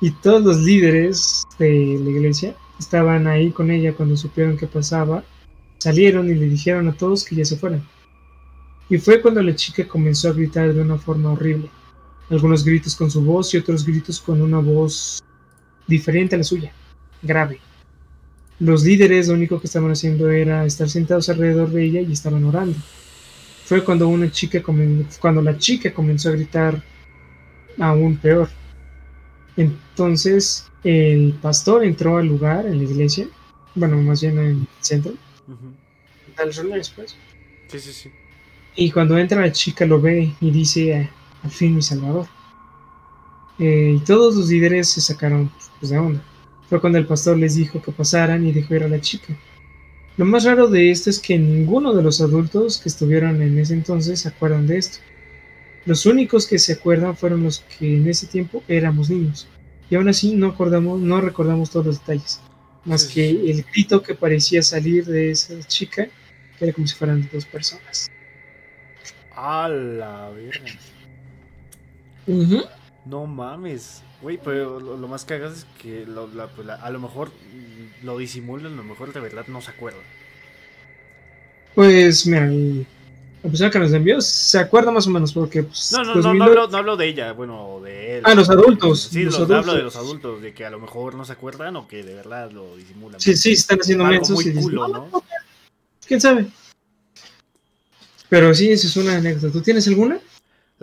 Y 0.00 0.10
todos 0.10 0.42
los 0.42 0.58
líderes 0.58 1.44
de 1.58 1.98
la 2.02 2.10
iglesia 2.10 2.54
estaban 2.78 3.26
ahí 3.26 3.50
con 3.50 3.70
ella 3.70 3.94
cuando 3.94 4.16
supieron 4.16 4.56
qué 4.56 4.66
pasaba. 4.66 5.22
Salieron 5.78 6.28
y 6.30 6.34
le 6.34 6.48
dijeron 6.48 6.88
a 6.88 6.92
todos 6.92 7.24
que 7.24 7.36
ya 7.36 7.44
se 7.44 7.56
fueran. 7.56 7.86
Y 8.88 8.98
fue 8.98 9.22
cuando 9.22 9.42
la 9.42 9.54
chica 9.54 9.86
comenzó 9.86 10.28
a 10.28 10.32
gritar 10.32 10.72
de 10.72 10.80
una 10.80 10.98
forma 10.98 11.32
horrible. 11.32 11.70
Algunos 12.30 12.64
gritos 12.64 12.96
con 12.96 13.10
su 13.10 13.22
voz 13.22 13.54
y 13.54 13.58
otros 13.58 13.84
gritos 13.84 14.20
con 14.20 14.42
una 14.42 14.58
voz 14.58 15.22
diferente 15.86 16.34
a 16.34 16.38
la 16.38 16.44
suya, 16.44 16.72
grave. 17.22 17.60
Los 18.60 18.84
líderes 18.84 19.28
lo 19.28 19.34
único 19.34 19.60
que 19.60 19.66
estaban 19.66 19.90
haciendo 19.90 20.30
era 20.30 20.64
estar 20.64 20.88
sentados 20.88 21.28
alrededor 21.28 21.70
de 21.70 21.84
ella 21.84 22.00
y 22.00 22.12
estaban 22.12 22.44
orando 22.44 22.76
fue 23.64 23.82
cuando 23.82 24.08
una 24.08 24.30
chica 24.30 24.62
cuando 24.62 25.42
la 25.42 25.56
chica 25.58 25.92
comenzó 25.92 26.28
a 26.28 26.32
gritar 26.32 26.82
aún 27.78 28.16
peor. 28.18 28.48
Entonces 29.56 30.66
el 30.82 31.34
pastor 31.40 31.84
entró 31.84 32.18
al 32.18 32.26
lugar 32.26 32.66
en 32.66 32.78
la 32.78 32.84
iglesia, 32.84 33.26
bueno, 33.74 33.96
más 34.02 34.20
bien 34.20 34.38
en 34.38 34.44
el 34.46 34.66
centro, 34.80 35.14
los 36.44 36.56
reuniones, 36.56 36.90
pues. 36.90 37.16
Sí, 37.68 37.78
sí, 37.78 37.92
sí. 37.92 38.10
Y 38.76 38.90
cuando 38.90 39.16
entra 39.16 39.40
la 39.40 39.52
chica 39.52 39.86
lo 39.86 40.00
ve 40.00 40.34
y 40.40 40.50
dice, 40.50 40.94
"Ah, 40.94 41.10
al 41.44 41.50
fin 41.50 41.74
mi 41.74 41.82
salvador. 41.82 42.26
Eh, 43.58 43.94
y 43.96 44.04
todos 44.04 44.34
los 44.34 44.48
líderes 44.48 44.90
se 44.90 45.00
sacaron 45.00 45.50
pues, 45.78 45.90
de 45.90 45.98
onda. 45.98 46.22
Fue 46.74 46.80
cuando 46.80 46.98
el 46.98 47.06
pastor 47.06 47.38
les 47.38 47.54
dijo 47.54 47.80
que 47.80 47.92
pasaran 47.92 48.44
y 48.44 48.50
dejó 48.50 48.74
ir 48.74 48.82
a 48.82 48.88
la 48.88 49.00
chica. 49.00 49.32
Lo 50.16 50.24
más 50.24 50.42
raro 50.42 50.66
de 50.66 50.90
esto 50.90 51.08
es 51.08 51.20
que 51.20 51.38
ninguno 51.38 51.94
de 51.94 52.02
los 52.02 52.20
adultos 52.20 52.78
que 52.78 52.88
estuvieron 52.88 53.40
en 53.42 53.56
ese 53.60 53.74
entonces 53.74 54.18
se 54.18 54.28
acuerdan 54.28 54.66
de 54.66 54.78
esto. 54.78 54.98
Los 55.86 56.04
únicos 56.04 56.48
que 56.48 56.58
se 56.58 56.72
acuerdan 56.72 57.16
fueron 57.16 57.44
los 57.44 57.60
que 57.60 57.98
en 57.98 58.08
ese 58.08 58.26
tiempo 58.26 58.64
éramos 58.66 59.08
niños. 59.08 59.46
Y 59.88 59.94
aún 59.94 60.08
así 60.08 60.34
no 60.34 60.48
acordamos, 60.48 61.00
no 61.00 61.20
recordamos 61.20 61.70
todos 61.70 61.86
los 61.86 62.00
detalles. 62.00 62.40
Más 62.84 63.02
Sí, 63.02 63.14
que 63.14 63.30
el 63.52 63.62
grito 63.72 64.02
que 64.02 64.16
parecía 64.16 64.60
salir 64.60 65.06
de 65.06 65.30
esa 65.30 65.56
chica, 65.68 66.08
que 66.58 66.64
era 66.64 66.72
como 66.72 66.88
si 66.88 66.96
fueran 66.96 67.30
dos 67.32 67.44
personas. 67.44 68.10
A 69.36 69.68
la. 69.68 70.28
No 73.04 73.26
mames. 73.26 74.02
Güey, 74.22 74.38
pero 74.42 74.80
lo, 74.80 74.96
lo 74.96 75.08
más 75.08 75.24
cagado 75.24 75.52
es 75.52 75.66
que 75.82 76.06
lo- 76.06 76.26
la- 76.28 76.46
pues, 76.48 76.66
la- 76.66 76.76
a 76.76 76.90
lo 76.90 76.98
mejor 77.00 77.30
lo 78.02 78.16
disimulan, 78.18 78.72
a 78.72 78.76
lo 78.76 78.84
mejor 78.84 79.12
de 79.12 79.20
verdad 79.20 79.46
no 79.48 79.60
se 79.60 79.70
acuerdan. 79.70 80.00
Pues 81.74 82.26
mira, 82.26 82.46
la 82.46 83.50
persona 83.50 83.70
que 83.70 83.78
nos 83.80 83.92
envió 83.92 84.20
se 84.20 84.58
acuerda 84.58 84.90
más 84.90 85.06
o 85.06 85.10
menos 85.10 85.32
porque 85.32 85.64
pues, 85.64 85.92
No, 85.92 85.98
no, 85.98 86.14
no, 86.14 86.22
2000 86.22 86.38
no 86.38 86.44
hablo, 86.44 86.68
no 86.68 86.78
hablo 86.78 86.96
de 86.96 87.08
ella, 87.08 87.32
bueno, 87.32 87.80
de 87.84 88.18
él. 88.18 88.22
Ah, 88.24 88.34
los 88.34 88.48
adultos, 88.48 89.08
Sí, 89.12 89.24
los 89.24 89.38
los- 89.40 89.50
hablo 89.50 89.74
de 89.74 89.82
los 89.82 89.96
adultos, 89.96 90.40
de 90.40 90.54
que 90.54 90.64
a 90.64 90.70
lo 90.70 90.78
mejor 90.78 91.14
no 91.16 91.24
se 91.24 91.32
acuerdan 91.32 91.76
o 91.76 91.86
que 91.88 92.02
de 92.02 92.14
verdad 92.14 92.50
lo 92.52 92.76
disimulan. 92.76 93.20
Sí, 93.20 93.36
sí, 93.36 93.52
están 93.52 93.80
haciendo 93.80 94.04
mensos 94.04 94.30
muy 94.36 94.44
y 94.44 94.48
dicen, 94.50 94.62
culo, 94.62 94.88
"No, 94.88 95.08
¿no? 95.12 95.22
quién 96.06 96.20
sabe. 96.20 96.46
Pero 98.30 98.54
sí, 98.54 98.70
esa 98.70 98.86
es 98.86 98.96
una 98.96 99.16
anécdota. 99.16 99.52
¿Tú 99.52 99.60
tienes 99.60 99.86
alguna? 99.88 100.18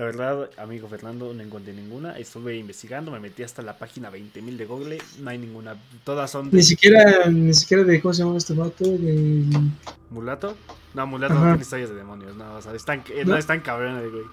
La 0.01 0.07
verdad, 0.07 0.49
amigo 0.57 0.87
Fernando, 0.87 1.31
no 1.31 1.43
encontré 1.43 1.73
ninguna. 1.73 2.17
Estuve 2.17 2.57
investigando, 2.57 3.11
me 3.11 3.19
metí 3.19 3.43
hasta 3.43 3.61
la 3.61 3.77
página 3.77 4.11
20.000 4.11 4.57
de 4.57 4.65
Google. 4.65 4.97
No 5.19 5.29
hay 5.29 5.37
ninguna. 5.37 5.75
Todas 6.03 6.31
son 6.31 6.49
de 6.49 6.57
Ni 6.57 6.63
siquiera, 6.63 7.29
ni 7.29 7.53
siquiera 7.53 7.83
de 7.83 8.01
cómo 8.01 8.11
se 8.11 8.23
llama 8.23 8.35
este 8.35 8.55
vato, 8.55 8.83
de 8.83 9.45
Mulato. 10.09 10.57
No, 10.95 11.05
Mulato 11.05 11.35
no 11.35 11.41
tiene 11.41 11.61
historias 11.61 11.91
de 11.91 11.97
demonios. 11.97 12.35
No, 12.35 12.55
o 12.55 12.61
sea, 12.63 12.73
están, 12.73 13.03
eh, 13.13 13.23
¿No? 13.23 13.33
no 13.33 13.37
están 13.37 13.59
cabrones, 13.59 14.11
güey. 14.11 14.23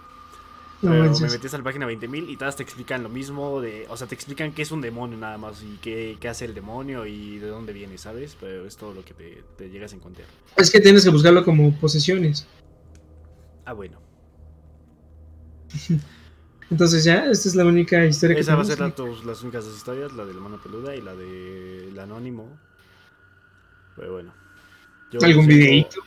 no 0.81 0.91
Pero 0.91 1.13
me 1.21 1.29
metí 1.33 1.45
hasta 1.45 1.59
la 1.59 1.65
página 1.65 1.87
20.000 1.87 2.31
y 2.31 2.39
todas 2.39 2.57
te 2.57 2.63
explican 2.63 3.03
lo 3.03 3.11
mismo. 3.11 3.61
de 3.61 3.85
O 3.91 3.97
sea, 3.99 4.07
te 4.07 4.15
explican 4.15 4.55
qué 4.55 4.63
es 4.63 4.73
un 4.73 4.81
demonio 4.81 5.19
nada 5.19 5.37
más 5.37 5.63
y 5.63 5.77
qué, 5.83 6.17
qué 6.19 6.31
hace 6.31 6.47
el 6.47 6.55
demonio 6.55 7.05
y 7.05 7.41
de 7.41 7.47
dónde 7.47 7.75
viene, 7.75 7.99
¿sabes? 7.99 8.39
Pero 8.41 8.67
es 8.67 8.79
todo 8.79 8.95
lo 8.95 9.05
que 9.05 9.13
te, 9.13 9.43
te 9.59 9.69
llegas 9.69 9.93
a 9.93 9.97
encontrar. 9.97 10.29
Es 10.57 10.71
que 10.71 10.81
tienes 10.81 11.05
que 11.05 11.11
buscarlo 11.11 11.45
como 11.45 11.79
posesiones. 11.79 12.47
Ah, 13.67 13.75
bueno. 13.75 14.08
Entonces 16.71 17.03
ya, 17.05 17.27
esta 17.31 17.49
es 17.49 17.55
la 17.55 17.65
única 17.65 18.05
historia 18.05 18.35
que 18.37 18.43
Esa 18.43 18.55
va 18.55 18.63
a 18.63 18.65
ser 18.67 18.79
la- 18.81 18.91
tus- 18.95 19.25
las 19.25 19.43
únicas 19.43 19.65
dos 19.65 19.77
historias, 19.77 20.13
la 20.13 20.25
de 20.27 20.35
la 20.35 20.41
mano 20.41 20.61
peluda 20.63 20.95
y 20.95 21.01
la 21.01 21.15
del 21.15 21.99
anónimo. 21.99 22.59
Pero 23.97 24.13
bueno. 24.13 24.33
Yo 25.11 25.19
¿Algún 25.25 25.47
tengo- 25.47 25.59
videíto? 25.59 26.01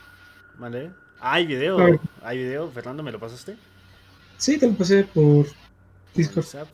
¿Vale? 0.58 0.90
Ah, 1.20 1.34
hay 1.34 1.46
video. 1.46 2.00
Hay 2.22 2.38
video. 2.38 2.70
Fernando, 2.70 3.02
¿me 3.02 3.10
lo 3.10 3.18
pasaste? 3.18 3.56
Sí, 4.38 4.58
te 4.58 4.66
lo 4.68 4.74
pasé 4.74 5.04
por 5.04 5.46
Discord. 6.14 6.44
WhatsApp. 6.44 6.68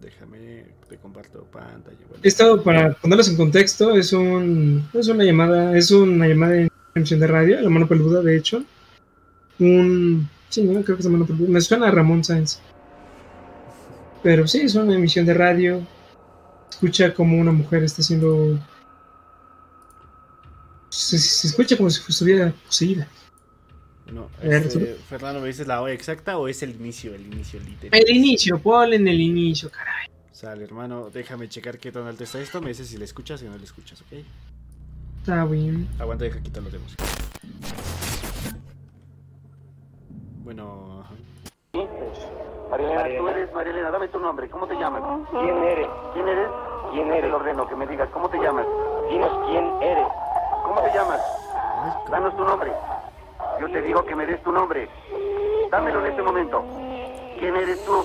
Déjame, 0.00 0.64
te 0.88 0.96
comparto 0.96 1.44
pantalla. 1.44 1.96
Bueno, 2.08 2.20
Esto, 2.22 2.62
para 2.62 2.92
ponerlos 2.94 3.28
en 3.28 3.36
contexto, 3.36 3.94
es 3.96 4.12
un 4.12 4.88
es 4.94 5.08
una 5.08 5.24
llamada, 5.24 5.76
es 5.76 5.90
una 5.90 6.26
llamada 6.26 6.56
en 6.56 6.70
emisión 6.94 7.20
de 7.20 7.26
radio, 7.26 7.60
la 7.60 7.68
mano 7.68 7.86
peluda, 7.86 8.22
de 8.22 8.36
hecho. 8.36 8.62
Un 9.58 10.28
sí, 10.50 10.62
no, 10.62 10.82
creo 10.82 10.98
que 10.98 11.02
la 11.02 11.08
mano 11.08 11.26
peluda. 11.26 11.48
Me 11.48 11.60
suena 11.60 11.88
a 11.88 11.90
Ramón 11.90 12.22
Sáenz. 12.22 12.60
Pero 14.22 14.46
sí, 14.46 14.60
es 14.60 14.74
una 14.74 14.94
emisión 14.94 15.24
de 15.24 15.34
radio. 15.34 15.86
Escucha 16.68 17.14
como 17.14 17.38
una 17.38 17.52
mujer 17.52 17.84
está 17.84 18.02
siendo. 18.02 18.58
Se, 20.90 21.18
se 21.18 21.46
escucha 21.46 21.76
como 21.76 21.88
si 21.88 22.02
estuviera 22.06 22.52
poseída. 22.66 23.08
Ver, 24.42 24.66
este, 24.66 24.96
Fernando, 25.08 25.40
¿me 25.40 25.48
dices 25.48 25.66
la 25.66 25.80
hora 25.80 25.92
exacta 25.92 26.36
o 26.38 26.48
es 26.48 26.62
el 26.62 26.70
inicio? 26.70 27.14
El 27.14 27.26
inicio, 27.26 27.60
literal. 27.60 28.00
El 28.00 28.16
inicio, 28.16 28.58
ponle 28.58 28.96
en 28.96 29.06
el 29.06 29.20
inicio, 29.20 29.70
caray. 29.70 30.08
Sale, 30.32 30.64
hermano, 30.64 31.10
déjame 31.12 31.48
checar 31.48 31.78
qué 31.78 31.92
tan 31.92 32.06
alto 32.06 32.24
está 32.24 32.40
esto. 32.40 32.60
Me 32.60 32.68
dices 32.68 32.88
si 32.88 32.96
le 32.96 33.04
escuchas 33.04 33.42
y 33.42 33.44
no 33.44 33.56
le 33.56 33.64
escuchas, 33.64 34.00
¿ok? 34.00 34.24
Está 35.20 35.44
bien. 35.44 35.86
Aguanta, 35.98 36.24
deja 36.24 36.40
quitar 36.40 36.62
los 36.62 36.72
de 36.72 36.78
música. 36.78 37.04
Bueno, 40.50 41.04
ajá. 41.04 41.14
Marilena, 42.72 43.04
tú 43.04 43.28
eres 43.28 43.54
Marilena, 43.54 43.90
dame 43.92 44.08
tu 44.08 44.18
nombre, 44.18 44.50
¿cómo 44.50 44.66
te 44.66 44.74
llamas? 44.74 45.00
¿Quién 45.30 45.62
eres? 45.62 45.86
¿Quién 46.12 46.26
eres? 46.26 46.48
¿Quién 46.90 47.08
Te 47.08 47.18
eres? 47.18 47.30
lo 47.30 47.36
ordeno 47.36 47.68
que 47.68 47.76
me 47.76 47.86
digas, 47.86 48.08
¿cómo 48.12 48.28
te 48.28 48.36
llamas? 48.38 48.66
Dinos 49.08 49.30
quién 49.46 49.64
eres. 49.80 50.08
¿Cómo 50.64 50.80
te 50.82 50.90
llamas? 50.90 51.20
Danos 52.10 52.36
tu 52.36 52.44
nombre. 52.44 52.72
Yo 53.60 53.70
te 53.70 53.80
digo 53.80 54.04
que 54.04 54.16
me 54.16 54.26
des 54.26 54.42
tu 54.42 54.50
nombre. 54.50 54.88
Dámelo 55.70 56.00
en 56.00 56.06
este 56.06 56.22
momento. 56.22 56.64
¿Quién 57.38 57.54
eres 57.54 57.84
tú? 57.84 58.04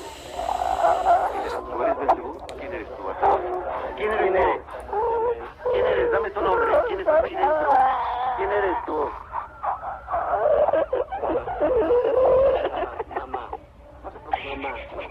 ¿Tú 1.73 1.81
eres 1.81 1.99
Belcebú? 1.99 2.38
¿Quién 2.59 2.73
eres 2.76 2.88
tú? 2.89 3.03
¿Quién 3.97 4.13
eres 4.13 4.35
tú? 4.35 4.61
¿Quién 5.73 5.85
eres? 5.88 6.11
Dame 6.11 6.30
tu 6.30 6.41
nombre. 6.41 6.77
¿Quién 6.89 7.07
ahí 7.09 7.35
dentro? 7.35 7.69
¿Quién 8.38 8.51
eres 8.51 8.85
tú? 8.85 9.09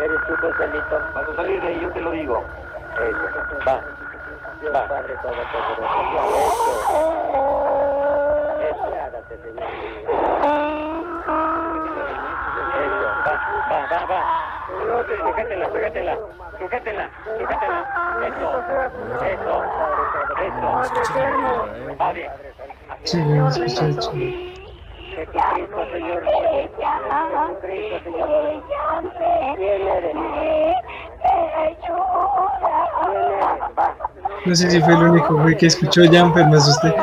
Eres 0.00 0.20
tú. 0.26 0.34
Vas 1.14 1.28
a 1.28 1.34
salir 1.36 1.60
de 1.60 1.68
ahí, 1.68 1.80
yo 1.80 1.90
te 1.90 2.00
lo 2.00 2.10
digo. 2.12 2.44
Eso, 2.94 3.18
va. 3.66 3.82
Va. 4.74 4.88
Padre 4.88 5.14
Todopoderoso. 5.22 5.92
Eso. 8.60 8.86
Eso. 8.88 9.38
Señor. 9.42 9.68
Eso, 12.78 12.98
va, 13.26 13.34
va, 13.70 13.78
va, 13.90 14.00
va. 14.06 14.20
Sujétela, 15.22 15.66
sujétela, 15.68 16.14
sujétela, 16.58 17.04
sujétela. 17.38 17.76
Eso, 18.28 18.46
eso, 23.64 23.86
eso. 23.86 24.12
película, 24.12 24.14
eh. 24.14 24.54
Va 24.54 24.57
No 34.46 34.54
sé 34.54 34.70
si 34.70 34.80
fue 34.80 34.94
el 34.94 35.02
único 35.02 35.36
güey 35.36 35.56
que 35.56 35.66
escuchó 35.66 36.02
Jumper, 36.04 36.46
me 36.46 36.56
asusté. 36.56 36.94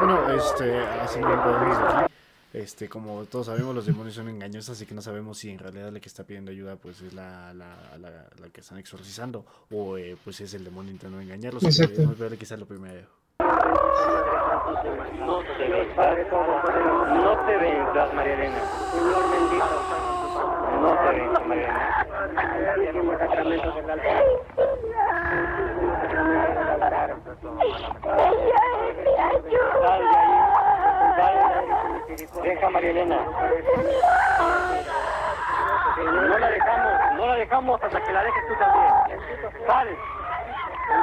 Bueno, 0.00 0.30
este, 0.32 0.78
así 1.02 1.18
bien 1.18 1.40
podemos 1.42 1.76
aquí. 1.78 2.12
Este, 2.52 2.88
como 2.88 3.24
todos 3.26 3.46
sabemos, 3.46 3.74
los 3.74 3.86
demonios 3.86 4.14
son 4.16 4.28
engañosos, 4.28 4.70
así 4.70 4.84
que 4.86 4.94
no 4.94 5.02
sabemos 5.02 5.38
si 5.38 5.50
en 5.50 5.58
realidad 5.58 5.92
la 5.92 6.00
que 6.00 6.08
está 6.08 6.24
pidiendo 6.24 6.50
ayuda 6.50 6.74
pues 6.76 7.00
es 7.00 7.12
la, 7.12 7.52
la, 7.54 7.76
la, 7.98 8.10
la 8.10 8.48
que 8.52 8.60
están 8.60 8.78
exorcizando 8.78 9.44
o 9.70 9.96
eh, 9.98 10.16
pues 10.24 10.40
es 10.40 10.52
el 10.54 10.64
demonio 10.64 10.90
intentando 10.90 11.20
engañarlos. 11.20 11.62
así 11.64 11.76
que 11.78 11.82
Exacto. 11.84 12.00
Es 12.02 12.06
muy 12.08 12.16
probable 12.16 12.38
que 12.38 12.46
sea 12.46 12.56
lo 12.56 12.66
primero. 12.66 13.06
No 13.38 13.46
te. 15.42 15.68
No 17.14 17.46
te 17.46 17.56
vengas, 17.56 18.14
María 18.14 18.34
Elena. 18.34 18.60
Señor 18.90 19.30
bendito. 19.30 19.66
No 20.80 20.90
te 20.94 21.10
vengas, 21.18 21.46
María 21.46 21.68
Elena. 21.68 22.90
Último 22.98 23.12
sacramento 23.18 23.70
del 23.72 23.90
altar. 23.90 24.24
Último 25.70 25.94
sacramento 26.00 26.60
del 26.60 26.82
altar. 26.82 27.16
Sal 29.50 30.02
de 30.10 30.16
ahí. 30.16 30.32
Sal. 31.16 31.34
Deja 32.42 32.66
a 32.66 32.70
María 32.70 32.90
Elena. 32.90 33.18
No 35.96 36.38
la 36.38 36.48
dejamos, 36.50 36.92
no 37.16 37.26
la 37.26 37.34
dejamos 37.34 37.82
hasta 37.82 38.00
que 38.00 38.12
la 38.12 38.22
dejes 38.22 38.46
tú 38.48 38.54
también. 38.58 38.92
Sal. 39.66 39.88
En 39.88 39.96
el 40.94 41.00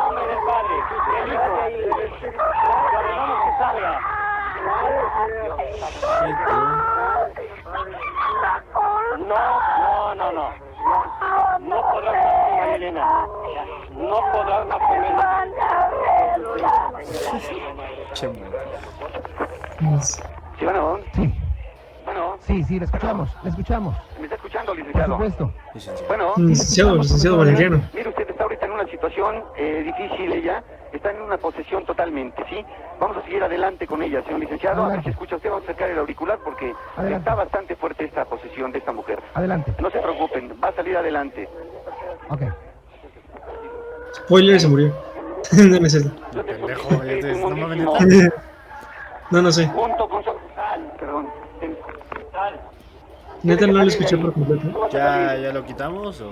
nombre 0.00 0.26
del 0.26 0.38
Padre, 0.46 0.74
del 1.16 1.32
Hijo, 1.32 1.42
ordenamos 2.96 3.38
que 3.44 3.50
salga. 3.58 3.92
No, 9.18 9.42
no, 9.80 10.14
no, 10.14 10.32
no. 10.32 10.69
No 11.60 11.82
María 11.92 12.74
Elena. 12.76 13.26
No 13.92 14.18
podrás 14.32 14.66
ella. 14.92 15.44
Che, 18.14 18.28
man. 18.28 20.02
Sí, 20.02 20.64
bueno. 20.64 21.00
Sí, 22.00 22.04
Bueno, 22.06 22.36
sí, 22.40 22.64
sí, 22.64 22.78
la 22.78 22.84
escuchamos, 22.86 23.30
la 23.42 23.50
escuchamos. 23.50 23.96
¿me 24.18 24.24
está 24.24 24.36
escuchando, 24.36 24.66
Por 24.72 24.76
licenciado? 24.78 25.12
supuesto. 25.12 25.52
Licenciado. 25.74 26.08
Bueno. 26.08 26.32
Licenciado, 26.38 26.96
licenciado 26.96 27.38
Valeriano. 27.38 27.82
Mire, 27.92 28.08
usted 28.08 28.30
está 28.30 28.42
ahorita 28.44 28.66
en 28.66 28.72
una 28.72 28.86
situación 28.86 29.44
eh, 29.56 29.82
difícil, 29.84 30.32
ella 30.32 30.64
está 30.92 31.10
en 31.10 31.20
una 31.22 31.36
posesión 31.36 31.84
totalmente, 31.84 32.42
¿sí? 32.48 32.64
Vamos 32.98 33.18
a 33.18 33.22
seguir 33.22 33.42
adelante 33.42 33.86
con 33.86 34.02
ella, 34.02 34.22
señor 34.24 34.40
licenciado. 34.40 34.84
A 34.84 34.88
ver 34.88 35.02
si 35.04 35.10
escucha 35.10 35.36
usted, 35.36 35.50
vamos 35.50 35.62
a 35.64 35.66
acercar 35.66 35.90
el 35.90 35.98
auricular 35.98 36.38
porque 36.44 36.72
Adelante. 36.96 37.18
está 37.18 37.34
bastante 37.34 37.76
fuerte 37.76 38.04
esta 38.04 38.24
posesión 38.24 38.72
de 38.72 38.78
esta 38.78 38.92
mujer. 38.92 39.22
Adelante. 39.34 39.74
No 39.78 39.90
se 39.90 39.98
preocupen, 39.98 40.58
va 40.62 40.68
a 40.68 40.72
salir 40.74 40.96
adelante. 40.96 41.48
Ok. 42.30 42.42
Spoiler, 44.24 44.60
se 44.60 44.68
murió. 44.68 44.88
no, 45.52 45.88
cierto. 45.88 46.10
No, 46.34 46.44
pendejo, 46.44 46.90
no 49.30 49.52
sé. 49.52 49.66
Junto 49.68 50.08
con 50.08 50.24
su... 50.24 50.30
Sal, 50.54 50.92
perdón. 50.98 51.28
Neta 53.42 53.66
no 53.66 53.72
lo 53.72 53.84
escuché 53.84 54.16
por 54.18 54.32
completo. 54.32 54.88
¿Ya, 54.90 55.36
¿Ya 55.36 55.52
lo 55.52 55.64
quitamos 55.64 56.20
o...? 56.20 56.30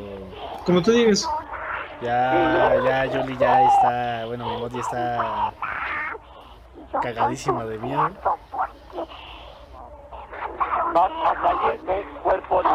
Como 0.65 0.83
tú 0.83 0.93
digas. 0.93 1.29
Ya, 2.03 2.75
ya, 2.85 3.07
Julie 3.11 3.37
ya 3.39 3.65
está... 3.65 4.27
Bueno, 4.27 4.49
mi 4.49 4.61
bot 4.61 4.73
ya 4.73 4.81
está... 4.81 5.53
Cagadísima 7.01 7.65
de 7.65 7.79
miedo. 7.79 8.11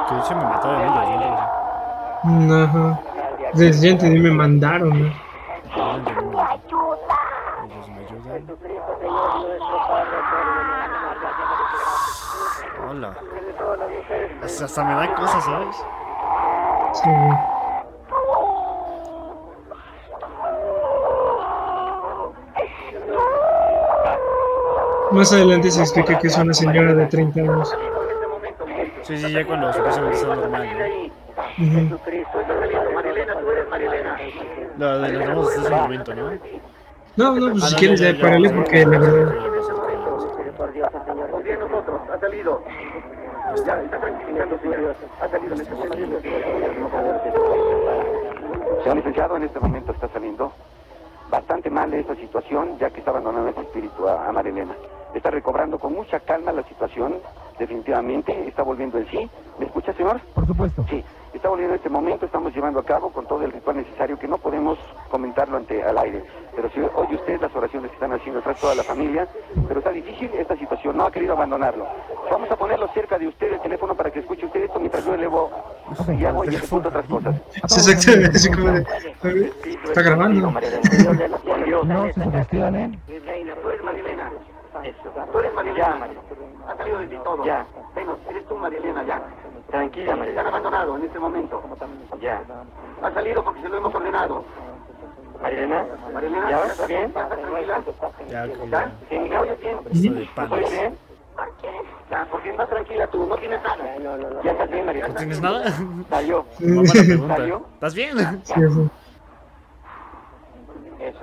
Que 0.07 0.15
de 0.15 0.19
hecho 0.19 0.35
me 0.35 0.43
mataron 0.43 0.81
ellos, 0.81 1.19
¿no? 2.23 2.47
No, 2.47 2.63
Ajá. 2.63 2.99
Desde 3.53 3.87
ya 3.87 3.91
entendí, 3.93 4.19
me 4.19 4.31
mandaron, 4.31 4.89
¿no? 4.89 5.07
Ellos 7.65 7.87
me 7.89 7.99
ayudan. 8.01 8.47
Hola. 12.93 13.15
Hasta, 14.43 14.83
me 14.83 14.93
da 14.93 15.15
cosas, 15.15 15.43
¿sabes? 15.43 15.75
Sí. 16.93 17.09
Más 25.11 25.33
adelante 25.33 25.71
se 25.71 25.81
explica 25.81 26.19
que 26.19 26.27
es 26.27 26.37
una 26.37 26.53
señora 26.53 26.93
de 26.93 27.05
30 27.07 27.39
años. 27.39 27.75
Sí, 29.01 29.17
sí, 29.17 29.31
ya 29.31 29.43
cuando 29.45 29.73
supuestamente 29.73 30.17
está 30.17 30.35
normal, 30.35 30.67
¿no? 30.77 30.85
Eres 33.51 33.69
Marilena. 33.69 34.17
Lo 34.77 34.99
de 34.99 35.11
los 35.13 35.55
ese 35.57 35.69
momento, 35.69 36.13
¿no? 36.15 36.31
No, 37.15 37.35
no, 37.35 37.51
pues 37.51 37.63
Ah, 37.63 37.67
si 37.67 37.73
no, 37.73 37.79
quieres 37.79 37.99
ya, 37.99 38.11
ya 38.11 38.17
ya, 38.17 38.21
párale 38.21 38.49
porque 38.49 38.85
la 38.85 38.97
verdad. 38.99 39.13
ya, 39.13 39.23
ya, 39.23 39.33
ya, 39.33 40.45
ya, 40.45 40.51
por 40.57 40.73
Dios, 40.73 40.89
el 40.93 41.05
Señor. 41.05 41.29
Muy 41.31 41.43
bien, 41.43 41.59
nosotros, 41.59 42.01
ha 42.11 42.19
salido. 42.19 42.63
Ya, 42.65 42.71
está 42.71 42.81
tranquilizando, 42.81 43.42
señor. 43.53 44.83
Licenciado, 48.95 49.37
en 49.37 49.43
este 49.43 49.59
momento 49.59 49.91
está 49.91 50.07
saliendo 50.09 50.53
bastante 51.29 51.69
mal 51.69 51.89
de 51.89 51.99
esta 51.99 52.15
situación, 52.15 52.77
ya 52.77 52.89
que 52.89 52.99
está 52.99 53.11
abandonando 53.11 53.49
este 53.49 53.61
espíritu 53.61 54.07
a, 54.07 54.27
a 54.27 54.31
Marilena. 54.31 54.75
Está 55.15 55.29
recobrando 55.31 55.79
con 55.79 55.93
mucha 55.93 56.19
calma 56.19 56.51
la 56.51 56.63
situación, 56.63 57.19
definitivamente, 57.59 58.47
está 58.47 58.63
volviendo 58.63 58.97
en 58.97 59.07
sí. 59.09 59.29
¿Me 59.59 59.65
escucha, 59.65 59.93
señor? 59.93 60.19
Por 60.33 60.47
supuesto. 60.47 60.85
Sí, 60.89 61.03
está 61.33 61.49
volviendo 61.49 61.73
en 61.73 61.77
este 61.77 61.89
momento, 61.89 62.25
estamos 62.25 62.53
llevando 62.53 62.79
a 62.79 62.85
cabo 62.85 63.11
con 63.11 63.27
todo 63.27 63.43
el 63.43 63.51
ritual 63.51 63.77
necesario 63.77 64.17
que 64.17 64.27
no 64.27 64.37
podemos 64.37 64.77
comentarlo 65.09 65.57
ante 65.57 65.83
al 65.83 65.97
aire. 65.97 66.23
Pero 66.55 66.69
si 66.69 66.79
oye 66.79 67.15
usted 67.15 67.41
las 67.41 67.55
oraciones 67.55 67.89
que 67.91 67.95
están 67.95 68.13
haciendo 68.13 68.41
tras 68.41 68.59
toda 68.59 68.75
la 68.75 68.83
familia, 68.83 69.27
pero 69.67 69.79
está 69.79 69.91
difícil 69.91 70.31
esta 70.33 70.55
situación, 70.57 70.97
no 70.97 71.05
ha 71.05 71.11
querido 71.11 71.33
abandonarlo. 71.33 71.85
Vamos 72.31 72.49
a 72.49 72.55
ponerlo 72.55 72.87
cerca 72.93 73.17
de 73.17 73.27
usted 73.27 73.53
el 73.53 73.59
teléfono 73.61 73.95
para 73.95 74.11
que 74.11 74.19
escuche 74.19 74.45
usted 74.45 74.63
esto 74.63 74.79
mientras 74.79 75.05
yo 75.05 75.13
elevo 75.13 75.51
y 76.17 76.25
hago 76.25 76.45
y 76.45 76.55
ejecuto 76.55 76.89
otras 76.89 77.05
cosas. 77.05 77.35
Sí, 77.51 77.61
exactamente, 77.91 78.37
así 78.37 78.51
como 78.51 78.71
de. 78.71 78.85
Está 79.85 80.01
grabando. 80.01 80.51
No 81.83 82.11
se. 82.13 82.23
Tú 82.23 83.69
eres 83.69 83.83
Marilena. 83.83 84.31
Tú 85.31 85.39
eres 85.39 85.53
Marilena. 85.53 86.09
Ha 86.67 86.77
salido 86.77 86.99
de 86.99 87.07
ti 87.07 87.17
todo. 87.23 87.43
Ya. 87.45 87.65
Eres 88.29 88.45
tú 88.47 88.55
Marilena, 88.57 89.03
ya. 89.03 89.21
Tranquila, 89.69 90.15
Marilena. 90.15 90.33
Te 90.33 90.39
han 90.39 90.53
abandonado 90.53 90.97
en 90.97 91.03
este 91.03 91.19
momento. 91.19 91.63
Ya. 92.21 92.41
Ha 93.01 93.11
salido 93.11 93.43
porque 93.43 93.61
se 93.61 93.69
lo 93.69 93.77
hemos 93.77 93.93
ordenado. 93.95 94.45
Marilena, 95.41 95.85
Marilena, 96.13 96.49
¿ya 96.49 96.65
está 96.65 96.87
bien? 96.87 97.03
¿Estás 97.05 97.29
tranquila? 97.29 97.83
Ya, 98.29 98.45
¿Ya? 98.45 98.91
¿Sí? 99.09 99.19
¿Me 99.19 99.37
oyes 99.37 99.59
bien? 99.59 99.77
De 99.83 99.91
¿Me 100.47 100.55
oyes 100.55 100.71
bien? 100.71 100.97
Ya, 102.09 102.27
porque 102.31 102.49
estás 102.51 102.69
tranquila 102.69 103.07
tú, 103.07 103.25
no 103.27 103.35
tienes 103.37 103.61
nada. 103.63 103.97
Ya 104.43 104.51
estás 104.51 104.69
bien, 104.71 104.85
Marilena. 104.85 105.07
¿No 105.09 105.15
tienes 105.15 105.41
nada? 105.41 105.63
Salió. 106.09 106.45
¿Salió? 107.27 107.65
¿Estás 107.73 107.93
bien? 107.95 108.17
Sí, 108.43 108.53
ajá. 108.53 108.81
Eso. 110.99 111.19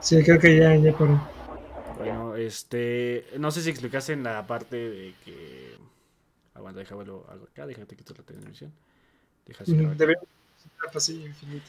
Sí, 0.00 0.24
creo 0.24 0.38
que 0.38 0.56
ya, 0.58 0.74
ya 0.76 0.92
paró. 0.98 1.18
Bueno, 2.04 2.36
este. 2.36 3.26
No 3.38 3.50
sé 3.50 3.62
si 3.62 3.70
explicaste 3.70 4.12
en 4.12 4.22
la 4.22 4.46
parte 4.46 4.76
de 4.76 5.14
que. 5.24 5.74
Aguanta, 6.54 6.80
déjame 6.80 7.02
hago 7.02 7.26
acá, 7.50 7.66
déjate 7.66 7.96
quitar 7.96 8.18
la 8.18 8.24
televisión. 8.24 8.72
Infinito. 9.66 10.04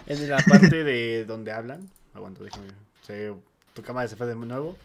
En 0.08 0.30
la 0.30 0.38
parte 0.38 0.84
de 0.84 1.26
donde 1.26 1.52
hablan. 1.52 1.90
Aguanta, 2.14 2.44
déjame. 2.44 2.68
Se, 3.06 3.34
tu 3.74 3.82
cámara 3.82 4.08
se 4.08 4.16
fue 4.16 4.28
de 4.28 4.36
nuevo. 4.36 4.78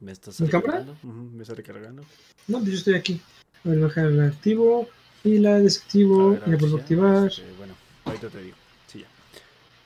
Me 0.00 0.12
estás 0.12 0.38
recargando. 0.40 0.92
Ujú, 1.02 1.12
me 1.12 1.42
está 1.42 1.54
recargando. 1.54 2.02
No, 2.48 2.58
pues 2.58 2.70
yo 2.70 2.76
estoy 2.78 2.94
aquí. 2.94 3.20
A 3.64 3.68
ver, 3.68 3.80
bajar 3.80 4.06
el 4.06 4.20
activo 4.20 4.88
y 5.24 5.38
la 5.38 5.58
desactivo 5.58 6.32
la 6.32 6.56
vuelvo 6.56 6.66
a 6.66 6.70
ya. 6.70 6.76
activar. 6.82 7.26
Este, 7.28 7.52
bueno, 7.56 7.74
ahorita 8.04 8.28
te 8.28 8.42
digo. 8.42 8.56
Sí, 8.88 9.00
ya. 9.00 9.06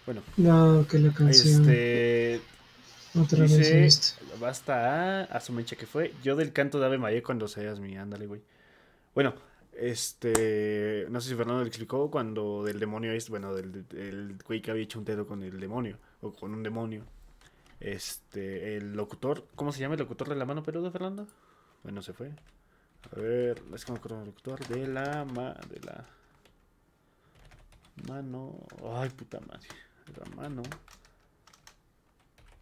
Bueno, 0.06 0.22
No, 0.36 0.86
que 0.88 0.98
la 0.98 1.12
canción. 1.12 1.62
este. 1.62 2.40
Otra 3.18 3.40
vez 3.40 3.56
Dice, 3.56 3.86
esto. 3.86 4.25
Basta 4.38 5.24
a, 5.24 5.40
su 5.40 5.52
mecha 5.52 5.76
que 5.76 5.86
fue. 5.86 6.12
Yo 6.22 6.36
del 6.36 6.52
canto 6.52 6.78
de 6.78 6.86
Ave 6.86 6.98
María 6.98 7.22
cuando 7.22 7.48
seas 7.48 7.80
mi, 7.80 7.96
ándale, 7.96 8.26
güey. 8.26 8.42
Bueno, 9.14 9.34
este, 9.72 11.06
no 11.10 11.20
sé 11.20 11.30
si 11.30 11.34
Fernando 11.34 11.62
le 11.62 11.68
explicó 11.68 12.10
cuando 12.10 12.64
del 12.64 12.78
demonio 12.78 13.12
es, 13.12 13.28
bueno, 13.28 13.54
del, 13.54 13.86
del 13.88 14.38
güey 14.46 14.62
que 14.62 14.70
había 14.70 14.84
hecho 14.84 14.98
un 14.98 15.04
dedo 15.04 15.26
con 15.26 15.42
el 15.42 15.58
demonio, 15.60 15.98
o 16.20 16.32
con 16.32 16.52
un 16.54 16.62
demonio. 16.62 17.04
Este, 17.80 18.76
el 18.76 18.94
locutor, 18.94 19.46
¿cómo 19.54 19.72
se 19.72 19.80
llama 19.80 19.94
el 19.94 20.00
locutor 20.00 20.28
de 20.28 20.36
la 20.36 20.44
mano 20.44 20.62
peluda, 20.62 20.90
Fernando? 20.90 21.26
Bueno, 21.82 22.02
se 22.02 22.12
fue. 22.12 22.32
A 23.12 23.20
ver, 23.20 23.62
es 23.74 23.88
acuerdo 23.88 24.18
del 24.18 24.26
locutor 24.26 24.66
de 24.66 24.88
la 24.88 25.24
ma, 25.24 25.54
de 25.68 25.80
la 25.80 26.04
mano, 28.08 28.66
ay 28.84 29.10
puta 29.10 29.38
madre, 29.40 29.68
la 30.18 30.36
mano 30.36 30.62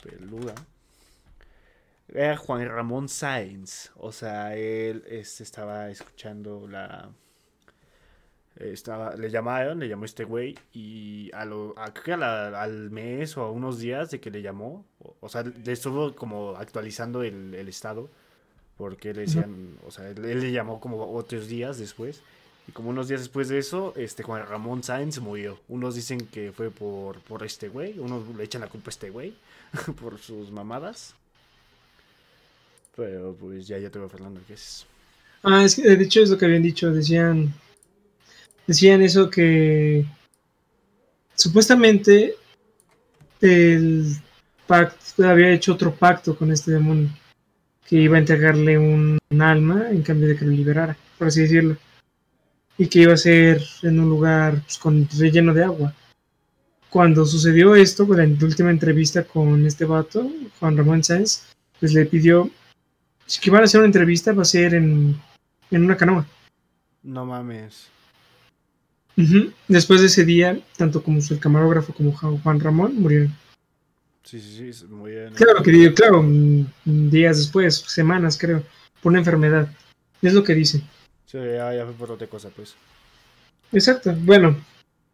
peluda. 0.03 0.55
Era 2.09 2.37
Juan 2.37 2.69
Ramón 2.69 3.09
Sáenz. 3.09 3.91
O 3.97 4.13
sea, 4.13 4.55
él 4.57 5.05
este, 5.09 5.43
estaba 5.43 5.91
escuchando 5.91 6.67
la. 6.69 7.11
Estaba, 8.57 9.17
le 9.17 9.31
llamaron, 9.31 9.81
le 9.81 9.89
llamó 9.89 10.05
este 10.05 10.25
güey. 10.25 10.57
Y 10.73 11.31
a 11.35 11.45
lo, 11.45 11.75
a- 11.77 11.93
creo 11.93 12.05
que 12.05 12.13
a 12.13 12.17
la- 12.17 12.63
al 12.63 12.91
mes 12.91 13.37
o 13.37 13.43
a 13.43 13.51
unos 13.51 13.81
días 13.81 14.11
de 14.11 14.21
que 14.21 14.31
le 14.31 14.43
llamó. 14.43 14.85
O, 15.01 15.17
o 15.21 15.29
sea, 15.29 15.43
le 15.43 15.73
estuvo 15.73 16.15
como 16.15 16.51
actualizando 16.57 17.23
el, 17.23 17.55
el 17.55 17.69
estado. 17.69 18.09
Porque 18.77 19.13
le 19.15 19.23
decían, 19.23 19.77
o 19.87 19.91
sea, 19.91 20.09
él, 20.09 20.25
él 20.25 20.41
le 20.41 20.51
llamó 20.53 20.81
como 20.81 21.05
otros 21.15 21.49
días 21.49 21.79
después. 21.79 22.23
Y 22.67 22.73
como 22.73 22.91
unos 22.91 23.09
días 23.09 23.21
después 23.21 23.49
de 23.49 23.59
eso, 23.59 23.93
este 23.97 24.23
Juan 24.23 24.47
Ramón 24.47 24.83
Sáenz 24.83 25.19
murió. 25.21 25.59
Unos 25.69 25.95
dicen 25.95 26.27
que 26.29 26.51
fue 26.53 26.71
por, 26.71 27.21
por 27.21 27.43
este 27.45 27.69
güey, 27.69 27.99
unos 27.99 28.27
le 28.37 28.43
echan 28.45 28.61
la 28.63 28.69
culpa 28.69 28.89
a 28.89 28.91
este 28.91 29.11
güey 29.11 29.35
por 30.01 30.19
sus 30.19 30.51
mamadas. 30.51 31.15
Pero 32.97 33.37
pues 33.39 33.67
ya, 33.67 33.79
ya 33.79 33.91
te 33.91 33.99
voy 33.99 34.09
Fernando, 34.09 34.41
¿qué 34.47 34.55
es? 34.55 34.87
Ah, 35.43 35.65
es 35.65 35.75
que 35.77 35.83
de 35.83 36.05
hecho 36.05 36.23
es 36.23 36.31
lo 36.31 36.39
que 36.39 36.47
habían 36.47 36.63
dicho. 36.63 36.93
Decían. 36.93 37.53
Decían 38.67 39.03
eso 39.03 39.29
que. 39.31 40.05
Supuestamente. 41.35 42.37
El 43.41 44.07
pacto 44.67 45.29
había 45.29 45.51
hecho 45.51 45.75
otro 45.75 45.95
pacto 45.95 46.37
con 46.37 46.51
este 46.51 46.71
demonio. 46.71 47.11
Que 47.87 47.97
iba 47.97 48.17
a 48.17 48.21
entregarle 48.21 48.79
un, 48.79 49.19
un 49.29 49.43
alma 49.43 49.91
en 49.91 50.03
cambio 50.03 50.29
de 50.29 50.37
que 50.37 50.47
lo 50.47 50.53
liberara, 50.53 50.97
por 51.19 51.29
así 51.29 51.43
decirlo. 51.43 51.77
Y 52.79 52.87
que 52.87 53.01
iba 53.01 53.13
a 53.13 53.19
ser 53.19 53.63
en 53.83 54.01
un 54.01 54.09
lugar 54.09 54.63
pues, 54.63 54.79
con 54.79 55.07
relleno 55.19 55.53
de 55.53 55.65
agua. 55.65 55.95
Cuando 56.89 57.27
sucedió 57.27 57.75
esto, 57.75 58.07
pues, 58.07 58.21
en 58.21 58.39
la 58.39 58.47
última 58.47 58.71
entrevista 58.71 59.25
con 59.25 59.67
este 59.67 59.85
vato, 59.85 60.31
Juan 60.59 60.77
Ramón 60.77 61.05
Sáenz, 61.05 61.43
pues 61.79 61.93
le 61.93 62.07
pidió 62.07 62.51
si 63.27 63.41
que 63.41 63.51
van 63.51 63.63
a 63.63 63.65
hacer 63.65 63.81
una 63.81 63.87
entrevista 63.87 64.33
va 64.33 64.43
a 64.43 64.47
ser 64.47 64.75
en, 64.75 65.21
en 65.71 65.85
una 65.85 65.97
canoa. 65.97 66.27
No 67.03 67.25
mames. 67.27 67.89
Después 69.69 70.01
de 70.01 70.07
ese 70.09 70.25
día, 70.25 70.59
tanto 70.77 71.03
como 71.03 71.19
el 71.19 71.39
camarógrafo 71.39 71.93
como 71.93 72.13
Juan 72.17 72.61
Ramón 72.61 73.01
murieron. 73.01 73.35
Sí, 74.25 74.41
sí, 74.41 74.73
sí, 74.73 74.85
muy 74.87 75.13
bien. 75.13 75.35
Claro, 75.35 75.63
que 75.63 75.71
digo, 75.71 75.95
claro, 75.95 76.25
días 76.85 77.39
después, 77.39 77.77
semanas 77.77 78.39
creo, 78.39 78.63
por 79.03 79.11
una 79.11 79.19
enfermedad. 79.21 79.69
Es 80.23 80.33
lo 80.33 80.43
que 80.43 80.55
dicen. 80.55 80.83
Sí, 81.27 81.39
ya, 81.39 81.75
ya 81.75 81.85
fue 81.85 81.95
por 81.95 82.13
otra 82.13 82.27
cosa, 82.27 82.49
pues. 82.49 82.75
Exacto, 83.71 84.15
bueno, 84.21 84.57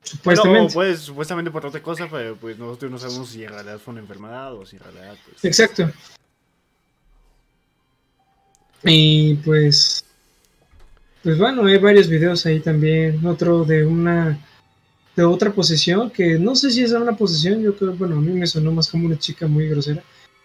supuestamente. 0.02 0.72
pues 0.72 1.00
supuestamente 1.00 1.50
por 1.50 1.66
otra 1.66 1.82
cosa, 1.82 2.08
pero 2.10 2.36
pues 2.36 2.58
nosotros 2.58 2.90
no 2.90 2.98
sabemos 2.98 3.28
si 3.30 3.42
en 3.42 3.50
realidad 3.50 3.78
fue 3.78 3.92
una 3.92 4.00
enfermedad 4.00 4.54
o 4.54 4.64
si 4.64 4.76
en 4.76 4.82
realidad, 4.82 5.16
pues. 5.24 5.44
Exacto. 5.44 5.90
Y 8.84 9.34
pues, 9.36 10.04
pues 11.22 11.38
bueno, 11.38 11.66
hay 11.66 11.78
varios 11.78 12.08
videos 12.08 12.46
ahí 12.46 12.60
también. 12.60 13.24
Otro 13.26 13.64
de 13.64 13.84
una, 13.84 14.38
de 15.16 15.24
otra 15.24 15.52
posesión 15.52 16.10
que 16.10 16.38
no 16.38 16.54
sé 16.54 16.70
si 16.70 16.82
es 16.82 16.92
una 16.92 17.16
posesión. 17.16 17.62
Yo 17.62 17.76
creo, 17.76 17.94
bueno, 17.94 18.16
a 18.16 18.20
mí 18.20 18.32
me 18.32 18.46
sonó 18.46 18.72
más 18.72 18.88
como 18.90 19.06
una 19.06 19.18
chica 19.18 19.46
muy 19.46 19.68
grosera. 19.68 20.02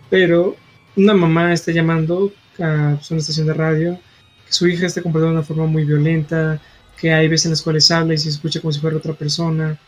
Pero 0.10 0.56
una 0.96 1.14
mamá 1.14 1.54
está 1.54 1.72
llamando 1.72 2.32
a 2.60 2.96
pues, 2.96 3.12
una 3.12 3.20
estación 3.20 3.48
de 3.48 3.54
radio 3.54 4.00
que 4.46 4.54
su 4.54 4.68
hija 4.68 4.86
está 4.86 5.02
comportando 5.02 5.34
de 5.34 5.40
una 5.40 5.48
forma 5.48 5.66
muy 5.66 5.86
violenta, 5.86 6.62
que 7.00 7.14
hay 7.14 7.28
veces 7.28 7.46
en 7.46 7.52
las 7.52 7.62
cuales 7.62 7.90
habla 7.92 8.14
y 8.14 8.18
se 8.18 8.30
escucha 8.30 8.62
como 8.62 8.72
si 8.72 8.80
fuera 8.80 8.98
otra 8.98 9.14
persona, 9.14 9.80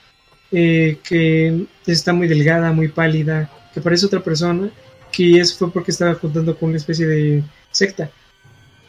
eh, 0.52 0.98
que 1.04 1.68
está 1.86 2.14
muy 2.14 2.28
delgada, 2.28 2.72
muy 2.72 2.88
pálida, 2.88 3.50
que 3.74 3.82
parece 3.82 4.06
otra 4.06 4.24
persona, 4.24 4.70
que 5.12 5.40
eso 5.40 5.56
fue 5.58 5.72
porque 5.72 5.92
estaba 5.92 6.16
juntando 6.16 6.58
con 6.58 6.70
una 6.70 6.78
especie 6.78 7.06
de 7.06 7.44
secta. 7.72 8.10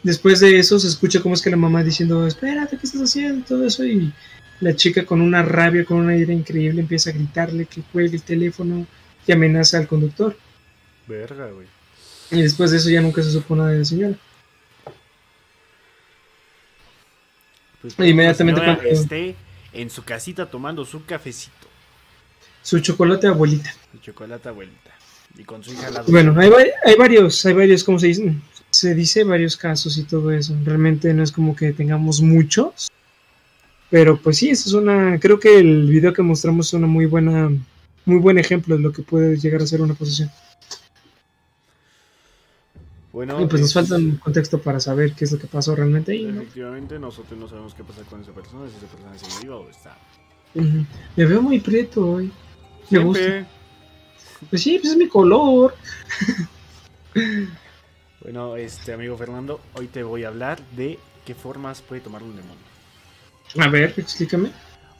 Después 0.03 0.39
de 0.39 0.57
eso 0.59 0.79
se 0.79 0.87
escucha 0.87 1.19
como 1.21 1.35
es 1.35 1.41
que 1.41 1.49
la 1.49 1.57
mamá 1.57 1.83
diciendo, 1.83 2.25
espérate, 2.25 2.77
¿qué 2.77 2.85
estás 2.85 3.01
haciendo? 3.01 3.45
Todo 3.45 3.65
eso 3.65 3.83
y 3.85 4.13
la 4.61 4.75
chica 4.75 5.05
con 5.05 5.21
una 5.21 5.41
rabia, 5.41 5.83
con 5.85 5.97
una 5.97 6.15
ira 6.15 6.33
increíble 6.33 6.81
empieza 6.81 7.09
a 7.09 7.13
gritarle 7.13 7.65
que 7.65 7.81
cuelgue 7.81 8.15
el 8.17 8.23
teléfono 8.23 8.85
y 9.27 9.31
amenaza 9.31 9.77
al 9.77 9.87
conductor. 9.87 10.37
Verga, 11.07 11.47
güey. 11.51 11.67
Y 12.31 12.41
después 12.41 12.71
de 12.71 12.77
eso 12.77 12.89
ya 12.89 13.01
nunca 13.01 13.23
se 13.23 13.31
supo 13.31 13.55
nada 13.55 13.71
de 13.71 13.79
la 13.79 13.85
señora. 13.85 14.15
Pues, 17.81 17.95
Inmediatamente 17.99 18.59
la 18.61 18.65
señora 18.67 18.83
cuando- 18.83 19.01
esté 19.01 19.35
en 19.73 19.89
su 19.89 20.03
casita 20.03 20.45
tomando 20.49 20.85
su 20.85 21.05
cafecito. 21.05 21.67
Su 22.61 22.79
chocolate 22.79 23.27
abuelita. 23.27 23.73
Su 23.91 23.99
chocolate 23.99 24.49
abuelita. 24.49 24.91
Y 25.37 25.43
con 25.43 25.63
su 25.63 25.71
hija 25.71 25.89
lado. 25.89 26.05
Bueno, 26.11 26.35
hay, 26.39 26.51
hay 26.83 26.95
varios, 26.95 27.45
hay 27.45 27.53
varios, 27.53 27.83
¿cómo 27.83 27.99
se 27.99 28.07
dice? 28.07 28.33
Se 28.79 28.95
dice 28.95 29.25
varios 29.25 29.57
casos 29.57 29.97
y 29.97 30.03
todo 30.05 30.31
eso. 30.31 30.55
Realmente 30.63 31.13
no 31.13 31.21
es 31.21 31.33
como 31.33 31.53
que 31.53 31.73
tengamos 31.73 32.21
muchos. 32.21 32.89
Pero 33.89 34.15
pues 34.21 34.37
sí, 34.37 34.49
eso 34.51 34.69
es 34.69 34.73
una. 34.73 35.19
Creo 35.19 35.37
que 35.37 35.57
el 35.59 35.85
video 35.87 36.13
que 36.13 36.21
mostramos 36.21 36.67
es 36.67 36.73
una 36.75 36.87
muy 36.87 37.05
buena, 37.05 37.49
muy 38.05 38.19
buen 38.19 38.37
ejemplo 38.37 38.77
de 38.77 38.81
lo 38.81 38.93
que 38.93 39.01
puede 39.01 39.35
llegar 39.35 39.61
a 39.61 39.67
ser 39.67 39.81
una 39.81 39.95
posesión. 39.95 40.31
Bueno, 43.11 43.41
Y 43.41 43.47
pues 43.47 43.59
nos 43.59 43.71
es- 43.71 43.73
falta 43.73 43.95
un 43.97 44.15
contexto 44.15 44.61
para 44.61 44.79
saber 44.79 45.11
qué 45.11 45.25
es 45.25 45.31
lo 45.33 45.39
que 45.39 45.47
pasó 45.47 45.75
realmente 45.75 46.13
ahí, 46.13 46.23
¿no? 46.23 46.39
Efectivamente, 46.43 46.97
nosotros 46.99 47.37
no 47.37 47.49
sabemos 47.49 47.73
qué 47.73 47.83
pasa 47.83 48.03
con 48.03 48.21
esa 48.21 48.31
persona, 48.31 48.69
si 48.69 48.77
esa 48.77 48.87
persona 48.87 49.17
sigue 49.17 49.41
viva 49.43 49.57
o 49.57 49.69
está. 49.69 49.97
Me 51.17 51.25
veo 51.25 51.41
muy 51.41 51.59
preto 51.59 52.11
hoy. 52.11 52.31
Me 52.91 52.99
gusta. 52.99 53.45
Pues 54.49 54.61
sí, 54.63 54.79
pues 54.79 54.93
es 54.93 54.97
mi 54.97 55.09
color. 55.09 55.75
Bueno, 58.21 58.57
este 58.57 58.91
amigo 58.91 59.15
Fernando, 59.17 59.61
hoy 59.75 59.87
te 59.87 60.03
voy 60.03 60.25
a 60.25 60.27
hablar 60.27 60.59
de 60.75 60.99
qué 61.25 61.33
formas 61.33 61.81
puede 61.81 62.01
tomar 62.01 62.21
un 62.21 62.35
demonio. 62.35 62.57
A 63.59 63.69
ver, 63.69 63.93
explícame. 63.95 64.51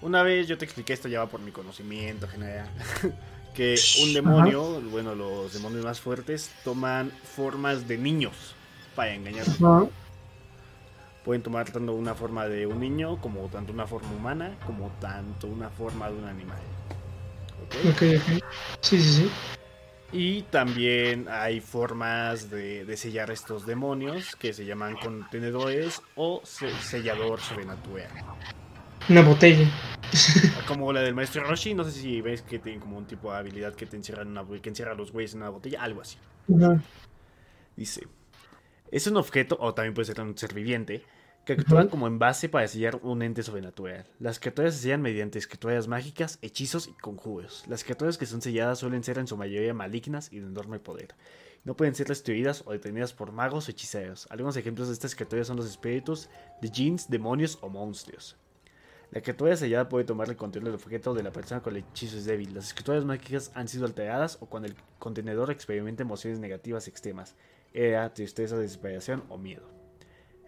Una 0.01 0.23
vez 0.23 0.47
yo 0.47 0.57
te 0.57 0.63
expliqué 0.63 0.93
esto 0.93 1.09
ya 1.09 1.19
va 1.19 1.27
por 1.27 1.41
mi 1.41 1.51
conocimiento 1.51 2.29
general. 2.29 2.69
que 3.53 3.75
un 4.03 4.13
demonio, 4.13 4.79
bueno, 4.89 5.15
los 5.15 5.51
demonios 5.51 5.83
más 5.83 5.99
fuertes 5.99 6.49
toman 6.63 7.11
formas 7.35 7.89
de 7.89 7.97
niños 7.97 8.55
para 8.95 9.13
engañar. 9.13 9.45
Pueden 11.25 11.43
tomar 11.43 11.69
tanto 11.69 11.93
una 11.93 12.15
forma 12.15 12.45
de 12.45 12.65
un 12.67 12.79
niño 12.79 13.19
como 13.19 13.41
tanto 13.49 13.73
una 13.73 13.85
forma 13.85 14.11
humana 14.13 14.57
como 14.65 14.89
tanto 15.01 15.47
una 15.47 15.69
forma 15.69 16.09
de 16.09 16.17
un 16.17 16.25
animal. 16.25 16.59
¿Ok? 17.65 17.75
ok, 17.91 18.01
ok. 18.15 18.43
Sí, 18.79 19.01
sí, 19.01 19.13
sí. 19.13 19.31
Y 20.11 20.41
también 20.43 21.27
hay 21.29 21.59
formas 21.61 22.49
de, 22.49 22.83
de 22.83 22.97
sellar 22.97 23.29
estos 23.29 23.65
demonios 23.67 24.35
que 24.35 24.53
se 24.53 24.65
llaman 24.65 24.95
contenedores 24.95 26.01
o 26.15 26.41
se- 26.43 26.71
sellador 26.81 27.39
sobrenatural. 27.41 28.09
Una 29.07 29.21
botella. 29.21 29.67
Como 30.67 30.91
la 30.91 31.01
del 31.01 31.13
maestro 31.13 31.43
Roshi, 31.43 31.75
no 31.75 31.83
sé 31.83 31.91
si 31.91 32.21
ves 32.21 32.41
que 32.41 32.57
tiene 32.57 32.79
como 32.79 32.97
un 32.97 33.05
tipo 33.05 33.31
de 33.31 33.37
habilidad 33.37 33.75
que 33.75 33.85
te 33.85 33.97
una, 34.23 34.45
que 34.61 34.69
encierra 34.69 34.93
a 34.93 34.95
los 34.95 35.11
güeyes 35.11 35.33
en 35.33 35.41
una 35.41 35.49
botella, 35.49 35.83
algo 35.83 36.01
así. 36.01 36.17
Dice, 37.75 38.07
es 38.91 39.05
un 39.07 39.17
objeto, 39.17 39.57
o 39.59 39.73
también 39.75 39.93
puede 39.93 40.05
ser 40.07 40.19
un 40.21 40.35
ser 40.37 40.53
viviente, 40.53 41.03
que 41.49 41.53
actúan 41.53 41.87
como 41.87 42.05
envase 42.05 42.47
para 42.47 42.67
sellar 42.67 42.99
un 43.01 43.23
ente 43.23 43.41
sobrenatural. 43.41 44.05
Las 44.19 44.39
criaturas 44.39 44.75
se 44.75 44.81
sellan 44.81 45.01
mediante 45.01 45.39
escrituras 45.39 45.87
mágicas, 45.87 46.37
hechizos 46.43 46.87
y 46.87 46.93
conjuros. 46.93 47.63
Las 47.67 47.83
criaturas 47.83 48.19
que 48.19 48.27
son 48.27 48.39
selladas 48.39 48.77
suelen 48.77 49.03
ser 49.03 49.17
en 49.17 49.25
su 49.25 49.35
mayoría 49.35 49.73
malignas 49.73 50.31
y 50.31 50.41
de 50.41 50.45
enorme 50.45 50.77
poder. 50.77 51.15
No 51.63 51.75
pueden 51.75 51.95
ser 51.95 52.05
destruidas 52.05 52.61
o 52.67 52.71
detenidas 52.71 53.13
por 53.13 53.31
magos 53.31 53.67
o 53.67 53.71
hechiceros. 53.71 54.27
Algunos 54.29 54.57
ejemplos 54.57 54.89
de 54.89 54.93
estas 54.93 55.15
criaturas 55.15 55.47
son 55.47 55.57
los 55.57 55.65
espíritus 55.65 56.29
de 56.61 56.69
jeans, 56.69 57.09
demonios 57.09 57.57
o 57.61 57.69
monstruos. 57.69 58.37
La 59.09 59.21
criatura 59.21 59.57
sellada 59.57 59.89
puede 59.89 60.05
tomar 60.05 60.29
el 60.29 60.37
control 60.37 60.65
del 60.65 60.75
objeto 60.75 61.15
de 61.15 61.23
la 61.23 61.31
persona 61.31 61.63
cuando 61.63 61.79
el 61.79 61.85
hechizo 61.85 62.15
es 62.15 62.25
débil. 62.25 62.53
Las 62.53 62.67
escrituras 62.67 63.05
mágicas 63.05 63.51
han 63.55 63.67
sido 63.67 63.87
alteradas 63.87 64.37
o 64.39 64.45
cuando 64.45 64.67
el 64.67 64.75
contenedor 64.99 65.49
experimenta 65.49 66.03
emociones 66.03 66.37
negativas 66.37 66.87
extremas, 66.87 67.35
ira, 67.73 68.13
tristeza, 68.13 68.55
desesperación 68.55 69.23
o 69.29 69.39
miedo. 69.39 69.78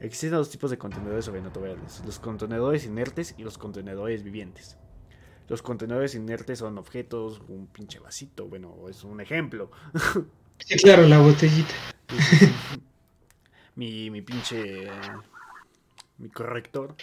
Existen 0.01 0.31
dos 0.31 0.49
tipos 0.49 0.71
de 0.71 0.79
contenedores 0.79 1.25
sobrenaturales, 1.25 2.01
los 2.05 2.17
contenedores 2.17 2.85
inertes 2.85 3.35
y 3.37 3.43
los 3.43 3.59
contenedores 3.59 4.23
vivientes. 4.23 4.77
Los 5.47 5.61
contenedores 5.61 6.15
inertes 6.15 6.59
son 6.59 6.79
objetos, 6.79 7.39
un 7.47 7.67
pinche 7.67 7.99
vasito, 7.99 8.47
bueno, 8.47 8.87
es 8.89 9.03
un 9.03 9.21
ejemplo. 9.21 9.71
Sí, 10.63 10.75
claro, 10.77 11.07
la 11.07 11.17
botellita. 11.17 11.73
mi, 13.75 14.11
mi 14.11 14.21
pinche... 14.21 14.87
Mi 16.19 16.29
corrector. 16.29 16.95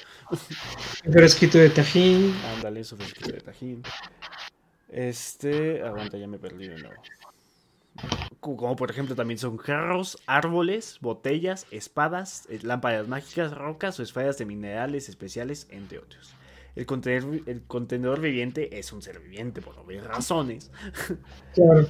Pero 1.02 1.26
escrito 1.26 1.58
de 1.58 1.70
tajín. 1.70 2.36
Ándale, 2.54 2.80
eso 2.80 2.96
fue 2.96 3.06
escrito 3.06 3.32
de 3.32 3.40
tajín. 3.40 3.82
Este... 4.88 5.82
Aguanta, 5.82 6.16
ya 6.18 6.28
me 6.28 6.38
perdí 6.38 6.68
de 6.68 6.78
nuevo. 6.78 7.02
Como 8.40 8.76
por 8.76 8.90
ejemplo 8.90 9.16
también 9.16 9.38
son 9.38 9.56
jarros, 9.56 10.18
árboles, 10.26 10.98
botellas, 11.00 11.66
espadas, 11.70 12.46
eh, 12.50 12.60
lámparas 12.62 13.08
mágicas, 13.08 13.52
rocas 13.52 13.98
o 13.98 14.02
esferas 14.02 14.38
de 14.38 14.44
minerales 14.44 15.08
especiales, 15.08 15.66
entre 15.70 15.98
otros. 15.98 16.34
El 16.76 16.86
contenedor, 16.86 17.40
el 17.46 17.62
contenedor 17.62 18.20
viviente 18.20 18.78
es 18.78 18.92
un 18.92 19.02
ser 19.02 19.18
viviente 19.18 19.60
por 19.60 19.76
obvias 19.78 20.04
razones. 20.04 20.70
Claro. 21.54 21.88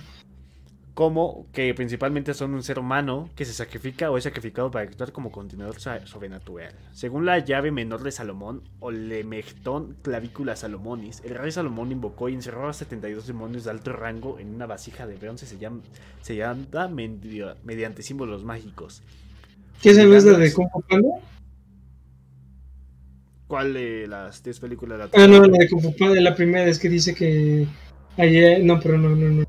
Como 0.98 1.46
que 1.52 1.72
principalmente 1.74 2.34
son 2.34 2.54
un 2.54 2.64
ser 2.64 2.80
humano 2.80 3.30
que 3.36 3.44
se 3.44 3.52
sacrifica 3.52 4.10
o 4.10 4.18
es 4.18 4.24
sacrificado 4.24 4.68
para 4.72 4.84
actuar 4.84 5.12
como 5.12 5.30
contenedor 5.30 5.78
sa- 5.78 6.04
sobrenatural. 6.08 6.74
Según 6.90 7.24
la 7.24 7.38
llave 7.38 7.70
menor 7.70 8.02
de 8.02 8.10
Salomón, 8.10 8.62
o 8.80 8.90
Lemegtón 8.90 9.94
clavícula 10.02 10.56
Salomonis, 10.56 11.22
el 11.24 11.36
rey 11.36 11.52
Salomón 11.52 11.92
invocó 11.92 12.28
y 12.28 12.34
encerró 12.34 12.68
a 12.68 12.72
72 12.72 13.28
demonios 13.28 13.62
de 13.62 13.70
alto 13.70 13.92
rango 13.92 14.40
en 14.40 14.52
una 14.52 14.66
vasija 14.66 15.06
de 15.06 15.14
bronce 15.14 15.46
se 15.46 15.56
llama, 15.58 15.82
se 16.20 16.34
llama 16.34 16.88
medio- 16.88 17.54
mediante 17.62 18.02
símbolos 18.02 18.42
mágicos. 18.42 19.00
¿Qué 19.80 19.90
es 19.90 19.98
el 19.98 20.10
de 20.10 20.52
Kung 20.52 20.68
Fu 20.72 20.82
Panda? 20.82 21.10
¿Cuál 23.46 23.72
de 23.72 24.08
las 24.08 24.42
10 24.42 24.58
películas 24.58 24.98
la 24.98 25.04
Ah, 25.14 25.28
no, 25.28 25.44
la 25.46 25.58
de 25.58 25.68
Kung 25.68 25.94
Panda, 25.96 26.20
la 26.20 26.34
primera 26.34 26.66
es 26.66 26.80
que 26.80 26.88
dice 26.88 27.14
que. 27.14 27.68
Ahí, 28.16 28.64
no, 28.64 28.80
pero 28.80 28.98
no, 28.98 29.10
no, 29.10 29.28
no. 29.28 29.47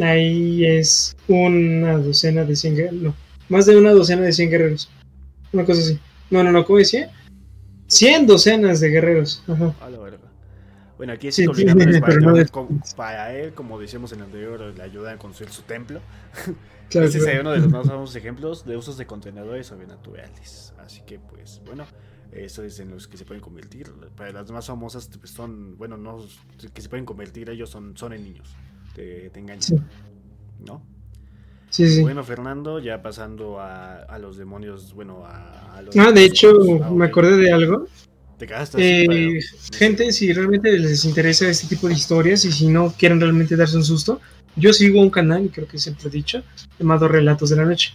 Ahí 0.00 0.64
es 0.66 1.16
una 1.28 1.96
docena 1.98 2.44
de 2.44 2.54
100 2.56 2.74
guerreros. 2.76 3.02
No, 3.02 3.14
más 3.48 3.66
de 3.66 3.76
una 3.76 3.92
docena 3.92 4.22
de 4.22 4.32
100 4.32 4.50
guerreros. 4.50 4.90
Una 5.52 5.64
cosa 5.64 5.80
así. 5.80 5.98
No, 6.30 6.42
no, 6.44 6.52
no, 6.52 6.64
¿cómo 6.64 6.78
decía? 6.78 7.10
100 7.88 8.26
docenas 8.26 8.80
de 8.80 8.88
guerreros. 8.90 9.42
Ajá. 9.48 9.74
A 9.80 9.88
la 9.90 9.98
verga. 9.98 10.18
Bueno, 10.96 11.12
aquí 11.12 11.30
Sí, 11.30 11.42
es 11.44 11.48
para, 11.48 12.16
no 12.16 12.32
que- 12.34 12.40
de- 12.40 12.48
con- 12.48 12.82
para 12.96 13.34
él, 13.34 13.52
como 13.52 13.78
decíamos 13.78 14.12
en 14.12 14.18
el 14.20 14.24
anterior, 14.26 14.60
le 14.76 14.82
ayuda 14.82 15.12
a 15.12 15.18
construir 15.18 15.50
su 15.52 15.62
templo. 15.62 16.00
Claro, 16.88 17.08
Este 17.08 17.18
sería 17.18 17.40
uno 17.40 17.50
de 17.50 17.58
los 17.58 17.68
más 17.68 17.84
famosos 17.88 18.14
ejemplos 18.14 18.64
de 18.64 18.76
usos 18.76 18.96
de 18.96 19.06
contenedores 19.06 19.66
sobrenaturales. 19.66 20.72
Así 20.78 21.00
que, 21.04 21.18
pues, 21.18 21.60
bueno, 21.66 21.84
eso 22.30 22.62
es 22.62 22.78
en 22.78 22.90
los 22.92 23.08
que 23.08 23.16
se 23.16 23.24
pueden 23.24 23.42
convertir. 23.42 23.92
Para 24.16 24.30
las 24.30 24.52
más 24.52 24.68
famosas, 24.68 25.10
pues, 25.18 25.32
son, 25.32 25.76
bueno, 25.76 25.96
no, 25.96 26.24
que 26.72 26.80
se 26.80 26.88
pueden 26.88 27.04
convertir 27.04 27.50
ellos 27.50 27.70
son, 27.70 27.96
son 27.96 28.12
en 28.12 28.22
niños. 28.22 28.54
Te, 28.96 29.28
te 29.28 29.44
Sí. 29.58 29.74
¿no? 30.66 30.82
Sí, 31.68 31.86
sí. 31.86 32.00
Bueno, 32.00 32.24
Fernando, 32.24 32.78
ya 32.78 33.02
pasando 33.02 33.60
a, 33.60 33.98
a 33.98 34.18
los 34.18 34.38
demonios, 34.38 34.94
bueno, 34.94 35.26
a, 35.26 35.76
a 35.76 35.82
los... 35.82 35.94
Ah, 35.98 36.12
de 36.12 36.24
hecho, 36.24 36.50
Ah, 36.82 36.90
me 36.90 37.04
acordé 37.04 37.36
de 37.36 37.52
algo. 37.52 37.88
Te 38.38 38.46
quedaste 38.46 38.78
Eh, 38.78 39.40
gente, 39.76 40.10
si 40.12 40.32
realmente 40.32 40.78
les 40.78 41.04
interesa 41.04 41.46
este 41.46 41.66
tipo 41.66 41.88
de 41.88 41.94
historias 41.94 42.46
y 42.46 42.52
si 42.52 42.68
no 42.68 42.90
quieren 42.98 43.20
realmente 43.20 43.54
darse 43.54 43.76
un 43.76 43.84
susto, 43.84 44.18
yo 44.56 44.72
sigo 44.72 45.02
un 45.02 45.10
canal, 45.10 45.44
y 45.44 45.48
creo 45.50 45.68
que 45.68 45.76
siempre 45.78 46.08
he 46.08 46.10
dicho, 46.10 46.42
llamado 46.78 47.06
Relatos 47.06 47.50
de 47.50 47.56
la 47.56 47.66
Noche. 47.66 47.92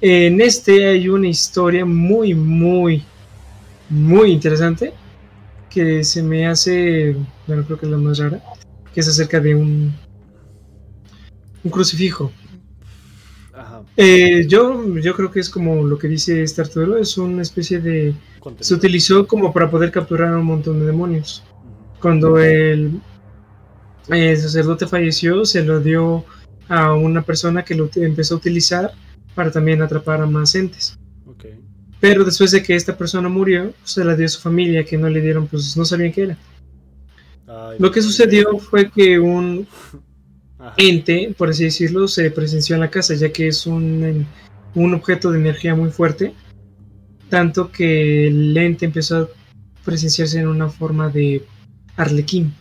En 0.00 0.40
este 0.40 0.86
hay 0.86 1.08
una 1.08 1.26
historia 1.26 1.84
muy, 1.84 2.34
muy, 2.34 3.02
muy 3.88 4.30
interesante 4.30 4.92
que 5.68 6.04
se 6.04 6.22
me 6.22 6.46
hace, 6.46 7.16
bueno, 7.48 7.64
creo 7.64 7.80
que 7.80 7.86
es 7.86 7.90
la 7.92 7.98
más 7.98 8.18
rara, 8.18 8.40
que 8.94 9.00
es 9.00 9.08
acerca 9.08 9.40
de 9.40 9.54
un, 9.54 9.92
un 11.64 11.70
crucifijo. 11.70 12.30
Ajá. 13.52 13.82
Eh, 13.96 14.46
yo, 14.48 14.96
yo 14.98 15.14
creo 15.14 15.30
que 15.30 15.40
es 15.40 15.50
como 15.50 15.84
lo 15.84 15.98
que 15.98 16.08
dice 16.08 16.42
este 16.42 16.62
Arturo, 16.62 16.96
es 16.96 17.18
una 17.18 17.42
especie 17.42 17.80
de... 17.80 18.14
Se 18.60 18.74
utilizó 18.74 19.26
como 19.26 19.52
para 19.52 19.70
poder 19.70 19.90
capturar 19.90 20.32
a 20.32 20.38
un 20.38 20.46
montón 20.46 20.80
de 20.80 20.86
demonios. 20.86 21.42
Cuando 22.00 22.38
el, 22.38 23.00
el 24.08 24.36
sacerdote 24.36 24.86
falleció, 24.86 25.44
se 25.44 25.64
lo 25.64 25.80
dio 25.80 26.24
a 26.68 26.94
una 26.94 27.22
persona 27.22 27.64
que 27.64 27.74
lo 27.74 27.90
empezó 27.96 28.34
a 28.34 28.38
utilizar 28.38 28.92
para 29.34 29.50
también 29.50 29.82
atrapar 29.82 30.20
a 30.20 30.26
más 30.26 30.54
entes. 30.54 30.98
Pero 32.00 32.22
después 32.22 32.50
de 32.50 32.62
que 32.62 32.76
esta 32.76 32.98
persona 32.98 33.30
murió, 33.30 33.72
se 33.82 34.04
la 34.04 34.14
dio 34.14 34.26
a 34.26 34.28
su 34.28 34.40
familia, 34.40 34.84
que 34.84 34.98
no 34.98 35.08
le 35.08 35.22
dieron, 35.22 35.46
pues 35.46 35.74
no 35.74 35.86
sabían 35.86 36.12
qué 36.12 36.22
era. 36.24 36.38
Ay, 37.54 37.76
Lo 37.78 37.90
que 37.90 38.02
sucedió 38.02 38.58
fue 38.58 38.90
que 38.90 39.18
un 39.18 39.66
Ajá. 40.58 40.74
ente, 40.76 41.34
por 41.36 41.50
así 41.50 41.64
decirlo, 41.64 42.08
se 42.08 42.30
presenció 42.30 42.74
en 42.74 42.80
la 42.80 42.90
casa, 42.90 43.14
ya 43.14 43.32
que 43.32 43.48
es 43.48 43.66
un, 43.66 44.26
un 44.74 44.94
objeto 44.94 45.30
de 45.30 45.38
energía 45.38 45.74
muy 45.74 45.90
fuerte, 45.90 46.34
tanto 47.28 47.70
que 47.70 48.28
el 48.28 48.56
ente 48.56 48.86
empezó 48.86 49.16
a 49.18 49.28
presenciarse 49.84 50.40
en 50.40 50.48
una 50.48 50.68
forma 50.68 51.08
de 51.08 51.44
arlequín. 51.96 52.52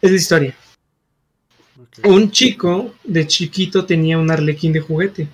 Es 0.00 0.10
la 0.10 0.16
historia. 0.16 0.54
Un 2.04 2.30
chico 2.30 2.94
de 3.04 3.26
chiquito 3.26 3.84
tenía 3.84 4.18
un 4.18 4.30
arlequín 4.30 4.72
de 4.72 4.80
juguete. 4.80 5.28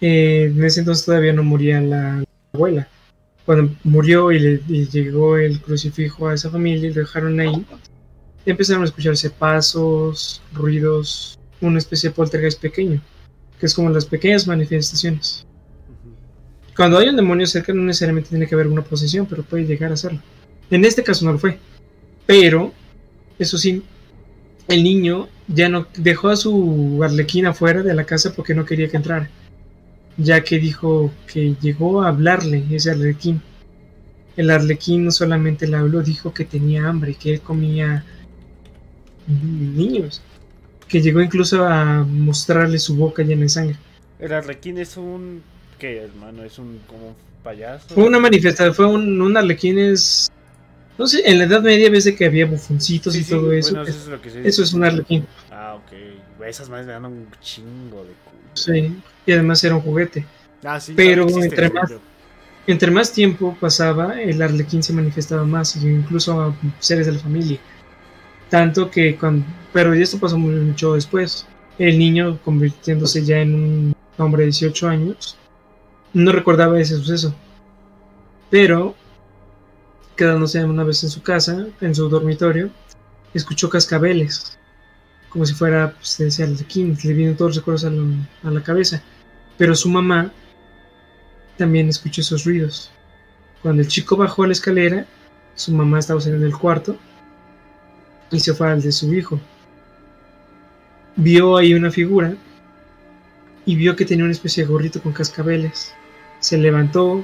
Eh, 0.00 0.50
en 0.52 0.64
ese 0.64 0.80
entonces 0.80 1.04
todavía 1.04 1.32
no 1.32 1.44
moría 1.44 1.80
la 1.80 2.24
abuela. 2.52 2.88
Cuando 3.50 3.74
murió 3.82 4.30
y 4.30 4.38
le 4.38 4.62
y 4.68 4.86
llegó 4.86 5.36
el 5.36 5.60
crucifijo 5.60 6.28
a 6.28 6.34
esa 6.34 6.50
familia 6.50 6.88
y 6.88 6.92
lo 6.92 7.00
dejaron 7.00 7.40
ahí, 7.40 7.66
empezaron 8.46 8.82
a 8.82 8.84
escucharse 8.84 9.28
pasos, 9.28 10.40
ruidos, 10.52 11.36
una 11.60 11.78
especie 11.78 12.10
de 12.10 12.14
poltergeist 12.14 12.60
pequeño, 12.60 13.02
que 13.58 13.66
es 13.66 13.74
como 13.74 13.90
las 13.90 14.04
pequeñas 14.04 14.46
manifestaciones. 14.46 15.48
Cuando 16.76 16.98
hay 16.98 17.08
un 17.08 17.16
demonio 17.16 17.44
cerca 17.44 17.72
no 17.72 17.82
necesariamente 17.82 18.28
tiene 18.28 18.46
que 18.46 18.54
haber 18.54 18.68
una 18.68 18.84
posesión, 18.84 19.26
pero 19.26 19.42
puede 19.42 19.66
llegar 19.66 19.90
a 19.90 19.96
serlo. 19.96 20.22
En 20.70 20.84
este 20.84 21.02
caso 21.02 21.24
no 21.24 21.32
lo 21.32 21.40
fue. 21.40 21.58
Pero, 22.26 22.72
eso 23.36 23.58
sí, 23.58 23.82
el 24.68 24.84
niño 24.84 25.28
ya 25.48 25.68
no 25.68 25.88
dejó 25.96 26.28
a 26.28 26.36
su 26.36 27.00
arlequín 27.02 27.46
afuera 27.46 27.82
de 27.82 27.94
la 27.94 28.04
casa 28.04 28.32
porque 28.32 28.54
no 28.54 28.64
quería 28.64 28.88
que 28.88 28.96
entrara. 28.96 29.28
Ya 30.16 30.42
que 30.42 30.58
dijo 30.58 31.10
que 31.32 31.54
llegó 31.60 32.02
a 32.02 32.08
hablarle 32.08 32.64
ese 32.70 32.90
arlequín. 32.90 33.40
El 34.36 34.50
arlequín 34.50 35.04
no 35.04 35.10
solamente 35.10 35.66
le 35.66 35.76
habló, 35.76 36.02
dijo 36.02 36.32
que 36.32 36.44
tenía 36.44 36.86
hambre, 36.88 37.14
que 37.14 37.34
él 37.34 37.40
comía 37.40 38.04
niños. 39.26 40.22
Que 40.88 41.00
llegó 41.00 41.20
incluso 41.20 41.64
a 41.64 42.04
mostrarle 42.04 42.78
su 42.78 42.96
boca 42.96 43.22
llena 43.22 43.42
de 43.42 43.48
sangre. 43.48 43.76
El 44.18 44.32
arlequín 44.32 44.78
es 44.78 44.96
un... 44.96 45.42
¿Qué, 45.78 45.98
hermano? 46.02 46.44
¿Es 46.44 46.58
un 46.58 46.80
como 46.86 47.08
un 47.08 47.14
payaso? 47.42 47.94
Fue 47.94 48.04
una 48.04 48.18
manifestación, 48.18 48.74
fue 48.74 48.86
un, 48.86 49.20
un 49.20 49.36
arlequín 49.36 49.78
es... 49.78 50.30
No 50.98 51.06
sé, 51.06 51.22
en 51.24 51.38
la 51.38 51.44
Edad 51.44 51.62
Media 51.62 51.88
ves 51.88 52.12
que 52.16 52.26
había 52.26 52.44
bufoncitos 52.44 53.14
Sí, 53.14 53.20
y 53.20 53.24
sí, 53.24 53.30
todo 53.30 53.52
eso. 53.52 53.74
bueno, 53.74 53.88
eso 53.88 53.98
es 53.98 54.06
lo 54.08 54.20
que 54.20 54.28
se 54.30 54.46
eso 54.46 54.62
es 54.62 54.74
un 54.74 54.84
arlequín. 54.84 55.26
Ah, 55.50 55.76
ok. 55.76 55.92
Esas 56.46 56.68
madres 56.68 56.86
me 56.86 56.92
dan 56.92 57.04
un 57.04 57.28
chingo 57.40 58.04
de 58.04 58.12
culo. 58.24 58.40
Sí, 58.54 58.96
y 59.26 59.32
además 59.32 59.62
era 59.62 59.76
un 59.76 59.82
juguete. 59.82 60.24
Ah, 60.64 60.80
sí. 60.80 60.94
Pero 60.96 61.24
existe, 61.24 61.46
entre 61.46 61.70
más-. 61.70 61.92
Entre 62.66 62.90
más 62.90 63.12
tiempo 63.12 63.56
pasaba, 63.58 64.20
el 64.20 64.40
arlequín 64.40 64.82
se 64.82 64.92
manifestaba 64.92 65.44
más, 65.44 65.76
y 65.76 65.88
incluso 65.88 66.40
a 66.40 66.54
seres 66.78 67.06
de 67.06 67.12
la 67.12 67.18
familia. 67.18 67.58
Tanto 68.48 68.90
que 68.90 69.16
cuando... 69.16 69.44
Pero 69.72 69.92
esto 69.94 70.18
pasó 70.18 70.38
mucho 70.38 70.94
después. 70.94 71.46
El 71.78 71.98
niño 71.98 72.38
convirtiéndose 72.44 73.24
ya 73.24 73.38
en 73.38 73.54
un 73.54 73.96
hombre 74.18 74.42
de 74.42 74.46
18 74.46 74.88
años, 74.88 75.36
no 76.12 76.32
recordaba 76.32 76.78
ese 76.78 76.96
suceso. 76.96 77.34
Pero, 78.50 78.94
quedándose 80.16 80.62
una 80.64 80.84
vez 80.84 81.02
en 81.02 81.10
su 81.10 81.22
casa, 81.22 81.66
en 81.80 81.94
su 81.94 82.08
dormitorio, 82.08 82.70
escuchó 83.32 83.70
cascabeles. 83.70 84.58
Como 85.30 85.46
si 85.46 85.54
fuera, 85.54 85.92
pues, 85.94 86.20
ese 86.20 86.42
arlequín, 86.42 86.98
le 87.02 87.12
vienen 87.14 87.36
todos 87.36 87.50
los 87.52 87.56
recuerdos 87.58 87.84
a 87.84 88.50
la- 88.50 88.62
cabeza. 88.62 89.02
Pero 89.56 89.74
su 89.74 89.88
mamá 89.88 90.32
también 91.56 91.88
escuchó 91.88 92.20
esos 92.20 92.44
ruidos. 92.44 92.90
Cuando 93.62 93.82
el 93.82 93.88
chico 93.88 94.16
bajó 94.16 94.42
a 94.42 94.46
la 94.48 94.52
escalera, 94.52 95.06
su 95.54 95.72
mamá 95.72 95.98
estaba 95.98 96.20
saliendo 96.20 96.44
del 96.46 96.56
cuarto 96.56 96.96
y 98.30 98.40
se 98.40 98.54
fue 98.54 98.68
al 98.70 98.82
de 98.82 98.92
su 98.92 99.12
hijo. 99.14 99.38
vio 101.16 101.56
ahí 101.58 101.74
una 101.74 101.90
figura 101.90 102.34
y 103.66 103.76
vio 103.76 103.94
que 103.94 104.06
tenía 104.06 104.24
una 104.24 104.32
especie 104.32 104.64
de 104.64 104.70
gorrito 104.70 105.02
con 105.02 105.12
cascabeles. 105.12 105.92
Se 106.38 106.56
levantó, 106.56 107.22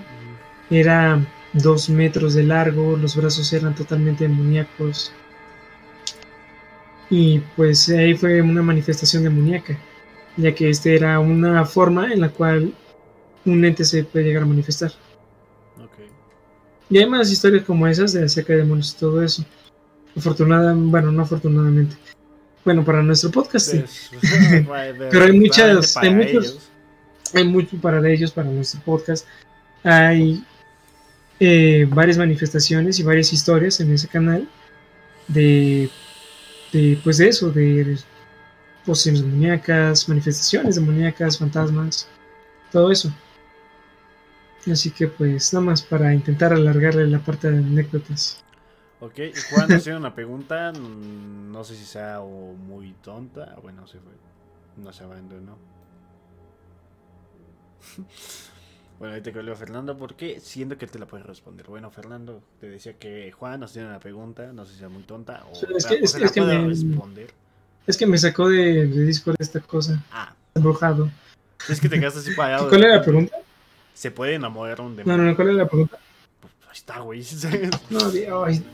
era 0.71 1.25
dos 1.55 1.89
metros 1.89 2.35
de 2.35 2.43
largo, 2.43 2.97
los 2.97 3.17
brazos 3.17 3.51
eran 3.55 3.75
totalmente 3.75 4.25
demoníacos. 4.29 5.13
Y 7.11 7.39
pues 7.57 7.89
ahí 7.89 8.15
fue 8.15 8.43
una 8.43 8.63
manifestación 8.63 9.23
demoníaca, 9.23 9.79
ya 10.37 10.55
que 10.55 10.71
este 10.71 10.95
era 10.97 11.21
una 11.21 11.65
forma 11.65 12.13
en 12.13 12.21
la 12.21 12.29
cual 12.31 12.73
un 13.45 13.65
ente 13.65 13.85
se 13.85 14.03
puede 14.05 14.25
llegar 14.27 14.43
a 14.43 14.47
manifestar. 14.47 14.93
Y 16.89 16.99
hay 16.99 17.07
más 17.09 17.31
historias 17.31 17.65
como 17.65 17.87
esas 17.89 18.13
de 18.13 18.25
acerca 18.25 18.53
de 18.53 18.61
demonios 18.61 18.93
y 18.97 19.01
todo 19.01 19.23
eso. 19.23 19.45
Afortunada, 20.17 20.73
bueno, 20.75 21.11
no 21.11 21.23
afortunadamente. 21.23 21.97
Bueno, 22.65 22.85
para 22.85 23.03
nuestro 23.03 23.31
podcast 23.31 23.71
sí. 23.73 23.85
Pues, 24.11 24.95
Pero 25.11 25.25
hay 25.25 25.33
muchas- 25.39 25.97
hay 25.97 26.11
muchos- 26.15 26.31
ellos. 26.45 26.71
hay 27.35 27.45
mucho 27.45 27.77
para 27.79 28.09
ellos, 28.09 28.31
para 28.33 28.49
nuestro 28.51 28.81
podcast. 28.83 29.27
Hay 29.83 30.45
eh, 31.41 31.87
varias 31.91 32.19
manifestaciones 32.19 32.99
y 32.99 33.03
varias 33.03 33.33
historias 33.33 33.81
en 33.81 33.93
ese 33.93 34.09
canal 34.09 34.49
de, 35.29 35.91
de 36.77 37.01
pues 37.03 37.19
de 37.19 37.29
eso, 37.29 37.51
de 37.51 37.99
posesiones 38.85 39.23
demoníacas, 39.23 40.09
manifestaciones 40.09 40.77
demoníacas, 40.77 41.39
fantasmas, 41.39 42.09
todo 42.71 42.91
eso. 42.91 43.11
Así 44.71 44.91
que 44.91 45.09
pues 45.09 45.53
nada 45.53 45.67
más 45.67 45.83
para 45.83 46.13
intentar 46.13 46.53
alargarle 46.53 47.07
la 47.07 47.21
parte 47.21 47.51
de 47.51 47.59
anécdotas. 47.59 48.43
Ok, 49.01 49.19
y 49.19 49.33
Juan 49.51 49.69
nos 49.69 49.83
tiene 49.85 49.99
una 49.99 50.15
pregunta, 50.15 50.73
mm, 50.73 51.53
no 51.53 51.63
sé 51.65 51.77
si 51.77 51.85
sea 51.85 52.21
muy 52.21 52.93
tonta, 53.03 53.57
bueno, 53.63 53.87
se 53.87 53.99
fue, 53.99 54.13
no 54.77 54.93
se 54.93 55.05
abandonó. 55.05 55.59
Bueno, 58.99 59.13
ahorita 59.15 59.33
que 59.33 59.43
leo 59.43 59.53
a 59.53 59.57
Fernando, 59.57 59.97
porque 59.99 60.41
siento 60.41 60.79
que 60.79 60.87
él 60.87 60.91
te 60.91 60.99
la 60.99 61.07
puede 61.07 61.23
responder. 61.23 61.67
Bueno, 61.67 61.91
Fernando, 61.91 62.43
te 62.61 62.69
decía 62.71 62.95
que 62.95 63.31
Juan 63.33 63.61
nos 63.61 63.73
tiene 63.73 63.89
una 63.89 63.99
pregunta, 64.01 64.51
no 64.55 64.65
sé 64.65 64.73
si 64.73 64.79
sea 64.79 64.89
muy 64.89 65.03
tonta 65.03 65.45
o, 65.51 65.53
es 65.77 65.85
que- 65.87 65.97
es 65.97 66.15
es 66.15 66.33
que 66.33 66.41
puede 66.41 66.59
me- 66.59 66.69
responder. 66.69 67.31
Es 67.87 67.97
que 67.97 68.07
me 68.07 68.17
sacó 68.19 68.49
de, 68.49 68.87
de 68.87 69.05
Discord 69.05 69.37
esta 69.39 69.61
cosa, 69.61 70.03
Ah, 70.11 70.35
embrujado. 70.55 71.11
es 71.69 71.79
que 71.81 71.89
te 71.89 71.99
quedaste 72.01 72.21
así 72.21 72.33
parado. 72.37 72.69
¿Cuál 72.69 72.85
era 72.85 72.97
la 72.97 73.03
pregunta? 73.03 73.37
¿Se 73.95 74.11
puede 74.11 74.35
enamorar 74.35 74.81
un 74.81 74.97
demonio? 74.97 75.19
no, 75.23 75.31
no, 75.31 75.37
¿cuál 75.37 75.49
era 75.49 75.57
la 75.59 75.69
pregunta? 75.69 75.99
Ahí 76.63 76.73
está, 76.75 77.01
güey. 77.01 77.23
No, 77.91 78.11
di- 78.11 78.25
ay, 78.25 78.65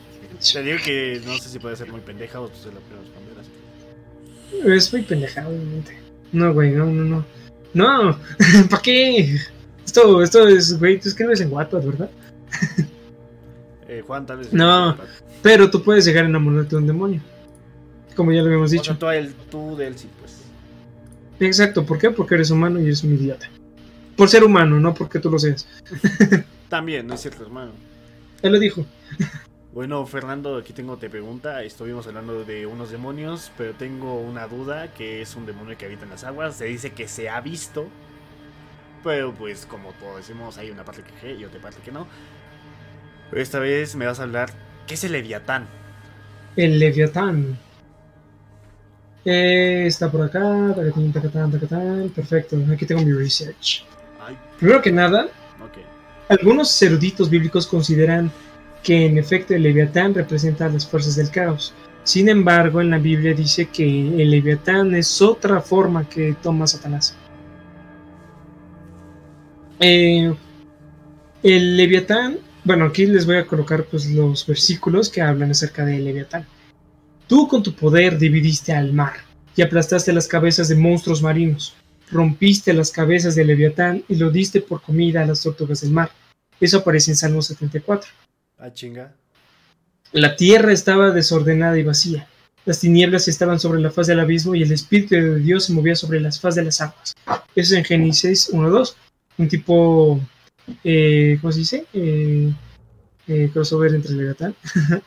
Te 0.53 0.63
digo 0.63 0.77
que 0.83 1.21
no 1.25 1.33
sé 1.37 1.49
si 1.49 1.59
puede 1.59 1.75
ser 1.75 1.91
muy 1.91 1.99
pendeja 2.01 2.39
o 2.39 2.47
tú 2.47 2.57
se 2.57 2.67
la 2.71 2.79
puedes 2.79 3.05
responder 3.05 3.33
así. 3.39 4.69
Es 4.73 4.91
muy 4.93 5.01
pendejado, 5.01 5.49
obviamente. 5.49 5.99
No, 6.31 6.53
güey, 6.53 6.71
no, 6.71 6.85
no, 6.85 7.03
no. 7.03 7.25
No, 7.73 8.19
¿para 8.69 8.81
qué? 8.81 9.37
Esto, 9.85 10.21
esto 10.23 10.47
es, 10.47 10.79
güey, 10.79 10.99
tú 10.99 11.09
escribes 11.09 11.41
en 11.41 11.51
Wattpad, 11.51 11.83
¿verdad? 11.83 12.09
Eh, 13.87 14.03
Juan, 14.05 14.25
tal 14.25 14.37
vez. 14.37 14.51
No. 14.53 14.97
Pero 15.41 15.69
tú 15.69 15.83
puedes 15.83 16.05
llegar 16.05 16.25
a 16.25 16.27
enamorarte 16.27 16.71
de 16.71 16.77
un 16.77 16.87
demonio. 16.87 17.21
Como 18.15 18.31
ya 18.31 18.41
lo 18.41 18.47
habíamos 18.47 18.67
O 18.67 18.69
sea, 18.69 18.81
dicho. 18.81 18.97
tú, 18.97 19.07
a 19.07 19.15
él, 19.15 19.33
tú 19.51 19.75
de 19.75 19.87
él 19.87 19.97
sí, 19.97 20.07
pues. 20.19 20.37
Exacto, 21.39 21.85
¿por 21.85 21.97
qué? 21.97 22.09
Porque 22.11 22.35
eres 22.35 22.49
humano 22.51 22.79
y 22.79 22.85
eres 22.85 23.03
un 23.03 23.13
idiota. 23.13 23.49
Por 24.15 24.29
ser 24.29 24.43
humano, 24.43 24.79
no 24.79 24.93
porque 24.93 25.19
tú 25.19 25.29
lo 25.29 25.39
seas. 25.39 25.67
También, 26.69 27.07
no 27.07 27.15
es 27.15 27.21
cierto, 27.21 27.43
hermano. 27.43 27.71
Él 28.41 28.51
lo 28.53 28.59
dijo. 28.59 28.85
Bueno, 29.73 30.05
Fernando, 30.05 30.57
aquí 30.57 30.71
tengo 30.73 30.97
te 30.97 31.09
pregunta. 31.09 31.63
Estuvimos 31.63 32.05
hablando 32.07 32.43
de 32.45 32.67
unos 32.67 32.91
demonios, 32.91 33.51
pero 33.57 33.73
tengo 33.73 34.19
una 34.21 34.47
duda 34.47 34.93
que 34.93 35.21
es 35.21 35.35
un 35.35 35.45
demonio 35.45 35.77
que 35.77 35.85
habita 35.85 36.03
en 36.03 36.11
las 36.11 36.23
aguas. 36.23 36.55
Se 36.55 36.65
dice 36.65 36.91
que 36.91 37.07
se 37.07 37.29
ha 37.29 37.41
visto, 37.41 37.87
pero 39.03 39.33
pues 39.33 39.65
como 39.65 39.91
todos 39.93 40.17
decimos, 40.17 40.57
hay 40.57 40.71
una 40.71 40.83
parte 40.83 41.01
que 41.01 41.11
cree 41.19 41.35
y 41.35 41.45
otra 41.45 41.59
parte 41.59 41.79
que 41.83 41.91
no. 41.91 42.07
Esta 43.31 43.59
vez 43.59 43.95
me 43.95 44.05
vas 44.05 44.19
a 44.19 44.23
hablar, 44.23 44.51
¿qué 44.87 44.93
es 44.93 45.03
el 45.03 45.11
Leviatán? 45.11 45.67
El 46.55 46.79
Leviatán. 46.79 47.57
Eh, 49.25 49.85
está 49.87 50.11
por 50.11 50.21
acá. 50.21 50.73
Tacatán, 50.75 51.11
tacatán, 51.11 51.51
tacatán. 51.51 52.09
Perfecto, 52.09 52.57
aquí 52.71 52.85
tengo 52.85 53.01
mi 53.01 53.13
research. 53.13 53.85
Ay, 54.25 54.37
Primero 54.59 54.81
que 54.81 54.91
nada, 54.91 55.25
ok. 55.61 55.77
Algunos 56.29 56.81
eruditos 56.81 57.29
bíblicos 57.29 57.67
consideran 57.67 58.31
que 58.83 59.05
en 59.05 59.17
efecto 59.17 59.55
el 59.55 59.63
Leviatán 59.63 60.13
representa 60.13 60.67
las 60.69 60.87
fuerzas 60.87 61.15
del 61.15 61.31
caos. 61.31 61.73
Sin 62.03 62.27
embargo, 62.27 62.81
en 62.81 62.89
la 62.89 62.97
Biblia 62.97 63.33
dice 63.33 63.67
que 63.69 63.83
el 63.85 64.29
Leviatán 64.29 64.93
es 64.93 65.21
otra 65.21 65.61
forma 65.61 66.07
que 66.07 66.35
toma 66.41 66.67
Satanás. 66.67 67.15
Eh, 69.79 70.33
el 71.43 71.77
Leviatán, 71.77 72.37
bueno, 72.63 72.85
aquí 72.85 73.05
les 73.05 73.25
voy 73.25 73.37
a 73.37 73.47
colocar 73.47 73.85
pues, 73.85 74.09
los 74.11 74.45
versículos 74.45 75.09
que 75.09 75.21
hablan 75.21 75.51
acerca 75.51 75.85
del 75.85 76.05
Leviatán. 76.05 76.45
Tú 77.27 77.47
con 77.47 77.63
tu 77.63 77.73
poder 77.73 78.17
dividiste 78.17 78.73
al 78.73 78.93
mar 78.93 79.13
y 79.55 79.61
aplastaste 79.61 80.13
las 80.13 80.27
cabezas 80.27 80.67
de 80.67 80.75
monstruos 80.75 81.21
marinos 81.21 81.75
rompiste 82.13 82.73
las 82.73 82.91
cabezas 82.91 83.35
del 83.35 83.47
Leviatán 83.47 84.03
y 84.07 84.15
lo 84.15 84.29
diste 84.29 84.61
por 84.61 84.81
comida 84.81 85.21
a 85.21 85.25
las 85.25 85.41
tortugas 85.41 85.81
del 85.81 85.91
mar. 85.91 86.11
Eso 86.59 86.77
aparece 86.77 87.11
en 87.11 87.17
Salmo 87.17 87.41
74. 87.41 88.09
Ah, 88.59 88.71
chinga. 88.71 89.13
La 90.11 90.35
tierra 90.35 90.71
estaba 90.71 91.11
desordenada 91.11 91.77
y 91.77 91.83
vacía. 91.83 92.27
Las 92.65 92.79
tinieblas 92.79 93.27
estaban 93.27 93.59
sobre 93.59 93.81
la 93.81 93.91
faz 93.91 94.07
del 94.07 94.19
abismo 94.19 94.55
y 94.55 94.63
el 94.63 94.71
Espíritu 94.71 95.15
de 95.15 95.39
Dios 95.39 95.65
se 95.65 95.73
movía 95.73 95.95
sobre 95.95 96.21
las 96.21 96.39
faz 96.39 96.55
de 96.55 96.63
las 96.63 96.79
aguas. 96.79 97.13
Eso 97.27 97.41
es 97.55 97.71
en 97.71 97.83
Génesis 97.83 98.53
1.2. 98.53 98.95
Un 99.37 99.47
tipo, 99.47 100.19
eh, 100.83 101.37
¿cómo 101.41 101.51
se 101.51 101.59
dice? 101.59 101.85
Eh, 101.93 102.53
eh, 103.27 103.49
crossover 103.53 103.93
entre 103.93 104.11
el 104.11 104.17
Leviatán. 104.17 104.55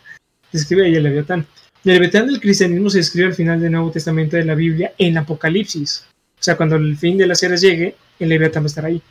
Describe 0.52 0.86
ahí 0.86 0.94
el 0.94 1.02
Leviatán. 1.02 1.46
El 1.84 1.92
Leviatán 1.94 2.26
del 2.26 2.40
cristianismo 2.40 2.90
se 2.90 2.98
describe 2.98 3.28
al 3.28 3.34
final 3.34 3.60
del 3.60 3.72
Nuevo 3.72 3.90
Testamento 3.90 4.36
de 4.36 4.44
la 4.44 4.54
Biblia 4.54 4.92
en 4.98 5.18
Apocalipsis. 5.18 6.06
O 6.38 6.42
sea, 6.42 6.56
cuando 6.56 6.76
el 6.76 6.96
fin 6.96 7.16
de 7.16 7.26
las 7.26 7.42
eras 7.42 7.60
llegue, 7.60 7.96
el 8.18 8.28
Leviatán 8.28 8.62
va 8.62 8.66
a 8.66 8.68
estar 8.68 8.84
ahí. 8.84 9.02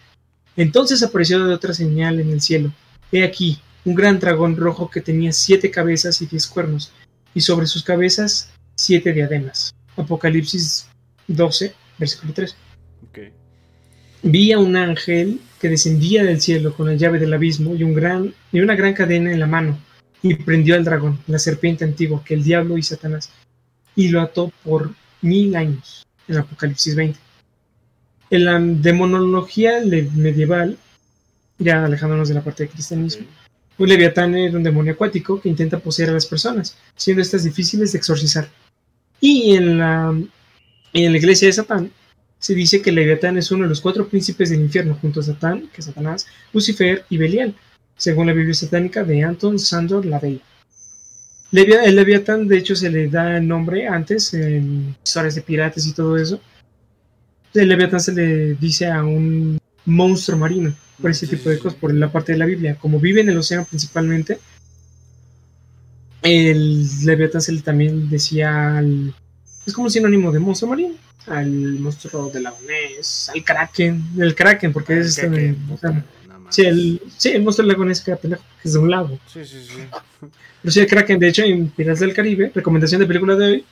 Entonces 0.58 1.04
apareció 1.04 1.46
de 1.46 1.54
otra 1.54 1.74
señal 1.74 2.20
en 2.20 2.32
el 2.32 2.42
cielo. 2.42 2.72
He 3.12 3.24
aquí, 3.24 3.60
un 3.84 3.96
gran 3.96 4.20
dragón 4.20 4.58
rojo 4.58 4.90
que 4.90 5.02
tenía 5.02 5.32
siete 5.32 5.72
cabezas 5.72 6.22
y 6.22 6.26
diez 6.26 6.48
cuernos, 6.48 6.92
y 7.34 7.42
sobre 7.42 7.68
sus 7.68 7.84
cabezas 7.84 8.52
siete 8.76 9.14
diademas. 9.14 9.74
Apocalipsis 9.96 10.88
12, 11.28 11.74
versículo 11.98 12.34
3. 12.34 12.56
Vi 14.28 14.52
a 14.52 14.58
un 14.58 14.76
ángel 14.76 15.40
que 15.62 15.70
descendía 15.70 16.24
del 16.24 16.42
cielo 16.42 16.74
con 16.74 16.88
la 16.88 16.96
llave 16.96 17.20
del 17.20 17.36
abismo 17.36 17.76
y, 17.76 17.84
un 17.84 17.94
gran, 17.94 18.34
y 18.52 18.60
una 18.60 18.76
gran 18.76 18.96
cadena 18.96 19.32
en 19.32 19.40
la 19.40 19.46
mano, 19.46 19.78
y 20.24 20.34
prendió 20.34 20.74
al 20.74 20.84
dragón, 20.84 21.20
la 21.28 21.38
serpiente 21.38 21.86
antigua, 21.86 22.24
que 22.26 22.34
el 22.34 22.44
diablo 22.44 22.76
y 22.76 22.82
Satanás, 22.82 23.30
y 23.96 24.08
lo 24.08 24.22
ató 24.22 24.52
por 24.64 24.96
mil 25.22 25.56
años, 25.56 26.08
en 26.28 26.38
Apocalipsis 26.38 26.96
20. 26.96 27.20
En 28.32 28.46
la 28.46 28.60
demonología 28.60 29.74
medieval, 30.16 30.76
ya 31.60 31.86
alejándonos 31.86 32.28
de 32.28 32.34
la 32.34 32.44
parte 32.44 32.64
del 32.64 32.74
cristianismo, 32.74 33.28
un 33.78 33.88
leviatán 33.88 34.34
era 34.34 34.58
un 34.58 34.64
demonio 34.64 34.94
acuático 34.94 35.40
que 35.40 35.50
intenta 35.50 35.78
poseer 35.78 36.10
a 36.10 36.14
las 36.14 36.26
personas, 36.26 36.76
siendo 36.96 37.22
estas 37.22 37.44
difíciles 37.44 37.92
de 37.92 38.00
exorcizar. 38.00 38.50
Y 39.22 39.56
en 39.56 39.78
la, 39.78 40.20
en 40.94 41.12
la 41.12 41.18
iglesia 41.20 41.48
de 41.48 41.54
Satán 41.54 41.92
se 42.46 42.54
dice 42.54 42.80
que 42.80 42.92
leviatán 42.92 43.40
es 43.40 43.50
uno 43.50 43.64
de 43.64 43.70
los 43.70 43.82
cuatro 43.82 44.08
príncipes 44.08 44.52
del 44.52 44.62
infierno, 44.62 44.96
junto 45.02 45.20
a 45.20 45.24
Satán, 45.24 45.68
que 45.74 45.82
es 45.82 45.86
Satanás, 45.86 46.28
Lucifer 46.54 47.04
y 47.10 47.18
Belial, 47.18 47.56
según 47.98 48.28
la 48.28 48.34
Biblia 48.34 48.54
satánica 48.54 49.04
de 49.04 49.24
Anton 49.24 49.58
Sandor 49.58 50.06
Lavey. 50.06 50.40
El 51.52 51.96
leviatán, 51.96 52.48
de 52.48 52.60
hecho, 52.60 52.76
se 52.76 52.92
le 52.92 53.08
da 53.08 53.38
el 53.38 53.48
nombre 53.48 53.88
antes 53.88 54.32
en 54.36 54.96
historias 55.04 55.34
de 55.34 55.42
piratas 55.42 55.88
y 55.88 55.94
todo 55.94 56.18
eso. 56.18 56.40
El 57.56 57.68
leviatán 57.68 58.00
se 58.00 58.14
le 58.14 58.54
dice 58.54 58.92
a 58.92 59.04
un 59.04 59.58
monstruo 59.86 60.38
marino 60.38 60.72
por 61.02 61.10
ese 61.10 61.26
tipo 61.26 61.50
de 61.50 61.58
cosas, 61.58 61.80
por 61.80 61.92
la 61.96 62.12
parte 62.12 62.34
de 62.34 62.38
la 62.38 62.46
Biblia. 62.46 62.76
Como 62.76 63.00
vive 63.00 63.22
en 63.22 63.30
el 63.30 63.40
océano 63.40 63.66
principalmente, 63.66 64.38
el 66.22 66.86
Leviatán 67.04 67.42
se 67.42 67.54
le 67.54 67.64
también 67.64 68.08
decía 68.08 68.78
al. 68.78 69.16
Es 69.66 69.74
como 69.74 69.86
un 69.86 69.92
sinónimo 69.92 70.32
de 70.32 70.38
monstruo 70.38 70.70
marino. 70.70 71.05
Al 71.28 71.50
monstruo 71.80 72.30
de 72.30 72.40
la 72.42 72.50
al 72.50 73.44
Kraken. 73.44 74.04
El 74.20 74.36
Kraken, 74.36 74.72
porque 74.72 75.00
es 75.00 75.08
este. 75.18 75.30
Que- 75.32 75.46
en- 75.48 75.68
o 75.72 75.78
sea, 75.78 76.06
sí, 76.50 76.62
el, 76.64 77.02
sí, 77.18 77.30
el 77.30 77.44
monstruo 77.44 77.66
del 77.68 77.74
lago 77.74 77.86
Ness 77.86 78.02
que 78.02 78.16
pendejo, 78.16 78.44
es 78.64 78.74
de 78.74 78.80
un 78.80 78.92
lago. 78.92 79.20
Sí, 79.26 79.44
sí, 79.44 79.66
sí. 79.68 79.74
Pero 80.62 80.72
sí, 80.72 80.80
el 80.82 80.88
Kraken, 80.88 81.18
de 81.20 81.28
hecho, 81.30 81.44
en 81.44 81.70
Piratas 81.70 82.00
del 82.02 82.14
Caribe, 82.14 82.52
recomendación 82.54 83.02
de 83.02 83.08
película 83.08 83.36
de 83.36 83.46
hoy. 83.46 83.66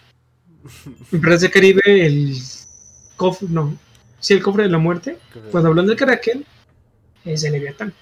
En 1.11 1.21
Piratas 1.21 1.41
del 1.41 1.51
Caribe, 1.51 1.81
el 1.85 2.35
cofre. 3.17 3.47
No. 3.51 3.77
Sí, 4.19 4.33
el 4.33 4.41
cofre 4.41 4.63
de 4.63 4.69
la 4.69 4.77
muerte. 4.79 5.17
Cuando 5.51 5.69
hablan 5.69 5.85
del 5.85 5.95
Kraken, 5.95 6.43
es 7.25 7.43
el 7.43 7.51
Leviatán. 7.53 7.93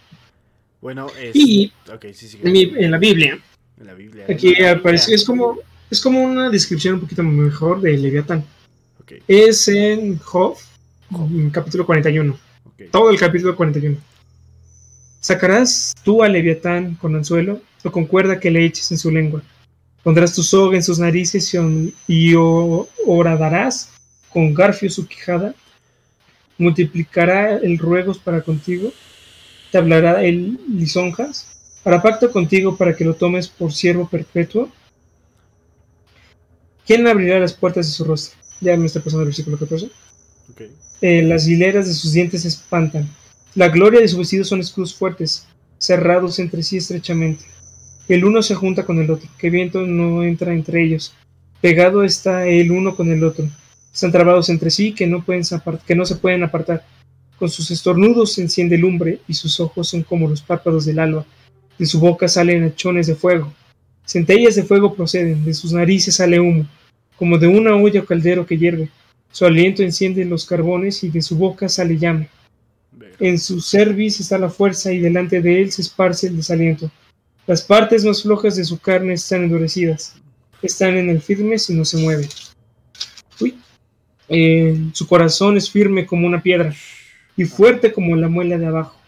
Bueno, 0.82 1.08
es... 1.20 1.36
Y- 1.36 1.72
Ok, 1.94 2.06
sí, 2.14 2.28
sí. 2.28 2.40
En, 2.42 2.52
mi- 2.54 2.74
en 2.78 2.90
la 2.92 2.98
Biblia, 2.98 3.38
En 3.80 3.86
la 3.88 3.94
Biblia. 3.94 4.26
Aquí 4.30 4.64
aparece, 4.64 5.14
es 5.14 5.26
como, 5.26 5.58
es 5.90 6.00
como 6.00 6.24
una 6.24 6.50
descripción 6.50 6.96
un 6.96 7.02
poquito 7.02 7.22
mejor 7.24 7.82
de 7.82 7.98
Leviatán. 7.98 8.46
Es 9.28 9.68
en 9.68 10.18
Job, 10.20 10.56
capítulo 11.52 11.86
41. 11.86 12.38
ok. 12.66 12.82
Todo 12.92 13.10
el 13.10 13.20
capítulo 13.20 13.56
41. 13.56 13.98
Sacarás 15.20 15.94
tú 16.04 16.24
a 16.24 16.30
Leviatán 16.30 16.96
con 16.96 17.16
anzuelo 17.16 17.62
o 17.84 17.92
con 17.92 18.06
cuerda 18.06 18.40
que 18.40 18.52
le 18.52 18.66
eches 18.66 18.92
en 18.92 18.98
su 18.98 19.12
lengua. 19.12 19.42
Pondrás 20.04 20.34
tu 20.34 20.42
soga 20.42 20.76
en 20.78 20.84
sus 20.84 20.98
narices 20.98 21.54
y, 21.54 21.94
y 22.08 22.34
o- 22.36 22.88
horadarás 23.06 23.92
con 24.30 24.54
garfio 24.54 24.90
su 24.90 25.08
quijada. 25.08 25.54
Multiplicará 26.58 27.58
el 27.58 27.78
ruegos 27.78 28.18
para 28.18 28.42
contigo. 28.42 28.92
Te 29.72 29.78
hablará 29.78 30.24
el 30.24 30.60
lisonjas. 30.70 31.48
Para 31.84 32.02
pacto 32.02 32.32
contigo 32.32 32.78
para 32.78 32.96
que 32.96 33.06
lo 33.06 33.14
tomes 33.16 33.48
por 33.48 33.74
siervo 33.74 34.08
perpetuo. 34.08 34.70
¿Quién 36.86 37.08
abrirá 37.08 37.40
las 37.40 37.54
puertas 37.54 37.86
de 37.88 37.92
su 37.94 38.04
rostro? 38.06 38.41
Ya 38.62 38.78
me 38.78 38.86
está 38.86 39.00
pasando 39.02 39.24
el 39.24 39.28
versículo 39.28 39.58
14. 39.58 39.88
ok. 40.52 40.62
Eh, 41.02 41.24
las 41.24 41.48
hileras 41.48 41.88
de 41.88 41.94
sus 41.94 42.14
dientes 42.14 42.44
se 42.44 42.48
espantan. 42.48 43.10
La 43.56 43.70
gloria 43.70 44.00
de 44.00 44.08
su 44.08 44.18
vestido 44.18 44.46
son 44.46 44.60
escudos 44.60 44.94
fuertes, 44.94 45.48
cerrados 45.80 46.40
entre 46.40 46.64
sí 46.64 46.78
estrechamente. 46.78 47.44
El 48.08 48.24
uno 48.24 48.42
se 48.44 48.56
junta 48.56 48.86
con 48.86 49.00
el 49.00 49.10
otro, 49.10 49.28
que 49.38 49.50
viento 49.50 49.82
no 49.82 50.24
entra 50.24 50.54
entre 50.54 50.84
ellos. 50.84 51.14
Pegado 51.60 52.04
está 52.04 52.48
el 52.48 52.72
uno 52.72 52.96
con 52.96 53.12
el 53.12 53.24
otro. 53.24 53.50
Están 53.94 54.12
trabados 54.12 54.50
entre 54.50 54.70
sí 54.70 54.94
que 54.94 55.08
no, 55.08 55.24
pueden 55.24 55.44
que 55.86 55.96
no 55.96 56.06
se 56.06 56.16
pueden 56.16 56.44
apartar. 56.44 56.86
Con 57.38 57.50
sus 57.50 57.72
estornudos 57.72 58.34
se 58.34 58.42
enciende 58.42 58.78
lumbre 58.78 59.20
y 59.28 59.34
sus 59.34 59.60
ojos 59.60 59.90
son 59.90 60.04
como 60.04 60.30
los 60.30 60.42
párpados 60.42 60.86
del 60.86 61.00
alba. 61.00 61.26
De 61.78 61.86
su 61.86 62.00
boca 62.00 62.28
salen 62.28 62.64
hachones 62.64 63.08
de 63.08 63.16
fuego. 63.16 63.52
Centellas 64.06 64.56
de 64.56 64.64
fuego 64.64 64.94
proceden, 64.94 65.44
de 65.46 65.54
sus 65.54 65.74
narices 65.74 66.16
sale 66.16 66.40
humo, 66.40 66.68
como 67.22 67.38
de 67.38 67.46
una 67.46 67.76
olla 67.76 68.02
o 68.02 68.06
caldero 68.06 68.48
que 68.48 68.58
hierve. 68.58 68.90
Su 69.32 69.46
aliento 69.46 69.84
enciende 69.84 70.26
los 70.26 70.44
carbones 70.44 71.04
y 71.04 71.10
de 71.12 71.22
su 71.22 71.36
boca 71.38 71.70
sale 71.70 71.96
llama. 72.00 72.26
En 73.20 73.38
su 73.38 73.62
cerviz 73.62 74.20
está 74.20 74.40
la 74.40 74.50
fuerza 74.50 74.92
y 74.92 74.98
delante 74.98 75.40
de 75.40 75.62
él 75.62 75.72
se 75.72 75.84
esparce 75.84 76.26
el 76.30 76.38
desaliento. 76.38 76.90
Las 77.46 77.62
partes 77.62 78.04
más 78.06 78.24
flojas 78.24 78.56
de 78.56 78.64
su 78.66 78.80
carne 78.80 79.14
están 79.14 79.44
endurecidas. 79.44 80.16
Están 80.64 80.98
en 80.98 81.12
el 81.12 81.22
firme 81.22 81.60
si 81.60 81.76
no 81.76 81.86
se 81.86 81.98
mueven. 81.98 82.28
Uy. 83.40 83.56
Eh, 84.28 84.76
su 84.94 85.06
corazón 85.06 85.58
es 85.58 85.70
firme 85.70 86.08
como 86.08 86.26
una 86.26 86.42
piedra 86.42 86.74
y 87.38 87.46
fuerte 87.46 87.94
como 87.94 88.16
la 88.16 88.30
muela 88.30 88.58
de 88.58 88.66
abajo. 88.66 89.00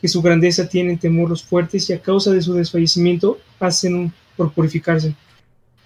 Que 0.00 0.06
su 0.06 0.22
grandeza 0.22 0.68
tienen 0.68 0.98
temor 0.98 1.30
los 1.30 1.42
fuertes 1.42 1.90
y 1.90 1.94
a 1.94 2.00
causa 2.00 2.30
de 2.30 2.42
su 2.42 2.54
desfallecimiento 2.54 3.40
hacen 3.58 3.96
un- 3.96 4.12
por 4.36 4.52
purificarse. 4.52 5.16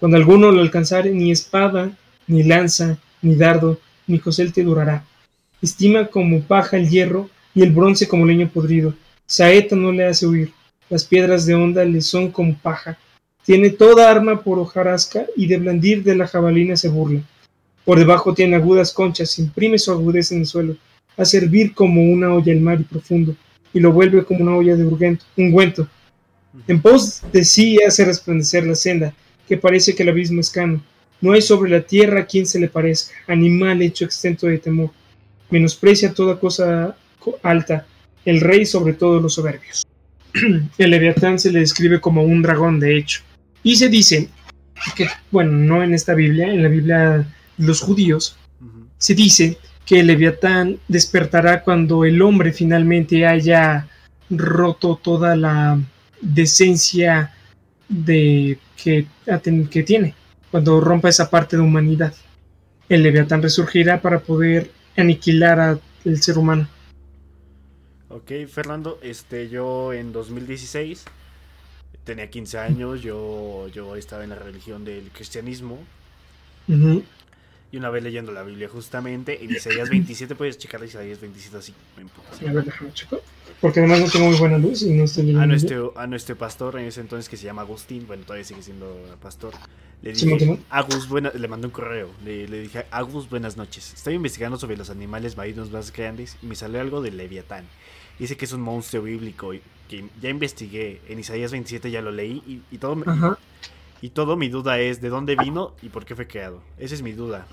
Cuando 0.01 0.17
alguno 0.17 0.51
lo 0.51 0.63
alcanzare, 0.63 1.11
ni 1.11 1.31
espada, 1.31 1.93
ni 2.27 2.43
lanza, 2.43 2.99
ni 3.21 3.35
dardo, 3.35 3.79
ni 4.07 4.19
cosel 4.19 4.51
te 4.51 4.65
durará. 4.65 5.05
Estima 5.61 6.07
como 6.07 6.41
paja 6.41 6.79
el 6.79 6.89
hierro 6.89 7.29
y 7.55 7.63
el 7.63 7.71
bronce 7.71 8.09
como 8.09 8.25
leño 8.25 8.49
podrido. 8.49 8.95
Saeta 9.27 9.77
no 9.77 9.93
le 9.93 10.07
hace 10.07 10.27
huir. 10.27 10.53
Las 10.89 11.05
piedras 11.05 11.45
de 11.45 11.55
onda 11.55 11.85
le 11.85 12.01
son 12.01 12.31
como 12.31 12.57
paja. 12.57 12.99
Tiene 13.45 13.69
toda 13.69 14.11
arma 14.11 14.43
por 14.43 14.59
hojarasca 14.59 15.27
y 15.37 15.47
de 15.47 15.59
blandir 15.59 16.03
de 16.03 16.17
la 16.17 16.27
jabalina 16.27 16.77
se 16.77 16.89
burla. 16.89 17.21
Por 17.85 17.99
debajo 17.99 18.33
tiene 18.33 18.57
agudas 18.57 18.93
conchas, 18.93 19.39
imprime 19.39 19.79
su 19.79 19.93
agudeza 19.93 20.35
en 20.35 20.41
el 20.41 20.47
suelo. 20.47 20.77
Hace 21.17 21.39
hervir 21.39 21.75
como 21.75 22.03
una 22.03 22.33
olla 22.33 22.53
el 22.53 22.61
mar 22.61 22.81
y 22.81 22.85
profundo, 22.85 23.37
y 23.75 23.81
lo 23.81 23.93
vuelve 23.93 24.25
como 24.25 24.41
una 24.41 24.57
olla 24.57 24.77
de 24.77 24.85
ungüento. 25.37 25.89
En 26.67 26.81
pos 26.81 27.23
de 27.33 27.45
sí 27.45 27.79
hace 27.87 28.05
resplandecer 28.05 28.67
la 28.67 28.75
senda, 28.75 29.15
que 29.51 29.57
parece 29.57 29.97
que 29.97 30.05
el 30.05 30.11
abismo 30.11 30.41
es 30.41 30.49
cano. 30.49 30.81
No 31.21 31.33
hay 31.33 31.43
sobre 31.43 31.73
la 31.73 31.81
tierra 31.81 32.25
quien 32.25 32.47
se 32.47 32.61
le 32.61 32.69
parezca, 32.69 33.13
animal 33.27 33.83
hecho 33.83 34.05
extento 34.05 34.47
de 34.47 34.59
temor. 34.59 34.91
Menosprecia 35.51 36.15
toda 36.15 36.39
cosa 36.39 36.97
co- 37.19 37.37
alta, 37.43 37.85
el 38.25 38.41
rey 38.41 38.65
sobre 38.65 38.93
todos 38.93 39.21
los 39.21 39.35
soberbios. 39.35 39.85
el 40.79 40.91
leviatán 40.91 41.41
se 41.41 41.51
le 41.51 41.59
describe 41.59 42.01
como 42.01 42.23
un 42.23 42.43
dragón, 42.43 42.79
de 42.79 42.97
hecho. 42.97 43.23
Y 43.65 43.75
se 43.75 43.89
dice 43.89 44.29
que, 44.95 45.09
bueno, 45.33 45.51
no 45.51 45.83
en 45.83 45.95
esta 45.95 46.15
Biblia, 46.15 46.47
en 46.47 46.63
la 46.63 46.69
Biblia 46.69 47.27
de 47.59 47.67
los 47.67 47.81
judíos, 47.81 48.37
se 48.99 49.17
dice 49.17 49.59
que 49.85 49.99
el 49.99 50.07
leviatán 50.07 50.79
despertará 50.87 51.65
cuando 51.65 52.05
el 52.05 52.23
hombre 52.23 52.53
finalmente 52.53 53.27
haya 53.27 53.89
roto 54.31 54.95
toda 55.03 55.35
la 55.35 55.81
decencia 56.21 57.35
de 57.89 58.57
que, 58.83 59.07
que 59.71 59.83
tiene, 59.83 60.15
cuando 60.51 60.81
rompa 60.81 61.09
esa 61.09 61.31
parte 61.31 61.57
de 61.57 61.63
humanidad. 61.63 62.15
El 62.89 63.03
leviatán 63.03 63.43
resurgirá 63.43 64.01
para 64.01 64.21
poder 64.21 64.71
aniquilar 64.97 65.61
al 65.61 65.81
ser 66.21 66.39
humano. 66.39 66.69
Ok, 68.09 68.33
Fernando, 68.49 68.99
este, 69.03 69.49
yo 69.49 69.93
en 69.93 70.13
2016 70.13 71.05
tenía 72.05 72.29
15 72.29 72.59
años, 72.59 73.03
yo, 73.03 73.69
yo 73.69 73.95
estaba 73.95 74.25
en 74.25 74.31
la 74.31 74.37
religión 74.37 74.85
del 74.85 75.11
cristianismo. 75.13 75.79
Y 77.73 77.77
una 77.77 77.91
vez 77.91 78.03
leyendo 78.03 78.33
la 78.33 78.43
Biblia 78.43 78.69
justamente 78.69 79.45
en 79.45 79.51
Isaías 79.51 79.89
27, 79.91 80.35
puedes 80.35 80.59
checar 80.59 80.83
Isaías 80.85 81.21
27 81.21 81.57
así. 81.57 81.75
A 82.49 82.53
ver, 82.53 82.65
déjame 82.65 82.93
checar. 82.93 83.21
Porque 83.61 83.81
además 83.81 84.01
no 84.01 84.07
tengo 84.09 84.27
muy 84.31 84.39
buena 84.39 84.59
luz 84.59 84.83
y 84.83 84.93
no 84.93 85.05
estoy 85.05 85.25
leyendo. 85.25 85.43
A 85.43 85.47
nuestro, 85.47 85.93
a 85.97 86.07
nuestro 86.07 86.37
pastor 86.37 86.79
en 86.79 86.87
ese 86.87 87.01
entonces 87.01 87.29
que 87.29 87.37
se 87.37 87.45
llama 87.45 87.63
Agustín, 87.63 88.07
bueno, 88.07 88.23
todavía 88.25 88.45
sigue 88.45 88.63
siendo 88.63 88.97
pastor, 89.23 89.53
le 90.03 90.13
dije. 90.13 90.59
Agus, 90.71 91.09
buena, 91.09 91.31
le 91.31 91.47
mandé 91.49 91.67
un 91.67 91.73
correo, 91.73 92.09
le, 92.25 92.49
le 92.49 92.61
dije, 92.61 92.87
Agus, 92.91 93.29
buenas 93.29 93.57
noches, 93.59 93.93
estoy 93.95 94.15
investigando 94.15 94.57
sobre 94.59 94.77
los 94.77 94.89
animales 94.91 95.37
marinos 95.37 95.71
más 95.71 95.93
grandes 95.93 96.37
y 96.43 96.47
me 96.47 96.55
salió 96.57 96.81
algo 96.81 97.03
del 97.03 97.17
Leviatán. 97.19 97.65
Dice 98.19 98.37
que 98.37 98.47
es 98.47 98.53
un 98.53 98.63
monstruo 98.63 99.03
bíblico 99.03 99.53
y 99.55 99.61
que 99.89 100.05
ya 100.23 100.29
investigué, 100.31 101.01
en 101.09 101.19
Isaías 101.21 101.53
27 101.53 101.91
ya 101.91 102.01
lo 102.03 102.13
leí 102.13 102.43
y, 102.47 102.61
y 102.75 102.79
todo, 102.79 102.97
me- 102.97 103.05
Ajá. 103.11 103.39
y 103.39 103.80
todo 104.09 104.37
mi 104.37 104.49
duda 104.49 104.79
es 104.81 105.03
de 105.03 105.11
dónde 105.11 105.37
vino 105.37 105.77
y 105.83 105.91
por 105.91 106.07
qué 106.07 106.17
fue 106.17 106.27
creado. 106.27 106.63
Esa 106.79 106.95
es 106.95 107.03
mi 107.03 107.13
duda. 107.13 107.47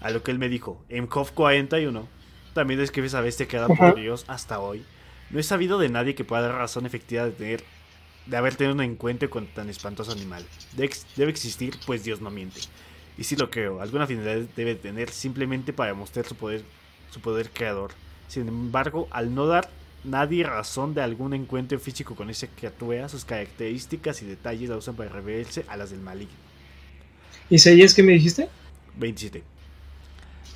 A 0.00 0.10
lo 0.10 0.22
que 0.24 0.32
él 0.32 0.38
me 0.40 0.48
dijo, 0.48 0.84
en 0.88 1.06
Job 1.06 1.30
41 1.32 2.06
también 2.52 2.80
describe 2.80 3.06
esa 3.06 3.20
bestia 3.20 3.46
creada 3.48 3.68
por 3.68 3.94
Dios 3.94 4.24
hasta 4.26 4.58
hoy. 4.60 4.84
No 5.30 5.38
he 5.38 5.42
sabido 5.44 5.78
de 5.78 5.88
nadie 5.88 6.14
que 6.14 6.24
pueda 6.24 6.42
dar 6.42 6.56
razón 6.56 6.84
efectiva 6.86 7.24
de 7.24 7.30
tener 7.32 7.64
de 8.26 8.36
haber 8.38 8.56
tenido 8.56 8.74
un 8.74 8.80
encuentro 8.80 9.28
con 9.28 9.46
tan 9.46 9.68
espantoso 9.68 10.10
animal. 10.12 10.44
Ex- 10.78 11.06
debe 11.14 11.30
existir, 11.30 11.74
pues 11.86 12.04
Dios 12.04 12.20
no 12.22 12.30
miente. 12.30 12.60
Y 13.18 13.24
sí 13.24 13.36
lo 13.36 13.50
creo, 13.50 13.80
alguna 13.82 14.06
finalidad 14.06 14.46
debe 14.56 14.74
tener 14.76 15.10
simplemente 15.10 15.72
para 15.74 15.92
mostrar 15.94 16.24
su 16.26 16.34
poder, 16.34 16.64
su 17.10 17.20
poder 17.20 17.50
creador. 17.50 17.92
Sin 18.28 18.48
embargo, 18.48 19.08
al 19.10 19.34
no 19.34 19.46
dar 19.46 19.68
nadie 20.04 20.44
razón 20.44 20.94
de 20.94 21.02
algún 21.02 21.34
encuentro 21.34 21.78
físico 21.78 22.14
con 22.14 22.30
esa 22.30 22.46
criatura, 22.46 23.08
sus 23.08 23.24
características 23.24 24.22
y 24.22 24.26
detalles 24.26 24.70
la 24.70 24.76
usan 24.76 24.94
para 24.94 25.10
revelarse 25.10 25.64
a 25.68 25.76
las 25.76 25.90
del 25.90 26.00
maligno. 26.00 26.34
Isaías, 27.50 27.94
¿qué 27.94 28.02
me 28.02 28.12
dijiste? 28.12 28.48
27. 28.96 29.42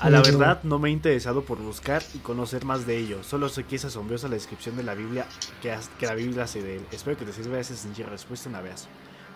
A 0.00 0.10
la 0.10 0.22
verdad 0.22 0.62
no 0.62 0.78
me 0.78 0.90
he 0.90 0.92
interesado 0.92 1.42
por 1.42 1.58
buscar 1.58 2.02
y 2.14 2.18
conocer 2.18 2.64
más 2.64 2.86
de 2.86 2.96
ello. 2.96 3.24
Solo 3.24 3.48
sé 3.48 3.64
que 3.64 3.76
es 3.76 3.84
asombrosa 3.84 4.28
la 4.28 4.34
descripción 4.34 4.76
de 4.76 4.84
la 4.84 4.94
Biblia 4.94 5.26
que, 5.60 5.76
que 5.98 6.06
la 6.06 6.14
Biblia 6.14 6.44
hace 6.44 6.62
de 6.62 6.76
él. 6.76 6.82
Espero 6.92 7.16
que 7.16 7.24
te 7.24 7.32
sirva 7.32 7.58
esa 7.58 7.74
sencilla 7.74 8.08
respuesta. 8.08 8.48
Un 8.48 8.54
abrazo. 8.54 8.86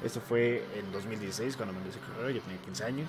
Esto 0.05 0.21
fue 0.21 0.65
en 0.77 0.93
2016 0.93 1.57
cuando 1.57 1.75
mandé 1.75 1.91
ese 1.91 1.99
correo. 1.99 2.31
Yo 2.31 2.41
tenía 2.43 2.61
15 2.63 2.85
años. 2.85 3.09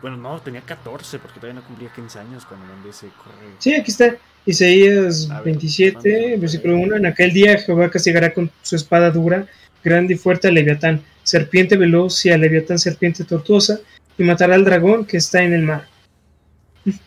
Bueno, 0.00 0.16
no, 0.16 0.40
tenía 0.40 0.60
14 0.60 1.18
porque 1.18 1.40
todavía 1.40 1.60
no 1.60 1.66
cumplía 1.66 1.92
15 1.92 2.18
años 2.18 2.44
cuando 2.44 2.66
mandé 2.66 2.90
ese 2.90 3.08
correo. 3.08 3.50
Sí, 3.58 3.74
aquí 3.74 3.90
está. 3.90 4.16
Isaías 4.46 5.28
ver, 5.28 5.44
27, 5.44 6.22
vamos. 6.26 6.40
versículo 6.40 6.76
1. 6.76 6.96
En 6.96 7.06
aquel 7.06 7.32
día 7.32 7.58
Jehová 7.58 7.90
castigará 7.90 8.32
con 8.32 8.50
su 8.62 8.76
espada 8.76 9.10
dura, 9.10 9.46
grande 9.82 10.14
y 10.14 10.16
fuerte 10.16 10.48
al 10.48 10.54
leviatán, 10.54 11.02
serpiente 11.22 11.76
veloz 11.76 12.24
y 12.24 12.30
al 12.30 12.40
leviatán 12.40 12.78
serpiente 12.78 13.24
tortuosa, 13.24 13.80
y 14.16 14.24
matará 14.24 14.54
al 14.54 14.64
dragón 14.64 15.04
que 15.04 15.16
está 15.16 15.42
en 15.42 15.52
el 15.52 15.62
mar. 15.62 15.86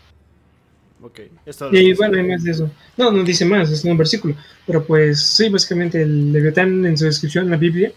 Ok, 1.03 1.19
esto 1.48 1.69
Y 1.72 1.95
bueno, 1.95 2.18
hay 2.18 2.27
más 2.27 2.43
de 2.43 2.52
eso. 2.52 2.69
No, 2.95 3.10
no 3.11 3.23
dice 3.23 3.43
más, 3.43 3.72
es 3.72 3.84
un 3.84 3.98
versículo. 3.98 4.35
Pero 4.68 4.85
pues 4.85 5.19
sí, 5.19 5.49
básicamente 5.49 5.99
el 6.03 6.31
leviatán 6.31 6.85
en 6.85 6.95
su 6.95 7.06
descripción 7.06 7.45
en 7.45 7.52
la 7.52 7.57
Biblia 7.57 7.91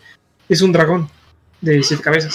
es 0.49 0.63
un 0.63 0.73
dragón 0.73 1.11
de 1.61 1.83
siete 1.83 2.03
cabezas. 2.03 2.35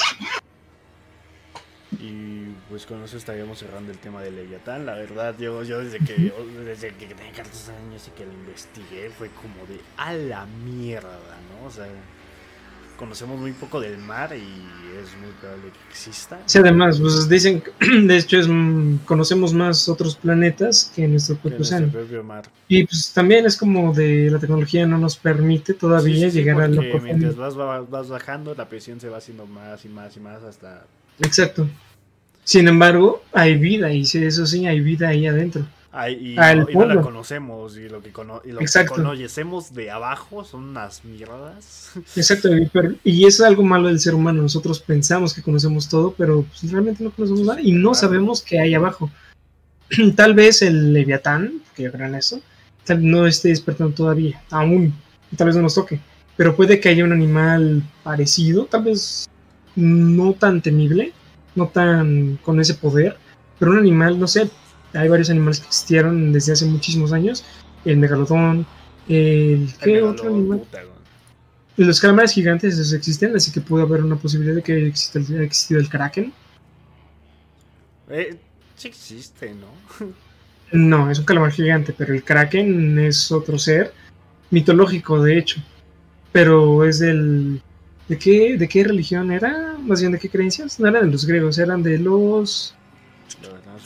Pues 2.80 2.88
con 2.88 3.04
eso 3.04 3.18
estaríamos 3.18 3.60
cerrando 3.60 3.92
el 3.92 3.98
tema 3.98 4.22
de 4.22 4.32
Leviatán. 4.32 4.86
La 4.86 4.94
verdad, 4.94 5.36
yo, 5.38 5.64
yo 5.64 5.80
desde 5.80 6.00
que 6.00 6.32
desde 6.66 6.94
que 6.94 7.08
tenía 7.08 7.34
14 7.36 7.74
años 7.74 8.08
y 8.08 8.12
que 8.12 8.26
lo 8.26 8.32
investigué 8.32 9.10
fue 9.10 9.28
como 9.32 9.66
de 9.68 9.82
a 9.98 10.14
la 10.14 10.46
mierda, 10.46 11.10
¿no? 11.60 11.68
O 11.68 11.70
sea, 11.70 11.86
conocemos 12.98 13.38
muy 13.38 13.52
poco 13.52 13.82
del 13.82 13.98
mar 13.98 14.32
y 14.34 14.40
es 14.98 15.14
muy 15.22 15.30
probable 15.42 15.72
que 15.74 15.90
exista. 15.92 16.40
Sí, 16.46 16.60
además, 16.60 17.02
pues 17.02 17.28
dicen, 17.28 17.60
que, 17.60 17.72
de 18.02 18.16
hecho, 18.16 18.38
es, 18.40 18.48
mm, 18.48 19.00
conocemos 19.04 19.54
más 19.54 19.90
otros 19.90 20.16
planetas 20.16 20.90
que 20.96 21.06
nuestro 21.06 21.36
que 21.36 21.50
propio 21.50 21.58
nuestro 21.58 21.88
propio 21.90 22.24
mar. 22.24 22.46
Y 22.70 22.86
pues 22.86 23.12
también 23.12 23.46
es 23.46 23.58
como 23.58 23.94
de 23.94 24.32
la 24.32 24.40
tecnología 24.40 24.88
no 24.88 24.98
nos 24.98 25.18
permite 25.18 25.74
todavía 25.74 26.16
Sí, 26.16 26.22
sí, 26.22 26.32
sí, 26.32 26.38
llegar 26.38 26.62
a 26.62 26.68
lo 26.70 26.76
porque 26.76 26.92
profundo. 26.92 27.04
mientras 27.14 27.36
vas, 27.36 27.60
va- 27.60 27.82
vas 27.82 28.08
bajando, 28.08 28.56
la 28.56 28.70
presión 28.70 29.02
se 29.02 29.10
va 29.10 29.18
haciendo 29.18 29.46
más 29.46 29.84
y 29.84 29.90
más 29.90 30.16
y 30.16 30.22
más 30.22 30.42
hasta... 30.44 30.86
Exacto. 31.20 31.68
Sin 32.50 32.68
embargo, 32.68 33.22
hay 33.32 33.58
vida, 33.58 33.94
y 33.94 34.02
eso 34.02 34.44
sí, 34.48 34.66
hay 34.66 34.80
vida 34.80 35.10
ahí 35.10 35.28
adentro. 35.28 35.68
Ay, 35.92 36.34
y, 36.34 36.38
Al 36.40 36.62
no, 36.62 36.70
y 36.72 36.74
no 36.74 36.86
la 36.88 37.00
conocemos. 37.00 37.78
Y 37.78 37.88
lo 37.88 38.02
que, 38.02 38.12
cono- 38.12 38.42
y 38.44 38.52
lo 38.52 38.58
que 38.58 38.86
conocemos 38.88 39.72
de 39.76 39.92
abajo 39.92 40.44
son 40.44 40.64
unas 40.64 41.06
mierdas. 41.06 41.92
Exacto, 42.16 42.50
y, 43.04 43.28
eso 43.28 43.44
es 43.44 43.48
algo 43.48 43.62
malo 43.62 43.88
del 43.88 44.00
ser 44.00 44.16
humano. 44.16 44.42
Nosotros 44.42 44.80
pensamos 44.80 45.32
que 45.32 45.44
conocemos 45.44 45.88
todo, 45.88 46.16
pero 46.18 46.42
pues, 46.42 46.72
realmente 46.72 47.04
no 47.04 47.12
conocemos 47.12 47.42
nada 47.46 47.62
y 47.62 47.72
no 47.72 47.92
Claro. 47.92 47.94
sabemos 47.94 48.42
qué 48.42 48.60
hay 48.60 48.74
abajo. 48.74 49.12
Tal 50.16 50.34
vez 50.34 50.64
el 50.64 50.92
Leviatán, 50.92 51.62
que 51.76 51.84
yo 51.84 51.92
creo 51.92 52.08
en 52.08 52.16
eso, 52.16 52.42
tal 52.84 53.08
no 53.08 53.28
esté 53.28 53.50
despertando 53.50 53.94
todavía, 53.94 54.42
aún, 54.50 54.92
y 55.32 55.36
tal 55.36 55.46
vez 55.46 55.56
no 55.56 55.62
nos 55.62 55.76
toque. 55.76 56.00
Pero 56.36 56.56
puede 56.56 56.80
que 56.80 56.90
haya 56.90 57.04
un 57.04 57.12
animal 57.12 57.84
parecido, 58.02 58.66
tal 58.66 58.86
vez 58.86 59.30
no 59.76 60.34
tan 60.34 60.64
temible, 60.64 61.14
no 61.60 61.68
tan 61.68 62.38
con 62.44 62.60
ese 62.60 62.74
poder, 62.74 63.18
pero 63.60 63.72
un 63.72 63.78
animal, 63.78 64.20
no 64.20 64.28
sé, 64.28 64.50
hay 64.94 65.08
varios 65.08 65.30
animales 65.30 65.60
que 65.60 65.68
existieron 65.68 66.34
desde 66.34 66.54
hace 66.54 66.66
muchísimos 66.66 67.14
años. 67.14 67.46
El 67.86 67.98
megalodón, 67.98 68.66
el... 69.08 69.70
¿Qué 69.82 70.02
otro 70.02 70.30
animal? 70.30 70.64
Los 71.78 72.00
calamares 72.02 72.34
gigantes 72.34 72.74
esos 72.74 72.92
existen, 72.94 73.36
así 73.36 73.52
que 73.52 73.62
puede 73.62 73.84
haber 73.84 74.04
una 74.04 74.18
posibilidad 74.18 74.56
de 74.56 74.64
que 74.64 74.88
exista 74.88 75.20
el, 75.20 75.42
existido 75.42 75.80
el 75.80 75.88
kraken. 75.88 76.34
Eh, 78.10 78.36
sí 78.76 78.88
existe, 78.88 79.54
¿no? 79.54 80.08
No, 80.72 81.10
es 81.10 81.18
un 81.18 81.26
calamar 81.26 81.52
gigante, 81.52 81.96
pero 81.98 82.14
el 82.14 82.24
kraken 82.24 83.00
es 83.00 83.32
otro 83.32 83.58
ser 83.58 83.92
mitológico, 84.52 85.20
de 85.20 85.40
hecho. 85.40 85.60
Pero 86.32 86.86
es 86.86 87.00
del... 87.00 87.60
¿De 88.10 88.18
qué, 88.18 88.58
¿De 88.58 88.68
qué 88.68 88.84
religión 88.84 89.32
era? 89.32 89.78
Más 89.82 90.02
bien, 90.02 90.12
¿de 90.12 90.20
qué 90.20 90.30
creencias? 90.30 90.80
No 90.80 90.88
eran 90.88 91.06
de 91.06 91.12
los 91.12 91.26
griegos, 91.26 91.58
eran 91.60 91.82
de 91.84 91.98
los 92.00 92.76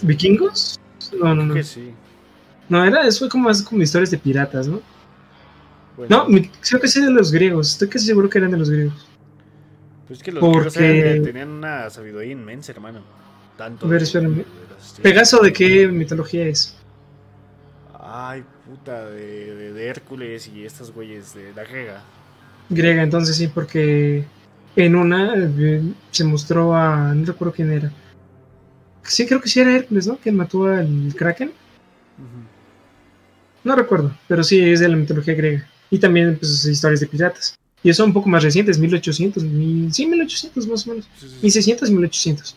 vikingos. 0.01 0.79
No, 1.19 1.35
no, 1.35 1.45
no. 1.45 1.53
que 1.53 1.63
sí. 1.63 1.91
No, 2.69 2.83
era, 2.83 3.05
eso 3.05 3.19
fue 3.19 3.29
como 3.29 3.43
más 3.49 3.61
como 3.61 3.83
historias 3.83 4.09
de 4.11 4.17
piratas, 4.17 4.67
¿no? 4.67 4.81
Bueno, 5.97 6.25
No, 6.29 6.41
creo 6.67 6.81
que 6.81 6.87
sí 6.87 7.01
de 7.01 7.11
los 7.11 7.31
griegos. 7.31 7.73
Estoy 7.73 7.89
casi 7.89 8.05
seguro 8.07 8.29
que 8.29 8.37
eran 8.39 8.49
de 8.51 8.57
los 8.57 8.69
griegos. 8.69 9.07
pues 10.07 10.19
es 10.19 10.23
que 10.23 10.31
los 10.31 10.41
porque- 10.41 10.69
griegos 10.69 10.77
eran 10.77 11.21
de- 11.23 11.27
tenían 11.31 11.49
una 11.49 11.89
sabiduría 11.89 12.31
inmensa, 12.31 12.71
hermano. 12.71 13.01
Tanto. 13.57 13.85
A 13.85 13.89
ver, 13.89 13.99
de- 13.99 14.05
espérame. 14.05 14.35
de 14.37 14.45
las 14.73 14.85
estrellas. 14.87 15.01
¿Pegaso 15.03 15.39
de 15.41 15.53
qué 15.53 15.87
mitología 15.89 16.47
es? 16.47 16.75
Ay, 17.99 18.43
puta, 18.65 19.05
de, 19.09 19.53
de- 19.55 19.73
de 19.73 19.87
Hércules 19.87 20.47
y 20.47 20.65
estos 20.65 20.91
güeyes 20.93 21.33
de 21.35 21.53
la 21.53 21.63
griega. 21.65 22.01
Griega, 22.69 23.03
entonces 23.03 23.35
sí, 23.35 23.47
porque 23.47 24.23
en 24.75 24.95
una 24.95 25.33
eh, 25.35 25.81
se 26.11 26.23
mostró 26.23 26.75
a. 26.75 27.13
No 27.13 27.25
recuerdo 27.25 27.53
quién 27.53 27.71
era. 27.71 27.91
Sí, 29.03 29.25
creo 29.27 29.41
que 29.41 29.49
sí 29.49 29.59
era 29.59 29.75
Hércules, 29.75 30.07
¿no? 30.07 30.17
Que 30.19 30.31
mató 30.31 30.65
al 30.65 31.13
Kraken. 31.15 31.51
No 33.63 33.75
recuerdo, 33.75 34.15
pero 34.27 34.43
sí 34.43 34.59
es 34.59 34.79
de 34.79 34.89
la 34.89 34.95
mitología 34.97 35.33
griega. 35.35 35.67
Y 35.89 35.99
también, 35.99 36.37
pues, 36.37 36.65
historias 36.65 36.99
de 36.99 37.07
piratas. 37.07 37.55
Y 37.81 37.89
eso 37.89 38.03
un 38.05 38.13
poco 38.13 38.29
más 38.29 38.43
recientes, 38.43 38.77
1800, 38.79 39.43
mil- 39.43 39.93
sí, 39.93 40.05
1800 40.05 40.67
más 40.67 40.87
o 40.87 40.91
menos. 40.91 41.05
Sí, 41.19 41.27
sí, 41.27 41.35
sí. 41.35 41.39
1600 41.41 41.89
y 41.89 41.93
1800. 41.93 42.55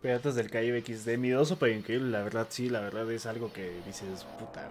Piratas 0.00 0.34
del 0.34 0.50
Caribe 0.50 0.82
XD, 0.86 1.16
miedoso 1.18 1.58
pero 1.58 1.72
increíble, 1.74 2.10
la 2.10 2.22
verdad 2.22 2.46
sí, 2.50 2.68
la 2.68 2.80
verdad 2.80 3.10
es 3.10 3.26
algo 3.26 3.52
que 3.52 3.72
dices, 3.86 4.04
puta, 4.38 4.68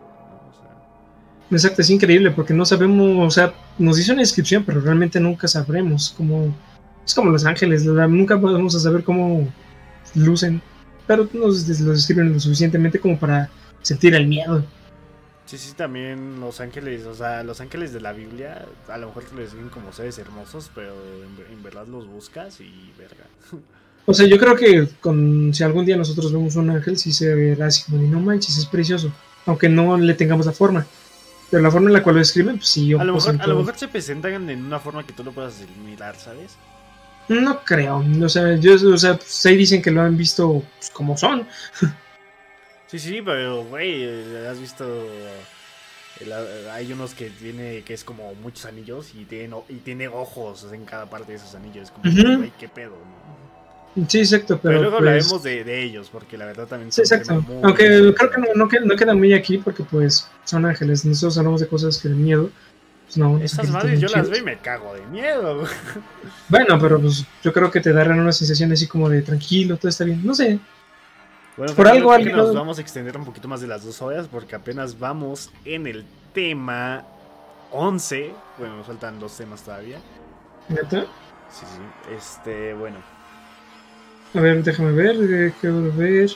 Exacto, 1.54 1.82
es 1.82 1.90
increíble 1.90 2.32
porque 2.32 2.54
no 2.54 2.66
sabemos, 2.66 3.28
o 3.28 3.32
sea, 3.32 3.54
nos 3.78 3.98
dice 3.98 4.12
una 4.12 4.22
descripción, 4.22 4.64
pero 4.66 4.82
realmente 4.82 5.20
nunca 5.20 5.48
sabremos 5.48 6.14
cómo. 6.18 6.54
Es 7.06 7.14
como 7.14 7.32
los 7.32 7.46
ángeles, 7.46 7.86
nunca 7.86 8.36
vamos 8.36 8.76
a 8.76 8.80
saber 8.80 9.04
cómo 9.04 9.48
lucen, 10.16 10.62
pero 11.06 11.28
nos 11.34 11.68
los 11.68 11.86
describen 11.86 12.34
lo 12.34 12.40
suficientemente 12.40 13.00
como 13.00 13.20
para 13.20 13.50
sentir 13.82 14.16
el 14.16 14.28
miedo. 14.28 14.64
Sí, 15.46 15.58
sí, 15.58 15.74
también 15.76 16.40
los 16.40 16.62
ángeles, 16.62 17.06
o 17.06 17.14
sea, 17.14 17.44
los 17.44 17.60
ángeles 17.60 17.92
de 17.92 18.00
la 18.00 18.14
Biblia, 18.14 18.66
a 18.88 18.98
lo 18.98 19.08
mejor 19.08 19.26
te 19.26 19.36
lo 19.36 19.42
describen 19.42 19.70
como 19.70 19.92
seres 19.92 20.18
hermosos, 20.18 20.72
pero 20.74 20.94
en, 20.94 21.54
en 21.54 21.62
verdad 21.62 21.86
los 21.88 22.08
buscas 22.08 22.62
y 22.62 22.94
verga. 22.98 23.26
O 24.06 24.14
sea, 24.14 24.28
yo 24.28 24.38
creo 24.38 24.56
que 24.56 24.90
con, 25.00 25.54
si 25.54 25.64
algún 25.64 25.86
día 25.86 25.96
nosotros 25.96 26.34
vemos 26.34 26.58
un 26.58 26.70
ángel, 26.70 26.98
sí 26.98 27.14
se 27.14 27.34
verá 27.34 27.68
así 27.68 27.84
como, 27.84 28.04
no 28.04 28.20
manches, 28.20 28.58
es 28.58 28.66
precioso, 28.66 29.14
aunque 29.46 29.70
no 29.70 29.98
le 29.98 30.14
tengamos 30.14 30.46
la 30.46 30.52
forma. 30.52 30.86
Pero 31.54 31.62
la 31.62 31.70
forma 31.70 31.90
en 31.90 31.94
la 31.94 32.02
cual 32.02 32.16
lo 32.16 32.20
describen, 32.20 32.56
pues 32.58 32.68
sí, 32.70 32.88
yo 32.88 33.00
A 33.00 33.04
lo, 33.04 33.14
mejor, 33.14 33.30
a 33.30 33.34
lo 33.34 33.38
siento- 33.44 33.60
mejor 33.60 33.78
se 33.78 33.88
presentan 33.88 34.50
en 34.50 34.66
una 34.66 34.80
forma 34.80 35.06
que 35.06 35.14
tú 35.14 35.24
lo 35.24 35.32
puedas 35.34 35.62
mirar, 35.86 36.16
¿sabes? 36.16 36.56
No 37.28 37.64
creo, 37.64 38.04
o 38.24 38.28
sea, 38.30 38.56
yo, 38.56 38.74
o 38.74 38.98
sea, 38.98 39.18
pues 39.18 39.46
ahí 39.46 39.56
dicen 39.56 39.80
que 39.80 39.92
lo 39.92 40.02
han 40.02 40.18
visto 40.18 40.64
pues, 40.80 40.90
como 40.90 41.16
son. 41.16 41.48
Sí, 42.88 42.98
sí, 42.98 43.22
pero, 43.24 43.64
güey, 43.66 44.04
eh, 44.04 44.48
has 44.50 44.60
visto... 44.60 44.84
eh, 44.88 46.70
hay 46.72 46.92
unos 46.92 47.14
que 47.14 47.30
tiene 47.30 47.84
que 47.84 47.94
es 47.94 48.04
como 48.04 48.34
muchos 48.36 48.66
anillos 48.66 49.14
y 49.16 49.26
tiene, 49.26 49.56
y 49.70 49.76
tiene 49.76 50.08
ojos 50.08 50.68
en 50.72 50.86
cada 50.86 51.08
parte 51.08 51.34
de 51.34 51.38
esos 51.38 51.54
anillos. 51.54 51.84
Es 51.86 51.92
como, 51.92 52.04
güey, 52.38 52.52
qué 52.60 52.68
pedo, 52.68 52.92
¿no? 52.98 53.23
Sí, 54.08 54.20
exacto, 54.20 54.60
Pero, 54.60 54.62
pero, 54.62 54.82
luego 54.82 54.98
pues, 54.98 55.08
hablaremos 55.10 55.44
de, 55.44 55.64
de 55.64 55.84
ellos, 55.84 56.10
porque 56.12 56.38
la 56.38 56.46
verdad 56.46 56.66
también 56.68 56.92
son 56.92 57.04
exacto. 57.04 57.42
muy- 57.42 57.60
Aunque 57.64 58.14
creo 58.16 58.30
que 58.32 58.42
no, 58.42 58.48
no, 58.56 58.68
qued- 58.68 58.84
no 58.86 58.96
quedan 58.96 59.18
muy 59.20 59.34
aquí 59.34 59.60
porque 59.60 59.84
pues 59.84 60.28
son 60.46 60.66
ángeles. 60.66 61.06
Nosotros 61.06 61.38
hablamos 61.38 61.62
de 61.62 61.68
cosas 61.68 61.98
que 62.00 62.10
de 62.10 62.16
miedo. 62.16 62.50
Pues 63.06 63.18
no, 63.18 63.38
Estas 63.38 63.70
madres 63.70 64.00
yo 64.00 64.08
las 64.08 64.30
veo 64.30 64.40
y 64.40 64.44
me 64.44 64.58
cago 64.58 64.94
de 64.96 65.06
miedo. 65.08 65.64
Bueno, 66.50 66.80
pero 66.80 67.00
pues 67.00 67.24
yo 67.44 67.54
creo 67.54 67.70
que 67.70 67.82
te 67.82 67.94
darán 67.94 68.20
una 68.20 68.32
sensación 68.32 68.72
así 68.72 68.88
como 68.88 69.10
de 69.10 69.22
tranquilo, 69.22 69.78
todo 69.78 69.90
está 69.90 70.04
bien. 70.06 70.26
No 70.26 70.34
sé. 70.34 70.60
Bueno, 71.56 71.74
Por 71.76 71.88
algo 71.88 72.10
creo 72.10 72.10
que 72.10 72.16
alguien- 72.16 72.38
nos 72.38 72.56
vamos 72.56 72.80
a 72.80 72.82
extender 72.82 73.16
un 73.18 73.26
poquito 73.26 73.48
más 73.48 73.62
de 73.62 73.68
las 73.68 73.84
dos 73.86 74.02
horas 74.02 74.28
porque 74.28 74.56
apenas 74.56 74.98
vamos 74.98 75.52
en 75.66 75.86
el 75.86 76.04
tema 76.34 77.04
11. 77.72 78.32
Bueno, 78.58 78.78
nos 78.78 78.88
faltan 78.88 79.20
dos 79.20 79.38
temas 79.38 79.62
todavía. 79.62 80.00
¿Neta? 80.70 81.02
Sí, 81.52 81.66
sí. 81.68 82.14
Este, 82.16 82.74
bueno. 82.74 82.98
A 84.34 84.42
ver, 84.42 84.64
déjame 84.64 84.92
ver. 84.92 85.16
eh, 85.22 85.54
Quiero 85.62 85.92
ver. 85.94 86.32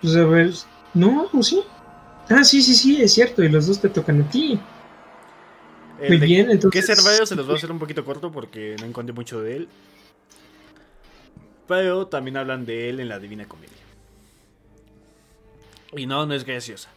Pues 0.00 0.16
a 0.16 0.24
ver. 0.24 0.50
No, 0.94 1.28
¿o 1.32 1.42
sí? 1.42 1.62
Ah, 2.28 2.44
sí, 2.44 2.62
sí, 2.62 2.74
sí, 2.74 3.02
es 3.02 3.12
cierto. 3.14 3.42
Y 3.42 3.48
los 3.48 3.66
dos 3.66 3.80
te 3.80 3.88
tocan 3.88 4.22
a 4.22 4.30
ti. 4.30 4.58
El 6.00 6.08
Muy 6.08 6.18
de 6.18 6.26
bien, 6.26 6.50
entonces. 6.50 6.86
¿Qué 6.86 6.94
Cervayo 6.94 7.26
se 7.26 7.36
los 7.36 7.46
voy 7.46 7.54
a 7.54 7.56
hacer 7.58 7.70
un 7.70 7.78
poquito 7.78 8.04
corto 8.04 8.30
porque 8.32 8.76
no 8.80 8.86
encontré 8.86 9.12
mucho 9.14 9.40
de 9.40 9.56
él? 9.56 9.68
Pero 11.68 12.06
también 12.06 12.36
hablan 12.36 12.66
de 12.66 12.90
él 12.90 13.00
en 13.00 13.08
la 13.08 13.18
Divina 13.18 13.46
Comedia. 13.46 13.70
Y 15.96 16.06
no, 16.06 16.26
no 16.26 16.34
es 16.34 16.44
graciosa. 16.44 16.88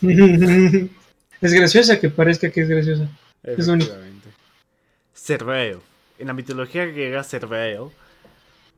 es 0.02 1.52
graciosa 1.54 2.00
que 2.00 2.10
parezca 2.10 2.50
que 2.50 2.62
es 2.62 2.68
graciosa. 2.68 3.08
Es 3.42 3.68
único. 3.68 3.92
Cerveo. 5.14 5.80
En 6.18 6.26
la 6.26 6.34
mitología 6.34 6.84
griega, 6.86 7.22
Cerveo, 7.24 7.92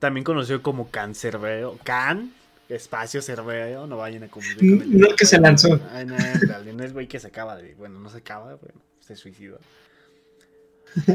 también 0.04 0.22
conocido 0.22 0.60
como 0.60 0.90
Cancerbeo. 0.90 1.78
Can, 1.82 2.30
espacio 2.68 3.22
Cerveo, 3.22 3.86
no 3.86 3.96
vayan 3.96 4.24
a 4.24 4.28
confundir 4.28 4.82
con 4.82 4.92
el. 4.92 5.00
No 5.00 5.16
que 5.16 5.24
se 5.24 5.40
lanzó. 5.40 5.80
Ay, 5.92 6.04
no, 6.04 6.14
no 6.74 6.84
es 6.84 6.92
güey 6.92 7.08
que 7.08 7.18
se 7.18 7.28
acaba 7.28 7.56
de. 7.56 7.74
Bueno, 7.76 7.98
no 8.00 8.10
se 8.10 8.18
acaba, 8.18 8.54
bueno, 8.56 8.78
se 9.00 9.16
suicidó. 9.16 9.58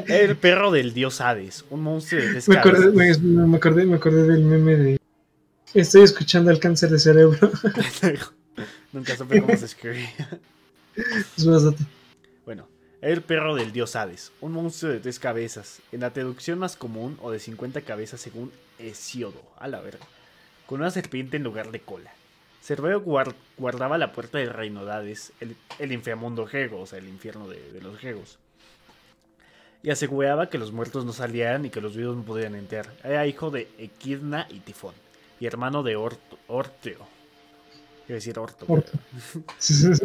El 0.08 0.36
perro 0.38 0.72
del 0.72 0.96
dios 0.96 1.22
Hades, 1.22 1.66
un 1.70 1.84
monstruo 1.84 2.20
de 2.20 2.42
Me 2.48 2.58
acordé, 2.58 2.92
me 2.92 3.58
acordé, 3.58 3.86
me 3.86 3.96
acordé 3.98 4.24
del 4.24 4.44
meme 4.44 4.76
de. 4.76 5.00
Estoy 5.76 6.02
escuchando 6.02 6.50
el 6.50 6.60
cáncer 6.60 6.90
de 6.90 6.98
cerebro. 6.98 7.38
Nunca 8.92 9.16
supe 9.16 9.40
cómo 9.40 9.56
se 9.56 9.66
escribía. 9.66 10.10
Es 11.38 11.46
bastante. 11.46 11.84
Bueno, 12.44 12.68
el 13.02 13.22
perro 13.22 13.54
del 13.54 13.72
dios 13.72 13.96
Hades, 13.96 14.32
un 14.42 14.54
monstruo 14.54 14.92
de 14.92 15.00
tres 15.00 15.20
cabezas, 15.20 15.80
en 15.92 16.00
la 16.00 16.10
traducción 16.12 16.58
más 16.58 16.76
común 16.76 17.20
o 17.22 17.30
de 17.30 17.38
50 17.38 17.82
cabezas 17.82 18.20
según 18.20 18.52
Hesíodo, 18.80 19.42
a 19.58 19.68
la 19.68 19.82
verga, 19.82 20.06
con 20.66 20.82
una 20.82 20.92
serpiente 20.92 21.38
en 21.38 21.44
lugar 21.44 21.72
de 21.72 21.80
cola. 21.82 22.12
Cerveo 22.62 23.02
guar- 23.04 23.36
guardaba 23.58 23.98
la 23.98 24.12
puerta 24.12 24.38
del 24.38 24.50
reino 24.52 24.86
de 24.86 24.92
Hades, 24.92 25.32
el, 25.40 25.56
el 25.80 25.92
inframundo 25.92 26.46
griego, 26.46 26.82
o 26.82 26.86
sea, 26.86 27.00
el 27.00 27.08
infierno 27.08 27.48
de, 27.48 27.72
de 27.72 27.82
los 27.82 28.00
griegos. 28.00 28.38
Y 29.82 29.92
aseguraba 29.92 30.50
que 30.50 30.58
los 30.58 30.74
muertos 30.74 31.06
no 31.06 31.14
salieran 31.14 31.66
y 31.66 31.70
que 31.70 31.80
los 31.80 31.96
vivos 31.96 32.18
no 32.18 32.24
podían 32.24 32.56
entrar. 32.56 32.92
Era 33.04 33.26
hijo 33.28 33.50
de 33.50 33.70
Equidna 33.78 34.46
y 34.50 34.60
Tifón, 34.60 34.94
y 35.40 35.46
hermano 35.46 35.84
de 35.84 35.96
Orto, 35.96 36.38
Orteo. 36.48 37.08
Quiero 38.06 38.18
decir 38.18 38.38
Orto. 38.40 38.66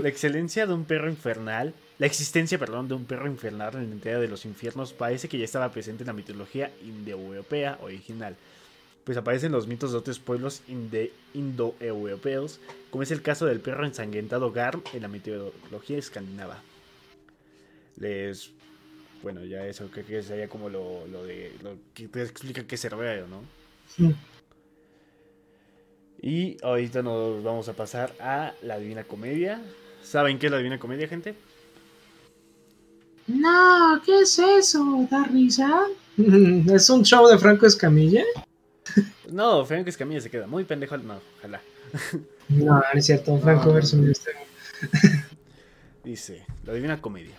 la 0.02 0.08
excelencia 0.08 0.66
de 0.66 0.74
un 0.74 0.84
perro 0.84 1.08
infernal, 1.08 1.74
la 1.98 2.06
existencia, 2.06 2.58
perdón, 2.58 2.86
de 2.86 2.94
un 2.94 3.04
perro 3.04 3.26
infernal 3.26 3.74
en 3.74 3.88
la 3.88 3.94
entrega 3.94 4.18
de 4.18 4.28
los 4.28 4.44
infiernos 4.44 4.92
parece 4.92 5.28
que 5.28 5.38
ya 5.38 5.44
estaba 5.44 5.70
presente 5.72 6.02
en 6.02 6.08
la 6.08 6.12
mitología 6.12 6.70
indoeuropea 6.84 7.78
original, 7.82 8.36
pues 9.04 9.18
aparecen 9.18 9.52
los 9.52 9.66
mitos 9.66 9.92
de 9.92 9.98
otros 9.98 10.18
pueblos 10.18 10.62
indoeuropeos, 11.34 12.60
como 12.90 13.02
es 13.02 13.10
el 13.10 13.22
caso 13.22 13.46
del 13.46 13.60
perro 13.60 13.84
ensangrentado 13.84 14.50
Garm 14.50 14.82
en 14.92 15.02
la 15.02 15.08
mitología 15.08 15.98
escandinava. 15.98 16.62
Les, 17.96 18.50
bueno, 19.22 19.44
ya 19.44 19.66
eso 19.66 19.88
creo 19.92 20.06
que 20.06 20.22
sería 20.22 20.48
como 20.48 20.68
lo, 20.68 21.06
lo 21.06 21.24
de 21.24 21.52
lo 21.62 21.76
que 21.92 22.08
te 22.08 22.22
explica 22.22 22.66
que 22.66 22.74
es 22.74 22.80
Cerbero, 22.80 23.26
¿no? 23.28 23.42
Mm. 23.98 24.12
Y 26.22 26.56
ahorita 26.62 27.02
nos 27.02 27.44
vamos 27.44 27.68
a 27.68 27.74
pasar 27.74 28.14
a 28.18 28.54
la 28.62 28.78
Divina 28.78 29.04
Comedia. 29.04 29.60
¿Saben 30.02 30.38
qué 30.38 30.46
es 30.46 30.52
la 30.52 30.58
Divina 30.58 30.78
Comedia, 30.78 31.06
gente? 31.06 31.34
No, 33.26 34.00
¿qué 34.04 34.20
es 34.20 34.38
eso? 34.38 35.06
¿Da 35.10 35.24
risa? 35.24 35.86
¿Es 36.16 36.88
un 36.88 37.04
show 37.04 37.26
de 37.28 37.36
Franco 37.36 37.66
Escamilla? 37.66 38.24
No, 39.30 39.64
Franco 39.64 39.88
Escamilla 39.90 40.20
se 40.20 40.30
queda 40.30 40.46
muy 40.46 40.64
pendejo. 40.64 40.96
No, 40.98 41.20
ojalá. 41.38 41.60
No, 42.48 42.74
no 42.74 42.82
es 42.94 43.06
cierto. 43.06 43.38
Franco 43.38 43.66
No. 43.66 43.72
versus. 43.74 44.00
Dice, 46.04 46.44
la 46.64 46.74
Divina 46.74 47.00
Comedia. 47.00 47.34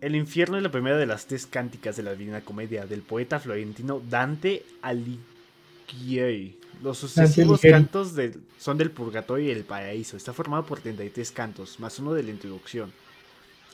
El 0.00 0.16
infierno 0.16 0.56
es 0.56 0.62
la 0.62 0.70
primera 0.70 0.96
de 0.96 1.04
las 1.04 1.26
tres 1.26 1.46
cánticas 1.46 1.96
de 1.96 2.02
la 2.02 2.14
Divina 2.14 2.40
Comedia 2.40 2.86
del 2.86 3.02
poeta 3.02 3.38
florentino 3.38 4.00
Dante 4.08 4.64
Alighieri. 4.80 6.58
Los 6.82 6.96
sucesivos 6.96 7.60
cantos 7.60 8.14
del- 8.14 8.40
son 8.58 8.78
del 8.78 8.90
purgatorio 8.90 9.48
y 9.48 9.50
el 9.50 9.64
paraíso. 9.64 10.16
Está 10.16 10.32
formado 10.32 10.64
por 10.64 10.80
33 10.80 11.30
cantos, 11.32 11.78
más 11.78 11.98
uno 11.98 12.14
de 12.14 12.22
la 12.22 12.30
introducción. 12.30 12.90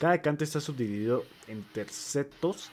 Cada 0.00 0.20
canto 0.20 0.42
está 0.42 0.60
subdividido 0.60 1.24
en 1.46 1.62
tercetos, 1.62 2.70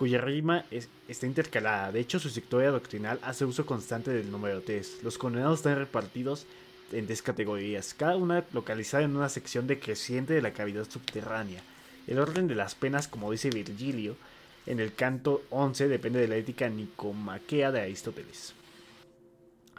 cuya 0.00 0.18
rima 0.18 0.64
es- 0.70 0.88
está 1.08 1.26
intercalada. 1.26 1.92
De 1.92 2.00
hecho, 2.00 2.18
su 2.18 2.30
sectoria 2.30 2.70
doctrinal 2.70 3.18
hace 3.22 3.44
uso 3.44 3.66
constante 3.66 4.10
del 4.10 4.30
número 4.30 4.62
3. 4.62 5.00
Los 5.02 5.18
condenados 5.18 5.58
están 5.58 5.76
repartidos 5.76 6.46
en 6.90 7.04
tres 7.04 7.20
categorías, 7.20 7.92
cada 7.92 8.16
una 8.16 8.42
localizada 8.54 9.04
en 9.04 9.14
una 9.14 9.28
sección 9.28 9.66
decreciente 9.66 10.32
de 10.32 10.40
la 10.40 10.54
cavidad 10.54 10.88
subterránea. 10.88 11.60
El 12.06 12.18
orden 12.18 12.48
de 12.48 12.54
las 12.54 12.74
penas, 12.74 13.08
como 13.08 13.30
dice 13.30 13.50
Virgilio, 13.50 14.16
en 14.64 14.80
el 14.80 14.94
canto 14.94 15.42
11 15.50 15.86
depende 15.86 16.18
de 16.18 16.28
la 16.28 16.36
ética 16.36 16.70
nicomaquea 16.70 17.70
de 17.70 17.82
Aristóteles. 17.82 18.54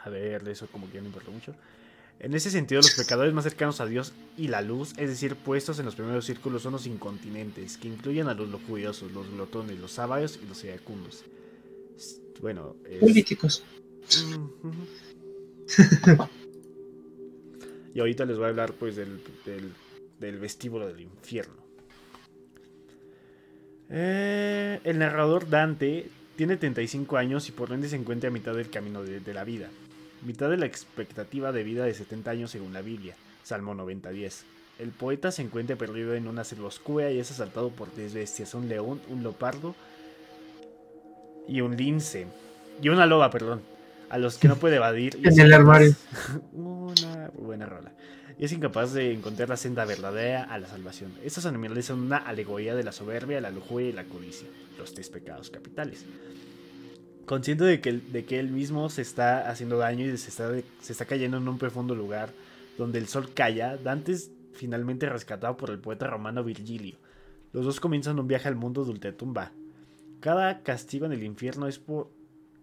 A 0.04 0.08
ver, 0.08 0.46
eso 0.46 0.68
como 0.68 0.88
que 0.88 1.00
no 1.00 1.08
importa 1.08 1.32
mucho. 1.32 1.52
En 2.22 2.34
ese 2.34 2.50
sentido, 2.52 2.80
los 2.80 2.92
pecadores 2.92 3.34
más 3.34 3.42
cercanos 3.44 3.80
a 3.80 3.86
Dios 3.86 4.12
y 4.38 4.46
la 4.48 4.62
luz, 4.62 4.92
es 4.96 5.10
decir, 5.10 5.34
puestos 5.34 5.78
en 5.80 5.84
los 5.84 5.96
primeros 5.96 6.24
círculos, 6.24 6.62
son 6.62 6.72
los 6.72 6.86
incontinentes, 6.86 7.76
que 7.76 7.88
incluyen 7.88 8.28
a 8.28 8.34
los 8.34 8.48
lujuriosos, 8.48 9.10
los 9.12 9.28
glotones, 9.28 9.78
los 9.80 9.90
sábados 9.92 10.38
y 10.42 10.46
los 10.48 10.62
iracundos. 10.62 11.24
Bueno, 12.40 12.76
es- 12.88 13.00
Políticos. 13.00 13.64
Y 17.94 18.00
ahorita 18.00 18.24
les 18.24 18.36
voy 18.38 18.46
a 18.46 18.48
hablar 18.48 18.72
pues 18.72 18.96
del, 18.96 19.20
del, 19.44 19.70
del 20.18 20.38
vestíbulo 20.38 20.86
del 20.86 21.00
infierno. 21.02 21.62
Eh, 23.90 24.80
el 24.84 24.98
narrador 24.98 25.48
Dante 25.50 26.08
tiene 26.36 26.56
35 26.56 27.16
años 27.18 27.48
y 27.48 27.52
por 27.52 27.70
ende 27.72 27.88
se 27.90 27.96
encuentra 27.96 28.28
a 28.28 28.32
mitad 28.32 28.54
del 28.54 28.70
camino 28.70 29.02
de, 29.02 29.20
de 29.20 29.34
la 29.34 29.44
vida. 29.44 29.68
Mitad 30.24 30.50
de 30.50 30.56
la 30.56 30.66
expectativa 30.66 31.50
de 31.50 31.64
vida 31.64 31.84
de 31.84 31.94
70 31.94 32.30
años 32.30 32.50
según 32.50 32.72
la 32.72 32.80
Biblia. 32.80 33.16
Salmo 33.42 33.74
90.10. 33.74 34.42
El 34.78 34.90
poeta 34.90 35.32
se 35.32 35.42
encuentra 35.42 35.76
perdido 35.76 36.14
en 36.14 36.28
una 36.28 36.44
selva 36.44 36.68
oscura 36.68 37.10
y 37.10 37.18
es 37.18 37.30
asaltado 37.30 37.70
por 37.70 37.88
tres 37.88 38.14
bestias, 38.14 38.54
un 38.54 38.68
león, 38.68 39.00
un 39.08 39.22
leopardo 39.22 39.74
y 41.48 41.60
un 41.60 41.76
lince. 41.76 42.26
Y 42.80 42.88
una 42.88 43.06
loba, 43.06 43.30
perdón. 43.30 43.62
A 44.10 44.18
los 44.18 44.38
que 44.38 44.48
no 44.48 44.56
puede 44.56 44.76
evadir. 44.76 45.18
y 45.22 45.28
En 45.28 45.40
el 45.40 45.52
armario. 45.52 45.94
Una 46.52 47.30
buena 47.34 47.66
rola. 47.66 47.92
Y 48.38 48.44
es 48.44 48.52
incapaz 48.52 48.92
de 48.92 49.12
encontrar 49.12 49.48
la 49.48 49.56
senda 49.56 49.84
verdadera 49.84 50.44
a 50.44 50.58
la 50.58 50.68
salvación. 50.68 51.12
Estos 51.22 51.46
animales 51.46 51.86
son 51.86 52.00
una 52.00 52.18
alegoría 52.18 52.74
de 52.74 52.82
la 52.82 52.92
soberbia, 52.92 53.40
la 53.40 53.50
lujuria 53.50 53.88
y 53.88 53.92
la 53.92 54.04
codicia. 54.04 54.48
Los 54.78 54.94
tres 54.94 55.08
pecados 55.10 55.50
capitales. 55.50 56.04
Consciente 57.26 57.64
de 57.64 57.80
que, 57.80 57.92
de 57.92 58.24
que 58.24 58.40
él 58.40 58.50
mismo 58.50 58.88
se 58.90 59.02
está 59.02 59.48
haciendo 59.48 59.78
daño 59.78 60.04
y 60.04 60.16
se 60.16 60.28
está, 60.28 60.50
se 60.80 60.92
está 60.92 61.04
cayendo 61.04 61.36
en 61.36 61.48
un 61.48 61.58
profundo 61.58 61.94
lugar 61.94 62.30
donde 62.78 62.98
el 62.98 63.06
sol 63.06 63.32
calla, 63.32 63.76
Dante 63.76 64.12
es 64.12 64.30
finalmente 64.54 65.08
rescatado 65.08 65.56
por 65.56 65.70
el 65.70 65.78
poeta 65.78 66.06
romano 66.06 66.44
Virgilio. 66.44 66.96
Los 67.52 67.64
dos 67.64 67.80
comienzan 67.80 68.18
un 68.18 68.26
viaje 68.26 68.48
al 68.48 68.56
mundo 68.56 68.84
de 68.84 68.90
ultratumba. 68.90 69.52
Cada 70.20 70.62
castigo 70.62 71.06
en 71.06 71.12
el 71.12 71.22
infierno 71.22 71.66
es 71.66 71.78
por, 71.78 72.10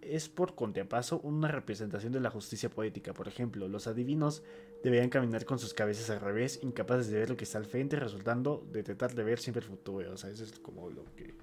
es 0.02 0.30
por 0.30 0.56
contrapaso 0.56 1.20
una 1.20 1.48
representación 1.50 2.12
de 2.12 2.20
la 2.20 2.32
justicia 2.32 2.70
poética. 2.70 3.14
Por 3.14 3.28
ejemplo, 3.28 3.68
los 3.68 3.88
adivinos 3.88 4.44
deberían 4.84 5.10
caminar 5.10 5.46
con 5.46 5.60
sus 5.60 5.74
cabezas 5.74 6.10
al 6.10 6.22
revés, 6.22 6.60
incapaces 6.64 7.10
de 7.10 7.20
ver 7.20 7.30
lo 7.30 7.38
que 7.38 7.44
está 7.44 7.58
al 7.58 7.66
frente, 7.66 8.00
resultando 8.00 8.66
de 8.72 8.84
tratar 8.84 9.14
de 9.14 9.24
ver 9.24 9.40
siempre 9.40 9.62
el 9.62 9.70
futuro. 9.70 10.12
O 10.12 10.18
sea, 10.18 10.30
eso 10.30 10.44
es 10.44 10.54
como 10.60 10.90
lo 10.90 11.04
que... 11.16 11.34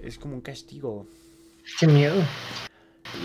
Es 0.00 0.18
como 0.18 0.34
un 0.34 0.40
castigo. 0.40 1.06
Qué 1.80 1.86
miedo. 1.86 2.14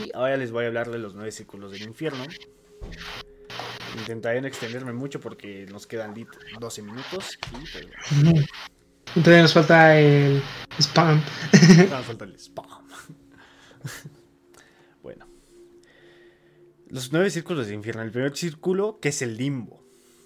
Y 0.05 0.11
ahora 0.15 0.37
les 0.37 0.51
voy 0.51 0.65
a 0.65 0.67
hablar 0.67 0.89
de 0.91 0.99
los 0.99 1.15
nueve 1.15 1.31
círculos 1.31 1.71
del 1.71 1.83
infierno. 1.83 2.23
Intentaré 3.97 4.41
no 4.41 4.47
extenderme 4.47 4.93
mucho 4.93 5.19
porque 5.19 5.65
nos 5.69 5.85
quedan 5.85 6.13
lit 6.13 6.29
12 6.59 6.81
minutos. 6.81 7.37
Y 7.51 7.65
pues 7.71 8.45
Entonces 9.15 9.41
nos 9.41 9.53
falta 9.53 9.99
el 9.99 10.41
spam. 10.79 11.21
nada, 11.89 12.01
falta 12.03 12.25
el 12.25 12.35
spam. 12.39 12.65
bueno. 15.03 15.27
Los 16.87 17.11
nueve 17.11 17.29
círculos 17.29 17.65
del 17.67 17.75
infierno. 17.75 18.01
El 18.01 18.11
primer 18.11 18.35
círculo, 18.35 18.99
que 19.01 19.09
es 19.09 19.21
el 19.21 19.35
limbo. 19.37 19.81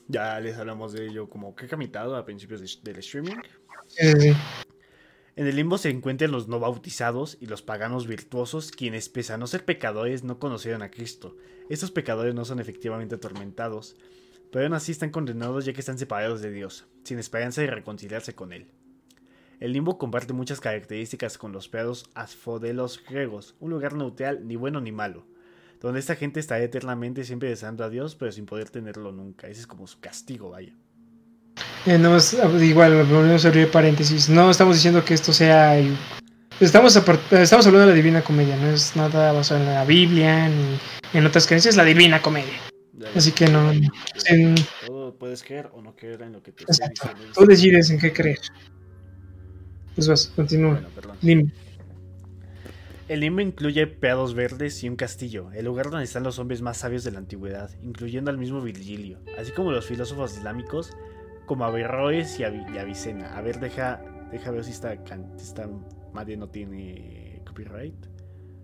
Ya 0.07 0.39
les 0.39 0.57
hablamos 0.57 0.93
de 0.93 1.07
ello 1.07 1.27
como 1.29 1.55
que 1.55 1.65
he 1.65 1.67
camitado 1.69 2.15
a 2.15 2.23
principios 2.25 2.61
de- 2.61 2.91
del 2.91 2.99
streaming. 2.99 3.37
Sí, 3.87 4.11
sí, 4.13 4.21
sí. 4.21 4.35
En 5.37 5.47
el 5.47 5.57
limbo 5.57 5.77
se 5.77 5.89
encuentran 5.89 6.31
los 6.31 6.47
no 6.47 6.61
bautizados 6.61 7.37
y 7.41 7.47
los 7.47 7.61
paganos 7.61 8.07
virtuosos, 8.07 8.71
quienes, 8.71 9.09
pese 9.09 9.33
a 9.33 9.37
no 9.37 9.47
ser 9.47 9.65
pecadores, 9.65 10.23
no 10.23 10.39
conocieron 10.39 10.81
a 10.81 10.91
Cristo. 10.91 11.35
Estos 11.69 11.91
pecadores 11.91 12.33
no 12.33 12.45
son 12.45 12.61
efectivamente 12.61 13.15
atormentados, 13.15 13.97
pero 14.49 14.63
aún 14.63 14.73
así 14.73 14.93
están 14.93 15.09
condenados 15.09 15.65
ya 15.65 15.73
que 15.73 15.81
están 15.81 15.97
separados 15.97 16.41
de 16.41 16.51
Dios, 16.51 16.85
sin 17.03 17.19
esperanza 17.19 17.59
de 17.59 17.67
reconciliarse 17.67 18.33
con 18.33 18.53
Él. 18.53 18.71
El 19.59 19.73
limbo 19.73 19.97
comparte 19.97 20.31
muchas 20.31 20.61
características 20.61 21.37
con 21.37 21.51
los 21.51 21.67
prados 21.67 22.09
asfodelos 22.13 23.03
griegos, 23.03 23.55
un 23.59 23.71
lugar 23.71 23.93
neutral 23.93 24.47
ni 24.47 24.55
bueno 24.55 24.79
ni 24.79 24.93
malo, 24.93 25.25
donde 25.81 25.99
esta 25.99 26.15
gente 26.15 26.39
estará 26.39 26.63
eternamente 26.63 27.25
siempre 27.25 27.49
deseando 27.49 27.83
a 27.83 27.89
Dios, 27.89 28.15
pero 28.15 28.31
sin 28.31 28.45
poder 28.45 28.69
tenerlo 28.69 29.11
nunca. 29.11 29.47
Ese 29.47 29.61
es 29.61 29.67
como 29.67 29.85
su 29.85 29.99
castigo, 29.99 30.51
vaya. 30.51 30.73
Eh, 31.85 31.97
no, 31.97 32.17
es- 32.17 32.35
igual, 32.61 33.03
volvemos 33.05 33.45
a 33.45 33.47
abrir 33.49 33.69
paréntesis. 33.69 34.29
No 34.29 34.49
estamos 34.49 34.75
diciendo 34.75 35.03
que 35.05 35.13
esto 35.13 35.31
sea. 35.33 35.77
Estamos, 36.59 36.95
estamos 36.95 37.67
hablando 37.67 37.79
de 37.81 37.87
la 37.87 37.93
Divina 37.93 38.21
Comedia, 38.23 38.55
no 38.55 38.69
es 38.69 38.95
nada 38.95 39.31
basado 39.33 39.59
en 39.61 39.67
la 39.67 39.83
Biblia 39.85 40.47
ni 40.49 40.77
en 41.13 41.25
otras 41.25 41.45
creencias, 41.47 41.75
la 41.75 41.83
Divina 41.83 42.21
Comedia. 42.21 42.53
Ya, 42.93 43.07
Así 43.13 43.31
que 43.33 43.47
no- 43.47 43.71
en- 43.71 44.55
Todo 44.87 45.13
puedes 45.15 45.43
creer 45.43 45.69
o 45.73 45.81
no 45.81 45.95
creer 45.95 46.21
en 46.21 46.31
lo 46.31 46.41
que 46.41 46.53
te 46.53 46.63
Exacto. 46.63 47.09
Tú 47.35 47.45
decides 47.45 47.89
en 47.89 47.99
qué 47.99 48.13
creer. 48.13 48.39
Pues 49.95 50.07
vas, 50.07 50.31
continúa. 50.35 50.73
Bueno, 50.73 50.87
perdón. 50.95 51.17
Dime. 51.21 51.51
El 53.07 53.19
limbo 53.19 53.41
incluye 53.41 53.85
prados 53.85 54.33
verdes 54.33 54.83
y 54.83 54.89
un 54.89 54.95
castillo, 54.95 55.51
el 55.53 55.65
lugar 55.65 55.91
donde 55.91 56.05
están 56.05 56.23
los 56.23 56.39
hombres 56.39 56.61
más 56.63 56.77
sabios 56.77 57.03
de 57.03 57.11
la 57.11 57.19
antigüedad, 57.19 57.69
incluyendo 57.83 58.31
al 58.31 58.37
mismo 58.39 58.61
Virgilio, 58.61 59.19
así 59.37 59.51
como 59.51 59.71
los 59.71 59.85
filósofos 59.85 60.35
islámicos 60.37 60.91
como 61.45 61.65
Averroes 61.65 62.39
y, 62.39 62.43
Avi- 62.43 62.73
y 62.73 62.77
Avicena. 62.77 63.37
A 63.37 63.41
ver, 63.41 63.59
deja, 63.59 64.01
deja 64.31 64.51
ver 64.51 64.63
si 64.63 64.71
esta, 64.71 64.93
esta 65.37 65.69
madre 66.13 66.37
no 66.37 66.49
tiene 66.49 67.41
copyright. 67.45 67.95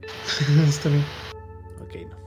Está 0.68 0.90
bien. 0.90 1.04
Ok, 1.82 1.96
no. 2.10 2.22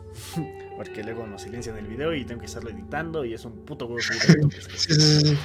Porque 0.76 1.02
luego 1.05 1.26
nos 1.26 1.43
silencian 1.43 1.76
el 1.76 1.86
video 1.86 2.14
y 2.14 2.24
tengo 2.24 2.40
que 2.40 2.47
estarlo 2.47 2.70
editando 2.70 3.24
y 3.24 3.35
es 3.35 3.44
un 3.44 3.64
puto 3.64 3.86
huevo. 3.86 4.01
subir 4.01 4.20
esto. 4.55 4.68
Sí, 4.78 4.94
sí, 4.94 5.20
sí. 5.20 5.39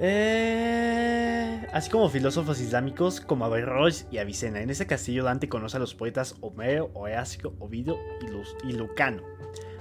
Eh, 0.00 1.66
así 1.72 1.88
como 1.88 2.08
filósofos 2.08 2.60
islámicos 2.60 3.20
como 3.20 3.44
Averroes 3.44 4.06
y 4.10 4.18
Avicena. 4.18 4.60
En 4.60 4.70
ese 4.70 4.86
castillo 4.86 5.22
Dante 5.24 5.48
conoce 5.48 5.76
a 5.76 5.80
los 5.80 5.94
poetas 5.94 6.34
Homero, 6.40 6.90
Horacio, 6.94 7.54
Ovidio 7.60 7.96
y, 8.20 8.68
y 8.68 8.72
Lucano, 8.72 9.22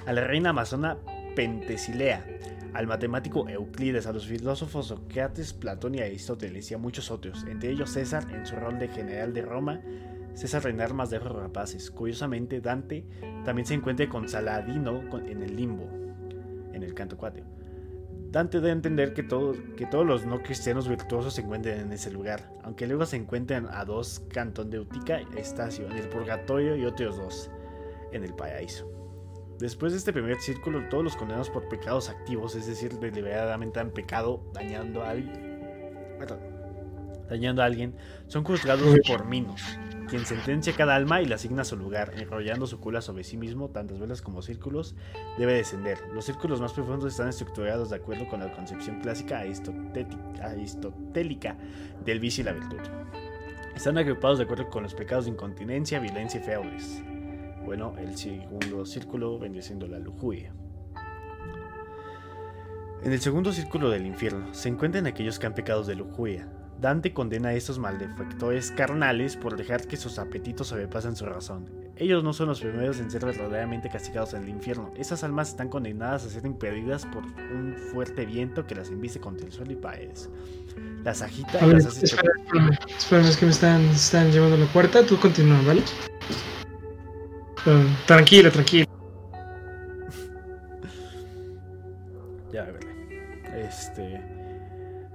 a 0.06 0.14
la 0.14 0.22
reina 0.22 0.52
amazona 0.52 0.98
Pentesilea, 1.36 2.26
al 2.74 2.88
matemático 2.88 3.48
Euclides, 3.48 4.08
a 4.08 4.14
los 4.14 4.26
filósofos 4.28 4.88
Sócrates, 4.88 5.54
Platón 5.54 5.96
y 5.96 6.00
Aristóteles 6.02 6.72
y 6.72 6.74
a 6.74 6.78
muchos 6.78 7.12
otros, 7.12 7.44
entre 7.48 7.70
ellos 7.72 7.92
César 7.92 8.26
en 8.34 8.46
su 8.46 8.56
rol 8.56 8.80
de 8.80 8.88
general 8.88 9.34
de 9.34 9.44
Roma, 9.44 9.82
César 10.34 10.66
en 10.68 10.82
armas 10.82 11.10
de 11.12 11.18
ojos 11.18 11.32
rapaces. 11.34 11.92
Curiosamente, 11.92 12.60
Dante 12.62 13.06
también 13.46 13.68
se 13.68 13.76
encuentra 13.76 14.10
con 14.10 14.28
Saladino 14.28 15.02
en 15.28 15.44
el 15.44 15.56
limbo, 15.56 15.88
en 16.74 16.82
el 16.82 16.94
canto 16.96 17.16
4. 17.18 17.44
Dante 18.32 18.60
da 18.60 18.70
a 18.70 18.72
entender 18.72 19.14
que, 19.14 19.22
todo- 19.22 19.54
que 19.78 19.86
todos 19.86 20.08
los 20.08 20.26
no 20.26 20.42
cristianos 20.42 20.88
virtuosos 20.90 21.36
se 21.36 21.42
encuentran 21.42 21.80
en 21.80 21.92
ese 21.92 22.10
lugar, 22.10 22.52
aunque 22.64 22.88
luego 22.88 23.06
se 23.06 23.18
encuentran 23.18 23.68
a 23.70 23.86
dos, 23.86 24.22
Cantón 24.30 24.72
de 24.72 24.80
Utica 24.80 25.22
y 25.22 25.38
Estacio, 25.38 25.86
en 25.86 25.98
el 25.98 26.10
purgatorio 26.10 26.76
y 26.76 26.84
otros 26.86 27.18
dos, 27.18 27.52
en 28.12 28.24
el 28.24 28.34
paraíso. 28.34 28.90
Después 29.64 29.94
de 29.94 29.98
este 29.98 30.12
primer 30.12 30.42
círculo, 30.42 30.90
todos 30.90 31.06
los 31.06 31.16
condenados 31.16 31.50
por 31.50 31.70
pecados 31.70 32.10
activos, 32.10 32.54
es 32.54 32.68
decir, 32.68 33.00
deliberadamente 33.00 33.80
han 33.80 33.92
pecado 33.92 34.44
dañando 34.54 35.02
a 35.02 35.12
alguien, 35.12 36.18
dañando 37.30 37.62
a 37.62 37.66
alguien, 37.66 37.96
son 38.28 38.44
juzgados 38.44 39.00
por 39.08 39.24
Minos, 39.24 39.62
quien 40.10 40.26
sentencia 40.26 40.76
cada 40.76 40.98
alma 40.98 41.22
y 41.22 41.28
la 41.28 41.36
asigna 41.36 41.62
a 41.62 41.66
su 41.66 41.78
lugar, 41.78 42.12
enrollando 42.18 42.68
su 42.68 42.82
cola 42.82 43.00
sobre 43.00 43.24
sí 43.24 43.38
mismo, 43.38 43.70
tantas 43.70 44.00
velas 44.00 44.22
como 44.22 44.42
círculos, 44.42 44.98
debe 45.38 45.54
descender. 45.54 45.98
Los 46.14 46.26
círculos 46.26 46.60
más 46.60 46.74
profundos 46.74 47.14
están 47.14 47.30
estructurados 47.30 47.90
de 47.90 47.96
acuerdo 47.96 48.28
con 48.28 48.42
la 48.42 48.52
concepción 48.52 49.00
clásica 49.00 49.40
aristotélica 49.40 51.56
del 52.04 52.20
vicio 52.20 52.42
y 52.42 52.46
la 52.46 52.52
virtud. 52.52 52.82
Están 53.74 53.98
agrupados 53.98 54.40
de 54.40 54.44
acuerdo 54.44 54.70
con 54.70 54.84
los 54.84 54.94
pecados 54.94 55.24
de 55.24 55.32
incontinencia, 55.32 56.02
violencia 56.02 56.42
y 56.42 56.44
feudales. 56.44 57.02
Bueno, 57.66 57.94
el 57.98 58.18
segundo 58.18 58.86
círculo 58.86 59.40
vendría 59.40 59.64
siendo 59.64 59.88
la 59.88 60.00
lujuria. 60.00 60.54
En 63.04 63.12
el 63.12 63.20
segundo 63.20 63.52
círculo 63.52 63.90
del 63.90 64.06
infierno 64.06 64.54
se 64.54 64.70
encuentran 64.70 65.08
aquellos 65.08 65.40
que 65.40 65.48
han 65.48 65.54
pecado 65.54 65.84
de 65.84 65.96
lujuria. 65.96 66.48
Dante 66.80 67.14
condena 67.14 67.50
a 67.50 67.54
estos 67.54 67.80
malefactores 67.80 68.72
carnales 68.72 69.38
por 69.38 69.56
dejar 69.56 69.88
que 69.88 69.96
sus 69.96 70.20
apetitos 70.20 70.68
sobrepasen 70.68 71.16
su 71.16 71.26
razón. 71.26 71.70
Ellos 71.96 72.24
no 72.24 72.34
son 72.34 72.48
los 72.48 72.60
primeros 72.60 73.00
en 73.00 73.12
ser 73.12 73.24
verdaderamente 73.26 73.90
castigados 73.90 74.34
en 74.34 74.44
el 74.44 74.50
infierno. 74.50 74.92
Esas 74.98 75.24
almas 75.24 75.50
están 75.50 75.70
condenadas 75.70 76.26
a 76.26 76.30
ser 76.30 76.46
impedidas 76.46 77.06
por 77.06 77.24
un 77.24 77.76
fuerte 77.92 78.26
viento 78.26 78.66
que 78.66 78.76
las 78.76 78.90
embiste 78.90 79.20
contra 79.20 79.46
el 79.46 79.54
suelo 79.54 79.72
y 79.72 79.76
paredes. 79.76 80.30
Las 81.04 81.22
agita 81.22 81.60
y 81.62 81.68
ver, 81.68 81.76
las 81.76 81.86
hace 81.86 82.06
espera, 82.06 82.32
espérame, 82.44 82.78
espérame, 82.98 83.26
es 83.28 83.38
que 83.38 83.46
me 83.46 83.52
están, 83.52 83.82
están 83.86 84.32
llevando 84.32 84.58
la 84.58 84.66
puerta. 84.68 85.06
Tú 85.06 85.18
continúa, 85.18 85.62
¿vale? 85.66 85.84
Tranquilo, 88.06 88.52
tranquilo. 88.52 88.88
Ya, 92.52 92.66
ver. 92.66 92.86
Este. 93.54 94.22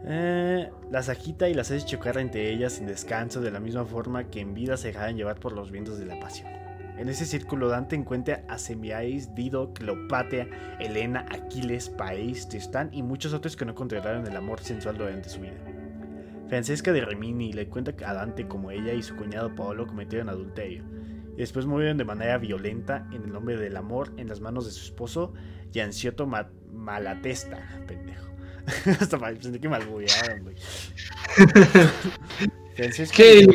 eh, 0.05 0.71
las 0.91 1.09
agita 1.09 1.49
y 1.49 1.55
las 1.55 1.71
hace 1.71 1.85
chocar 1.85 2.19
entre 2.19 2.51
ellas 2.51 2.75
sin 2.75 2.87
descanso, 2.87 3.41
de 3.41 3.51
la 3.51 3.61
misma 3.61 3.85
forma 3.85 4.25
que 4.31 4.41
en 4.41 4.55
vida 4.55 4.77
se 4.77 4.89
dejaban 4.89 5.17
llevar 5.17 5.39
por 5.39 5.53
los 5.53 5.71
vientos 5.71 5.99
de 5.99 6.07
la 6.07 6.19
pasión. 6.19 6.49
En 6.97 7.09
ese 7.09 7.27
círculo 7.27 7.69
Dante 7.69 7.95
encuentra 7.97 8.45
a 8.49 8.59
Semiais, 8.59 9.35
Dido, 9.35 9.73
Cleopatra, 9.73 10.49
Helena, 10.81 11.27
Aquiles, 11.31 11.91
País, 11.91 12.49
Tristán 12.49 12.89
y 12.93 13.03
muchos 13.03 13.35
otros 13.35 13.57
que 13.57 13.65
no 13.65 13.75
controlaron 13.75 14.27
el 14.27 14.37
amor 14.37 14.61
sensual 14.61 14.99
durante 14.99 15.29
su 15.29 15.41
vida. 15.41 15.59
Francesca 16.49 16.93
de 16.93 17.05
Rimini 17.05 17.53
le 17.53 17.69
cuenta 17.69 17.95
a 18.07 18.15
Dante 18.15 18.49
como 18.49 18.71
ella 18.71 18.95
y 18.95 19.03
su 19.03 19.15
cuñado 19.15 19.55
Paolo 19.55 19.87
cometieron 19.87 20.29
adulterio 20.29 20.83
y 21.39 21.43
después 21.43 21.67
murieron 21.67 21.97
de 21.99 22.05
manera 22.05 22.37
violenta 22.37 23.07
en 23.13 23.23
el 23.23 23.33
nombre 23.33 23.57
del 23.57 23.77
amor 23.77 24.13
en 24.17 24.29
las 24.29 24.41
manos 24.41 24.67
de 24.67 24.73
su 24.73 24.83
esposo 24.87 25.33
Gianciotto 25.71 26.27
Ma- 26.27 26.51
Malatesta, 26.73 27.65
pendejo. 27.87 28.27
Hasta 29.01 29.19
pensé 29.21 29.61
que 29.61 29.69
malbullaron, 29.69 30.43
güey. 30.43 30.57
¿Qué, 32.77 32.91
qué, 33.15 33.47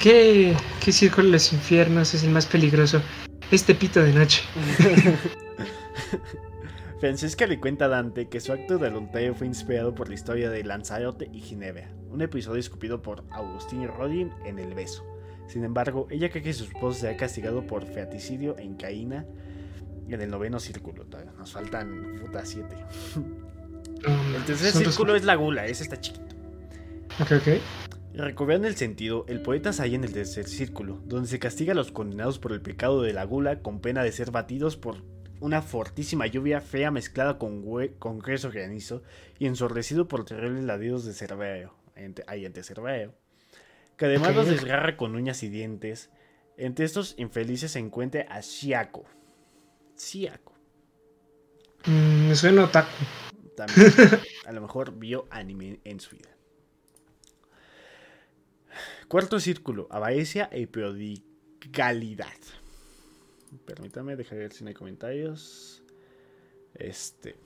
qué, 0.00 0.56
qué 0.84 0.92
círculo 0.92 1.26
de 1.26 1.32
los 1.32 1.52
infiernos 1.52 2.14
es 2.14 2.22
el 2.22 2.30
más 2.30 2.46
peligroso? 2.46 3.02
Este 3.50 3.74
pito 3.74 4.00
de 4.02 4.12
noche. 4.12 4.42
Francesca 7.00 7.44
le 7.48 7.58
cuenta 7.58 7.86
a 7.86 7.88
Dante 7.88 8.28
que 8.28 8.38
su 8.38 8.52
acto 8.52 8.78
de 8.78 8.86
adulterio 8.86 9.34
fue 9.34 9.48
inspirado 9.48 9.96
por 9.96 10.08
la 10.08 10.14
historia 10.14 10.48
de 10.48 10.62
Lanzarote 10.62 11.28
y 11.32 11.40
Ginebra, 11.40 11.90
un 12.08 12.22
episodio 12.22 12.60
escupido 12.60 13.02
por 13.02 13.24
Agustín 13.30 13.88
Rodin 13.88 14.30
en 14.44 14.60
El 14.60 14.74
Beso. 14.74 15.09
Sin 15.50 15.64
embargo, 15.64 16.06
ella 16.10 16.30
cree 16.30 16.42
que 16.44 16.52
su 16.52 16.64
esposo 16.64 17.00
será 17.00 17.16
castigado 17.16 17.66
por 17.66 17.84
featicidio 17.84 18.56
en 18.58 18.74
Caína 18.76 19.26
en 20.08 20.20
el 20.20 20.30
noveno 20.30 20.60
círculo. 20.60 21.04
Nos 21.38 21.52
faltan 21.52 22.16
puta 22.20 22.44
siete. 22.46 22.76
El 24.36 24.44
tercer 24.46 24.72
círculo 24.72 25.14
es 25.14 25.24
la 25.24 25.34
gula, 25.34 25.66
ese 25.66 25.82
está 25.82 26.00
chiquito. 26.00 26.34
Ok, 27.20 27.32
ok. 27.32 27.48
Recobrando 28.14 28.66
el 28.66 28.74
sentido, 28.76 29.24
el 29.28 29.42
poeta 29.42 29.72
se 29.72 29.82
halla 29.82 29.96
en 29.96 30.04
el 30.04 30.12
tercer 30.12 30.46
círculo, 30.48 31.00
donde 31.04 31.28
se 31.28 31.38
castiga 31.38 31.72
a 31.72 31.76
los 31.76 31.92
condenados 31.92 32.38
por 32.38 32.52
el 32.52 32.60
pecado 32.62 33.02
de 33.02 33.12
la 33.12 33.24
gula 33.24 33.60
con 33.60 33.80
pena 33.80 34.02
de 34.02 34.10
ser 34.12 34.30
batidos 34.30 34.76
por 34.76 35.02
una 35.40 35.62
fortísima 35.62 36.26
lluvia 36.26 36.60
fea 36.60 36.90
mezclada 36.90 37.38
con, 37.38 37.62
con 37.98 38.18
grueso 38.18 38.50
granizo 38.50 39.02
y 39.38 39.46
ensordecido 39.46 40.08
por 40.08 40.24
terribles 40.24 40.64
ladridos 40.64 41.04
de 41.04 41.12
Cerbero, 41.12 41.74
ente- 41.94 42.24
ay, 42.26 42.46
ante 42.46 42.62
Cerbero, 42.62 43.14
que 44.00 44.06
además 44.06 44.34
los 44.34 44.48
desgarra 44.48 44.96
con 44.96 45.14
uñas 45.14 45.42
y 45.42 45.50
dientes. 45.50 46.08
Entre 46.56 46.86
estos 46.86 47.14
infelices 47.18 47.72
se 47.72 47.80
encuentra 47.80 48.24
a 48.30 48.40
Shiako. 48.40 49.04
Shiako. 49.94 50.54
Mm, 51.84 52.28
me 52.28 52.34
suena 52.34 52.64
otaku. 52.64 52.88
También, 53.54 53.92
a 54.46 54.52
lo 54.52 54.62
mejor 54.62 54.98
vio 54.98 55.26
anime 55.28 55.80
en 55.84 56.00
su 56.00 56.16
vida. 56.16 56.30
Cuarto 59.06 59.38
círculo, 59.38 59.86
avaricia 59.90 60.48
e 60.50 60.66
prodigalidad. 60.66 62.40
Permítame, 63.66 64.16
dejar 64.16 64.38
ver 64.38 64.54
si 64.54 64.64
no 64.64 64.68
hay 64.68 64.74
comentarios. 64.74 65.82
Este. 66.72 67.36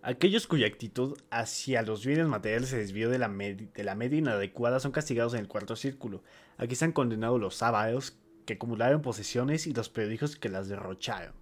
Aquellos 0.00 0.46
cuya 0.46 0.68
actitud 0.68 1.18
hacia 1.30 1.82
los 1.82 2.06
bienes 2.06 2.26
materiales 2.26 2.68
se 2.70 2.78
desvió 2.78 3.10
de 3.10 3.18
la, 3.18 3.28
media 3.28 4.18
inadecuada 4.18 4.78
son 4.78 4.92
castigados 4.92 5.34
en 5.34 5.40
el 5.40 5.48
cuarto 5.48 5.74
círculo. 5.74 6.22
Aquí 6.56 6.74
están 6.74 6.92
condenados 6.92 7.40
los 7.40 7.56
sábados 7.56 8.16
que 8.46 8.54
acumularon 8.54 9.02
posesiones 9.02 9.66
y 9.66 9.74
los 9.74 9.88
prodigios 9.88 10.36
que 10.36 10.48
las 10.48 10.68
derrocharon. 10.68 11.34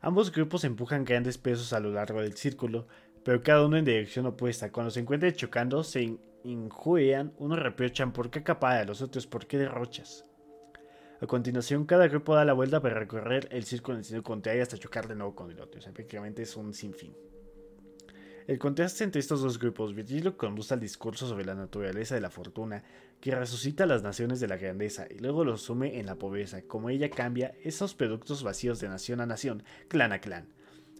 Ambos 0.00 0.32
grupos 0.32 0.64
empujan 0.64 1.04
grandes 1.04 1.38
pesos 1.38 1.72
a 1.72 1.80
lo 1.80 1.90
largo 1.90 2.22
del 2.22 2.36
círculo, 2.36 2.86
pero 3.24 3.42
cada 3.42 3.66
uno 3.66 3.76
en 3.76 3.84
dirección 3.84 4.26
opuesta. 4.26 4.72
Cuando 4.72 4.90
se 4.90 5.00
encuentran 5.00 5.32
chocando, 5.32 5.82
se 5.84 6.02
in- 6.02 6.20
injurian, 6.44 7.32
unos 7.36 7.58
reprochan 7.58 8.12
por 8.12 8.30
qué 8.30 8.40
acapara, 8.40 8.84
los 8.84 9.02
otros 9.02 9.26
por 9.26 9.46
qué 9.46 9.58
derrochas. 9.58 10.24
A 11.20 11.26
continuación, 11.26 11.84
cada 11.84 12.08
grupo 12.08 12.34
da 12.34 12.44
la 12.44 12.52
vuelta 12.52 12.80
para 12.80 12.94
recorrer 12.94 13.48
el 13.50 13.64
círculo 13.64 13.96
en 13.96 13.98
el 14.00 14.04
sentido 14.04 14.22
contrario 14.22 14.62
hasta 14.62 14.78
chocar 14.78 15.06
de 15.06 15.14
nuevo 15.14 15.34
con 15.34 15.50
el 15.50 15.60
otro. 15.60 15.80
O 15.80 15.92
prácticamente 15.92 16.42
es 16.42 16.56
un 16.56 16.74
sinfín. 16.74 17.14
El 18.48 18.58
contraste 18.58 19.04
entre 19.04 19.20
estos 19.20 19.40
dos 19.40 19.58
grupos, 19.58 19.94
Virgilio 19.94 20.36
conduce 20.36 20.74
al 20.74 20.80
discurso 20.80 21.28
sobre 21.28 21.44
la 21.44 21.54
naturaleza 21.54 22.16
de 22.16 22.20
la 22.20 22.30
fortuna, 22.30 22.82
que 23.20 23.34
resucita 23.34 23.86
las 23.86 24.02
naciones 24.02 24.40
de 24.40 24.48
la 24.48 24.56
grandeza 24.56 25.06
y 25.08 25.20
luego 25.20 25.44
los 25.44 25.62
sume 25.62 26.00
en 26.00 26.06
la 26.06 26.16
pobreza, 26.16 26.62
como 26.62 26.90
ella 26.90 27.08
cambia 27.08 27.54
esos 27.62 27.94
productos 27.94 28.42
vacíos 28.42 28.80
de 28.80 28.88
nación 28.88 29.20
a 29.20 29.26
nación, 29.26 29.62
clan 29.86 30.12
a 30.12 30.20
clan. 30.20 30.48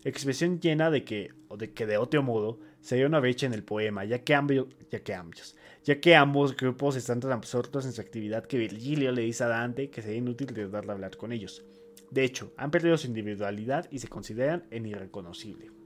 Expresión 0.04 0.60
llena 0.60 0.90
de 0.90 1.04
que, 1.04 1.32
o 1.48 1.56
de 1.56 1.72
que 1.72 1.84
de 1.86 1.96
otro 1.96 2.22
modo, 2.22 2.60
sería 2.80 3.06
una 3.06 3.18
brecha 3.18 3.46
en 3.46 3.54
el 3.54 3.64
poema, 3.64 4.04
ya 4.04 4.20
que, 4.20 4.64
ya 4.90 5.00
que 5.00 5.14
ambos, 5.14 5.56
ya 5.84 6.00
que 6.00 6.14
ambos 6.14 6.56
grupos 6.56 6.94
están 6.94 7.18
tan 7.18 7.32
absortos 7.32 7.86
en 7.86 7.92
su 7.92 8.00
actividad 8.00 8.46
que 8.46 8.58
Virgilio 8.58 9.10
le 9.10 9.22
dice 9.22 9.42
a 9.42 9.48
Dante 9.48 9.90
que 9.90 10.02
sería 10.02 10.18
inútil 10.18 10.52
tratar 10.52 10.86
de 10.86 10.92
hablar 10.92 11.16
con 11.16 11.32
ellos. 11.32 11.64
De 12.10 12.22
hecho, 12.22 12.52
han 12.56 12.70
perdido 12.70 12.96
su 12.98 13.08
individualidad 13.08 13.88
y 13.90 13.98
se 13.98 14.08
consideran 14.08 14.64
en 14.70 14.86
irreconocible. 14.86 15.81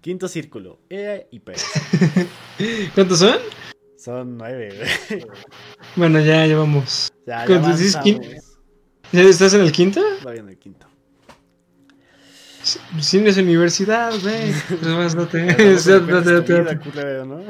Quinto 0.00 0.28
círculo, 0.28 0.80
E 0.88 1.28
y 1.30 1.40
P. 1.40 1.54
¿Cuántos 2.94 3.18
son? 3.18 3.36
Son 3.96 4.38
nueve, 4.38 4.72
güey. 5.08 5.26
Bueno, 5.96 6.20
ya 6.20 6.46
llevamos. 6.46 7.12
Ya, 7.26 7.46
ya 7.46 7.56
avanzamos. 7.56 8.20
¿Ya 9.12 9.22
estás 9.22 9.54
en 9.54 9.62
el 9.62 9.72
quinto? 9.72 10.00
Voy 10.22 10.38
en 10.38 10.48
el 10.48 10.58
quinto. 10.58 10.86
Sí, 13.00 13.20
no 13.20 13.28
es 13.28 13.36
universidad, 13.38 14.12
güey. 14.20 14.52
Pues 14.68 14.82
más 14.82 15.14
no 15.14 15.26
te. 15.26 15.46
Estamos 15.48 15.84
date, 15.84 15.98
en 15.98 16.08
date, 16.08 16.20
esta 16.20 16.32
date, 16.32 16.52
vida, 16.52 16.64
date. 16.64 16.90
culero, 16.90 17.24
¿no? 17.24 17.40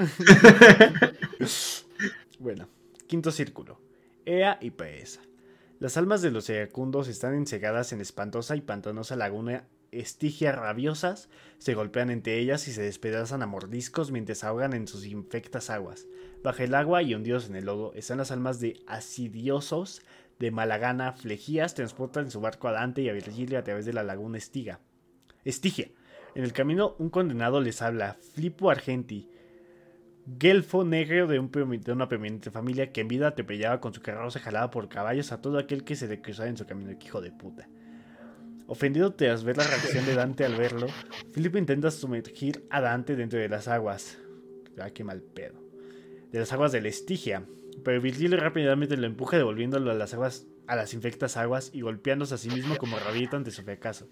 bueno, 2.38 2.68
quinto 3.06 3.32
círculo. 3.32 3.80
Ea 4.24 4.58
y 4.60 4.70
Paesa. 4.70 5.20
Las 5.80 5.96
almas 5.96 6.22
de 6.22 6.30
los 6.30 6.48
iracundos 6.48 7.08
están 7.08 7.34
encegadas 7.34 7.92
en 7.92 8.00
espantosa 8.00 8.56
y 8.56 8.60
pantanosa 8.60 9.16
laguna 9.16 9.64
estigia 9.93 10.52
rabiosas, 10.52 11.28
se 11.59 11.74
golpean 11.74 12.10
entre 12.10 12.39
ellas 12.39 12.69
y 12.69 12.73
se 12.73 12.82
despedazan 12.82 13.43
a 13.43 13.47
mordiscos 13.47 14.10
mientras 14.10 14.44
ahogan 14.44 14.73
en 14.73 14.86
sus 14.86 15.06
infectas 15.06 15.70
aguas. 15.70 16.06
Bajo 16.43 16.62
el 16.62 16.74
agua 16.74 17.02
y 17.02 17.15
hundidos 17.15 17.48
en 17.48 17.56
el 17.56 17.66
lodo 17.66 17.93
están 17.94 18.19
las 18.19 18.31
almas 18.31 18.60
de 18.60 18.81
asidiosos 18.86 20.02
de 20.39 20.51
Malagana, 20.51 21.12
Flegías, 21.12 21.74
transportan 21.74 22.27
en 22.27 22.31
su 22.31 22.40
barco 22.40 22.69
a 22.69 22.73
Dante 22.73 23.02
y 23.02 23.09
a 23.09 23.12
Virgilio 23.12 23.59
a 23.59 23.65
través 23.65 23.86
de 23.86 23.93
la 23.93 24.05
laguna 24.05 24.39
Estiga. 24.39 24.81
Estigia. 25.44 25.89
En 26.35 26.44
el 26.44 26.52
camino, 26.52 26.94
un 26.98 27.10
condenado 27.10 27.60
les 27.60 27.82
habla, 27.82 28.16
Flipo 28.35 28.70
Argenti, 28.70 29.28
Gelfo 30.39 30.85
negro 30.85 31.27
de, 31.27 31.39
una 31.39 32.09
prominente 32.09 32.51
familia 32.51 32.93
que 32.93 33.01
en 33.01 33.09
vida 33.09 33.28
atropellaba 33.28 33.81
con 33.81 33.94
su 33.94 34.02
carroza 34.02 34.39
jalada 34.39 34.70
por 34.70 34.89
caballos 34.89 35.32
a 35.32 35.40
todo 35.40 35.59
aquel 35.59 35.85
que 35.85 35.97
se 35.97 36.06
le 36.06 36.20
cruzara 36.20 36.51
en 36.51 36.59
su 36.59 36.66
camino, 36.66 36.97
que 36.98 37.06
hijo 37.06 37.23
de 37.23 37.32
puta. 37.32 37.66
Ofendido 38.70 39.14
tras 39.14 39.44
ver 39.44 39.56
la 39.56 39.64
reacción 39.64 40.04
de 40.04 40.14
Dante 40.14 40.44
al 40.44 40.54
verlo, 40.54 40.88
Filipo 41.32 41.56
intenta 41.56 41.90
sumergir 41.90 42.66
a 42.68 42.82
Dante 42.82 43.16
dentro 43.16 43.38
de 43.38 43.48
las 43.48 43.66
aguas. 43.66 44.18
Ah, 44.78 44.90
qué 44.90 45.04
mal 45.04 45.22
pedo. 45.22 45.54
De 46.30 46.38
las 46.38 46.52
aguas 46.52 46.70
de 46.70 46.82
la 46.82 46.88
Estigia. 46.88 47.44
Pero 47.82 48.02
Virgilio 48.02 48.38
rápidamente 48.38 48.98
lo 48.98 49.06
empuja 49.06 49.38
devolviéndolo 49.38 49.90
a 49.90 49.94
las 49.94 50.12
aguas, 50.12 50.46
a 50.66 50.76
las 50.76 50.92
infectas 50.92 51.38
aguas 51.38 51.70
y 51.72 51.80
golpeándose 51.80 52.34
a 52.34 52.38
sí 52.38 52.50
mismo 52.50 52.76
como 52.76 52.98
rabieta 52.98 53.38
ante 53.38 53.52
su 53.52 53.62
fracaso. 53.62 54.10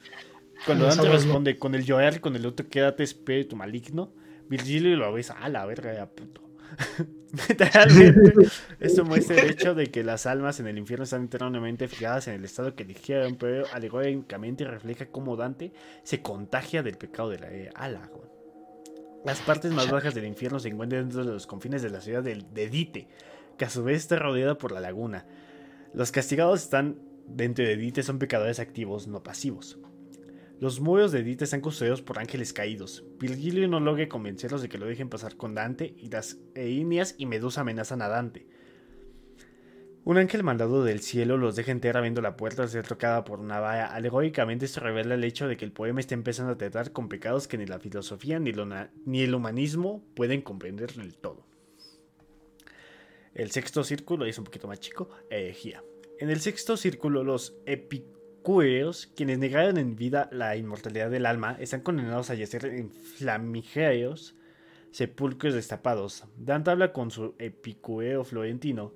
Cuando 0.65 0.87
Dante 0.87 1.07
responde 1.11 1.59
con 1.59 1.75
el 1.75 1.85
llorar 1.85 2.23
con 2.23 2.35
el 2.35 2.47
otro 2.47 2.67
quédate 2.67 3.03
espíritu 3.03 3.57
maligno, 3.57 4.15
Virgilio 4.49 4.97
lo 4.97 5.13
ves, 5.13 5.31
a 5.31 5.51
la 5.51 5.67
verga, 5.67 6.07
puto. 6.07 6.46
Literalmente, 7.49 8.33
esto 8.81 9.05
muestra 9.05 9.37
el 9.37 9.51
hecho 9.51 9.75
de 9.75 9.87
que 9.91 10.05
las 10.05 10.27
almas 10.27 10.61
en 10.61 10.69
el 10.69 10.79
infierno 10.79 11.05
están 11.05 11.25
eternamente 11.25 11.89
fijadas 11.89 12.29
en 12.29 12.35
el 12.35 12.45
estado 12.45 12.75
que 12.75 12.85
eligieron, 12.85 13.37
pero 13.37 13.65
alegóricamente 13.73 14.65
refleja 14.65 15.07
cómo 15.07 15.37
Dante 15.37 15.73
se 16.03 16.23
contagia 16.23 16.83
del 16.83 16.97
pecado 16.97 17.31
de 17.31 17.39
la 17.39 17.53
eh, 17.53 17.71
ala. 17.75 18.11
Las 19.25 19.41
partes 19.41 19.73
más 19.73 19.91
bajas 19.91 20.15
del 20.15 20.25
infierno 20.25 20.61
se 20.61 20.69
encuentran 20.69 21.03
dentro 21.03 21.25
de 21.25 21.33
los 21.33 21.47
confines 21.47 21.83
de 21.83 21.91
la 21.91 22.01
ciudad 22.01 22.23
de, 22.23 22.45
de 22.53 22.69
Dite, 22.69 23.09
que 23.59 23.65
a 23.65 23.71
su 23.71 23.83
vez 23.83 23.99
está 23.99 24.17
rodeada 24.17 24.57
por 24.57 24.73
la 24.73 24.81
laguna. 24.81 25.27
Los 25.93 26.13
castigados 26.13 26.63
están 26.63 26.97
dentro 27.27 27.65
de 27.65 27.77
Dite 27.77 28.03
son 28.03 28.19
pecadores 28.19 28.61
activos, 28.61 29.09
no 29.09 29.23
pasivos. 29.23 29.79
Los 30.59 30.81
muros 30.81 31.13
de 31.13 31.23
Dite 31.23 31.45
están 31.45 31.61
custodiados 31.61 32.01
por 32.01 32.19
ángeles 32.19 32.55
caídos. 32.55 33.05
Virgilio 33.19 33.69
no 33.69 33.79
logra 33.79 34.09
convencerlos 34.09 34.63
de 34.63 34.71
que 34.71 34.79
lo 34.79 34.87
dejen 34.87 35.11
pasar 35.11 35.37
con 35.37 35.55
Dante 35.55 35.95
y 35.99 36.09
las 36.09 36.39
Einias 36.55 37.15
y 37.19 37.27
Medusa 37.27 37.61
amenazan 37.61 38.01
a 38.01 38.09
Dante. 38.09 38.47
Un 40.05 40.17
ángel 40.17 40.45
mandado 40.45 40.83
del 40.83 41.01
cielo 41.01 41.37
los 41.37 41.57
deja 41.57 41.73
entera 41.73 42.01
viendo 42.01 42.23
la 42.23 42.39
puerta 42.39 42.67
ser 42.69 42.87
tocada 42.87 43.25
por 43.25 43.41
una 43.41 43.61
valla. 43.61 43.87
Alegóricamente 43.87 44.67
se 44.67 44.81
revela 44.81 45.15
el 45.15 45.25
hecho 45.25 45.47
de 45.47 45.59
que 45.59 45.67
el 45.67 45.73
poema 45.73 46.01
está 46.01 46.15
empezando 46.15 46.53
a 46.53 46.57
tratar 46.57 46.93
con 46.93 47.11
pecados 47.11 47.49
que 47.49 47.59
ni 47.59 47.67
la 47.67 47.79
filosofía 47.79 48.39
ni, 48.39 48.53
el 49.21 49.35
humanismo 49.35 50.07
pueden 50.15 50.41
comprender 50.41 50.95
del 50.95 51.17
todo. 51.19 51.45
El 53.35 53.51
sexto 53.51 53.85
círculo 53.85 54.25
es 54.25 54.39
un 54.39 54.45
poquito 54.45 54.69
más 54.69 54.81
chico, 54.81 55.11
herejía. 55.29 55.83
En 56.19 56.31
el 56.31 56.41
sexto 56.41 56.79
círculo, 56.79 57.25
los 57.25 57.59
epicúreos, 58.47 59.09
quienes 59.17 59.41
negaron 59.41 59.77
en 59.77 59.97
vida 59.97 60.29
la 60.31 60.57
inmortalidad 60.57 61.11
del 61.11 61.27
alma, 61.27 61.57
están 61.59 61.81
condenados 61.81 62.31
a 62.31 62.35
yacer 62.35 62.65
en 62.67 62.93
flamígeros 62.93 64.37
sepulcros 64.93 65.55
destapados. 65.55 66.23
Dante 66.37 66.71
habla 66.71 66.93
con 66.93 67.11
su 67.11 67.35
epicúreo 67.41 68.23
florentino, 68.23 68.95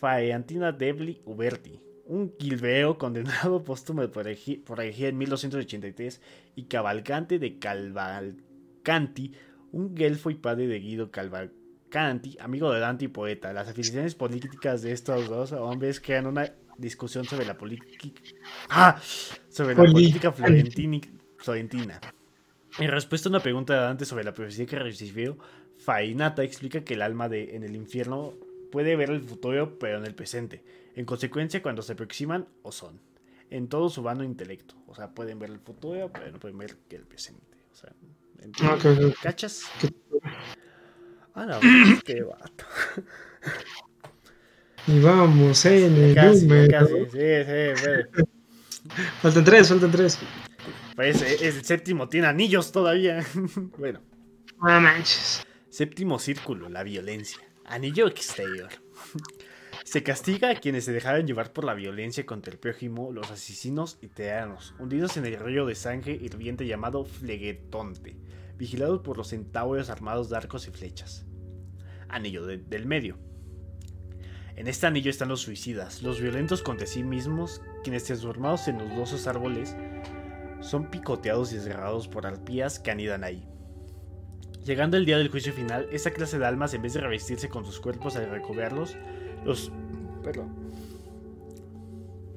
Faentina 0.00 0.72
Debli 0.72 1.22
Uberti, 1.24 1.78
un 2.06 2.34
gilbeo 2.36 2.98
condenado 2.98 3.62
póstumo 3.62 4.04
por 4.08 4.26
herejía, 4.26 5.08
en 5.08 5.16
1283, 5.16 6.20
y 6.56 6.64
Cavalcante 6.64 7.38
de 7.38 7.60
Calvalcanti, 7.60 9.32
un 9.70 9.96
gelfo 9.96 10.28
y 10.30 10.34
padre 10.34 10.66
de 10.66 10.80
Guido 10.80 11.12
Cavalcanti, 11.12 12.36
amigo 12.40 12.72
de 12.72 12.80
Dante 12.80 13.04
y 13.04 13.08
poeta. 13.08 13.52
Las 13.52 13.68
aficiones 13.68 14.16
políticas 14.16 14.82
de 14.82 14.90
estos 14.90 15.28
dos 15.28 15.52
hombres 15.52 16.00
crean 16.00 16.26
una 16.26 16.52
discusión 16.78 17.24
sobre 17.24 17.44
la 17.46 17.56
política 17.56 18.08
¡Ah! 18.68 19.00
sobre 19.48 19.74
la 19.74 19.80
Poli- 19.82 19.92
política 19.92 20.32
florentina. 20.32 22.00
En 22.78 22.90
respuesta 22.90 23.28
a 23.28 23.30
una 23.30 23.40
pregunta 23.40 23.74
de 23.74 23.80
Dante 23.80 24.04
sobre 24.04 24.24
la 24.24 24.32
profecía 24.32 24.64
que 24.66 24.78
recibió, 24.78 25.36
Fainata 25.78 26.42
explica 26.42 26.82
que 26.82 26.94
el 26.94 27.02
alma 27.02 27.28
de, 27.28 27.54
en 27.56 27.64
el 27.64 27.76
infierno 27.76 28.32
puede 28.70 28.96
ver 28.96 29.10
el 29.10 29.20
futuro, 29.22 29.78
pero 29.78 29.98
en 29.98 30.06
el 30.06 30.14
presente. 30.14 30.64
En 30.94 31.04
consecuencia, 31.04 31.60
cuando 31.62 31.82
se 31.82 31.92
aproximan, 31.92 32.48
o 32.62 32.72
son. 32.72 33.00
En 33.50 33.68
todo 33.68 33.90
su 33.90 34.02
vano 34.02 34.24
intelecto. 34.24 34.74
O 34.86 34.94
sea, 34.94 35.10
pueden 35.10 35.38
ver 35.38 35.50
el 35.50 35.58
futuro, 35.60 36.10
pero 36.12 36.30
no 36.32 36.38
pueden 36.38 36.56
ver 36.56 36.76
que 36.88 36.96
el 36.96 37.04
presente. 37.04 37.58
O 37.70 37.74
sea, 37.74 37.92
¿entiendes? 38.40 38.84
Ok, 38.86 39.10
ok. 39.10 39.16
¿Cachas? 39.22 39.64
¿Qué- 39.80 39.90
Ah, 41.34 41.46
no, 41.46 41.60
qué 42.04 42.22
vato. 42.22 42.64
Y 44.86 45.00
vamos 45.00 45.64
en 45.66 45.94
el 45.96 46.14
Casi, 46.14 46.46
número. 46.46 46.70
casi. 46.70 46.92
Sí, 46.92 47.08
sí, 47.12 47.84
bueno. 47.84 48.28
Faltan 49.20 49.44
tres, 49.44 49.68
faltan 49.68 49.90
tres. 49.92 50.18
Pues 50.96 51.22
eh, 51.22 51.36
el 51.48 51.64
séptimo 51.64 52.08
tiene 52.08 52.26
anillos 52.26 52.72
todavía. 52.72 53.24
bueno. 53.78 54.00
No 54.60 54.80
manches. 54.80 55.46
Séptimo 55.70 56.18
círculo, 56.18 56.68
la 56.68 56.82
violencia. 56.82 57.38
Anillo 57.64 58.06
exterior. 58.08 58.68
Se 59.84 60.02
castiga 60.02 60.50
a 60.50 60.54
quienes 60.54 60.84
se 60.84 60.92
dejaron 60.92 61.26
llevar 61.26 61.52
por 61.52 61.64
la 61.64 61.74
violencia 61.74 62.24
contra 62.24 62.52
el 62.52 62.58
prójimo, 62.58 63.10
los 63.12 63.30
asesinos 63.30 63.98
y 64.00 64.06
tiranos, 64.08 64.74
hundidos 64.78 65.16
en 65.16 65.26
el 65.26 65.36
río 65.38 65.66
de 65.66 65.74
sangre 65.74 66.12
hirviente 66.12 66.66
llamado 66.66 67.04
Flegetonte, 67.04 68.16
vigilados 68.56 69.00
por 69.00 69.16
los 69.18 69.28
centauros 69.28 69.90
armados 69.90 70.30
de 70.30 70.36
arcos 70.36 70.68
y 70.68 70.70
flechas. 70.70 71.26
Anillo 72.08 72.46
de- 72.46 72.58
del 72.58 72.86
medio. 72.86 73.18
En 74.56 74.68
este 74.68 74.86
anillo 74.86 75.10
están 75.10 75.28
los 75.28 75.40
suicidas, 75.40 76.02
los 76.02 76.20
violentos 76.20 76.62
contra 76.62 76.86
sí 76.86 77.02
mismos, 77.02 77.62
quienes 77.82 78.04
transformados 78.04 78.68
en 78.68 78.78
nudosos 78.78 79.26
árboles 79.26 79.74
son 80.60 80.90
picoteados 80.90 81.52
y 81.52 81.56
desgarrados 81.56 82.06
por 82.06 82.26
arpías 82.26 82.78
que 82.78 82.90
anidan 82.90 83.24
ahí. 83.24 83.48
Llegando 84.64 84.96
el 84.96 85.06
día 85.06 85.18
del 85.18 85.28
juicio 85.28 85.52
final, 85.52 85.88
esta 85.90 86.10
clase 86.12 86.38
de 86.38 86.46
almas, 86.46 86.74
en 86.74 86.82
vez 86.82 86.92
de 86.92 87.00
revestirse 87.00 87.48
con 87.48 87.64
sus 87.64 87.80
cuerpos 87.80 88.14
al 88.16 88.30
recobrarlos, 88.30 88.96
los. 89.44 89.72
Perdón. 90.22 90.54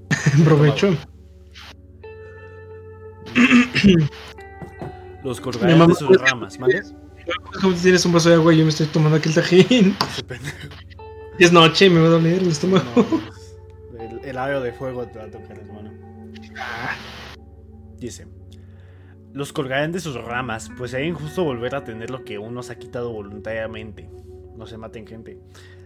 Provecho. 0.44 0.98
Los 5.24 5.42
colgarán 5.42 5.88
de 5.88 5.96
sus 5.96 6.18
ramas, 6.18 6.58
¿vale? 6.58 6.82
¿Cómo 7.62 7.76
tienes 7.76 8.06
un 8.06 8.14
vaso 8.14 8.30
de 8.30 8.36
agua 8.36 8.54
y 8.54 8.60
yo 8.60 8.64
me 8.64 8.70
estoy 8.70 8.88
tomando 8.88 9.18
aquí 9.18 9.30
el 9.30 9.36
tajín? 9.36 9.96
Es 11.38 11.52
noche 11.52 11.90
me 11.90 11.99
va 11.99 12.07
a 12.07 12.12
doler 12.12 12.41
el 12.41 12.48
estómago. 12.48 12.86
No, 12.95 13.99
el, 14.24 14.38
el 14.38 14.64
de 14.64 14.72
fuego 14.72 15.06
te 15.06 15.20
va 15.20 15.26
a 15.26 15.30
tocar, 15.30 15.60
hermano. 15.60 15.91
Dice: 17.98 18.28
Los 19.34 19.52
colgarán 19.52 19.91
de 19.91 19.99
sus 19.99 20.16
ramas, 20.16 20.72
pues 20.78 20.91
sería 20.91 21.07
injusto 21.07 21.44
volver 21.44 21.76
a 21.76 21.84
tener 21.84 22.10
lo 22.10 22.24
que 22.24 22.40
uno 22.40 22.64
se 22.64 22.72
ha 22.72 22.80
quitado 22.80 23.12
voluntariamente. 23.12 24.10
No 24.56 24.66
se 24.66 24.78
maten, 24.78 25.06
gente. 25.06 25.38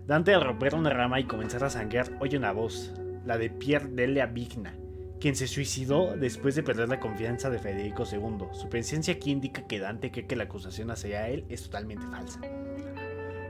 Dante, 0.06 0.36
al 0.36 0.44
romper 0.44 0.76
una 0.76 0.92
rama 0.92 1.20
y 1.20 1.26
comenzar 1.26 1.64
a 1.64 1.72
sangrar, 1.72 2.12
oye 2.20 2.38
una 2.38 2.52
voz, 2.52 2.94
la 3.26 3.40
de 3.40 3.50
Pierre 3.50 3.90
Delia 3.90 4.28
Vigna, 4.28 4.76
quien 5.20 5.36
se 5.36 5.48
suicidó 5.48 6.16
después 6.16 6.54
de 6.54 6.64
perder 6.64 6.90
la 6.90 7.00
confianza 7.00 7.50
de 7.50 7.58
Federico 7.58 8.04
II. 8.12 8.50
Su 8.52 8.70
presencia 8.70 9.16
aquí 9.16 9.32
indica 9.32 9.66
que 9.66 9.80
Dante 9.80 10.12
cree 10.12 10.28
que 10.28 10.36
la 10.36 10.44
acusación 10.44 10.92
hacia 10.92 11.28
él 11.28 11.46
es 11.50 11.64
totalmente 11.64 12.06
falsa. 12.06 12.40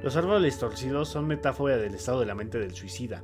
Los 0.03 0.15
árboles 0.15 0.57
torcidos 0.57 1.09
son 1.09 1.27
metáfora 1.27 1.77
del 1.77 1.95
estado 1.95 2.21
de 2.21 2.25
la 2.25 2.35
mente 2.35 2.57
del 2.57 2.73
suicida. 2.73 3.23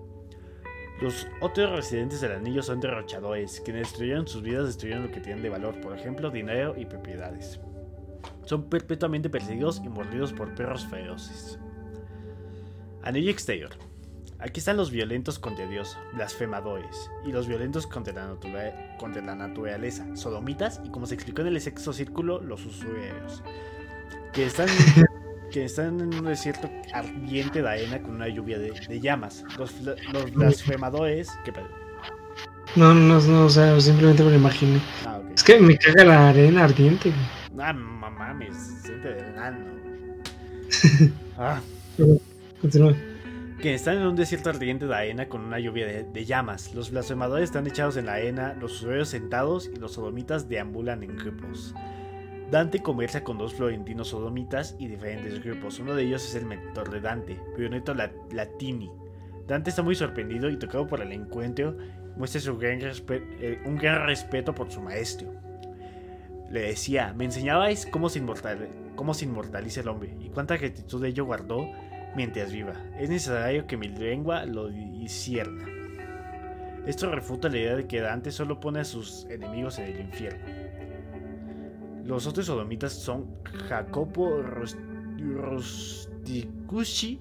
Los 1.01 1.27
otros 1.41 1.71
residentes 1.71 2.21
del 2.21 2.31
anillo 2.31 2.63
son 2.63 2.79
derrochadores, 2.79 3.61
quienes 3.61 3.89
destruyeron 3.89 4.27
sus 4.27 4.41
vidas, 4.41 4.67
destruyeron 4.67 5.03
lo 5.03 5.11
que 5.11 5.19
tienen 5.19 5.43
de 5.43 5.49
valor, 5.49 5.79
por 5.81 5.97
ejemplo, 5.97 6.29
dinero 6.29 6.73
y 6.77 6.85
propiedades. 6.85 7.59
Son 8.43 8.69
perpetuamente 8.69 9.29
perseguidos 9.29 9.81
y 9.83 9.89
mordidos 9.89 10.31
por 10.31 10.53
perros 10.55 10.85
feroces. 10.85 11.59
Anillo 13.03 13.29
exterior. 13.29 13.71
Aquí 14.39 14.59
están 14.59 14.77
los 14.77 14.91
violentos 14.91 15.39
contra 15.39 15.65
Dios, 15.67 15.97
blasfemadores, 16.13 17.09
y 17.25 17.31
los 17.31 17.47
violentos 17.47 17.87
contra 17.87 18.13
la, 18.13 18.97
contra 18.97 19.21
la 19.21 19.35
naturaleza, 19.35 20.05
sodomitas 20.15 20.81
y 20.83 20.89
como 20.89 21.05
se 21.05 21.15
explicó 21.15 21.41
en 21.41 21.47
el 21.47 21.61
sexto 21.61 21.93
círculo, 21.93 22.41
los 22.41 22.65
usureros, 22.65 23.41
que 24.33 24.45
están, 24.45 24.67
que 25.55 25.63
están 25.63 26.01
en 26.01 26.13
un 26.13 26.25
desierto 26.25 26.69
ardiente 26.93 27.61
de 27.61 27.69
arena 27.69 28.01
con 28.01 28.15
una 28.15 28.27
lluvia 28.27 28.59
de, 28.59 28.71
de 28.71 28.99
llamas. 28.99 29.41
Los, 29.57 29.73
los 29.81 30.33
blasfemadores, 30.33 31.29
¿qué 31.45 31.53
pedo? 31.53 31.69
No, 32.75 32.93
no, 32.93 33.21
no, 33.21 33.45
o 33.45 33.49
sea, 33.49 33.79
simplemente 33.79 34.21
me 34.21 34.31
lo 34.31 34.35
imaginé. 34.35 34.81
Ah. 35.05 35.21
Es 35.33 35.41
que 35.45 35.57
me 35.61 35.77
caga 35.77 36.03
la 36.03 36.29
arena 36.29 36.65
ardiente. 36.65 37.13
Ah, 37.57 37.71
ma- 37.71 38.09
mames, 38.09 38.57
siente 38.83 39.13
de 39.13 39.19
enano. 39.29 39.65
Ah. 41.37 41.61
Continúa. 42.61 42.93
que 43.61 43.73
están 43.75 43.97
en 43.97 44.07
un 44.07 44.15
desierto 44.17 44.49
ardiente 44.49 44.85
de 44.87 44.93
arena 44.95 45.29
con 45.29 45.39
una 45.41 45.57
lluvia 45.59 45.85
de, 45.87 46.03
de 46.03 46.25
llamas. 46.25 46.73
Los 46.75 46.91
blasfemadores 46.91 47.45
están 47.45 47.65
echados 47.65 47.95
en 47.95 48.07
la 48.07 48.15
arena, 48.15 48.57
los 48.59 48.73
usuarios 48.81 49.07
sentados 49.07 49.69
y 49.73 49.79
los 49.79 49.93
sodomitas 49.93 50.49
deambulan 50.49 51.01
en 51.03 51.15
grupos. 51.15 51.73
Dante 52.51 52.81
conversa 52.81 53.23
con 53.23 53.37
dos 53.37 53.55
florentinos 53.55 54.09
sodomitas 54.09 54.75
y 54.77 54.87
diferentes 54.87 55.43
grupos. 55.43 55.79
Uno 55.79 55.95
de 55.95 56.03
ellos 56.03 56.23
es 56.25 56.35
el 56.35 56.45
mentor 56.45 56.91
de 56.91 57.01
Dante, 57.01 57.39
Brunetto 57.55 57.93
La- 57.93 58.11
Latini. 58.31 58.91
Dante 59.47 59.71
está 59.71 59.81
muy 59.81 59.95
sorprendido 59.95 60.49
y 60.49 60.57
tocado 60.57 60.87
por 60.87 61.01
el 61.01 61.11
encuentro, 61.11 61.75
muestra 62.17 62.39
eh, 62.41 63.59
un 63.65 63.77
gran 63.77 64.05
respeto 64.05 64.53
por 64.53 64.71
su 64.71 64.81
maestro. 64.81 65.31
Le 66.49 66.61
decía, 66.61 67.13
me 67.13 67.25
enseñabais 67.25 67.85
cómo 67.87 68.09
se, 68.09 68.21
inmortal- 68.23 68.69
cómo 68.95 69.13
se 69.13 69.25
inmortaliza 69.25 69.81
el 69.81 69.87
hombre 69.87 70.15
y 70.19 70.29
cuánta 70.29 70.57
gratitud 70.57 71.01
de 71.01 71.09
ello 71.09 71.25
guardó 71.25 71.67
mientras 72.15 72.51
viva. 72.51 72.73
Es 72.97 73.09
necesario 73.09 73.65
que 73.67 73.75
mi 73.75 73.87
lengua 73.89 74.45
lo 74.45 74.67
discierna. 74.69 75.65
Esto 76.85 77.11
refuta 77.11 77.49
la 77.49 77.57
idea 77.57 77.75
de 77.75 77.87
que 77.87 77.99
Dante 77.99 78.31
solo 78.31 78.59
pone 78.59 78.79
a 78.79 78.85
sus 78.85 79.25
enemigos 79.31 79.79
en 79.79 79.85
el 79.85 79.99
infierno. 79.99 80.45
Los 82.05 82.27
otros 82.27 82.45
sodomitas 82.45 82.93
son 82.93 83.25
Jacopo 83.67 84.41
Ros- 84.41 84.77
Rosticucci, 85.41 87.19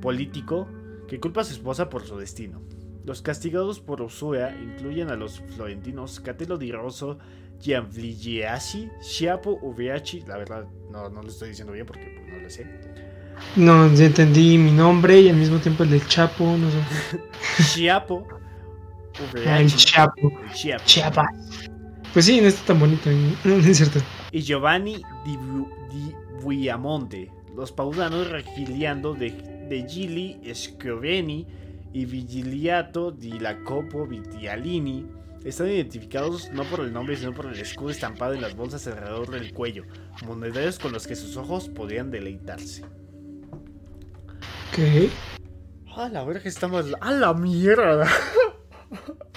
político, 0.00 0.68
que 1.08 1.20
culpa 1.20 1.42
a 1.42 1.44
su 1.44 1.52
esposa 1.54 1.88
por 1.88 2.02
su 2.04 2.16
destino. 2.16 2.60
Los 3.04 3.22
castigados 3.22 3.80
por 3.80 4.00
usura 4.00 4.56
incluyen 4.60 5.10
a 5.10 5.16
los 5.16 5.40
florentinos 5.40 6.20
Catelo 6.20 6.56
di 6.56 6.70
Rosso, 6.72 7.18
Gianvligiaci, 7.60 8.88
Chiapo, 9.00 9.58
VH, 9.62 10.24
la 10.26 10.36
verdad 10.36 10.66
no, 10.90 11.08
no 11.08 11.22
lo 11.22 11.28
estoy 11.28 11.50
diciendo 11.50 11.72
bien 11.72 11.86
porque 11.86 12.12
pues, 12.16 12.32
no 12.36 12.42
lo 12.42 12.50
sé. 12.50 12.66
No, 13.56 13.92
ya 13.94 14.06
entendí 14.06 14.56
mi 14.58 14.70
nombre 14.72 15.20
y 15.20 15.28
al 15.28 15.36
mismo 15.36 15.58
tiempo 15.58 15.82
el 15.84 15.90
del 15.90 16.06
Chapo, 16.06 16.44
no 16.56 16.68
sé. 16.70 17.22
Chiapo, 17.74 18.26
Ah, 19.46 19.60
el 19.60 19.66
Chapo. 19.74 20.30
el. 20.84 21.22
Pues 22.12 22.26
sí, 22.26 22.40
no 22.40 22.48
está 22.48 22.66
tan 22.66 22.80
bonito, 22.80 23.10
¿eh? 23.10 23.34
es 23.44 23.76
cierto. 23.78 24.00
y 24.32 24.42
Giovanni 24.42 25.02
di, 25.24 25.38
di 25.90 26.14
Buiamonte, 26.42 27.30
los 27.56 27.72
paudanos 27.72 28.28
regiliando 28.30 29.14
de, 29.14 29.30
de 29.30 29.86
Gili 29.88 30.38
Scroveni 30.54 31.46
y 31.92 32.04
Vigiliato 32.04 33.10
di 33.10 33.38
Lacopo 33.38 34.06
Vitialini 34.06 35.06
están 35.44 35.68
identificados 35.68 36.50
no 36.52 36.64
por 36.64 36.80
el 36.80 36.92
nombre 36.92 37.16
sino 37.16 37.32
por 37.32 37.46
el 37.46 37.58
escudo 37.58 37.90
estampado 37.90 38.34
en 38.34 38.42
las 38.42 38.54
bolsas 38.54 38.86
alrededor 38.86 39.30
del 39.30 39.52
cuello, 39.52 39.84
monederos 40.26 40.78
con 40.78 40.92
los 40.92 41.06
que 41.06 41.16
sus 41.16 41.36
ojos 41.36 41.68
podían 41.68 42.10
deleitarse. 42.10 42.84
Ok. 44.70 45.10
¡Ah, 45.94 46.08
la 46.10 46.24
verga 46.24 46.48
está 46.48 46.68
más... 46.68 46.86
¡Ah, 47.00 47.12
la 47.12 47.34
mierda! 47.34 48.06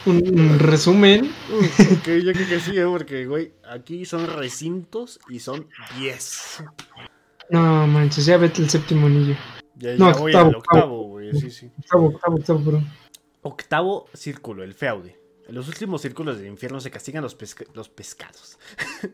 Un, 0.06 0.60
resumen. 0.60 1.32
ok, 1.52 2.07
yo 2.23 2.34
creo 2.34 2.48
que 2.48 2.60
sí, 2.60 2.77
¿eh? 2.77 2.86
porque, 2.86 3.26
güey, 3.26 3.53
aquí 3.69 4.06
son 4.06 4.27
recintos 4.27 5.19
y 5.30 5.40
son 5.40 5.68
10. 5.98 6.64
No 7.49 7.88
manches, 7.88 8.26
ya 8.26 8.38
vete 8.38 8.61
el 8.61 8.69
séptimo 8.69 9.07
anillo. 9.07 9.36
Ya, 9.76 9.95
No, 9.95 10.11
voy 10.14 10.34
octavo, 10.34 10.49
al 10.49 10.56
octavo, 10.56 11.03
güey, 11.10 11.34
sí, 11.40 11.49
sí. 11.52 11.72
Octavo, 11.80 12.07
octavo, 12.07 12.36
octavo, 12.36 12.64
perdón. 12.64 12.91
Octavo 13.41 14.10
círculo, 14.14 14.64
el 14.64 14.73
feude. 14.73 15.19
En 15.48 15.53
los 15.56 15.68
últimos 15.68 16.02
círculos 16.02 16.38
del 16.38 16.48
infierno 16.48 16.80
se 16.80 16.90
castigan 16.90 17.22
los, 17.23 17.36
pesca- 17.38 17.65
los 17.73 17.90
pescados. 17.90 18.57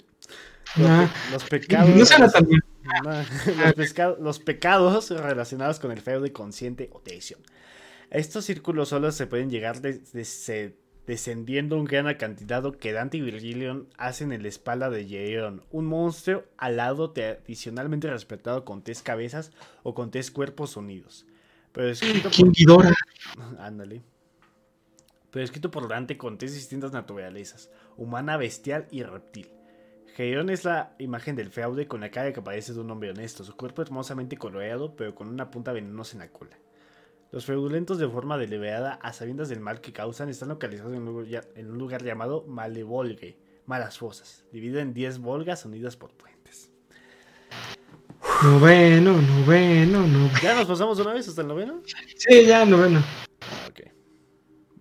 Los, 0.78 0.88
pe- 0.88 1.10
los 1.34 1.44
pecados. 1.50 1.90
No 1.90 2.06
suena 2.06 2.30
tan 2.30 2.48
bien. 2.48 2.62
No, 3.04 3.12
los, 4.24 4.40
pecados 4.40 5.10
relacionados 5.10 5.80
con 5.82 5.92
el 5.92 6.00
feude 6.00 6.32
consciente 6.32 6.90
o 6.94 7.02
traición. 7.02 7.42
A 8.12 8.18
estos 8.18 8.46
círculos 8.46 8.90
solo 8.90 9.12
se 9.12 9.26
pueden 9.28 9.50
llegar 9.50 9.80
des- 9.82 10.12
descendiendo 11.08 11.78
un 11.78 11.86
gran 11.86 12.08
acantilado 12.08 12.74
que 12.74 12.92
Dante 12.94 13.18
y 13.18 13.22
Virgilion 13.22 13.88
hacen 13.98 14.32
en 14.34 14.44
la 14.44 14.50
espalda 14.50 14.90
de 14.90 15.08
Yeon, 15.08 15.64
un 15.72 15.86
monstruo 15.86 16.44
alado 16.58 17.12
tradicionalmente 17.12 18.10
respetado 18.10 18.66
con 18.66 18.84
tres 18.84 19.02
cabezas 19.02 19.52
o 19.84 19.94
con 19.94 20.12
tres 20.12 20.30
cuerpos 20.30 20.76
unidos. 20.78 21.26
Pero 21.72 21.90
escrito 21.90 22.30
por-. 22.30 22.36
Ándale. 23.60 24.04
Pero 25.32 25.46
escrito 25.46 25.72
por 25.72 25.88
Dante 25.88 26.18
con 26.18 26.38
tres 26.38 26.54
distintas 26.54 26.92
naturalezas, 26.92 27.72
humana, 27.96 28.36
bestial 28.36 28.88
y 28.92 29.04
reptil. 29.04 29.50
Gedeón 30.16 30.50
es 30.50 30.66
la 30.66 30.94
imagen 31.00 31.38
del 31.38 31.50
feude 31.50 31.88
con 31.88 32.02
la 32.02 32.12
cara 32.12 32.34
que 32.34 32.42
parece 32.42 32.74
de 32.74 32.82
un 32.82 32.92
hombre 32.92 33.12
honesto, 33.12 33.46
su 33.46 33.56
cuerpo 33.56 33.82
hermosamente 33.82 34.36
coloreado 34.36 34.98
pero 34.98 35.16
con 35.16 35.30
una 35.30 35.50
punta 35.50 35.72
venenosa 35.72 36.16
en 36.18 36.20
la 36.20 36.32
cola. 36.34 36.58
Los 37.32 37.46
fraudulentos 37.46 37.98
de 37.98 38.10
forma 38.10 38.38
deliberada 38.38 38.96
a 38.96 39.14
sabiendas 39.14 39.48
del 39.48 39.62
mal 39.62 39.80
que 39.80 39.94
causan 39.94 40.28
están 40.28 40.50
localizados 40.50 40.94
en 40.94 41.08
un 41.08 41.14
lugar, 41.14 41.48
en 41.56 41.72
un 41.72 41.78
lugar 41.78 42.04
llamado 42.04 42.44
Malevolge, 42.46 43.38
malas 43.66 43.98
fosas, 43.98 44.44
dividido 44.52 44.82
en 44.82 44.94
10 44.94 45.20
volgas 45.20 45.64
unidas 45.64 45.96
por 45.96 46.12
puentes. 46.12 46.70
Noveno, 48.44 49.14
noveno, 49.22 50.06
noveno. 50.08 50.40
¿Ya 50.44 50.56
nos 50.56 50.66
pasamos 50.66 51.00
una 51.00 51.14
vez 51.14 51.26
hasta 51.30 51.42
el 51.42 51.48
noveno? 51.48 51.82
Sí, 52.18 52.46
ya, 52.46 52.66
noveno. 52.66 53.02
Ok. 53.70 53.80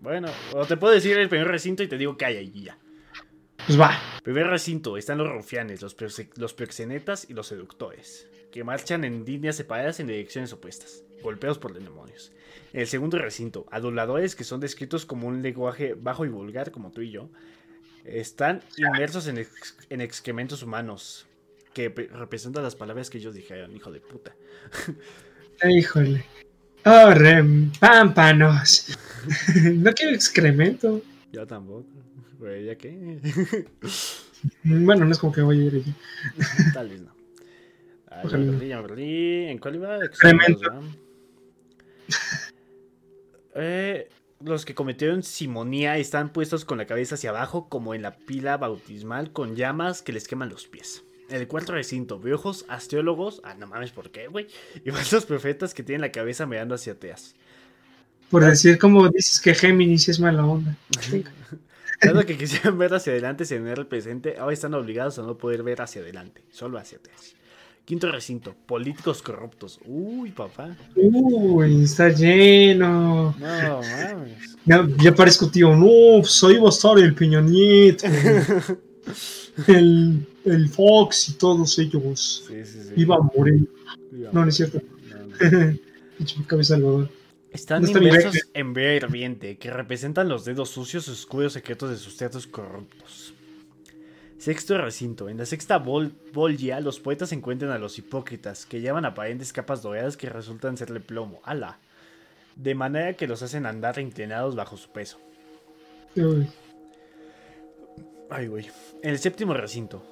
Bueno, 0.01 0.28
o 0.52 0.66
te 0.66 0.77
puedo 0.77 0.93
decir 0.93 1.16
el 1.18 1.28
primer 1.28 1.47
recinto 1.47 1.85
y 1.85 1.89
te 1.89 1.98
digo 1.98 2.16
que 2.16 2.24
hay 2.24 2.39
allí 2.39 2.64
ya. 2.64 2.78
Pues 3.64 3.81
va. 3.81 3.97
Primer 4.24 4.48
recinto 4.48 4.97
están 4.97 5.18
los 5.18 5.28
rufianes, 5.28 5.82
los, 5.82 5.94
los 6.36 6.55
proxenetas 6.55 7.31
y 7.31 7.35
los 7.35 7.47
seductores, 7.47 8.28
que 8.51 8.64
marchan 8.64 9.05
en 9.05 9.24
líneas 9.24 9.56
separadas 9.56 10.01
en 10.01 10.06
direcciones 10.09 10.52
opuestas, 10.52 11.05
golpeados 11.22 11.59
por 11.59 11.72
demonios. 11.74 12.32
En 12.72 12.81
el 12.81 12.86
segundo 12.86 13.18
recinto, 13.18 13.66
aduladores 13.70 14.35
que 14.36 14.44
son 14.44 14.60
descritos 14.60 15.06
como 15.06 15.28
un 15.28 15.43
lenguaje 15.43 15.94
bajo 15.94 16.24
y 16.24 16.28
vulgar, 16.28 16.70
como 16.70 16.90
tú 16.90 17.01
y 17.01 17.10
yo, 17.10 17.31
están 18.05 18.62
inmersos 18.77 19.27
en, 19.27 19.39
ex- 19.39 19.77
en 19.89 20.01
excrementos 20.01 20.62
humanos, 20.62 21.27
que 21.74 21.89
representan 21.89 22.64
las 22.64 22.74
palabras 22.77 23.10
que 23.10 23.18
ellos 23.18 23.35
dijeron, 23.35 23.74
hijo 23.77 23.93
de 23.93 24.01
puta. 24.01 24.35
Híjole. 25.68 26.24
Oh, 26.86 27.12
pámpanos. 27.78 28.97
no 29.74 29.93
quiero 29.93 30.14
excremento. 30.14 31.02
Yo 31.31 31.47
tampoco. 31.47 31.86
Güey, 32.39 32.66
¿ya 32.66 32.74
qué? 32.77 33.20
Bueno, 34.64 35.05
no 35.05 35.12
es 35.12 35.18
como 35.18 35.35
que 35.35 35.43
voy 35.43 35.60
a 35.60 35.64
ir 35.64 35.74
allí. 35.74 35.94
Tal 36.72 36.89
vez 36.89 37.02
no. 37.02 37.12
Ya 38.22 38.28
Ojalá. 38.28 38.44
me 38.44 38.52
perdí, 38.52 38.68
ya 38.68 38.82
me 38.82 38.88
perdí. 38.88 39.44
¿En 39.47 39.59
cuál 39.59 39.74
iba? 39.76 39.98
Eh, 43.56 44.09
los 44.44 44.64
que 44.64 44.76
cometieron 44.76 45.24
simonía 45.24 45.98
están 45.98 46.32
puestos 46.32 46.64
con 46.64 46.78
la 46.78 46.86
cabeza 46.86 47.16
hacia 47.16 47.30
abajo, 47.30 47.68
como 47.68 47.94
en 47.94 48.02
la 48.02 48.16
pila 48.16 48.56
bautismal, 48.56 49.32
con 49.32 49.56
llamas 49.56 50.02
que 50.02 50.12
les 50.12 50.28
queman 50.28 50.48
los 50.48 50.68
pies. 50.68 51.02
En 51.28 51.36
el 51.36 51.48
cuarto 51.48 51.72
recinto, 51.72 52.18
viejos 52.18 52.64
astrólogos, 52.68 53.40
ah, 53.44 53.55
no 53.55 53.66
mames, 53.66 53.90
¿por 53.90 54.10
qué, 54.10 54.28
güey? 54.28 54.47
Y 54.84 54.90
falsos 54.90 55.26
profetas 55.26 55.74
que 55.74 55.82
tienen 55.82 56.01
la 56.01 56.12
cabeza 56.12 56.47
mirando 56.47 56.74
hacia 56.74 56.94
atrás. 56.94 57.34
Por 58.30 58.44
decir 58.44 58.78
como 58.78 59.09
dices 59.09 59.40
que 59.40 59.55
Géminis 59.55 60.09
es 60.09 60.20
mala 60.20 60.47
onda. 60.47 60.76
Dado 62.01 62.24
que 62.26 62.38
quisieran 62.38 62.78
ver 62.78 62.94
hacia 62.94 63.12
adelante 63.12 63.44
sin 63.44 63.64
ver 63.64 63.80
el 63.80 63.86
presente, 63.88 64.38
ahora 64.38 64.55
están 64.55 64.74
obligados 64.74 65.18
a 65.18 65.22
no 65.22 65.36
poder 65.36 65.64
ver 65.64 65.82
hacia 65.82 66.01
adelante, 66.01 66.44
solo 66.51 66.78
hacia 66.78 66.98
atrás. 66.98 67.34
Quinto 67.85 68.11
recinto, 68.11 68.55
políticos 68.66 69.23
corruptos. 69.23 69.81
Uy, 69.85 70.31
papá. 70.31 70.77
Uy, 70.94 71.82
está 71.82 72.09
lleno. 72.11 73.35
No 73.39 73.81
mames. 73.81 74.57
Ya, 74.65 74.86
ya 74.98 75.15
parezco 75.15 75.51
tío. 75.51 75.74
No, 75.74 76.23
ahí 76.48 76.59
va 76.59 76.66
a 76.66 76.70
estar 76.70 76.98
el 76.98 77.15
Peña 77.15 77.40
Nieto, 77.40 78.07
el, 79.66 80.27
el 80.44 80.69
Fox 80.69 81.31
y 81.31 81.32
todos 81.32 81.78
ellos. 81.78 82.44
Sí, 82.47 82.65
sí, 82.65 82.78
sí. 82.82 82.93
Iba 82.97 83.16
a 83.16 83.20
morir. 83.36 83.69
Iba. 84.12 84.31
No, 84.32 84.43
no 84.43 84.48
es 84.48 84.57
cierto. 84.57 84.81
Cabeza 86.47 86.74
Salvador. 86.74 87.09
Están 87.52 87.82
No 87.82 87.89
inmersos 87.89 88.48
en 88.55 88.73
vea 88.73 88.94
hirviente, 88.94 89.59
que 89.59 89.70
representan 89.70 90.28
los 90.28 90.44
dedos 90.44 90.70
sucios 90.70 91.09
oscuros 91.09 91.52
secretos 91.52 91.90
de 91.90 91.97
sus 91.97 92.16
teatros 92.16 92.47
corruptos. 92.47 93.35
Sexto 94.40 94.78
recinto. 94.78 95.28
En 95.28 95.36
la 95.36 95.44
sexta 95.44 95.76
bol 95.76 96.14
bolgia, 96.32 96.80
los 96.80 96.98
poetas 96.98 97.30
encuentran 97.32 97.72
a 97.72 97.78
los 97.78 97.98
hipócritas, 97.98 98.64
que 98.64 98.80
llevan 98.80 99.04
aparentes 99.04 99.52
capas 99.52 99.82
doradas 99.82 100.16
que 100.16 100.30
resultan 100.30 100.78
serle 100.78 101.00
plomo. 101.00 101.42
¡Ala! 101.44 101.78
De 102.56 102.74
manera 102.74 103.12
que 103.12 103.26
los 103.26 103.42
hacen 103.42 103.66
andar 103.66 103.98
inclinados 103.98 104.56
bajo 104.56 104.78
su 104.78 104.88
peso. 104.88 105.18
Uy, 106.16 106.48
Ay, 108.30 108.46
güey. 108.46 108.66
En 109.02 109.10
el 109.10 109.18
séptimo 109.18 109.52
recinto. 109.52 110.02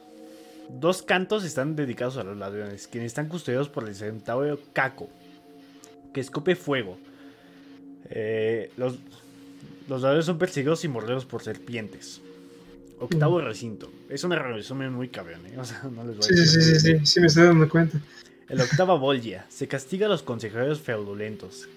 Dos 0.69 1.01
cantos 1.01 1.43
están 1.43 1.75
dedicados 1.75 2.19
a 2.19 2.23
los 2.23 2.37
ladrones, 2.37 2.87
quienes 2.87 3.13
están 3.13 3.29
custodiados 3.29 3.71
por 3.71 3.89
el 3.89 3.95
centauro 3.95 4.61
Caco, 4.75 5.09
que 6.13 6.21
escupe 6.21 6.55
fuego. 6.55 6.99
Eh, 8.11 8.73
los, 8.77 8.99
los 9.89 10.03
ladrones 10.03 10.27
son 10.27 10.37
perseguidos 10.37 10.85
y 10.85 10.89
mordidos 10.89 11.25
por 11.25 11.43
serpientes. 11.43 12.21
Octavo 12.99 13.41
recinto. 13.41 13.93
Es 14.09 14.25
un 14.25 14.33
resumen 14.33 14.93
muy 14.93 15.09
cabrón, 15.09 15.47
¿eh? 15.47 15.59
O 15.59 15.65
sea, 15.65 15.83
no 15.85 16.05
les 16.05 16.17
voy 16.17 16.29
a 16.29 16.29
Sí, 16.29 16.35
sí, 16.37 16.41
decir. 16.41 16.61
sí, 16.61 16.81
sí, 16.81 16.81
sí, 16.81 17.07
sí, 17.07 17.21
me 17.21 17.27
estoy 17.29 17.45
dando 17.45 17.69
cuenta. 17.69 17.99
El 18.49 18.61
octava 18.61 18.95
Volgia. 18.95 19.47
Se 19.49 19.69
castiga 19.69 20.07
a 20.07 20.09
los 20.11 20.23
consejeros 20.23 20.81
fraudulentos, 20.81 21.69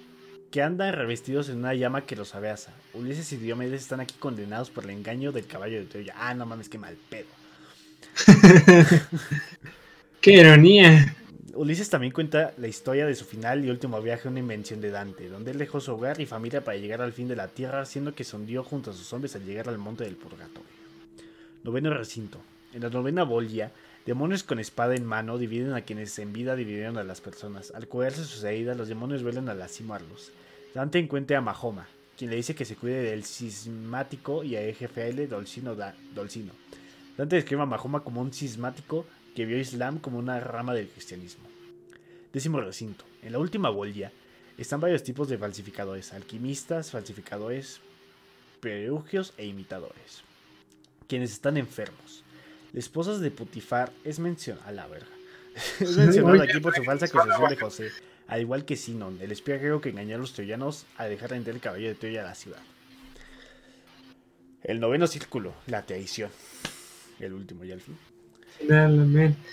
que 0.50 0.62
andan 0.62 0.94
revestidos 0.94 1.50
en 1.50 1.58
una 1.60 1.74
llama 1.76 2.06
que 2.06 2.16
los 2.16 2.36
abraza. 2.36 2.82
Ulises 2.94 3.32
y 3.34 3.38
Diomedes 3.38 3.82
están 3.82 4.00
aquí 4.02 4.16
condenados 4.20 4.70
por 4.72 4.86
el 4.86 4.92
engaño 4.92 5.32
del 5.32 5.48
caballo 5.48 5.78
de 5.80 5.86
Troya. 5.86 6.14
Ah, 6.18 6.34
no 6.34 6.46
mames, 6.46 6.70
qué 6.70 6.78
mal 6.78 6.98
pedo. 7.10 7.28
Qué 10.22 10.34
ironía. 10.34 11.16
Ulises 11.54 11.90
también 11.90 12.14
cuenta 12.14 12.54
la 12.58 12.68
historia 12.68 13.06
de 13.06 13.16
su 13.16 13.26
final 13.26 13.66
y 13.66 13.70
último 13.70 14.02
viaje 14.02 14.28
a 14.28 14.32
una 14.32 14.40
invención 14.40 14.82
de 14.82 14.92
Dante, 14.92 15.28
donde 15.30 15.52
él 15.52 15.58
dejó 15.58 15.80
su 15.82 15.92
hogar 15.94 16.20
y 16.22 16.26
familia 16.26 16.64
para 16.64 16.78
llegar 16.78 17.02
al 17.02 17.14
fin 17.14 17.28
de 17.28 17.36
la 17.36 17.48
tierra, 17.50 17.86
siendo 17.86 18.14
que 18.16 18.24
se 18.24 18.36
hundió 18.36 18.64
junto 18.64 18.92
a 18.92 18.94
sus 18.94 19.12
hombres 19.14 19.36
al 19.36 19.46
llegar 19.46 19.68
al 19.70 19.78
monte 19.78 20.04
del 20.06 20.16
purgatorio. 20.16 20.81
Noveno 21.64 21.94
recinto. 21.94 22.40
En 22.74 22.82
la 22.82 22.90
novena 22.90 23.24
Volgia, 23.24 23.72
demonios 24.06 24.44
con 24.44 24.60
espada 24.60 24.96
en 24.96 25.06
mano 25.06 25.38
dividen 25.38 25.74
a 25.74 25.82
quienes 25.82 26.18
en 26.20 26.34
vida 26.34 26.56
dividieron 26.56 26.98
a 26.98 27.04
las 27.04 27.22
personas. 27.22 27.72
Al 27.76 27.88
curarse 27.88 28.24
sus 28.24 28.44
heridas, 28.44 28.78
los 28.78 28.88
demonios 28.88 29.24
vuelven 29.24 29.50
a 29.50 29.54
lastimarlos. 29.54 30.32
Dante 30.74 31.00
encuentra 31.00 31.38
a 31.38 31.42
Mahoma, 31.42 31.88
quien 32.18 32.30
le 32.30 32.38
dice 32.38 32.56
que 32.56 32.66
se 32.66 32.76
cuide 32.78 33.02
del 33.04 33.26
cismático 33.26 34.44
y 34.44 34.56
a 34.56 34.62
EGFL 34.64 35.28
Dolcino. 35.28 35.76
Da- 35.76 35.96
Dolcino. 36.16 36.54
Dante 37.18 37.36
describe 37.36 37.62
a 37.64 37.66
Mahoma 37.66 38.04
como 38.04 38.22
un 38.22 38.32
cismático 38.34 39.06
que 39.36 39.46
vio 39.46 39.60
Islam 39.60 40.00
como 40.00 40.18
una 40.18 40.40
rama 40.40 40.74
del 40.74 40.88
cristianismo. 40.88 41.44
Décimo 42.34 42.62
recinto. 42.62 43.04
En 43.22 43.34
la 43.34 43.40
última 43.40 43.70
Volgia 43.70 44.12
están 44.58 44.80
varios 44.80 45.04
tipos 45.04 45.28
de 45.28 45.38
falsificadores, 45.38 46.14
alquimistas, 46.14 46.92
falsificadores, 46.92 47.82
perugios 48.62 49.34
e 49.38 49.46
imitadores, 49.46 50.24
quienes 51.12 51.34
están 51.34 51.58
enfermos. 51.58 52.24
La 52.72 52.80
esposa 52.80 53.20
de 53.20 53.32
Putifar 53.32 53.92
es 54.06 54.18
mencionada. 54.18 54.66
A 54.66 54.72
la 54.72 54.88
verga. 54.88 55.10
es 55.82 55.98
mencionada 55.98 56.46
aquí 56.46 56.62
por 56.62 56.74
su 56.74 56.86
falsa 56.86 57.06
acusación 57.06 57.50
de 57.50 57.58
José. 57.58 57.90
Al 58.30 58.40
igual 58.40 58.64
que 58.64 58.78
Sinon, 58.78 59.18
el 59.20 59.34
espía 59.34 59.58
griego 59.58 59.82
que 59.82 59.90
engañó 59.90 60.16
a 60.16 60.20
los 60.20 60.32
troyanos 60.32 60.86
a 60.96 61.08
dejar 61.08 61.32
de 61.32 61.36
entrar 61.36 61.54
el 61.54 61.62
caballo 61.62 61.90
de 61.90 61.96
Troya 61.96 62.22
a 62.22 62.28
la 62.28 62.36
ciudad. 62.36 62.62
El 64.64 64.80
noveno 64.80 65.06
círculo, 65.06 65.54
la 65.68 65.86
traición. 65.86 66.32
El 67.20 67.34
último 67.34 67.66
ya 67.66 67.74
al 67.74 67.82
fin. 67.82 67.98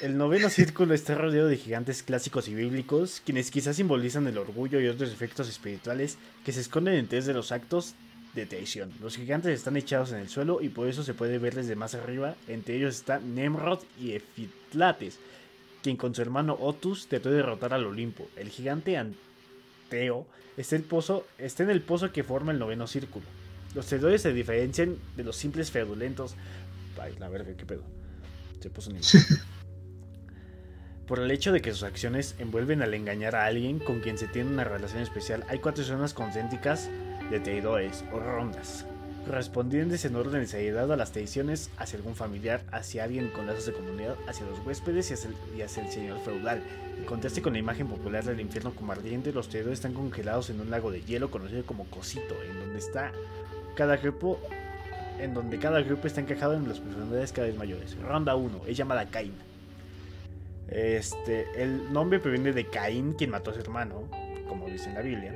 El 0.01 0.17
noveno 0.17 0.51
círculo 0.51 0.95
está 0.95 1.17
rodeado 1.17 1.49
de 1.49 1.57
gigantes 1.57 2.05
clásicos 2.05 2.47
y 2.47 2.55
bíblicos, 2.55 3.21
quienes 3.25 3.51
quizás 3.51 3.75
simbolizan 3.75 4.29
el 4.29 4.39
orgullo 4.39 4.79
y 4.79 4.87
otros 4.87 5.11
efectos 5.11 5.49
espirituales 5.49 6.19
que 6.45 6.53
se 6.53 6.61
esconden 6.61 6.95
detrás 6.95 7.27
de 7.27 7.35
los 7.35 7.51
actos 7.51 7.97
de 8.35 8.47
traición. 8.47 8.93
Los 9.01 9.17
gigantes 9.17 9.53
están 9.53 9.77
echados 9.77 10.13
en 10.13 10.19
el 10.19 10.29
suelo 10.29 10.61
y 10.61 10.69
por 10.69 10.89
eso 10.89 11.03
se 11.03 11.15
puede 11.15 11.39
ver 11.39 11.55
desde 11.55 11.77
más 11.77 11.95
arriba. 11.95 12.35
Entre 12.47 12.77
ellos 12.77 12.97
están 12.97 13.35
Nemrod 13.35 13.81
y 14.01 14.13
Efitlates, 14.13 15.19
quien 15.83 15.97
con 15.97 16.15
su 16.15 16.23
hermano 16.23 16.57
Otus 16.61 17.09
trató 17.09 17.31
de 17.31 17.37
derrotar 17.37 17.73
al 17.75 17.87
Olimpo. 17.87 18.29
El 18.37 18.49
gigante 18.51 18.97
Anteo 18.97 20.27
está, 20.57 20.77
el 20.77 20.83
pozo, 20.83 21.27
está 21.39 21.63
en 21.63 21.71
el 21.71 21.83
pozo 21.83 22.13
que 22.13 22.25
forma 22.25 22.53
el 22.53 22.59
noveno 22.59 22.87
círculo. 22.87 23.27
Los 23.75 23.87
traidores 23.87 24.23
se 24.23 24.33
diferencian 24.33 24.97
de 25.17 25.25
los 25.25 25.37
simples 25.37 25.71
fraudulentos. 25.71 26.35
Ay, 27.01 27.15
la 27.19 27.29
verga, 27.29 27.53
qué 27.57 27.65
pedo. 27.67 27.83
Se 28.61 28.71
puso 28.71 28.91
ni- 28.93 29.01
Por 31.07 31.21
el 31.21 31.31
hecho 31.31 31.53
de 31.53 31.63
que 31.63 31.73
sus 31.73 31.85
acciones 31.85 32.35
envuelven 32.39 32.83
al 32.83 32.93
engañar 32.93 33.35
a 33.35 33.47
alguien 33.47 33.79
con 33.79 34.01
quien 34.01 34.19
se 34.19 34.29
tiene 34.29 34.51
una 34.51 34.65
relación 34.65 35.03
especial, 35.03 35.43
hay 35.49 35.59
cuatro 35.59 35.83
zonas 35.85 36.13
concéntricas 36.13 36.91
de 37.31 37.41
traidores 37.41 38.05
o 38.13 38.19
rondas, 38.19 38.87
correspondientes 39.27 40.05
en 40.05 40.17
orden 40.17 40.41
de 40.41 40.47
seriedad 40.47 40.91
a 40.91 40.97
las 40.97 41.13
traiciones 41.13 41.71
hacia 41.77 41.99
algún 41.99 42.15
familiar, 42.15 42.63
hacia 42.73 43.05
alguien 43.05 43.29
con 43.29 43.47
lazos 43.47 43.67
de 43.67 43.73
comunidad, 43.75 44.17
hacia 44.27 44.47
los 44.47 44.59
huéspedes 44.67 45.11
y 45.11 45.63
hacia 45.63 45.83
el, 45.83 45.91
señor 45.91 46.21
feudal. 46.21 46.63
En 46.97 47.05
contraste 47.05 47.43
con 47.43 47.53
la 47.53 47.59
imagen 47.59 47.89
popular 47.89 48.25
del 48.25 48.41
infierno 48.41 48.73
como 48.75 48.93
ardiente, 48.93 49.33
los 49.33 49.49
traidores 49.49 49.79
están 49.79 49.93
congelados 49.93 50.51
en 50.51 50.61
un 50.61 50.71
lago 50.71 50.91
de 50.91 51.03
hielo 51.03 51.31
conocido 51.31 51.65
como 51.65 51.85
Cosito, 51.85 52.35
en 52.49 52.59
donde 52.59 52.79
está 52.79 53.13
cada 53.75 53.97
grupo 53.97 54.41
en 55.19 55.35
donde 55.35 55.59
cada 55.59 55.81
grupo 55.83 56.07
está 56.07 56.21
encajado 56.21 56.55
en 56.55 56.69
las 56.69 56.79
profundidades 56.79 57.33
cada 57.33 57.49
vez 57.49 57.57
mayores. 57.57 57.97
Ronda 58.01 58.37
1, 58.37 58.63
es 58.67 58.77
llamada 58.77 59.07
Caín. 59.07 59.35
Este, 60.69 61.47
el 61.61 61.93
nombre 61.93 62.21
proviene 62.21 62.53
de 62.53 62.67
Caín, 62.67 63.15
quien 63.15 63.31
mató 63.31 63.51
a 63.51 63.55
su 63.55 63.61
hermano, 63.61 64.09
como 64.49 64.69
dice 64.69 64.89
en 64.89 64.95
la 64.95 65.03
Biblia. 65.03 65.35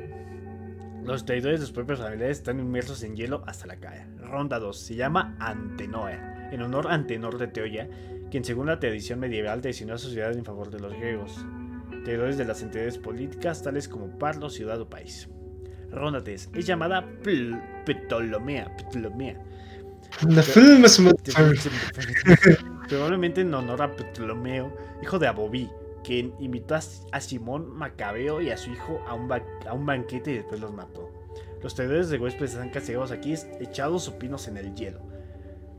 Los 1.04 1.24
traidores 1.24 1.60
de 1.60 1.66
sus 1.66 1.74
propios 1.74 1.98
familiares 1.98 2.38
están 2.38 2.60
inmersos 2.60 3.02
en 3.02 3.16
hielo 3.16 3.42
hasta 3.46 3.66
la 3.66 3.76
calle. 3.76 4.06
Ronda 4.18 4.58
2, 4.58 4.78
se 4.78 4.94
llama 4.94 5.36
Antenoa, 5.40 6.50
en 6.52 6.62
honor 6.62 6.88
a 6.88 6.94
Antenor 6.94 7.38
de 7.38 7.48
Teoya, 7.48 7.88
quien 8.30 8.44
según 8.44 8.66
la 8.66 8.78
tradición 8.78 9.18
medieval 9.18 9.60
traicionó 9.60 9.94
a 9.94 9.98
su 9.98 10.10
ciudad 10.10 10.32
en 10.32 10.44
favor 10.44 10.70
de 10.70 10.78
los 10.78 10.92
griegos. 10.94 11.44
Traidores 12.04 12.38
de 12.38 12.44
las 12.44 12.62
entidades 12.62 12.98
políticas 12.98 13.62
tales 13.62 13.88
como 13.88 14.16
Parlo, 14.18 14.48
ciudad 14.48 14.80
o 14.80 14.88
país. 14.88 15.28
Ronda 15.90 16.22
3, 16.22 16.50
es 16.54 16.66
llamada 16.66 17.04
Ptolomea, 17.22 18.74
Ptolomea, 18.76 19.42
Probablemente 22.88 23.40
en 23.40 23.54
honor 23.54 23.82
a 23.82 23.96
Ptolomeo, 23.96 24.76
hijo 25.02 25.18
de 25.18 25.26
Abobí, 25.26 25.68
quien 26.02 26.34
invitó 26.38 26.74
a, 26.74 27.20
Simón 27.20 27.70
Macabeo 27.70 28.40
y 28.40 28.50
a 28.50 28.56
su 28.56 28.70
hijo 28.70 29.00
a 29.06 29.14
un, 29.14 29.86
banquete 29.86 30.32
y 30.32 30.36
después 30.38 30.60
los 30.60 30.72
mató. 30.72 31.10
Los 31.62 31.74
traidores 31.74 32.08
de 32.08 32.18
huéspedes 32.18 32.52
están 32.52 32.70
castigados 32.70 33.12
aquí, 33.12 33.34
echados 33.60 34.04
supinos 34.04 34.48
en 34.48 34.56
el 34.56 34.74
hielo, 34.74 35.00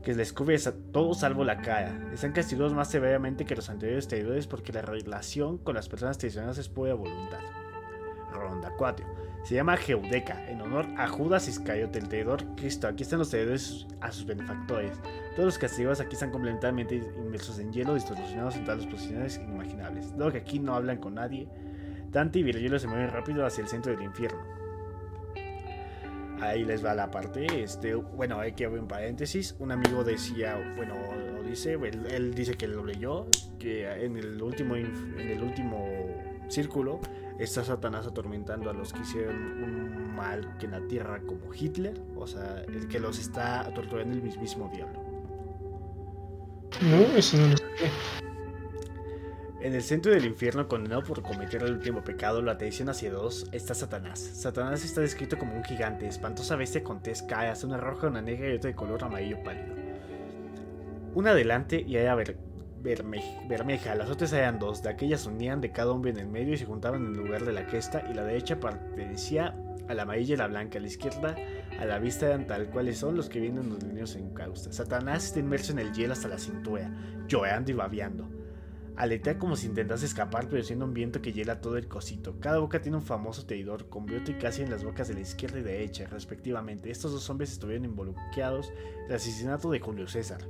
que 0.02 0.14
les 0.14 0.32
cubre 0.32 0.58
todo 0.92 1.14
salvo 1.14 1.44
la 1.44 1.60
cara. 1.60 2.10
Están 2.12 2.32
castigados 2.32 2.72
más 2.72 2.90
severamente 2.90 3.44
que 3.44 3.56
los 3.56 3.68
anteriores 3.68 4.08
traidores 4.08 4.46
porque 4.46 4.72
la 4.72 4.82
relación 4.82 5.58
con 5.58 5.74
las 5.74 5.88
personas 5.88 6.16
traicionadas 6.18 6.58
es 6.58 6.68
pura 6.68 6.94
voluntad. 6.94 7.40
Ronda 8.32 8.72
4. 8.76 9.23
Se 9.44 9.54
llama 9.54 9.76
Geudeca, 9.76 10.42
en 10.48 10.62
honor 10.62 10.86
a 10.96 11.06
Judas 11.06 11.48
Iscariote, 11.48 11.98
el 11.98 12.08
traidor 12.08 12.42
Cristo. 12.56 12.88
Aquí 12.88 13.02
están 13.02 13.18
los 13.18 13.28
traidores 13.28 13.86
a 14.00 14.10
sus 14.10 14.24
benefactores. 14.24 14.98
Todos 15.32 15.44
los 15.44 15.58
castigados 15.58 16.00
aquí 16.00 16.14
están 16.14 16.30
completamente 16.30 16.96
inmersos 17.18 17.58
en 17.58 17.70
hielo, 17.70 17.92
distorsionados 17.92 18.56
en 18.56 18.64
todas 18.64 18.80
las 18.80 18.86
posiciones 18.90 19.36
inimaginables. 19.36 20.14
Luego 20.16 20.32
que 20.32 20.38
aquí 20.38 20.58
no 20.58 20.74
hablan 20.74 20.96
con 20.96 21.16
nadie. 21.16 21.46
Dante 22.10 22.38
y 22.38 22.42
Virgilio 22.42 22.78
se 22.78 22.86
mueven 22.86 23.10
rápido 23.10 23.44
hacia 23.44 23.60
el 23.60 23.68
centro 23.68 23.92
del 23.92 24.02
infierno. 24.02 24.40
Ahí 26.40 26.64
les 26.64 26.82
va 26.82 26.94
la 26.94 27.10
parte. 27.10 27.46
Este, 27.62 27.94
bueno, 27.94 28.40
hay 28.40 28.52
que 28.52 28.64
abrir 28.64 28.80
un 28.80 28.88
paréntesis. 28.88 29.56
Un 29.58 29.72
amigo 29.72 30.04
decía, 30.04 30.56
bueno, 30.74 30.94
lo 31.34 31.42
dice, 31.42 31.74
él, 31.74 32.06
él 32.10 32.34
dice 32.34 32.54
que 32.54 32.66
lo 32.66 32.82
leyó, 32.82 33.26
que 33.58 33.90
en 33.92 34.16
el 34.16 34.40
último, 34.40 34.74
en 34.74 35.20
el 35.20 35.42
último 35.42 35.86
círculo 36.54 37.00
está 37.38 37.64
Satanás 37.64 38.06
atormentando 38.06 38.70
a 38.70 38.72
los 38.72 38.92
que 38.92 39.00
hicieron 39.00 39.36
un 39.36 40.14
mal 40.14 40.56
que 40.58 40.66
en 40.66 40.72
la 40.72 40.80
tierra 40.86 41.20
como 41.26 41.52
Hitler, 41.52 42.00
o 42.16 42.26
sea, 42.26 42.62
el 42.68 42.86
que 42.88 43.00
los 43.00 43.18
está 43.18 43.68
torturando 43.74 44.14
el 44.14 44.22
mismísimo 44.22 44.70
diablo. 44.72 45.02
No, 46.80 47.16
eso 47.16 47.36
no 47.36 47.48
lo 47.48 47.56
sé. 47.56 47.64
En 49.60 49.74
el 49.74 49.82
centro 49.82 50.12
del 50.12 50.26
infierno, 50.26 50.68
condenado 50.68 51.02
por 51.02 51.22
cometer 51.22 51.62
el 51.62 51.72
último 51.72 52.04
pecado, 52.04 52.42
la 52.42 52.58
traición 52.58 52.90
hacia 52.90 53.10
dos, 53.10 53.46
está 53.50 53.74
Satanás. 53.74 54.18
Satanás 54.20 54.84
está 54.84 55.00
descrito 55.00 55.38
como 55.38 55.56
un 55.56 55.64
gigante, 55.64 56.06
espantosa 56.06 56.54
bestia 56.54 56.84
con 56.84 57.02
tez 57.02 57.22
caras, 57.22 57.64
una 57.64 57.78
roja, 57.78 58.08
una 58.08 58.20
negra 58.20 58.50
y 58.50 58.56
otra 58.56 58.68
de 58.68 58.76
color 58.76 59.02
amarillo 59.02 59.42
pálido. 59.42 59.74
Una 61.14 61.30
adelante 61.30 61.80
y 61.80 61.96
era 61.96 62.14
ver- 62.14 62.36
bermeja, 62.84 63.94
las 63.94 64.10
otras 64.10 64.32
eran 64.32 64.58
dos, 64.60 64.82
de 64.82 64.90
aquellas 64.90 65.26
unían 65.26 65.60
de 65.60 65.72
cada 65.72 65.90
hombre 65.90 66.12
en 66.12 66.18
el 66.18 66.28
medio 66.28 66.54
y 66.54 66.58
se 66.58 66.66
juntaban 66.66 67.04
en 67.06 67.12
lugar 67.14 67.44
de 67.44 67.52
la 67.52 67.66
cresta, 67.66 68.06
y 68.08 68.14
la 68.14 68.22
derecha 68.22 68.60
pertenecía 68.60 69.56
a 69.88 69.94
la 69.94 70.02
amarilla 70.02 70.34
y 70.34 70.36
la 70.36 70.46
blanca, 70.46 70.78
a 70.78 70.80
la 70.80 70.86
izquierda 70.86 71.34
a 71.78 71.84
la 71.84 71.98
vista 71.98 72.26
eran 72.26 72.46
tal 72.46 72.70
cuales 72.70 72.98
son 72.98 73.16
los 73.16 73.28
que 73.28 73.40
vienen 73.40 73.68
los 73.68 73.82
niños 73.82 74.14
en 74.14 74.30
causa. 74.30 74.72
Satanás 74.72 75.26
está 75.26 75.40
inmerso 75.40 75.72
en 75.72 75.80
el 75.80 75.92
hielo 75.92 76.12
hasta 76.12 76.28
la 76.28 76.38
cintura, 76.38 76.90
llorando 77.26 77.70
y 77.70 77.74
babeando. 77.74 78.28
Aletea 78.96 79.38
como 79.38 79.56
si 79.56 79.66
intentase 79.66 80.06
escapar, 80.06 80.46
pero 80.48 80.62
siendo 80.62 80.84
un 80.84 80.94
viento 80.94 81.20
que 81.20 81.32
hiela 81.32 81.60
todo 81.60 81.76
el 81.76 81.88
cosito. 81.88 82.38
Cada 82.38 82.58
boca 82.58 82.80
tiene 82.80 82.96
un 82.96 83.02
famoso 83.02 83.44
traidor, 83.44 83.88
con 83.88 84.06
Bioto 84.06 84.30
y 84.30 84.34
casi 84.34 84.62
en 84.62 84.70
las 84.70 84.84
bocas 84.84 85.08
de 85.08 85.14
la 85.14 85.20
izquierda 85.20 85.58
y 85.58 85.62
derecha, 85.62 86.06
respectivamente. 86.06 86.92
Estos 86.92 87.10
dos 87.10 87.28
hombres 87.28 87.50
estuvieron 87.50 87.84
involucrados 87.84 88.68
en 88.68 89.10
el 89.10 89.16
asesinato 89.16 89.68
de 89.70 89.80
Julio 89.80 90.06
César. 90.06 90.42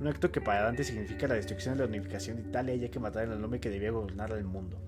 Un 0.00 0.06
acto 0.06 0.30
que 0.30 0.40
para 0.40 0.62
Dante 0.62 0.84
significa 0.84 1.26
la 1.26 1.34
destrucción 1.34 1.76
de 1.76 1.84
la 1.84 1.88
unificación 1.88 2.36
de 2.36 2.48
Italia, 2.48 2.76
ya 2.76 2.90
que 2.90 3.00
mataron 3.00 3.32
al 3.32 3.44
hombre 3.44 3.60
que 3.60 3.70
debía 3.70 3.90
gobernar 3.90 4.32
el 4.32 4.44
mundo. 4.44 4.80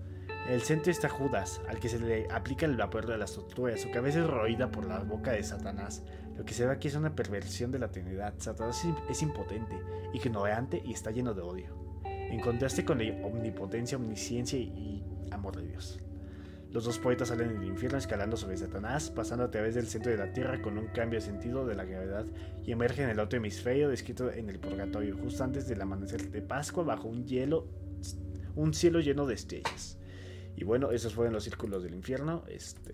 En 0.46 0.54
el 0.54 0.62
centro 0.62 0.90
está 0.90 1.08
Judas, 1.08 1.60
al 1.68 1.78
que 1.78 1.88
se 1.88 1.98
le 1.98 2.26
aplica 2.30 2.66
el 2.66 2.76
vapor 2.76 3.06
de 3.06 3.18
las 3.18 3.34
torturas. 3.34 3.80
Su 3.80 3.90
cabeza 3.90 4.20
es 4.20 4.26
roída 4.26 4.70
por 4.70 4.86
la 4.86 5.00
boca 5.00 5.32
de 5.32 5.42
Satanás. 5.42 6.02
Lo 6.36 6.44
que 6.44 6.54
se 6.54 6.64
ve 6.64 6.72
aquí 6.72 6.88
es 6.88 6.94
una 6.94 7.14
perversión 7.14 7.70
de 7.70 7.78
la 7.78 7.90
Trinidad. 7.90 8.34
Satanás 8.38 8.84
es 9.08 9.22
impotente, 9.22 9.78
ignorante 10.14 10.80
y 10.84 10.92
está 10.92 11.10
lleno 11.10 11.34
de 11.34 11.42
odio 11.42 11.90
en 12.30 12.40
contraste 12.40 12.84
con 12.84 12.98
la 12.98 13.26
omnipotencia, 13.26 13.98
omnisciencia 13.98 14.58
y 14.58 15.04
amor 15.30 15.56
de 15.56 15.66
Dios. 15.66 16.00
Los 16.72 16.84
dos 16.84 16.98
poetas 16.98 17.28
salen 17.28 17.58
del 17.58 17.68
infierno 17.68 17.98
escalando 17.98 18.36
sobre 18.36 18.56
Satanás, 18.56 19.10
pasando 19.10 19.44
a 19.44 19.50
través 19.50 19.74
del 19.74 19.88
centro 19.88 20.12
de 20.12 20.18
la 20.18 20.32
tierra 20.32 20.62
con 20.62 20.78
un 20.78 20.86
cambio 20.88 21.18
de 21.18 21.26
sentido 21.26 21.66
de 21.66 21.74
la 21.74 21.84
gravedad 21.84 22.26
y 22.64 22.70
emergen 22.70 23.06
en 23.06 23.10
el 23.10 23.20
otro 23.20 23.38
hemisferio 23.38 23.88
descrito 23.88 24.30
en 24.30 24.48
el 24.48 24.60
purgatorio, 24.60 25.16
justo 25.16 25.42
antes 25.42 25.66
del 25.66 25.80
amanecer 25.80 26.30
de 26.30 26.42
Pascua, 26.42 26.84
bajo 26.84 27.08
un 27.08 27.26
hielo, 27.26 27.66
un 28.54 28.72
cielo 28.72 29.00
lleno 29.00 29.26
de 29.26 29.34
estrellas. 29.34 29.98
Y 30.56 30.62
bueno, 30.62 30.92
esos 30.92 31.12
fueron 31.12 31.34
los 31.34 31.42
círculos 31.42 31.82
del 31.82 31.94
infierno. 31.94 32.44
Este, 32.46 32.92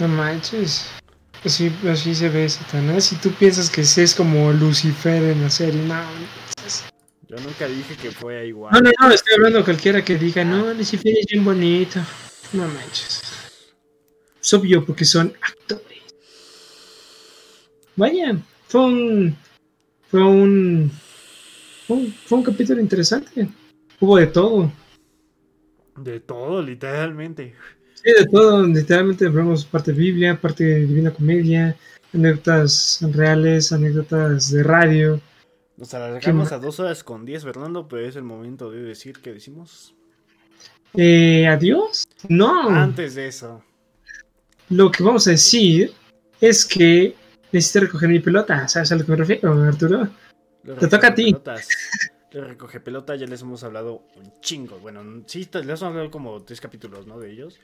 No 0.00 0.08
manches. 0.08 0.90
Así, 1.44 1.72
así 1.88 2.14
se 2.14 2.28
ve 2.28 2.48
Satanás. 2.48 3.04
Si 3.04 3.16
tú 3.16 3.30
piensas 3.30 3.70
que 3.70 3.82
es 3.82 4.14
como 4.16 4.52
Lucifer 4.52 5.22
en 5.22 5.42
la 5.42 5.50
serie, 5.50 5.80
no. 5.84 6.02
yo 7.28 7.36
nunca 7.36 7.68
dije 7.68 7.96
que 7.96 8.10
fue 8.10 8.48
igual. 8.48 8.72
No, 8.72 8.80
no, 8.80 8.90
no, 9.00 9.14
estoy 9.14 9.34
hablando 9.36 9.60
a 9.60 9.64
cualquiera 9.64 10.04
que 10.04 10.18
diga, 10.18 10.44
no, 10.44 10.74
Lucifer 10.74 11.14
es 11.16 11.26
bien 11.30 11.44
bonito. 11.44 12.00
No 12.52 12.66
manches. 12.66 13.22
Es 14.42 14.54
obvio 14.54 14.84
porque 14.84 15.04
son 15.04 15.32
actores. 15.40 15.84
Vaya, 17.96 18.36
fue 18.66 18.80
un. 18.84 19.36
Fue 20.10 20.22
un. 20.24 20.90
Fue 21.86 21.96
un, 21.96 22.12
fue 22.12 22.38
un 22.38 22.44
capítulo 22.44 22.80
interesante. 22.80 23.48
Hubo 24.00 24.16
de 24.16 24.26
todo. 24.26 24.72
De 25.96 26.20
todo, 26.20 26.62
literalmente. 26.62 27.54
Sí, 27.94 28.10
de 28.10 28.26
todo. 28.26 28.66
Literalmente 28.66 29.28
vemos 29.28 29.64
parte 29.64 29.92
de 29.92 29.98
Biblia, 29.98 30.40
parte 30.40 30.64
de 30.64 30.86
Divina 30.86 31.12
Comedia, 31.12 31.76
anécdotas 32.12 33.00
reales, 33.12 33.70
anécdotas 33.72 34.50
de 34.50 34.62
radio. 34.62 35.20
Nos 35.76 35.94
alargamos 35.94 36.52
a 36.52 36.58
dos 36.58 36.80
horas 36.80 37.04
con 37.04 37.24
10, 37.24 37.44
Fernando, 37.44 37.86
pero 37.86 38.06
es 38.06 38.16
el 38.16 38.22
momento 38.22 38.70
de 38.70 38.82
decir 38.82 39.20
que 39.20 39.32
decimos. 39.32 39.94
Eh, 40.94 41.46
¿Adiós? 41.46 42.04
No. 42.28 42.68
Antes 42.68 43.14
de 43.14 43.28
eso. 43.28 43.62
Lo 44.68 44.90
que 44.90 45.02
vamos 45.02 45.26
a 45.26 45.30
decir 45.30 45.92
es 46.40 46.64
que 46.64 47.14
necesito 47.52 47.86
recoger 47.86 48.08
mi 48.08 48.20
pelota. 48.20 48.68
¿Sabes 48.68 48.92
a 48.92 48.96
lo 48.96 49.04
que 49.04 49.10
me 49.10 49.16
refiero, 49.16 49.52
Arturo? 49.62 50.08
Te 50.62 50.88
toca 50.88 51.08
a 51.08 51.14
ti. 51.14 51.32
recogepelotas. 51.32 51.68
Los 52.32 52.48
recoge 52.48 52.80
pelota, 52.80 53.16
ya 53.16 53.26
les 53.26 53.42
hemos 53.42 53.64
hablado 53.64 54.04
un 54.16 54.32
chingo. 54.40 54.78
Bueno, 54.78 55.24
sí, 55.26 55.48
les 55.52 55.64
hemos 55.64 55.82
hablado 55.82 56.10
como 56.10 56.42
tres 56.42 56.60
capítulos, 56.60 57.06
¿no? 57.06 57.18
De 57.18 57.32
ellos. 57.32 57.58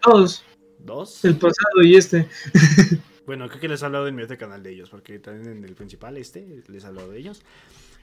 Todos, 0.00 0.44
¿Dos? 0.78 1.24
el 1.24 1.36
pasado 1.36 1.82
y 1.82 1.96
este. 1.96 2.28
Bueno, 3.24 3.48
creo 3.48 3.60
que 3.60 3.68
les 3.68 3.80
he 3.80 3.86
hablado 3.86 4.08
en 4.08 4.16
mi 4.16 4.24
otro 4.24 4.36
canal 4.36 4.62
de 4.64 4.72
ellos, 4.72 4.90
porque 4.90 5.20
también 5.20 5.58
en 5.58 5.64
el 5.64 5.74
principal, 5.74 6.16
este, 6.16 6.64
les 6.66 6.82
he 6.82 6.86
hablado 6.88 7.12
de 7.12 7.20
ellos. 7.20 7.42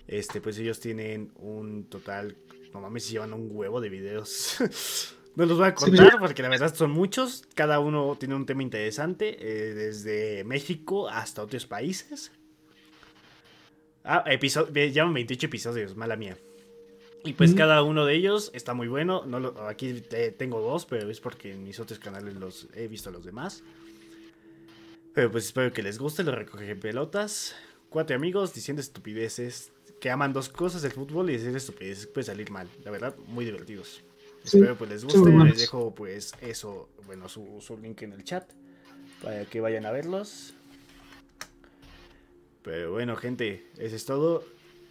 Este, 0.07 0.39
pues 0.39 0.57
ellos 0.57 0.79
tienen 0.79 1.31
un 1.35 1.89
total, 1.89 2.37
no 2.73 2.81
mames, 2.81 3.03
si 3.05 3.13
llevan 3.13 3.33
un 3.33 3.49
huevo 3.51 3.81
de 3.81 3.89
videos. 3.89 4.57
no 5.35 5.45
los 5.45 5.57
voy 5.57 5.67
a 5.67 5.69
Sí, 5.71 5.75
contar 5.85 6.19
porque 6.19 6.41
la 6.41 6.49
verdad 6.49 6.73
son 6.73 6.91
muchos. 6.91 7.43
Cada 7.55 7.79
uno 7.79 8.15
tiene 8.19 8.35
un 8.35 8.45
tema 8.45 8.63
interesante, 8.63 9.37
eh, 9.39 9.73
desde 9.73 10.43
México 10.43 11.09
hasta 11.09 11.41
otros 11.43 11.65
países. 11.65 12.31
Ah, 14.03 14.23
episodio, 14.27 14.85
llevan 14.87 15.13
28 15.13 15.45
episodios, 15.47 15.95
mala 15.95 16.15
mía. 16.15 16.37
Y 17.25 17.33
pues 17.33 17.51
Mm. 17.53 17.55
cada 17.57 17.83
uno 17.83 18.05
de 18.05 18.15
ellos 18.15 18.49
está 18.53 18.73
muy 18.73 18.87
bueno. 18.87 19.25
No 19.25 19.39
lo- 19.41 19.67
aquí 19.67 20.03
eh, 20.11 20.33
tengo 20.37 20.61
dos, 20.61 20.85
pero 20.85 21.09
es 21.09 21.19
porque 21.19 21.51
en 21.51 21.63
mis 21.63 21.79
otros 21.79 21.99
canales 21.99 22.35
los 22.35 22.67
he 22.73 22.87
visto 22.87 23.09
a 23.09 23.11
los 23.11 23.25
demás. 23.25 23.61
Pero 25.13 25.29
pues 25.31 25.45
espero 25.47 25.73
que 25.73 25.83
les 25.83 25.99
guste, 25.99 26.23
lo 26.23 26.33
recoge 26.33 26.75
pelotas. 26.77 27.55
Cuatro 27.89 28.15
amigos 28.15 28.53
diciendo 28.53 28.79
estupideces, 28.81 29.71
que 29.99 30.09
aman 30.09 30.33
dos 30.33 30.49
cosas, 30.49 30.83
el 30.83 30.91
fútbol 30.91 31.29
y 31.29 31.33
decir 31.33 31.55
estupideces 31.55 32.07
puede 32.07 32.25
salir 32.25 32.51
mal. 32.51 32.67
La 32.83 32.91
verdad, 32.91 33.15
muy 33.27 33.45
divertidos. 33.45 34.01
Sí, 34.43 34.57
espero 34.57 34.77
pues 34.77 34.89
les 34.89 35.03
guste. 35.03 35.29
Les 35.29 35.59
dejo 35.59 35.93
pues 35.93 36.31
eso, 36.41 36.89
bueno, 37.05 37.27
su, 37.27 37.59
su 37.59 37.77
link 37.77 38.01
en 38.03 38.13
el 38.13 38.23
chat 38.23 38.49
para 39.21 39.45
que 39.45 39.59
vayan 39.59 39.85
a 39.85 39.91
verlos. 39.91 40.53
Pero 42.63 42.91
bueno, 42.91 43.15
gente, 43.15 43.67
eso 43.77 43.95
es 43.95 44.05
todo. 44.05 44.43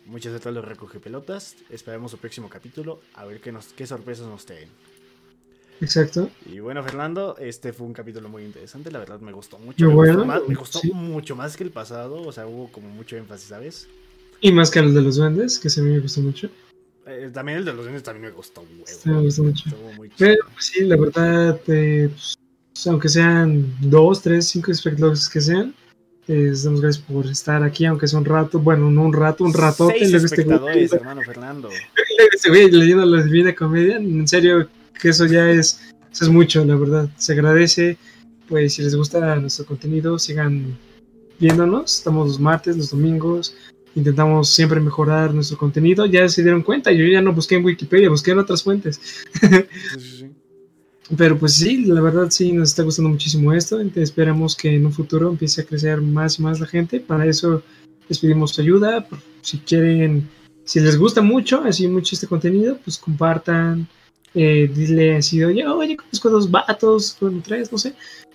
Muchas 0.06 0.32
gracias 0.32 0.46
a 0.48 0.52
los 0.52 0.64
recoge 0.64 1.00
pelotas. 1.00 1.56
Esperemos 1.70 2.10
su 2.10 2.18
próximo 2.18 2.48
capítulo 2.48 3.00
a 3.14 3.24
ver 3.24 3.40
qué, 3.40 3.52
nos, 3.52 3.68
qué 3.68 3.86
sorpresas 3.86 4.26
nos 4.26 4.46
traen. 4.46 4.68
Exacto. 5.80 6.28
Y 6.46 6.58
bueno, 6.60 6.82
Fernando, 6.82 7.36
este 7.38 7.72
fue 7.72 7.86
un 7.86 7.92
capítulo 7.92 8.28
muy 8.28 8.44
interesante, 8.44 8.90
la 8.90 8.98
verdad 8.98 9.20
me 9.20 9.32
gustó 9.32 9.58
mucho. 9.58 9.86
Me, 9.86 9.94
bueno, 9.94 10.14
gustó, 10.14 10.26
más- 10.26 10.48
me 10.48 10.54
gustó 10.56 10.78
sí. 10.80 10.90
mucho 10.92 11.36
más 11.36 11.56
que 11.56 11.62
el 11.62 11.70
pasado, 11.70 12.20
o 12.22 12.32
sea, 12.32 12.46
hubo 12.48 12.72
como 12.72 12.88
mucho 12.88 13.16
énfasis, 13.16 13.48
¿sabes? 13.48 13.88
Y 14.40 14.52
más 14.52 14.70
que 14.70 14.78
el 14.78 14.94
de 14.94 15.02
los 15.02 15.16
duendes, 15.16 15.58
que 15.58 15.68
se 15.68 15.82
me 15.82 15.98
gustó 15.98 16.20
mucho. 16.20 16.48
Eh, 17.06 17.30
también 17.32 17.58
el 17.58 17.64
de 17.64 17.72
los 17.72 17.82
duendes 17.82 18.02
también 18.02 18.26
me 18.26 18.30
gustó 18.30 18.60
un 18.60 18.68
huevo. 18.68 18.86
Sí, 18.86 19.08
me 19.08 19.22
gustó 19.22 19.44
mucho. 19.44 19.64
Muy 19.96 20.10
Pero 20.16 20.44
pues, 20.52 20.66
sí, 20.66 20.84
la 20.84 20.96
verdad, 20.96 21.60
eh, 21.66 22.10
pues, 22.10 22.86
aunque 22.86 23.08
sean 23.08 23.74
dos, 23.80 24.22
tres, 24.22 24.48
cinco 24.48 24.70
espectadores 24.70 25.28
que 25.28 25.40
sean, 25.40 25.74
eh, 26.28 26.52
damos 26.62 26.82
gracias 26.82 27.04
por 27.04 27.26
estar 27.26 27.62
aquí, 27.62 27.86
aunque 27.86 28.06
sea 28.06 28.18
un 28.18 28.26
rato, 28.26 28.58
bueno, 28.58 28.90
no 28.90 29.02
un 29.02 29.12
rato, 29.14 29.44
un 29.44 29.54
ratote. 29.54 29.98
Seis 29.98 30.12
este 30.12 30.26
espectadores, 30.26 30.92
hermano 30.92 31.22
Fernando. 31.22 31.70
este 32.32 32.50
güey 32.50 32.70
leyendo 32.70 33.06
la 33.06 33.22
Divina 33.22 33.54
Comedia, 33.54 33.96
en 33.96 34.28
serio, 34.28 34.68
que 35.00 35.08
eso 35.08 35.24
ya 35.24 35.50
es, 35.50 35.80
eso 36.12 36.24
es 36.24 36.30
mucho, 36.30 36.64
la 36.66 36.76
verdad. 36.76 37.08
Se 37.16 37.32
agradece, 37.32 37.96
pues 38.46 38.74
si 38.74 38.82
les 38.82 38.94
gusta 38.94 39.36
nuestro 39.36 39.64
contenido, 39.64 40.18
sigan 40.18 40.76
viéndonos. 41.38 41.98
Estamos 41.98 42.28
los 42.28 42.40
martes, 42.40 42.76
los 42.76 42.90
domingos. 42.90 43.56
Intentamos 43.94 44.50
siempre 44.50 44.80
mejorar 44.80 45.34
nuestro 45.34 45.58
contenido. 45.58 46.06
Ya 46.06 46.28
se 46.28 46.42
dieron 46.42 46.62
cuenta, 46.62 46.92
yo 46.92 47.04
ya 47.06 47.20
no 47.20 47.32
busqué 47.32 47.56
en 47.56 47.64
Wikipedia, 47.64 48.10
busqué 48.10 48.32
en 48.32 48.38
otras 48.38 48.62
fuentes. 48.62 49.00
Sí, 49.40 50.00
sí, 50.00 50.18
sí. 50.18 50.30
Pero 51.16 51.38
pues 51.38 51.54
sí, 51.54 51.86
la 51.86 52.02
verdad 52.02 52.30
sí 52.30 52.52
nos 52.52 52.70
está 52.70 52.82
gustando 52.82 53.08
muchísimo 53.08 53.52
esto. 53.52 53.80
Entonces 53.80 54.10
esperamos 54.10 54.54
que 54.54 54.74
en 54.74 54.84
un 54.84 54.92
futuro 54.92 55.30
empiece 55.30 55.62
a 55.62 55.64
crecer 55.64 56.00
más 56.02 56.38
y 56.38 56.42
más 56.42 56.60
la 56.60 56.66
gente. 56.66 57.00
Para 57.00 57.24
eso 57.24 57.62
les 58.08 58.18
pedimos 58.18 58.52
su 58.52 58.60
ayuda. 58.60 59.06
Si 59.40 59.58
quieren, 59.58 60.28
si 60.64 60.80
les 60.80 60.98
gusta 60.98 61.22
mucho, 61.22 61.62
así 61.64 61.88
mucho 61.88 62.14
este 62.14 62.26
contenido, 62.26 62.78
pues 62.84 62.98
compartan. 62.98 63.88
Eh, 64.34 64.70
dile 64.72 65.16
así, 65.16 65.42
oye, 65.42 65.66
oye, 65.66 65.96
conozco 65.96 66.28
dos 66.28 66.50
vatos, 66.50 67.16
con 67.18 67.40
tres, 67.42 67.72
no 67.72 67.78
sé, 67.78 67.94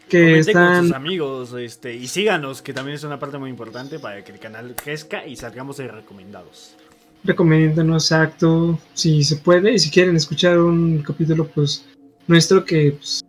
que 0.10 0.20
Comenten 0.20 0.54
con 0.54 0.64
están 0.64 0.84
sus 0.84 0.94
amigos 0.94 1.54
este, 1.54 1.96
y 1.96 2.08
síganos, 2.08 2.62
que 2.62 2.74
también 2.74 2.96
es 2.96 3.04
una 3.04 3.20
parte 3.20 3.38
muy 3.38 3.50
importante 3.50 4.00
para 4.00 4.24
que 4.24 4.32
el 4.32 4.40
canal 4.40 4.76
crezca 4.76 5.26
y 5.26 5.36
salgamos 5.36 5.78
de 5.78 5.88
recomendados. 5.88 6.76
recomiéndanos 7.24 8.12
acto, 8.12 8.78
si 8.94 9.24
se 9.24 9.38
puede, 9.38 9.74
y 9.74 9.80
si 9.80 9.90
quieren 9.90 10.16
escuchar 10.16 10.60
un 10.60 11.02
capítulo, 11.02 11.48
pues 11.48 11.86
nuestro 12.28 12.64
que 12.66 12.94
pues, 12.94 13.24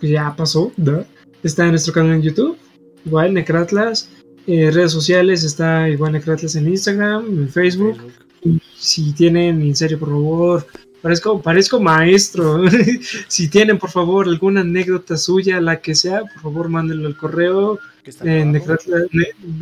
que 0.00 0.08
ya 0.08 0.34
pasó, 0.36 0.72
¿verdad? 0.76 1.06
está 1.42 1.64
en 1.64 1.70
nuestro 1.70 1.92
canal 1.92 2.16
en 2.16 2.22
YouTube, 2.22 2.56
igual 3.04 3.34
Necratlas, 3.34 4.08
eh, 4.46 4.70
redes 4.70 4.92
sociales, 4.92 5.44
está 5.44 5.88
igual 5.88 6.12
Necratlas 6.12 6.56
en 6.56 6.68
Instagram, 6.68 7.26
en 7.26 7.48
Facebook, 7.48 7.96
Facebook. 7.96 8.12
y 8.44 8.62
si 8.76 9.12
tienen, 9.12 9.62
en 9.62 9.76
serio, 9.76 9.98
por 9.98 10.10
favor, 10.10 10.66
parezco, 11.02 11.42
parezco 11.42 11.80
maestro, 11.80 12.62
si 13.28 13.48
tienen, 13.48 13.78
por 13.78 13.90
favor, 13.90 14.26
alguna 14.26 14.62
anécdota 14.62 15.16
suya, 15.16 15.60
la 15.60 15.80
que 15.80 15.94
sea, 15.94 16.20
por 16.20 16.42
favor, 16.42 16.68
mándenlo 16.68 17.08
al 17.08 17.16
correo, 17.16 17.78
¿Qué 18.02 18.10
está 18.10 18.24
en 18.24 18.52
Ne- 18.52 18.58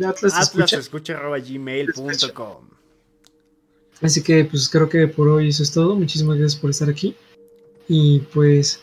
Atlas 0.05 0.33
Atlas 0.35 0.73
escucha. 0.73 1.19
gmail.com. 1.39 2.71
Así 4.01 4.23
que 4.23 4.45
pues 4.45 4.67
creo 4.67 4.89
que 4.89 5.07
por 5.07 5.27
hoy 5.27 5.49
eso 5.49 5.61
es 5.61 5.71
todo. 5.71 5.95
Muchísimas 5.95 6.37
gracias 6.37 6.59
por 6.59 6.71
estar 6.71 6.89
aquí. 6.89 7.15
Y 7.87 8.19
pues 8.33 8.81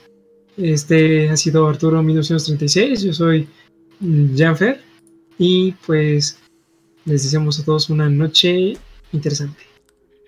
este 0.56 1.28
ha 1.28 1.36
sido 1.36 1.66
Arturo 1.66 2.00
1936. 2.04 3.02
Yo 3.02 3.12
soy 3.12 3.48
mm, 3.98 4.36
Janfer. 4.36 4.80
Y 5.38 5.72
pues 5.86 6.38
les 7.04 7.24
deseamos 7.24 7.58
a 7.58 7.64
todos 7.64 7.90
una 7.90 8.08
noche 8.08 8.76
interesante. 9.12 9.60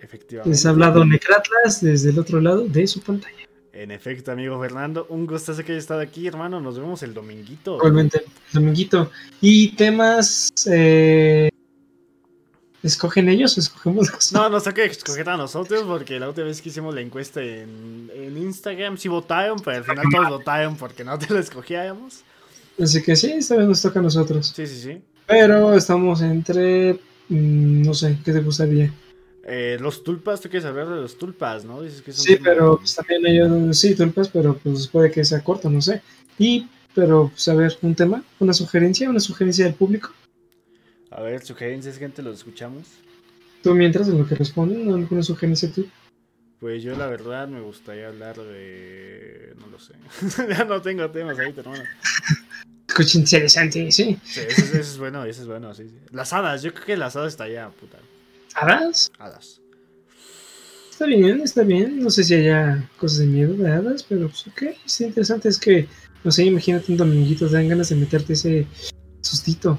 Efectivamente. 0.03 0.51
Les 0.51 0.65
ha 0.67 0.71
hablado 0.71 1.05
Necratlas 1.05 1.81
desde 1.81 2.11
el 2.11 2.19
otro 2.19 2.41
lado 2.41 2.67
de 2.67 2.87
su 2.87 3.01
pantalla. 3.01 3.37
En 3.73 3.91
efecto, 3.91 4.33
amigo 4.33 4.61
Fernando, 4.61 5.07
un 5.11 5.27
gustazo 5.27 5.63
que 5.63 5.73
hayas 5.73 5.85
estado 5.85 6.01
aquí, 6.01 6.27
hermano. 6.27 6.61
Nos 6.61 6.79
vemos 6.79 7.03
el 7.03 7.15
dominguito. 7.15 7.77
Igualmente, 7.77 8.19
el 8.19 8.53
dominguito. 8.53 9.11
Y 9.41 9.77
temas... 9.77 10.51
eh, 10.71 11.49
¿Escogen 12.83 13.29
ellos 13.29 13.57
o 13.59 13.61
escogemos 13.61 14.07
nosotros? 14.07 14.33
No, 14.33 14.49
nos 14.49 14.65
toca 14.65 14.83
escoger 14.83 15.29
a 15.29 15.37
nosotros 15.37 15.85
porque 15.87 16.19
la 16.19 16.31
otra 16.31 16.45
vez 16.45 16.63
que 16.63 16.71
hicimos 16.71 16.95
la 16.95 17.03
encuesta 17.03 17.43
en, 17.43 18.11
en 18.15 18.39
Instagram 18.39 18.97
sí 18.97 19.09
votaron, 19.09 19.61
pero 19.63 19.77
al 19.77 19.85
final 19.85 20.07
todos 20.11 20.29
votaron 20.31 20.77
porque 20.77 21.05
no 21.05 21.19
te 21.19 21.33
lo 21.33 21.39
escogíamos. 21.39 22.23
Así 22.83 23.03
que 23.03 23.17
sí, 23.17 23.33
esta 23.33 23.57
vez 23.57 23.69
nos 23.69 23.83
toca 23.83 23.99
a 23.99 24.03
nosotros. 24.03 24.55
Sí, 24.57 24.67
sí, 24.67 24.81
sí. 24.81 25.03
Pero 25.27 25.75
estamos 25.75 26.23
entre... 26.23 26.95
mm, 27.29 27.83
no 27.83 27.93
sé, 27.93 28.17
¿qué 28.25 28.33
te 28.33 28.41
gustaría? 28.41 28.91
Eh, 29.53 29.79
los 29.81 30.05
tulpas, 30.05 30.41
tú 30.41 30.49
quieres 30.49 30.65
hablar 30.65 30.89
de 30.89 31.01
los 31.01 31.19
tulpas, 31.19 31.65
¿no? 31.65 31.83
Dices 31.83 32.03
que 32.03 32.13
es 32.13 32.19
un 32.19 32.25
Sí, 32.25 32.37
pero 32.37 32.79
pues, 32.79 32.95
también 32.95 33.43
otros- 33.43 33.79
sí, 33.79 33.97
tulpas, 33.97 34.29
pero 34.29 34.57
pues 34.57 34.87
puede 34.87 35.11
que 35.11 35.25
sea 35.25 35.43
corto, 35.43 35.69
no 35.69 35.83
sé. 35.83 36.03
Y, 36.39 36.69
pero, 36.95 37.31
pues 37.31 37.49
a 37.49 37.55
ver, 37.55 37.77
un 37.83 37.97
tema, 37.97 38.23
una 38.39 38.53
sugerencia, 38.53 39.11
una 39.11 39.19
sugerencia 39.19 39.65
del 39.65 39.75
público. 39.75 40.13
A 41.11 41.21
ver, 41.23 41.45
sugerencias, 41.45 41.99
gente, 41.99 42.23
los 42.23 42.39
escuchamos. 42.39 42.87
Tú 43.61 43.75
mientras 43.75 44.07
en 44.09 44.19
lo 44.19 44.27
que 44.29 44.37
responden, 44.37 44.89
alguna 44.89 45.23
sugerencia 45.25 45.69
tú. 45.73 45.85
Pues 46.61 46.85
yo 46.85 46.95
la 46.95 47.09
verdad 47.09 47.49
me 47.49 47.61
gustaría 47.61 48.07
hablar 48.07 48.37
de... 48.37 49.53
No 49.59 49.67
lo 49.67 49.81
sé. 49.81 49.95
ya 50.49 50.65
no 50.65 50.81
tengo 50.81 51.11
temas 51.11 51.37
ahorita, 51.39 51.63
hermano. 51.63 51.83
Escucha 52.87 53.19
interesante, 53.19 53.91
sí. 53.91 54.17
Sí, 54.23 54.41
ese, 54.41 54.63
ese 54.65 54.81
es 54.81 54.99
bueno, 54.99 55.25
ese 55.25 55.41
es 55.43 55.49
bueno, 55.49 55.75
sí, 55.75 55.89
sí. 55.89 55.99
Las 56.13 56.33
hadas, 56.33 56.63
yo 56.63 56.73
creo 56.73 56.87
que 56.87 56.97
las 56.97 57.17
hadas 57.17 57.33
está 57.33 57.45
allá, 57.45 57.71
puta. 57.71 57.99
¿Hadas? 58.55 59.11
Hadas. 59.19 59.61
Está 60.91 61.07
bien, 61.07 61.41
está 61.41 61.63
bien. 61.63 62.03
No 62.03 62.11
sé 62.11 62.25
si 62.25 62.35
haya 62.35 62.89
cosas 62.99 63.19
de 63.21 63.27
miedo 63.27 63.55
de 63.55 63.71
hadas, 63.71 64.03
pero 64.03 64.29
pues 64.29 64.47
ok, 64.47 64.63
es 64.85 65.01
interesante. 65.01 65.49
Es 65.49 65.59
que, 65.59 65.89
no 66.25 66.31
sé, 66.31 66.45
imagínate 66.45 66.93
un 66.93 66.99
dominguito, 66.99 67.47
te 67.47 67.55
dan 67.55 67.69
ganas 67.69 67.89
de 67.89 67.97
meterte 67.97 68.35
ese 68.35 68.67
sustito. 69.23 69.79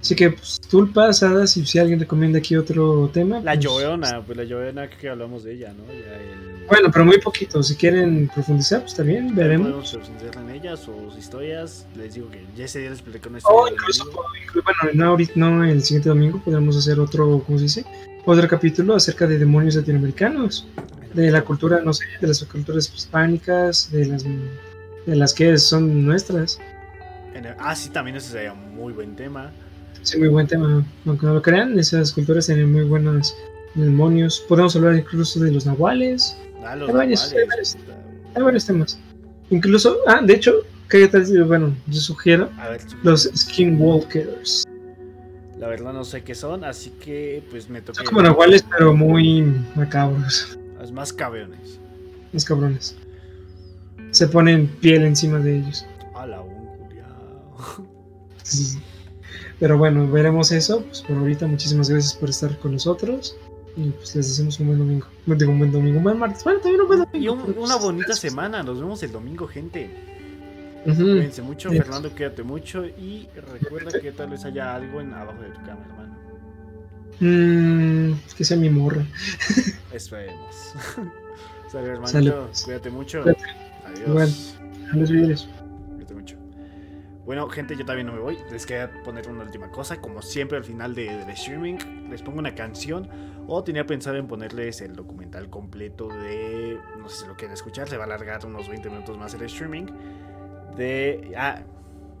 Así 0.00 0.16
que, 0.16 0.30
pues, 0.30 0.58
tulpas, 0.70 1.22
hadas, 1.22 1.56
y 1.58 1.66
si 1.66 1.78
alguien 1.78 2.00
recomienda 2.00 2.38
aquí 2.38 2.56
otro 2.56 3.10
tema. 3.12 3.40
La 3.40 3.52
pues, 3.52 3.60
Llorona, 3.64 4.22
pues 4.24 4.38
la 4.38 4.44
Llorona 4.44 4.86
creo 4.86 4.98
que 4.98 5.08
hablamos 5.10 5.44
de 5.44 5.52
ella, 5.54 5.74
¿no? 5.74 5.84
Ya 5.92 6.16
el... 6.16 6.66
Bueno, 6.68 6.88
pero 6.90 7.04
muy 7.04 7.18
poquito. 7.20 7.62
Si 7.62 7.76
quieren 7.76 8.30
profundizar, 8.32 8.80
pues 8.82 9.04
bien, 9.06 9.34
veremos. 9.34 9.66
Podemos 9.68 9.92
profundizar 9.92 10.42
en 10.42 10.50
ella, 10.50 10.76
sus 10.76 11.18
historias. 11.18 11.86
Les 11.96 12.14
digo 12.14 12.30
que 12.30 12.42
ya 12.56 12.64
ese 12.64 12.78
día 12.78 12.90
les 12.90 13.00
expliqué 13.00 13.28
una 13.28 13.38
O 13.38 13.40
historia. 13.40 13.64
del 13.64 13.74
incluso, 13.74 14.62
bueno, 14.64 14.92
no, 14.94 15.10
ahorita, 15.10 15.32
no 15.36 15.64
el 15.64 15.82
siguiente 15.82 16.08
domingo 16.08 16.40
podremos 16.42 16.76
hacer 16.78 16.98
otro, 16.98 17.42
¿cómo 17.44 17.58
se 17.58 17.64
dice? 17.64 17.84
Otro 18.24 18.48
capítulo 18.48 18.94
acerca 18.94 19.26
de 19.26 19.38
demonios 19.38 19.74
latinoamericanos, 19.74 20.66
de 21.12 21.30
la 21.30 21.42
cultura, 21.42 21.80
no 21.84 21.92
sé, 21.92 22.04
de 22.20 22.26
las 22.28 22.42
culturas 22.44 22.90
hispánicas, 22.94 23.90
de 23.92 24.06
las, 24.06 24.24
de 24.24 25.16
las 25.16 25.34
que 25.34 25.58
son 25.58 26.06
nuestras. 26.06 26.58
El- 27.34 27.54
Ah, 27.58 27.74
sí, 27.76 27.90
también 27.90 28.16
ese 28.16 28.30
sería 28.30 28.52
un 28.54 28.74
muy 28.74 28.92
buen 28.94 29.14
tema. 29.16 29.50
Sí, 30.02 30.18
muy 30.18 30.28
buen 30.28 30.46
tema. 30.46 30.84
Aunque 31.06 31.26
no 31.26 31.34
lo 31.34 31.42
crean, 31.42 31.78
esas 31.78 32.12
culturas 32.12 32.46
tienen 32.46 32.72
muy 32.72 32.84
buenos 32.84 33.36
demonios. 33.74 34.44
Podemos 34.48 34.74
hablar 34.76 34.96
incluso 34.96 35.40
de 35.40 35.52
los 35.52 35.66
nahuales. 35.66 36.36
Ah, 36.64 36.76
los 36.76 36.88
Hay 36.88 36.94
varios, 36.94 37.32
hay 37.32 37.46
varios. 37.46 37.76
Hay 38.34 38.42
varios 38.42 38.66
temas. 38.66 38.98
Incluso, 39.50 39.98
ah, 40.06 40.20
de 40.22 40.34
hecho, 40.34 40.54
¿qué 40.88 41.06
tal? 41.08 41.24
Bueno, 41.44 41.74
yo 41.86 42.00
sugiero 42.00 42.50
ver, 42.70 42.80
los 43.02 43.30
skinwalkers. 43.34 44.64
La 45.58 45.68
verdad 45.68 45.92
no 45.92 46.04
sé 46.04 46.22
qué 46.22 46.34
son, 46.34 46.64
así 46.64 46.90
que 46.90 47.42
pues 47.50 47.68
me 47.68 47.82
toca. 47.82 47.96
Son 47.96 48.06
como 48.06 48.22
nahuales, 48.22 48.64
pero 48.70 48.94
muy 48.94 49.42
macabros. 49.74 50.58
Los 50.78 50.92
más 50.92 51.12
cabrones. 51.12 51.78
Los 52.32 52.44
cabrones. 52.44 52.96
Se 54.12 54.26
ponen 54.26 54.66
piel 54.66 55.04
encima 55.04 55.38
de 55.38 55.58
ellos. 55.58 55.84
A 56.14 56.26
la 56.26 56.40
un. 56.40 56.70
Sí. 58.42 58.78
Pero 59.60 59.76
bueno, 59.78 60.10
veremos 60.10 60.50
eso. 60.52 60.82
Pues 60.84 61.02
por 61.02 61.16
ahorita, 61.18 61.46
muchísimas 61.46 61.88
gracias 61.90 62.14
por 62.14 62.30
estar 62.30 62.58
con 62.58 62.72
nosotros. 62.72 63.36
Y 63.76 63.90
pues 63.90 64.16
les 64.16 64.28
deseamos 64.28 64.58
un 64.58 64.66
buen 64.68 64.78
domingo. 64.78 65.06
Digo 65.26 65.52
un 65.52 65.58
buen 65.60 65.70
domingo, 65.70 65.98
un 65.98 66.02
buen 66.04 66.18
martes. 66.18 66.42
Bueno, 66.42 66.60
también 66.60 66.80
un 66.80 66.86
buen 66.88 66.98
domingo. 67.00 67.18
Y 67.24 67.28
un- 67.28 67.40
una 67.40 67.52
pues, 67.74 67.80
bonita 67.82 68.06
gracias. 68.08 68.30
semana. 68.32 68.62
Nos 68.62 68.80
vemos 68.80 69.02
el 69.02 69.12
domingo, 69.12 69.46
gente. 69.46 69.90
Cuídense 70.84 71.42
mucho. 71.42 71.68
Sí. 71.70 71.76
Fernando, 71.76 72.14
quédate 72.14 72.42
mucho. 72.42 72.84
Y 72.86 73.28
recuerda 73.60 74.00
que 74.00 74.12
tal 74.12 74.30
vez 74.30 74.44
haya 74.46 74.74
algo 74.74 75.00
en 75.02 75.12
abajo 75.12 75.40
de 75.42 75.50
tu 75.50 75.60
cama, 75.62 75.80
hermano. 75.88 76.16
Mm, 77.20 78.14
que 78.36 78.44
sea 78.44 78.56
mi 78.56 78.70
morra. 78.70 79.04
Esperemos. 79.92 80.72
Sale, 81.70 81.86
hermanito. 81.88 82.46
Pues. 82.46 82.62
Cuídate 82.64 82.90
mucho. 82.90 83.22
Cuídate. 83.22 83.44
Adiós. 83.86 84.08
Bueno. 84.10 84.32
A 84.92 84.96
los 84.96 85.10
vidrios. 85.10 85.48
Bueno, 87.30 87.48
gente, 87.48 87.76
yo 87.76 87.84
también 87.84 88.08
no 88.08 88.12
me 88.12 88.18
voy. 88.18 88.38
Les 88.50 88.66
quería 88.66 88.90
poner 89.04 89.28
una 89.28 89.44
última 89.44 89.70
cosa. 89.70 90.00
Como 90.00 90.20
siempre, 90.20 90.58
al 90.58 90.64
final 90.64 90.96
de- 90.96 91.16
del 91.16 91.30
streaming, 91.30 91.76
les 92.10 92.22
pongo 92.22 92.40
una 92.40 92.56
canción. 92.56 93.08
O 93.46 93.62
tenía 93.62 93.86
pensado 93.86 94.16
en 94.16 94.26
ponerles 94.26 94.80
el 94.80 94.96
documental 94.96 95.48
completo 95.48 96.08
de. 96.08 96.76
No 96.98 97.08
sé 97.08 97.22
si 97.22 97.28
lo 97.28 97.36
quieren 97.36 97.52
escuchar. 97.54 97.88
Se 97.88 97.96
va 97.96 98.02
a 98.02 98.06
alargar 98.06 98.44
unos 98.44 98.68
20 98.68 98.90
minutos 98.90 99.16
más 99.16 99.32
el 99.34 99.42
streaming. 99.42 99.86
De. 100.76 101.32
Ah, 101.36 101.62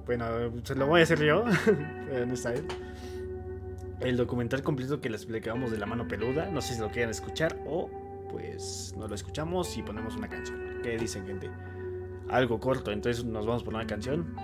bueno, 0.06 0.26
se 0.62 0.76
lo 0.76 0.86
voy 0.86 1.00
a 1.00 1.02
hacer 1.02 1.18
yo. 1.24 1.44
No 2.28 2.32
está 2.34 2.54
él. 2.54 2.68
El 3.98 4.16
documental 4.16 4.62
completo 4.62 5.00
que 5.00 5.10
les 5.10 5.22
explicamos 5.22 5.72
de 5.72 5.78
la 5.78 5.86
mano 5.86 6.06
peluda. 6.06 6.48
No 6.52 6.60
sé 6.60 6.74
si 6.74 6.80
lo 6.80 6.88
quieren 6.88 7.10
escuchar. 7.10 7.58
O 7.66 7.90
pues 8.30 8.94
no 8.96 9.08
lo 9.08 9.16
escuchamos 9.16 9.76
y 9.76 9.82
ponemos 9.82 10.14
una 10.14 10.28
canción. 10.28 10.78
¿Qué 10.84 10.96
dicen, 10.98 11.26
gente? 11.26 11.50
Algo 12.28 12.60
corto, 12.60 12.92
entonces 12.92 13.24
nos 13.24 13.44
vamos 13.44 13.64
por 13.64 13.74
una 13.74 13.88
canción. 13.88 14.36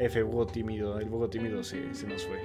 F, 0.00 0.22
Bugo 0.22 0.46
tímido. 0.46 0.98
El 0.98 1.10
Bugo 1.10 1.28
tímido 1.28 1.62
se, 1.62 1.94
se 1.94 2.06
nos 2.06 2.26
fue. 2.26 2.38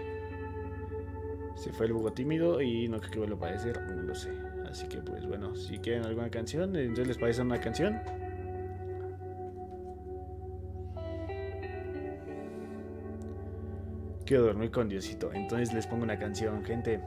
Se 1.56 1.72
fue 1.72 1.86
el 1.86 1.94
Bugo 1.94 2.12
tímido 2.12 2.62
y 2.62 2.90
no 2.90 3.00
creo 3.00 3.12
que 3.12 3.20
vuelva 3.20 3.36
a 3.36 3.38
aparecer, 3.38 3.82
no 3.82 4.02
lo 4.02 4.14
sé. 4.14 4.32
Así 4.70 4.88
que 4.88 4.98
pues 4.98 5.26
bueno, 5.26 5.56
si 5.56 5.78
quieren 5.78 6.04
alguna 6.04 6.30
canción, 6.30 6.76
entonces 6.76 7.08
les 7.08 7.18
parece 7.18 7.42
una 7.42 7.62
canción. 7.62 7.98
Quiero 14.26 14.44
dormir 14.44 14.72
con 14.72 14.90
Diosito, 14.90 15.32
entonces 15.32 15.74
les 15.74 15.88
pongo 15.88 16.04
una 16.04 16.20
canción, 16.20 16.62
gente. 16.66 17.00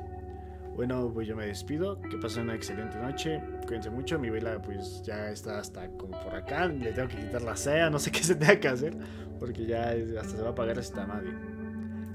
Bueno, 0.79 1.11
pues 1.13 1.27
yo 1.27 1.35
me 1.35 1.45
despido. 1.45 2.01
Que 2.03 2.17
pasen 2.19 2.45
una 2.45 2.55
excelente 2.55 2.97
noche. 3.01 3.43
Cuídense 3.67 3.91
mucho. 3.91 4.17
Mi 4.17 4.31
vela, 4.31 4.63
pues 4.63 5.03
ya 5.03 5.29
está 5.29 5.59
hasta 5.59 5.89
como 5.97 6.13
por 6.23 6.33
acá. 6.33 6.67
Le 6.69 6.93
tengo 6.93 7.09
que 7.09 7.17
quitar 7.17 7.43
la 7.43 7.57
sea. 7.57 7.91
No 7.91 7.99
sé 7.99 8.13
qué 8.13 8.23
se 8.23 8.37
tenga 8.37 8.61
que 8.61 8.69
hacer. 8.69 8.97
Porque 9.41 9.67
ya 9.67 9.91
hasta 10.21 10.37
se 10.37 10.41
va 10.41 10.51
a 10.51 10.53
apagar 10.53 10.79
esta 10.79 11.05
madre. 11.05 11.33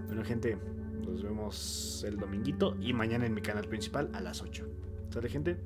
Bueno, 0.07 0.23
gente, 0.23 0.57
nos 1.05 1.21
vemos 1.21 2.05
el 2.07 2.15
dominguito. 2.15 2.77
Y 2.79 2.93
mañana 2.93 3.25
en 3.25 3.33
mi 3.33 3.41
canal 3.41 3.67
principal 3.67 4.09
a 4.13 4.21
las 4.21 4.41
8. 4.41 4.65
¿Sale, 5.09 5.27
gente? 5.27 5.57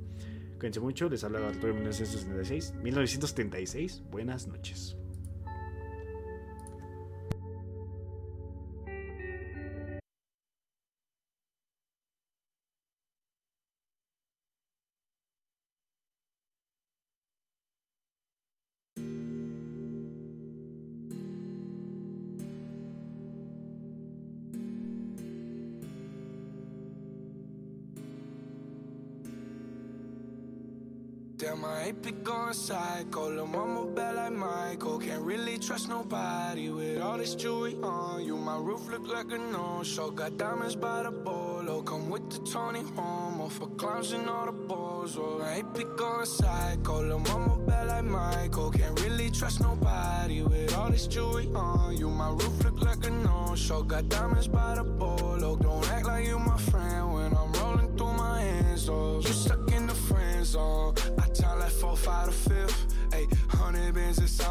Cuídense 0.58 0.80
mucho. 0.80 1.08
Les 1.08 1.24
habla 1.24 1.48
Arturo 1.48 1.76
1976. 1.76 2.74
1976. 2.82 4.06
Buenas 4.09 4.48
noches. 4.48 4.98
Psycho. 32.58 33.30
Lil' 33.30 33.48
mama 33.48 33.86
bad 33.86 34.16
like 34.16 34.32
Michael. 34.34 35.00
Can't 35.00 35.22
really 35.22 35.58
trust 35.58 35.90
nobody 35.90 36.69
with 36.69 37.02
all 37.02 37.18
this 37.18 37.36
jewelry 37.36 37.76
on 37.84 38.26
you. 38.26 38.36
My 38.36 38.58
roof 38.58 38.90
look 38.90 39.08
like 39.08 39.32
a 39.32 39.38
no-show. 39.38 40.11
Got 40.11 40.38
diamonds 40.38 40.76
by 40.76 41.03
the 41.03 41.11
bolo. 41.11 41.82
Come 41.84 42.10
with 42.10 42.30
the 42.30 42.40
Tony 42.52 42.84
Homo 42.95 43.48
for 43.50 43.68
clowns 43.77 44.11
and 44.11 44.27
all 44.27 44.45
the 44.48 44.52
balls. 44.52 45.18
Oh, 45.18 45.42
I 45.42 45.58
ain't 45.58 45.74
be 45.74 45.84
going 45.84 46.26
psycho. 46.26 47.02
Lil' 47.02 47.19
mama 47.19 47.58
bad 47.68 47.88
like 47.88 48.06
Michael. 48.06 48.72
Can't 48.72 49.00
really 49.02 49.30
trust 49.30 49.61
nobody 49.61 50.42
with 50.42 50.76
all 50.76 50.90
this 50.90 51.08
jewelry 51.08 51.50
on 51.53 51.95
you. 51.95 52.10
My 52.10 52.30
roof 52.30 52.64
look 52.64 52.82
like 52.82 53.06
a 53.06 53.11
no-show. 53.11 53.84
Got 53.84 54.10
diamonds 54.10 54.48
by 54.48 54.76
the 54.76 54.84
bolo. 54.84 55.56
Don't 55.56 55.90
act 55.92 56.08
like 56.08 56.26
you 56.26 56.40
my 56.40 56.58
friend 56.58 57.14
when 57.14 57.34
I'm 57.34 57.52
rolling 57.53 57.95
through 57.95 58.14
my 58.14 58.42
hands. 58.42 58.90
Oh, 58.90 59.22
you 59.22 59.34
stuck 59.34 59.72
in 59.72 59.88
the 59.88 59.94
friend 59.94 60.45
zone. 60.45 60.95
I 61.19 61.27
tell 61.30 61.58
like 61.58 61.72
four, 61.72 61.95
five, 61.95 62.27
to 62.27 62.32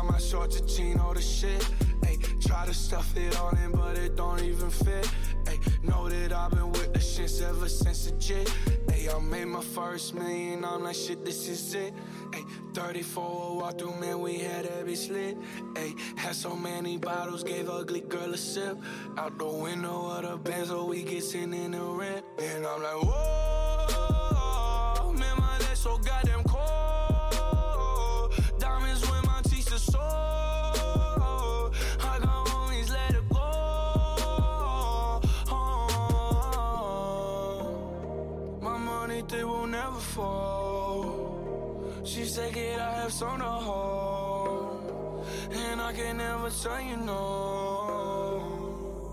my 0.07 0.19
short 0.19 0.51
to 0.53 0.67
chino 0.67 1.13
the 1.15 1.21
shit. 1.21 1.61
Ayy, 2.03 2.47
try 2.47 2.67
to 2.67 2.75
stuff 2.75 3.17
it 3.17 3.39
all 3.39 3.51
in, 3.65 3.73
but 3.73 3.99
it 3.99 4.17
don't 4.17 4.43
even 4.43 4.71
fit. 4.71 5.11
Ayy, 5.45 5.83
know 5.83 6.09
that 6.09 6.33
I've 6.33 6.51
been 6.51 6.71
with 6.73 6.93
the 6.93 6.99
shits 6.99 7.43
ever 7.43 7.69
since 7.69 8.07
the 8.07 8.13
jit. 8.19 8.47
Ayy, 8.89 9.15
I 9.15 9.19
made 9.21 9.47
my 9.47 9.63
first 9.63 10.15
million, 10.15 10.65
I'm 10.65 10.83
like, 10.85 10.95
shit, 10.95 11.25
this 11.25 11.49
is 11.49 11.75
it. 11.75 11.95
Ayy, 12.31 12.45
34 12.75 13.57
walk 13.57 13.79
through, 13.79 13.95
man, 14.01 14.21
we 14.21 14.39
had 14.39 14.65
that 14.65 14.87
bitch 14.87 15.11
lit. 15.11 15.39
Ayy, 15.75 15.99
had 16.19 16.35
so 16.35 16.55
many 16.55 16.97
bottles, 16.97 17.43
gave 17.43 17.69
ugly 17.69 18.01
girl 18.01 18.33
a 18.33 18.37
sip. 18.37 18.79
Out 19.17 19.39
the 19.39 19.47
window 19.47 20.07
of 20.11 20.23
the 20.23 20.37
Benz, 20.37 20.69
so 20.69 20.85
we 20.85 21.03
get 21.03 21.35
in 21.35 21.71
the 21.73 21.81
rent. 21.81 22.25
And 22.39 22.67
I'm 22.67 22.83
like, 22.83 23.03
whoa, 23.03 23.56
She 42.05 42.25
said, 42.25 42.55
kid, 42.55 42.79
I 42.79 43.03
have 43.03 43.13
some 43.13 43.39
to 43.39 43.45
hold. 43.45 45.27
And 45.53 45.81
I 45.81 45.93
can 45.93 46.17
never 46.17 46.49
tell 46.49 46.81
you 46.81 46.97
no. 46.97 47.86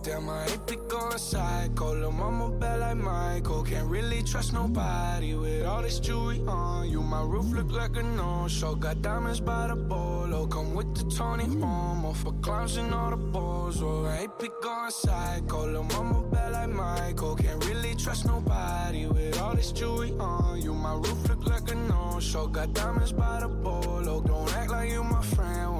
Damn, 0.03 0.27
I 0.27 0.45
ain't 0.47 0.67
be 0.67 0.75
going 0.89 1.17
psycho. 1.17 1.93
Lil' 1.93 2.11
mama 2.11 2.49
bad 2.49 2.81
like 2.81 2.97
Michael. 2.97 3.63
Can't 3.63 3.87
really 3.87 4.21
trust 4.21 4.51
nobody 4.51 5.33
with 5.33 5.65
all 5.65 5.81
this 5.81 5.97
jewelry 5.97 6.41
on 6.45 6.89
you. 6.89 7.01
My 7.01 7.21
roof 7.21 7.53
look 7.53 7.71
like 7.71 7.95
a 7.95 8.03
no-show. 8.03 8.75
Got 8.75 9.01
diamonds 9.01 9.39
by 9.39 9.67
the 9.67 9.77
bolo. 9.77 10.45
Come 10.47 10.75
with 10.75 10.93
the 10.93 11.09
Tony 11.15 11.45
Homo 11.45 12.11
for 12.11 12.33
clowns 12.41 12.75
and 12.75 12.93
all 12.93 13.11
the 13.11 13.15
balls. 13.15 13.81
Oh, 13.81 14.03
I 14.03 14.23
ain't 14.23 14.37
be 14.39 14.49
going 14.61 14.91
psycho. 14.91 15.67
Lil' 15.71 15.83
mama 15.83 16.21
bad 16.23 16.51
like 16.51 16.69
Michael. 16.69 17.37
Can't 17.37 17.63
really 17.65 17.95
trust 17.95 18.25
nobody 18.25 19.05
with 19.05 19.39
all 19.39 19.55
this 19.55 19.71
jewelry 19.71 20.11
on 20.19 20.61
you. 20.61 20.73
My 20.73 20.95
roof 20.95 21.29
look 21.29 21.47
like 21.47 21.71
a 21.71 21.75
no-show. 21.75 22.47
Got 22.47 22.73
diamonds 22.73 23.13
by 23.13 23.39
the 23.39 23.47
bolo. 23.47 24.19
Don't 24.19 24.53
act 24.57 24.69
like 24.69 24.89
you 24.91 25.01
my 25.01 25.23
friend 25.23 25.79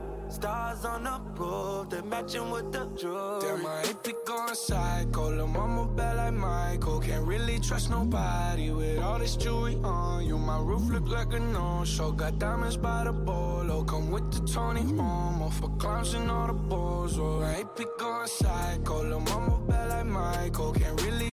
Stars 0.31 0.85
on 0.85 1.03
the 1.03 1.19
roof, 1.35 1.89
they're 1.89 2.01
matching 2.03 2.49
with 2.49 2.71
the 2.71 2.85
jewelry. 2.95 3.41
Damn, 3.41 3.63
my 3.63 3.81
AP 3.81 4.07
going 4.25 4.55
psycho. 4.55 5.29
Lil' 5.29 5.47
mama 5.47 5.85
bad 5.87 6.15
like 6.15 6.33
Michael. 6.33 7.01
Can't 7.01 7.25
really 7.27 7.59
trust 7.59 7.89
nobody 7.89 8.71
with 8.71 8.99
all 8.99 9.19
this 9.19 9.35
jewelry 9.35 9.75
on 9.83 10.25
you. 10.25 10.37
My 10.37 10.57
roof 10.59 10.89
look 10.89 11.07
like 11.09 11.33
a 11.33 11.39
no-show. 11.39 12.13
Got 12.13 12.39
diamonds 12.39 12.77
by 12.77 13.03
the 13.03 13.11
bolo. 13.11 13.83
Come 13.83 14.09
with 14.09 14.31
the 14.31 14.47
Tony 14.47 14.83
Momo 14.83 15.51
for 15.51 15.69
clowns 15.77 16.13
and 16.13 16.31
all 16.31 16.47
the 16.47 16.53
balls. 16.53 17.19
Oh, 17.19 17.41
my 17.41 17.59
AP 17.59 17.79
going 17.99 18.27
psycho. 18.27 19.03
Lil' 19.03 19.19
mama 19.19 19.59
bad 19.67 19.89
like 19.89 20.05
Michael. 20.05 20.71
Can't 20.71 21.01
really 21.01 21.30